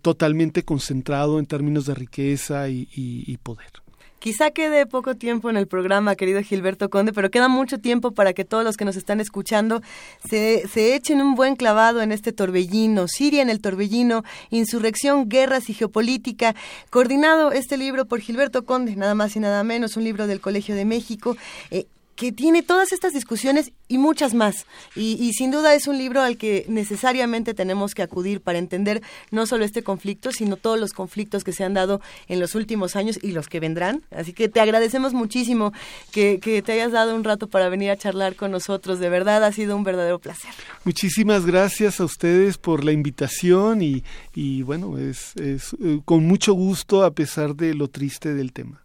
totalmente 0.02 0.64
concentrado 0.64 1.38
en 1.38 1.46
términos 1.46 1.86
de 1.86 1.94
riqueza 1.94 2.68
y 2.68 3.38
poder. 3.42 3.83
Quizá 4.24 4.52
quede 4.52 4.86
poco 4.86 5.16
tiempo 5.16 5.50
en 5.50 5.58
el 5.58 5.66
programa, 5.66 6.16
querido 6.16 6.40
Gilberto 6.40 6.88
Conde, 6.88 7.12
pero 7.12 7.30
queda 7.30 7.48
mucho 7.48 7.76
tiempo 7.76 8.12
para 8.12 8.32
que 8.32 8.46
todos 8.46 8.64
los 8.64 8.78
que 8.78 8.86
nos 8.86 8.96
están 8.96 9.20
escuchando 9.20 9.82
se, 10.26 10.66
se 10.66 10.94
echen 10.94 11.20
un 11.20 11.34
buen 11.34 11.56
clavado 11.56 12.00
en 12.00 12.10
este 12.10 12.32
torbellino, 12.32 13.06
Siria 13.06 13.42
en 13.42 13.50
el 13.50 13.60
torbellino, 13.60 14.24
insurrección, 14.48 15.28
guerras 15.28 15.68
y 15.68 15.74
geopolítica, 15.74 16.54
coordinado 16.88 17.52
este 17.52 17.76
libro 17.76 18.06
por 18.06 18.20
Gilberto 18.20 18.64
Conde, 18.64 18.96
nada 18.96 19.14
más 19.14 19.36
y 19.36 19.40
nada 19.40 19.62
menos, 19.62 19.98
un 19.98 20.04
libro 20.04 20.26
del 20.26 20.40
Colegio 20.40 20.74
de 20.74 20.86
México. 20.86 21.36
Eh, 21.70 21.84
que 22.16 22.32
tiene 22.32 22.62
todas 22.62 22.92
estas 22.92 23.12
discusiones 23.12 23.72
y 23.88 23.98
muchas 23.98 24.34
más. 24.34 24.66
Y, 24.94 25.32
sin 25.32 25.50
duda 25.50 25.74
es 25.74 25.86
un 25.86 25.98
libro 25.98 26.20
al 26.22 26.36
que 26.36 26.64
necesariamente 26.68 27.54
tenemos 27.54 27.94
que 27.94 28.02
acudir 28.02 28.40
para 28.40 28.58
entender 28.58 29.02
no 29.30 29.46
solo 29.46 29.64
este 29.64 29.82
conflicto, 29.82 30.32
sino 30.32 30.56
todos 30.56 30.78
los 30.78 30.92
conflictos 30.92 31.44
que 31.44 31.52
se 31.52 31.64
han 31.64 31.74
dado 31.74 32.00
en 32.28 32.40
los 32.40 32.54
últimos 32.54 32.96
años 32.96 33.18
y 33.22 33.32
los 33.32 33.48
que 33.48 33.60
vendrán. 33.60 34.02
Así 34.10 34.32
que 34.32 34.48
te 34.48 34.60
agradecemos 34.60 35.12
muchísimo 35.12 35.72
que, 36.12 36.38
te 36.64 36.72
hayas 36.72 36.92
dado 36.92 37.14
un 37.14 37.24
rato 37.24 37.48
para 37.48 37.68
venir 37.68 37.90
a 37.90 37.96
charlar 37.96 38.36
con 38.36 38.50
nosotros. 38.50 38.98
De 38.98 39.08
verdad 39.08 39.44
ha 39.44 39.52
sido 39.52 39.76
un 39.76 39.84
verdadero 39.84 40.18
placer. 40.18 40.50
Muchísimas 40.84 41.46
gracias 41.46 42.00
a 42.00 42.04
ustedes 42.04 42.58
por 42.58 42.84
la 42.84 42.92
invitación 42.92 43.82
y, 43.82 44.62
bueno, 44.62 44.98
es, 44.98 45.36
es 45.36 45.74
eh, 45.82 46.00
con 46.04 46.24
mucho 46.26 46.54
gusto 46.54 47.04
a 47.04 47.12
pesar 47.12 47.56
de 47.56 47.74
lo 47.74 47.88
triste 47.88 48.34
del 48.34 48.52
tema. 48.52 48.83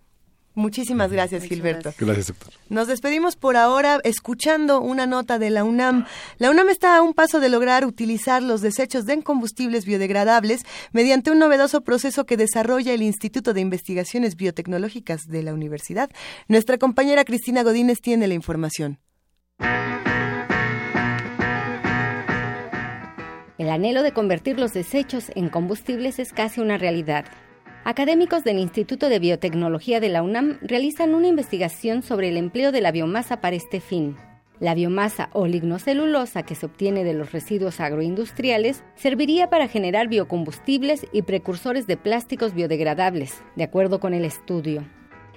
Muchísimas 0.59 1.09
gracias, 1.09 1.45
Gilberto. 1.45 1.93
Gracias. 1.97 2.27
doctor. 2.27 2.53
Nos 2.67 2.87
despedimos 2.87 3.37
por 3.37 3.55
ahora 3.55 4.01
escuchando 4.03 4.81
una 4.81 5.07
nota 5.07 5.39
de 5.39 5.49
la 5.49 5.63
UNAM. 5.63 6.05
La 6.37 6.49
UNAM 6.51 6.67
está 6.67 6.97
a 6.97 7.01
un 7.01 7.13
paso 7.13 7.39
de 7.39 7.47
lograr 7.47 7.85
utilizar 7.85 8.43
los 8.43 8.59
desechos 8.59 9.05
de 9.05 9.23
combustibles 9.23 9.85
biodegradables 9.85 10.63
mediante 10.91 11.31
un 11.31 11.39
novedoso 11.39 11.81
proceso 11.81 12.25
que 12.25 12.35
desarrolla 12.35 12.93
el 12.93 13.01
Instituto 13.01 13.53
de 13.53 13.61
Investigaciones 13.61 14.35
Biotecnológicas 14.35 15.27
de 15.27 15.43
la 15.43 15.53
Universidad. 15.53 16.09
Nuestra 16.49 16.77
compañera 16.77 17.23
Cristina 17.23 17.63
Godínez 17.63 18.01
tiene 18.01 18.27
la 18.27 18.33
información. 18.33 18.99
El 23.57 23.69
anhelo 23.69 24.03
de 24.03 24.11
convertir 24.11 24.59
los 24.59 24.73
desechos 24.73 25.31
en 25.35 25.47
combustibles 25.47 26.19
es 26.19 26.33
casi 26.33 26.59
una 26.59 26.77
realidad. 26.77 27.23
Académicos 27.89 28.43
del 28.43 28.59
Instituto 28.59 29.09
de 29.09 29.17
Biotecnología 29.17 29.99
de 29.99 30.09
la 30.09 30.21
UNAM 30.21 30.59
realizan 30.61 31.15
una 31.15 31.25
investigación 31.25 32.03
sobre 32.03 32.29
el 32.29 32.37
empleo 32.37 32.71
de 32.71 32.81
la 32.81 32.91
biomasa 32.91 33.41
para 33.41 33.55
este 33.55 33.79
fin. 33.79 34.15
La 34.59 34.75
biomasa 34.75 35.31
o 35.33 35.47
lignocelulosa 35.47 36.43
que 36.43 36.53
se 36.53 36.67
obtiene 36.67 37.03
de 37.03 37.15
los 37.15 37.31
residuos 37.31 37.79
agroindustriales 37.79 38.83
serviría 38.93 39.49
para 39.49 39.67
generar 39.67 40.07
biocombustibles 40.07 41.07
y 41.11 41.23
precursores 41.23 41.87
de 41.87 41.97
plásticos 41.97 42.53
biodegradables, 42.53 43.41
de 43.55 43.63
acuerdo 43.63 43.99
con 43.99 44.13
el 44.13 44.23
estudio. 44.23 44.83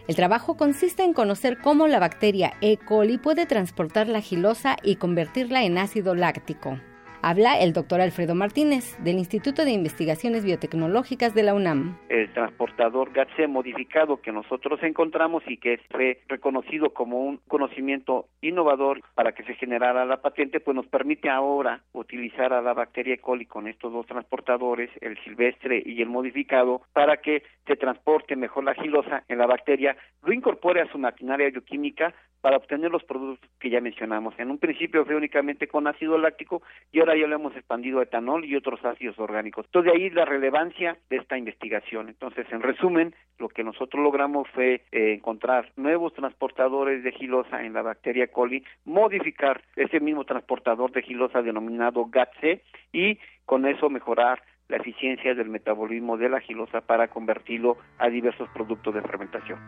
El 0.07 0.15
trabajo 0.15 0.55
consiste 0.59 1.05
en 1.05 1.15
conocer 1.15 1.57
cómo 1.57 1.89
la 1.89 2.01
bacteria 2.01 2.53
E. 2.61 2.77
coli 2.77 3.17
puede 3.17 3.47
transportar 3.47 4.09
la 4.09 4.21
gilosa 4.21 4.77
y 4.83 4.97
convertirla 4.97 5.65
en 5.65 5.79
ácido 5.79 6.15
láctico. 6.15 6.79
Habla 7.25 7.61
el 7.61 7.73
doctor 7.73 8.01
Alfredo 8.01 8.35
Martínez 8.35 8.99
del 9.05 9.17
Instituto 9.17 9.65
de 9.65 9.71
Investigaciones 9.71 10.45
Biotecnológicas 10.45 11.37
de 11.37 11.45
la 11.45 11.55
UNAM. 11.55 11.97
El 12.09 12.29
transportador 12.33 13.13
GATSE 13.13 13.47
modificado 13.47 14.21
que 14.21 14.33
nosotros 14.33 14.83
encontramos 14.83 15.45
y 15.47 15.57
que 15.59 15.79
fue 15.93 16.21
reconocido 16.27 16.91
como 16.91 17.21
un 17.21 17.37
conocimiento 17.47 18.27
innovador 18.41 19.03
para 19.15 19.31
que 19.31 19.45
se 19.45 19.55
generara 19.55 20.05
la 20.05 20.21
patente, 20.21 20.59
pues 20.59 20.75
nos 20.75 20.89
permite 20.89 21.31
ahora 21.31 21.83
utilizar 21.93 22.53
a 22.53 22.61
la 22.61 22.75
bacteria 22.75 23.15
E. 23.15 23.19
coli 23.19 23.47
con 23.47 23.69
estos 23.69 23.93
dos 23.93 24.05
transportadores, 24.07 24.91
el 25.01 25.17
silvestre 25.23 25.81
y 25.87 26.03
el 26.03 26.09
modificado, 26.09 26.83
para 26.93 27.19
que 27.19 27.45
se 27.69 27.77
transporte 27.77 28.35
mejor 28.35 28.65
la 28.65 28.75
gilosa 28.75 29.23
en 29.29 29.39
la 29.39 29.47
bacteria, 29.47 29.97
lo 30.25 30.33
incorpore 30.33 30.81
a 30.81 30.91
su 30.91 30.99
maquinaria 30.99 31.49
bioquímica 31.51 32.13
para 32.43 32.57
obtener 32.57 32.91
los 32.91 33.05
productos 33.05 33.49
que 33.61 33.71
ya 33.71 33.81
mencionamos. 33.81 34.35
En 34.39 34.51
un 34.51 34.59
principio 34.59 35.05
fue 35.07 35.15
únicamente 35.15 35.69
con 35.69 35.87
ácido 35.87 36.19
láctico 36.19 36.61
y 36.91 36.99
ahora 36.99 37.12
ya 37.17 37.27
lo 37.27 37.37
hemos 37.37 37.55
expandido 37.57 38.01
a 38.01 38.05
etanol 38.05 38.45
y 38.45 38.57
otros 38.57 38.85
ácidos 38.85 39.19
orgánicos. 39.19 39.67
Entonces 39.67 39.93
de 39.93 39.99
ahí 39.99 40.11
la 40.11 40.25
relevancia 40.25 40.97
de 41.11 41.17
esta 41.17 41.37
investigación. 41.37 42.09
Entonces, 42.09 42.47
en 42.51 42.63
resumen, 42.63 43.15
lo 43.39 43.49
que 43.49 43.65
nosotros 43.65 44.03
logramos 44.03 44.49
fue 44.51 44.83
eh, 44.93 45.15
encontrar 45.15 45.71
nuevos 45.77 46.15
transportadores 46.15 47.03
de 47.03 47.13
gilosa 47.13 47.65
en 47.65 47.73
la 47.73 47.83
bacteria 47.83 48.29
coli, 48.29 48.65
modificar 48.85 49.63
ese 49.77 50.01
mismo 50.01 50.25
transportador 50.25 50.93
de 50.93 51.03
gilosa 51.03 51.43
denominado 51.43 52.07
GATC 52.07 52.63
y 52.93 53.19
con 53.45 53.67
eso 53.67 53.91
mejorar 53.91 54.43
la 54.69 54.77
eficiencia 54.79 55.35
del 55.35 55.51
metabolismo 55.51 56.17
de 56.17 56.29
la 56.29 56.41
gilosa 56.41 56.81
para 56.81 57.09
convertirlo 57.09 57.77
a 57.99 58.09
diversos 58.09 58.49
productos 58.51 58.95
de 58.95 59.03
fermentación. 59.03 59.59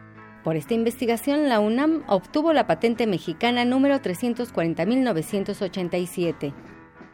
Por 0.44 0.54
esta 0.56 0.74
investigación, 0.74 1.48
la 1.48 1.60
UNAM 1.60 2.04
obtuvo 2.06 2.52
la 2.52 2.66
patente 2.66 3.06
mexicana 3.06 3.64
número 3.64 3.96
340.987 3.96 6.52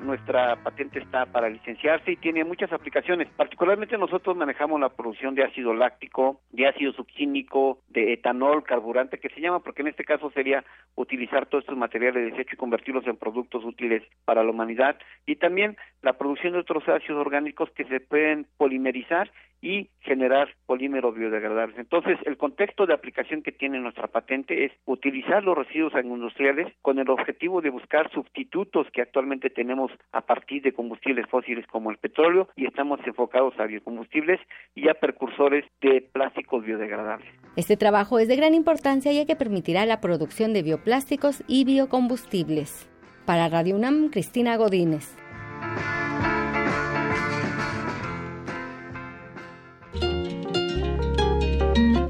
nuestra 0.00 0.56
patente 0.56 0.98
está 0.98 1.26
para 1.26 1.48
licenciarse 1.48 2.12
y 2.12 2.16
tiene 2.16 2.44
muchas 2.44 2.72
aplicaciones. 2.72 3.28
Particularmente 3.36 3.96
nosotros 3.98 4.36
manejamos 4.36 4.80
la 4.80 4.88
producción 4.88 5.34
de 5.34 5.44
ácido 5.44 5.74
láctico, 5.74 6.40
de 6.50 6.66
ácido 6.66 6.92
succínico, 6.92 7.78
de 7.88 8.12
etanol, 8.14 8.64
carburante, 8.64 9.18
que 9.18 9.28
se 9.28 9.40
llama, 9.40 9.60
porque 9.60 9.82
en 9.82 9.88
este 9.88 10.04
caso 10.04 10.30
sería 10.30 10.64
utilizar 10.96 11.46
todos 11.46 11.64
estos 11.64 11.76
materiales 11.76 12.24
de 12.24 12.30
desecho 12.30 12.54
y 12.54 12.58
convertirlos 12.58 13.06
en 13.06 13.16
productos 13.16 13.64
útiles 13.64 14.02
para 14.24 14.42
la 14.42 14.50
humanidad. 14.50 14.98
Y 15.26 15.36
también 15.36 15.76
la 16.02 16.14
producción 16.14 16.52
de 16.52 16.60
otros 16.60 16.88
ácidos 16.88 17.20
orgánicos 17.20 17.70
que 17.70 17.84
se 17.84 18.00
pueden 18.00 18.46
polimerizar 18.56 19.30
y 19.62 19.90
generar 20.00 20.48
polímeros 20.66 21.14
biodegradables. 21.14 21.78
Entonces, 21.78 22.18
el 22.24 22.36
contexto 22.36 22.86
de 22.86 22.94
aplicación 22.94 23.42
que 23.42 23.52
tiene 23.52 23.78
nuestra 23.78 24.06
patente 24.06 24.64
es 24.64 24.72
utilizar 24.86 25.44
los 25.44 25.56
residuos 25.56 25.94
agroindustriales 25.94 26.72
con 26.80 26.98
el 26.98 27.10
objetivo 27.10 27.60
de 27.60 27.70
buscar 27.70 28.10
sustitutos 28.10 28.86
que 28.92 29.02
actualmente 29.02 29.50
tenemos 29.50 29.92
a 30.12 30.22
partir 30.22 30.62
de 30.62 30.72
combustibles 30.72 31.26
fósiles 31.28 31.66
como 31.66 31.90
el 31.90 31.98
petróleo 31.98 32.48
y 32.56 32.66
estamos 32.66 33.00
enfocados 33.04 33.58
a 33.58 33.66
biocombustibles 33.66 34.40
y 34.74 34.88
a 34.88 34.94
precursores 34.94 35.64
de 35.82 36.00
plásticos 36.00 36.64
biodegradables. 36.64 37.28
Este 37.56 37.76
trabajo 37.76 38.18
es 38.18 38.28
de 38.28 38.36
gran 38.36 38.54
importancia 38.54 39.12
ya 39.12 39.26
que 39.26 39.36
permitirá 39.36 39.84
la 39.84 40.00
producción 40.00 40.54
de 40.54 40.62
bioplásticos 40.62 41.44
y 41.46 41.64
biocombustibles. 41.64 42.88
Para 43.26 43.48
Radio 43.48 43.76
UNAM, 43.76 44.08
Cristina 44.08 44.56
Godínez. 44.56 45.16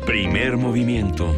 Primer 0.07 0.57
movimiento. 0.57 1.35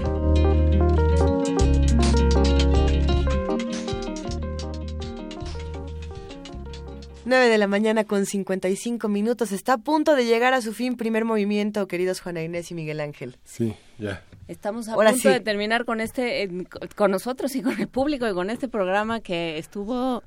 Nueve 7.24 7.48
de 7.48 7.56
la 7.58 7.66
mañana 7.66 8.04
con 8.04 8.26
55 8.26 9.08
minutos. 9.08 9.52
Está 9.52 9.74
a 9.74 9.78
punto 9.78 10.14
de 10.14 10.26
llegar 10.26 10.54
a 10.54 10.60
su 10.60 10.72
fin 10.72 10.96
primer 10.96 11.24
movimiento, 11.24 11.86
queridos 11.86 12.20
Juana 12.20 12.42
Inés 12.42 12.70
y 12.70 12.74
Miguel 12.74 13.00
Ángel. 13.00 13.38
Sí, 13.44 13.74
ya. 13.98 14.22
Estamos 14.48 14.88
a 14.88 14.94
punto 14.94 15.28
de 15.28 15.40
terminar 15.40 15.84
con 15.84 16.00
este, 16.00 16.48
con 16.94 17.10
nosotros 17.10 17.54
y 17.56 17.62
con 17.62 17.80
el 17.80 17.88
público 17.88 18.28
y 18.28 18.34
con 18.34 18.50
este 18.50 18.68
programa 18.68 19.20
que 19.20 19.56
estuvo 19.58 20.22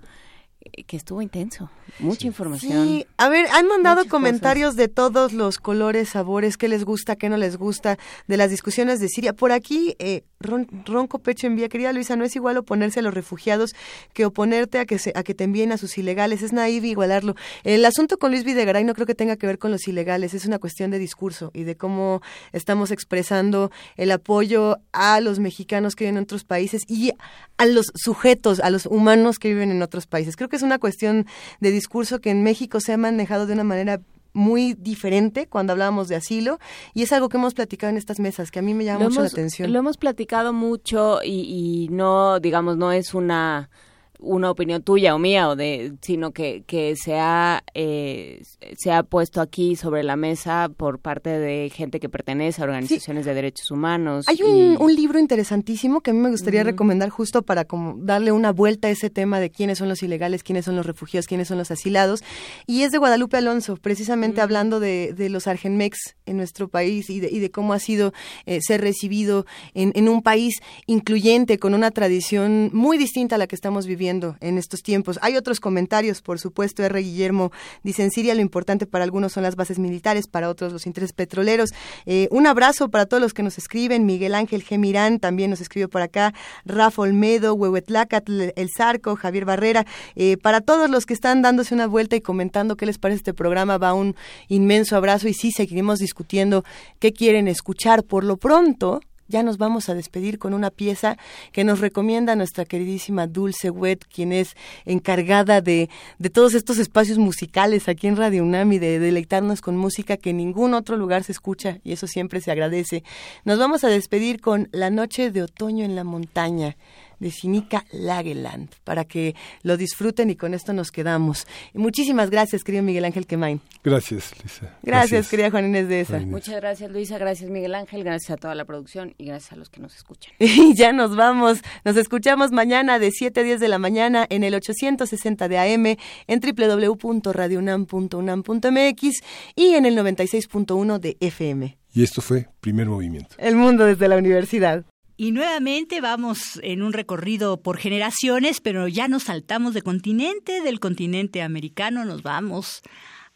que 0.87 0.97
estuvo 0.97 1.21
intenso, 1.21 1.69
mucha 1.99 2.27
información. 2.27 2.87
Sí, 2.87 3.07
a 3.17 3.29
ver, 3.29 3.47
han 3.53 3.67
mandado 3.67 4.05
comentarios 4.07 4.75
de 4.75 4.87
todos 4.87 5.31
los 5.31 5.57
colores, 5.57 6.09
sabores, 6.09 6.57
qué 6.57 6.67
les 6.67 6.83
gusta, 6.83 7.15
qué 7.15 7.29
no 7.29 7.37
les 7.37 7.57
gusta, 7.57 7.97
de 8.27 8.37
las 8.37 8.49
discusiones 8.49 8.99
de 8.99 9.07
Siria. 9.07 9.33
Por 9.33 9.51
aquí, 9.51 9.95
eh, 9.99 10.23
Ronco 10.39 11.19
Pecho 11.19 11.47
envía, 11.47 11.69
querida 11.69 11.93
Luisa, 11.93 12.15
no 12.15 12.23
es 12.23 12.35
igual 12.35 12.57
oponerse 12.57 12.99
a 12.99 13.03
los 13.03 13.13
refugiados 13.13 13.75
que 14.13 14.25
oponerte 14.25 14.79
a 14.79 14.85
que, 14.85 14.99
se, 14.99 15.11
a 15.15 15.23
que 15.23 15.33
te 15.33 15.43
envíen 15.43 15.71
a 15.71 15.77
sus 15.77 15.97
ilegales, 15.97 16.41
es 16.41 16.53
naive 16.53 16.87
igualarlo. 16.87 17.35
El 17.63 17.85
asunto 17.85 18.17
con 18.17 18.31
Luis 18.31 18.43
Videgaray 18.43 18.83
no 18.83 18.93
creo 18.93 19.07
que 19.07 19.15
tenga 19.15 19.37
que 19.37 19.47
ver 19.47 19.59
con 19.59 19.71
los 19.71 19.87
ilegales, 19.87 20.33
es 20.33 20.45
una 20.45 20.59
cuestión 20.59 20.91
de 20.91 20.99
discurso 20.99 21.51
y 21.53 21.63
de 21.63 21.75
cómo 21.75 22.21
estamos 22.51 22.91
expresando 22.91 23.71
el 23.97 24.11
apoyo 24.11 24.77
a 24.91 25.19
los 25.21 25.39
mexicanos 25.39 25.95
que 25.95 26.05
viven 26.05 26.17
en 26.17 26.23
otros 26.23 26.43
países 26.43 26.83
y 26.87 27.11
a 27.57 27.65
los 27.65 27.91
sujetos, 27.95 28.59
a 28.59 28.69
los 28.69 28.85
humanos 28.85 29.39
que 29.39 29.49
viven 29.49 29.71
en 29.71 29.81
otros 29.81 30.07
países. 30.07 30.35
Creo 30.35 30.49
que 30.49 30.54
es 30.55 30.63
una 30.63 30.79
cuestión 30.79 31.25
de 31.59 31.71
discurso 31.71 32.19
que 32.19 32.29
en 32.31 32.43
México 32.43 32.79
se 32.79 32.93
ha 32.93 32.97
manejado 32.97 33.45
de 33.45 33.53
una 33.53 33.63
manera 33.63 34.01
muy 34.33 34.73
diferente 34.73 35.47
cuando 35.47 35.73
hablábamos 35.73 36.09
de 36.09 36.15
asilo 36.15 36.59
y 36.93 37.03
es 37.03 37.13
algo 37.13 37.29
que 37.29 37.37
hemos 37.37 37.53
platicado 37.53 37.89
en 37.91 37.97
estas 37.97 38.19
mesas 38.19 38.51
que 38.51 38.59
a 38.59 38.61
mí 38.61 38.73
me 38.73 38.83
llama 38.83 39.05
mucho 39.05 39.21
la 39.21 39.27
atención. 39.27 39.71
Lo 39.71 39.79
hemos 39.79 39.97
platicado 39.97 40.51
mucho 40.51 41.19
y, 41.23 41.87
y 41.87 41.89
no, 41.89 42.39
digamos, 42.39 42.75
no 42.75 42.91
es 42.91 43.13
una 43.13 43.69
una 44.19 44.51
opinión 44.51 44.81
tuya 44.81 45.15
o 45.15 45.19
mía 45.19 45.49
o 45.49 45.55
de 45.55 45.93
sino 46.01 46.31
que, 46.31 46.63
que 46.65 46.95
se 46.95 47.19
ha 47.19 47.63
eh, 47.73 48.41
se 48.77 48.91
ha 48.91 49.03
puesto 49.03 49.41
aquí 49.41 49.75
sobre 49.75 50.03
la 50.03 50.15
mesa 50.15 50.69
por 50.75 50.99
parte 50.99 51.29
de 51.29 51.69
gente 51.69 51.99
que 51.99 52.09
pertenece 52.09 52.61
a 52.61 52.65
organizaciones 52.65 53.25
de 53.25 53.33
derechos 53.33 53.71
humanos 53.71 54.27
hay 54.27 54.41
un, 54.41 54.77
un, 54.79 54.95
libro 54.95 55.19
interesantísimo 55.19 56.01
que 56.01 56.11
a 56.11 56.13
mí 56.13 56.19
me 56.19 56.29
gustaría 56.29 56.63
recomendar 56.63 57.09
justo 57.09 57.41
para 57.41 57.65
como 57.65 57.95
darle 57.97 58.31
una 58.31 58.51
vuelta 58.51 58.87
a 58.87 58.91
ese 58.91 59.09
tema 59.09 59.39
de 59.39 59.49
quiénes 59.49 59.77
son 59.77 59.89
los 59.89 60.01
ilegales 60.03 60.43
quiénes 60.43 60.65
son 60.65 60.75
los 60.75 60.85
refugiados 60.85 61.27
quiénes 61.27 61.47
son 61.47 61.57
los 61.57 61.71
asilados. 61.71 62.23
Y 62.65 62.83
es 62.83 62.91
de 62.91 62.97
Guadalupe 62.97 63.37
Alonso 63.37 63.77
precisamente 63.77 64.41
hablando 64.41 64.79
de, 64.79 65.13
de, 65.13 65.29
los 65.29 65.47
argenmex 65.47 66.15
en 66.25 66.37
nuestro 66.37 66.67
país 66.67 67.09
y 67.09 67.19
de, 67.19 67.29
y 67.31 67.39
de 67.39 67.51
cómo 67.51 67.73
ha 67.73 67.79
sido 67.79 68.13
eh, 68.45 68.59
ser 68.61 68.81
recibido 68.81 69.45
en, 69.73 69.91
en 69.95 70.07
un 70.09 70.21
país 70.21 70.61
incluyente 70.85 71.57
con 71.59 71.73
una 71.73 71.91
tradición 71.91 72.69
muy 72.73 72.97
distinta 72.97 73.35
a 73.35 73.37
la 73.37 73.47
que 73.47 73.55
estamos 73.55 73.85
viviendo 73.85 74.04
en 74.09 74.57
estos 74.57 74.81
tiempos. 74.81 75.19
Hay 75.21 75.35
otros 75.35 75.59
comentarios, 75.59 76.21
por 76.21 76.39
supuesto, 76.39 76.83
R. 76.83 76.99
Guillermo 76.99 77.51
dice 77.83 78.03
en 78.03 78.11
Siria 78.11 78.35
lo 78.35 78.41
importante 78.41 78.85
para 78.85 79.03
algunos 79.03 79.33
son 79.33 79.43
las 79.43 79.55
bases 79.55 79.79
militares, 79.79 80.27
para 80.27 80.49
otros 80.49 80.71
los 80.71 80.85
intereses 80.85 81.13
petroleros. 81.13 81.71
Eh, 82.05 82.27
un 82.31 82.47
abrazo 82.47 82.89
para 82.89 83.05
todos 83.05 83.21
los 83.21 83.33
que 83.33 83.43
nos 83.43 83.57
escriben. 83.57 84.05
Miguel 84.05 84.35
Ángel 84.35 84.63
Gemirán 84.63 85.19
también 85.19 85.49
nos 85.49 85.61
escribió 85.61 85.89
por 85.89 86.01
acá. 86.01 86.33
Rafa 86.65 87.01
Olmedo, 87.01 87.53
Huehuetlacatl, 87.53 88.51
El 88.55 88.69
Zarco, 88.75 89.15
Javier 89.15 89.45
Barrera. 89.45 89.85
Eh, 90.15 90.37
para 90.37 90.61
todos 90.61 90.89
los 90.89 91.05
que 91.05 91.13
están 91.13 91.41
dándose 91.41 91.73
una 91.73 91.87
vuelta 91.87 92.15
y 92.15 92.21
comentando 92.21 92.77
qué 92.77 92.85
les 92.85 92.97
parece 92.97 93.17
este 93.17 93.33
programa, 93.33 93.77
va 93.77 93.93
un 93.93 94.15
inmenso 94.47 94.95
abrazo 94.95 95.27
y 95.27 95.33
sí, 95.33 95.51
seguiremos 95.51 95.99
discutiendo 95.99 96.63
qué 96.99 97.11
quieren 97.11 97.47
escuchar. 97.47 98.03
Por 98.03 98.23
lo 98.23 98.37
pronto, 98.37 99.01
ya 99.27 99.43
nos 99.43 99.57
vamos 99.57 99.89
a 99.89 99.93
despedir 99.93 100.39
con 100.39 100.53
una 100.53 100.69
pieza 100.69 101.17
que 101.51 101.63
nos 101.63 101.79
recomienda 101.79 102.35
nuestra 102.35 102.65
queridísima 102.65 103.27
Dulce 103.27 103.69
Wet, 103.69 104.05
quien 104.05 104.31
es 104.31 104.55
encargada 104.85 105.61
de, 105.61 105.89
de 106.19 106.29
todos 106.29 106.53
estos 106.53 106.77
espacios 106.77 107.17
musicales 107.17 107.87
aquí 107.89 108.07
en 108.07 108.17
Radio 108.17 108.43
UNAM 108.43 108.73
y 108.73 108.79
de 108.79 108.99
deleitarnos 108.99 109.61
con 109.61 109.77
música 109.77 110.17
que 110.17 110.31
en 110.31 110.37
ningún 110.37 110.73
otro 110.73 110.97
lugar 110.97 111.23
se 111.23 111.31
escucha 111.31 111.79
y 111.83 111.93
eso 111.93 112.07
siempre 112.07 112.41
se 112.41 112.51
agradece. 112.51 113.03
Nos 113.43 113.59
vamos 113.59 113.83
a 113.83 113.87
despedir 113.87 114.41
con 114.41 114.69
La 114.71 114.89
Noche 114.89 115.31
de 115.31 115.43
Otoño 115.43 115.85
en 115.85 115.95
la 115.95 116.03
Montaña 116.03 116.77
de 117.19 117.31
Sinica 117.31 117.85
Lageland, 117.91 118.69
para 118.83 119.05
que 119.05 119.35
lo 119.63 119.77
disfruten 119.77 120.29
y 120.29 120.35
con 120.35 120.53
esto 120.53 120.73
nos 120.73 120.91
quedamos. 120.91 121.47
muchísimas 121.73 122.29
gracias, 122.29 122.63
querido 122.63 122.83
Miguel 122.83 123.05
Ángel 123.05 123.25
Quemain. 123.25 123.61
Gracias, 123.83 124.33
Luisa. 124.41 124.77
Gracias, 124.83 125.29
querida 125.29 125.49
Juan 125.51 125.65
Inés 125.65 125.87
de 125.87 126.01
esa. 126.01 126.19
Muchas 126.19 126.55
gracias, 126.55 126.91
Luisa, 126.91 127.17
gracias, 127.17 127.49
Miguel 127.49 127.75
Ángel, 127.75 128.03
gracias 128.03 128.31
a 128.31 128.37
toda 128.37 128.55
la 128.55 128.65
producción 128.65 129.13
y 129.17 129.25
gracias 129.25 129.53
a 129.53 129.55
los 129.55 129.69
que 129.69 129.79
nos 129.79 129.95
escuchan. 129.95 130.33
Y 130.39 130.73
ya 130.73 130.91
nos 130.93 131.15
vamos, 131.15 131.59
nos 131.83 131.95
escuchamos 131.97 132.51
mañana 132.51 132.97
de 132.99 133.11
7 133.11 133.39
a 133.39 133.43
10 133.43 133.59
de 133.59 133.67
la 133.67 133.77
mañana 133.77 134.25
en 134.29 134.43
el 134.43 134.55
860 134.55 135.47
de 135.47 135.59
AM, 135.59 135.97
en 136.27 136.39
www.radiounam.unam.mx 136.39 139.21
y 139.55 139.75
en 139.75 139.85
el 139.85 139.95
96.1 139.97 140.99
de 140.99 141.17
FM. 141.19 141.77
Y 141.93 142.03
esto 142.03 142.21
fue 142.21 142.49
Primer 142.59 142.87
Movimiento. 142.87 143.35
El 143.37 143.55
mundo 143.55 143.85
desde 143.85 144.09
la 144.09 144.17
universidad. 144.17 144.83
Y 145.17 145.31
nuevamente 145.31 146.01
vamos 146.01 146.59
en 146.61 146.83
un 146.83 146.91
recorrido 146.91 147.61
por 147.61 147.77
generaciones, 147.77 148.59
pero 148.59 148.89
ya 148.89 149.07
nos 149.07 149.23
saltamos 149.23 149.73
de 149.73 149.81
continente, 149.81 150.61
del 150.61 150.81
continente 150.81 151.41
americano, 151.41 152.03
nos 152.03 152.21
vamos 152.21 152.81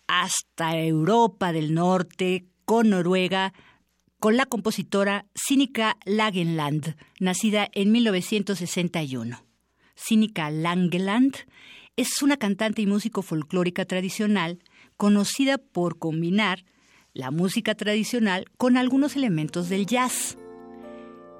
hasta 0.07 0.77
Europa 0.77 1.53
del 1.53 1.73
Norte, 1.73 2.45
con 2.65 2.89
Noruega, 2.89 3.53
con 4.19 4.35
la 4.35 4.45
compositora 4.45 5.25
Sinica 5.33 5.95
Lagenland, 6.03 6.97
nacida 7.19 7.69
en 7.71 7.93
1961. 7.93 9.41
Sinica 9.95 10.51
Lageland 10.51 11.35
es 11.95 12.21
una 12.21 12.35
cantante 12.35 12.81
y 12.81 12.87
músico 12.87 13.21
folclórica 13.21 13.85
tradicional 13.85 14.59
conocida 14.97 15.57
por 15.57 15.97
combinar 15.97 16.65
la 17.13 17.31
música 17.31 17.75
tradicional 17.75 18.45
con 18.57 18.75
algunos 18.75 19.15
elementos 19.15 19.69
del 19.69 19.85
jazz. 19.85 20.37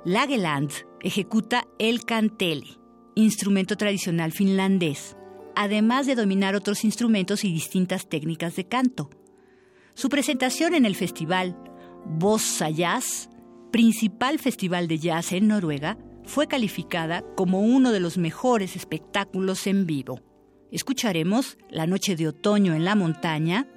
Lageland 0.09 0.71
ejecuta 1.01 1.67
el 1.77 2.03
kantele, 2.03 2.79
instrumento 3.13 3.77
tradicional 3.77 4.31
finlandés, 4.31 5.15
además 5.55 6.07
de 6.07 6.15
dominar 6.15 6.55
otros 6.55 6.83
instrumentos 6.83 7.43
y 7.43 7.53
distintas 7.53 8.09
técnicas 8.09 8.55
de 8.55 8.67
canto. 8.67 9.11
Su 9.93 10.09
presentación 10.09 10.73
en 10.73 10.85
el 10.85 10.95
festival 10.95 11.55
Bossa 12.07 12.71
Jazz, 12.71 13.29
principal 13.71 14.39
festival 14.39 14.87
de 14.87 14.97
jazz 14.97 15.31
en 15.31 15.47
Noruega, 15.47 15.99
fue 16.23 16.47
calificada 16.47 17.23
como 17.35 17.61
uno 17.61 17.91
de 17.91 17.99
los 17.99 18.17
mejores 18.17 18.75
espectáculos 18.75 19.67
en 19.67 19.85
vivo. 19.85 20.21
Escucharemos 20.71 21.59
La 21.69 21.85
Noche 21.85 22.15
de 22.15 22.29
Otoño 22.29 22.73
en 22.73 22.83
la 22.83 22.95
Montaña, 22.95 23.67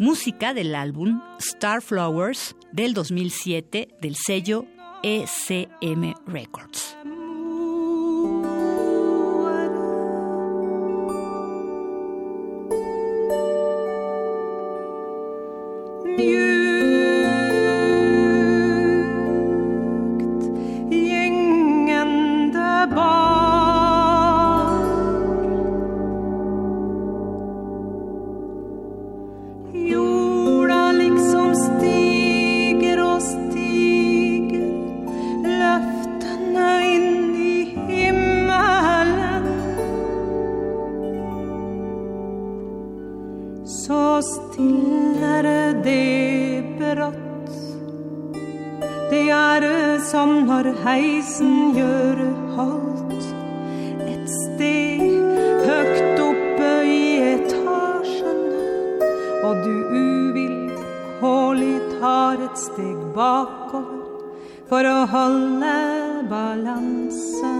música 0.00 0.52
del 0.52 0.74
álbum 0.74 1.20
Starflowers 1.40 2.56
del 2.72 2.92
2007 2.92 3.86
del 4.02 4.16
sello 4.16 4.66
ECM 5.02 6.14
Records. 6.26 6.94
Heisen 50.84 51.74
gjør 51.76 52.20
halt 52.56 53.24
et 54.06 54.26
sted 54.32 55.04
høgt 55.66 56.22
oppe 56.24 56.70
i 56.88 57.02
etasjen, 57.34 58.42
og 59.44 59.62
du 59.64 59.74
uvilkårlig 60.00 61.78
tar 61.98 62.44
et 62.48 62.62
steg 62.66 62.98
bakover 63.16 63.96
for 64.70 64.86
å 64.86 65.00
holde 65.14 65.74
balansen. 66.30 67.59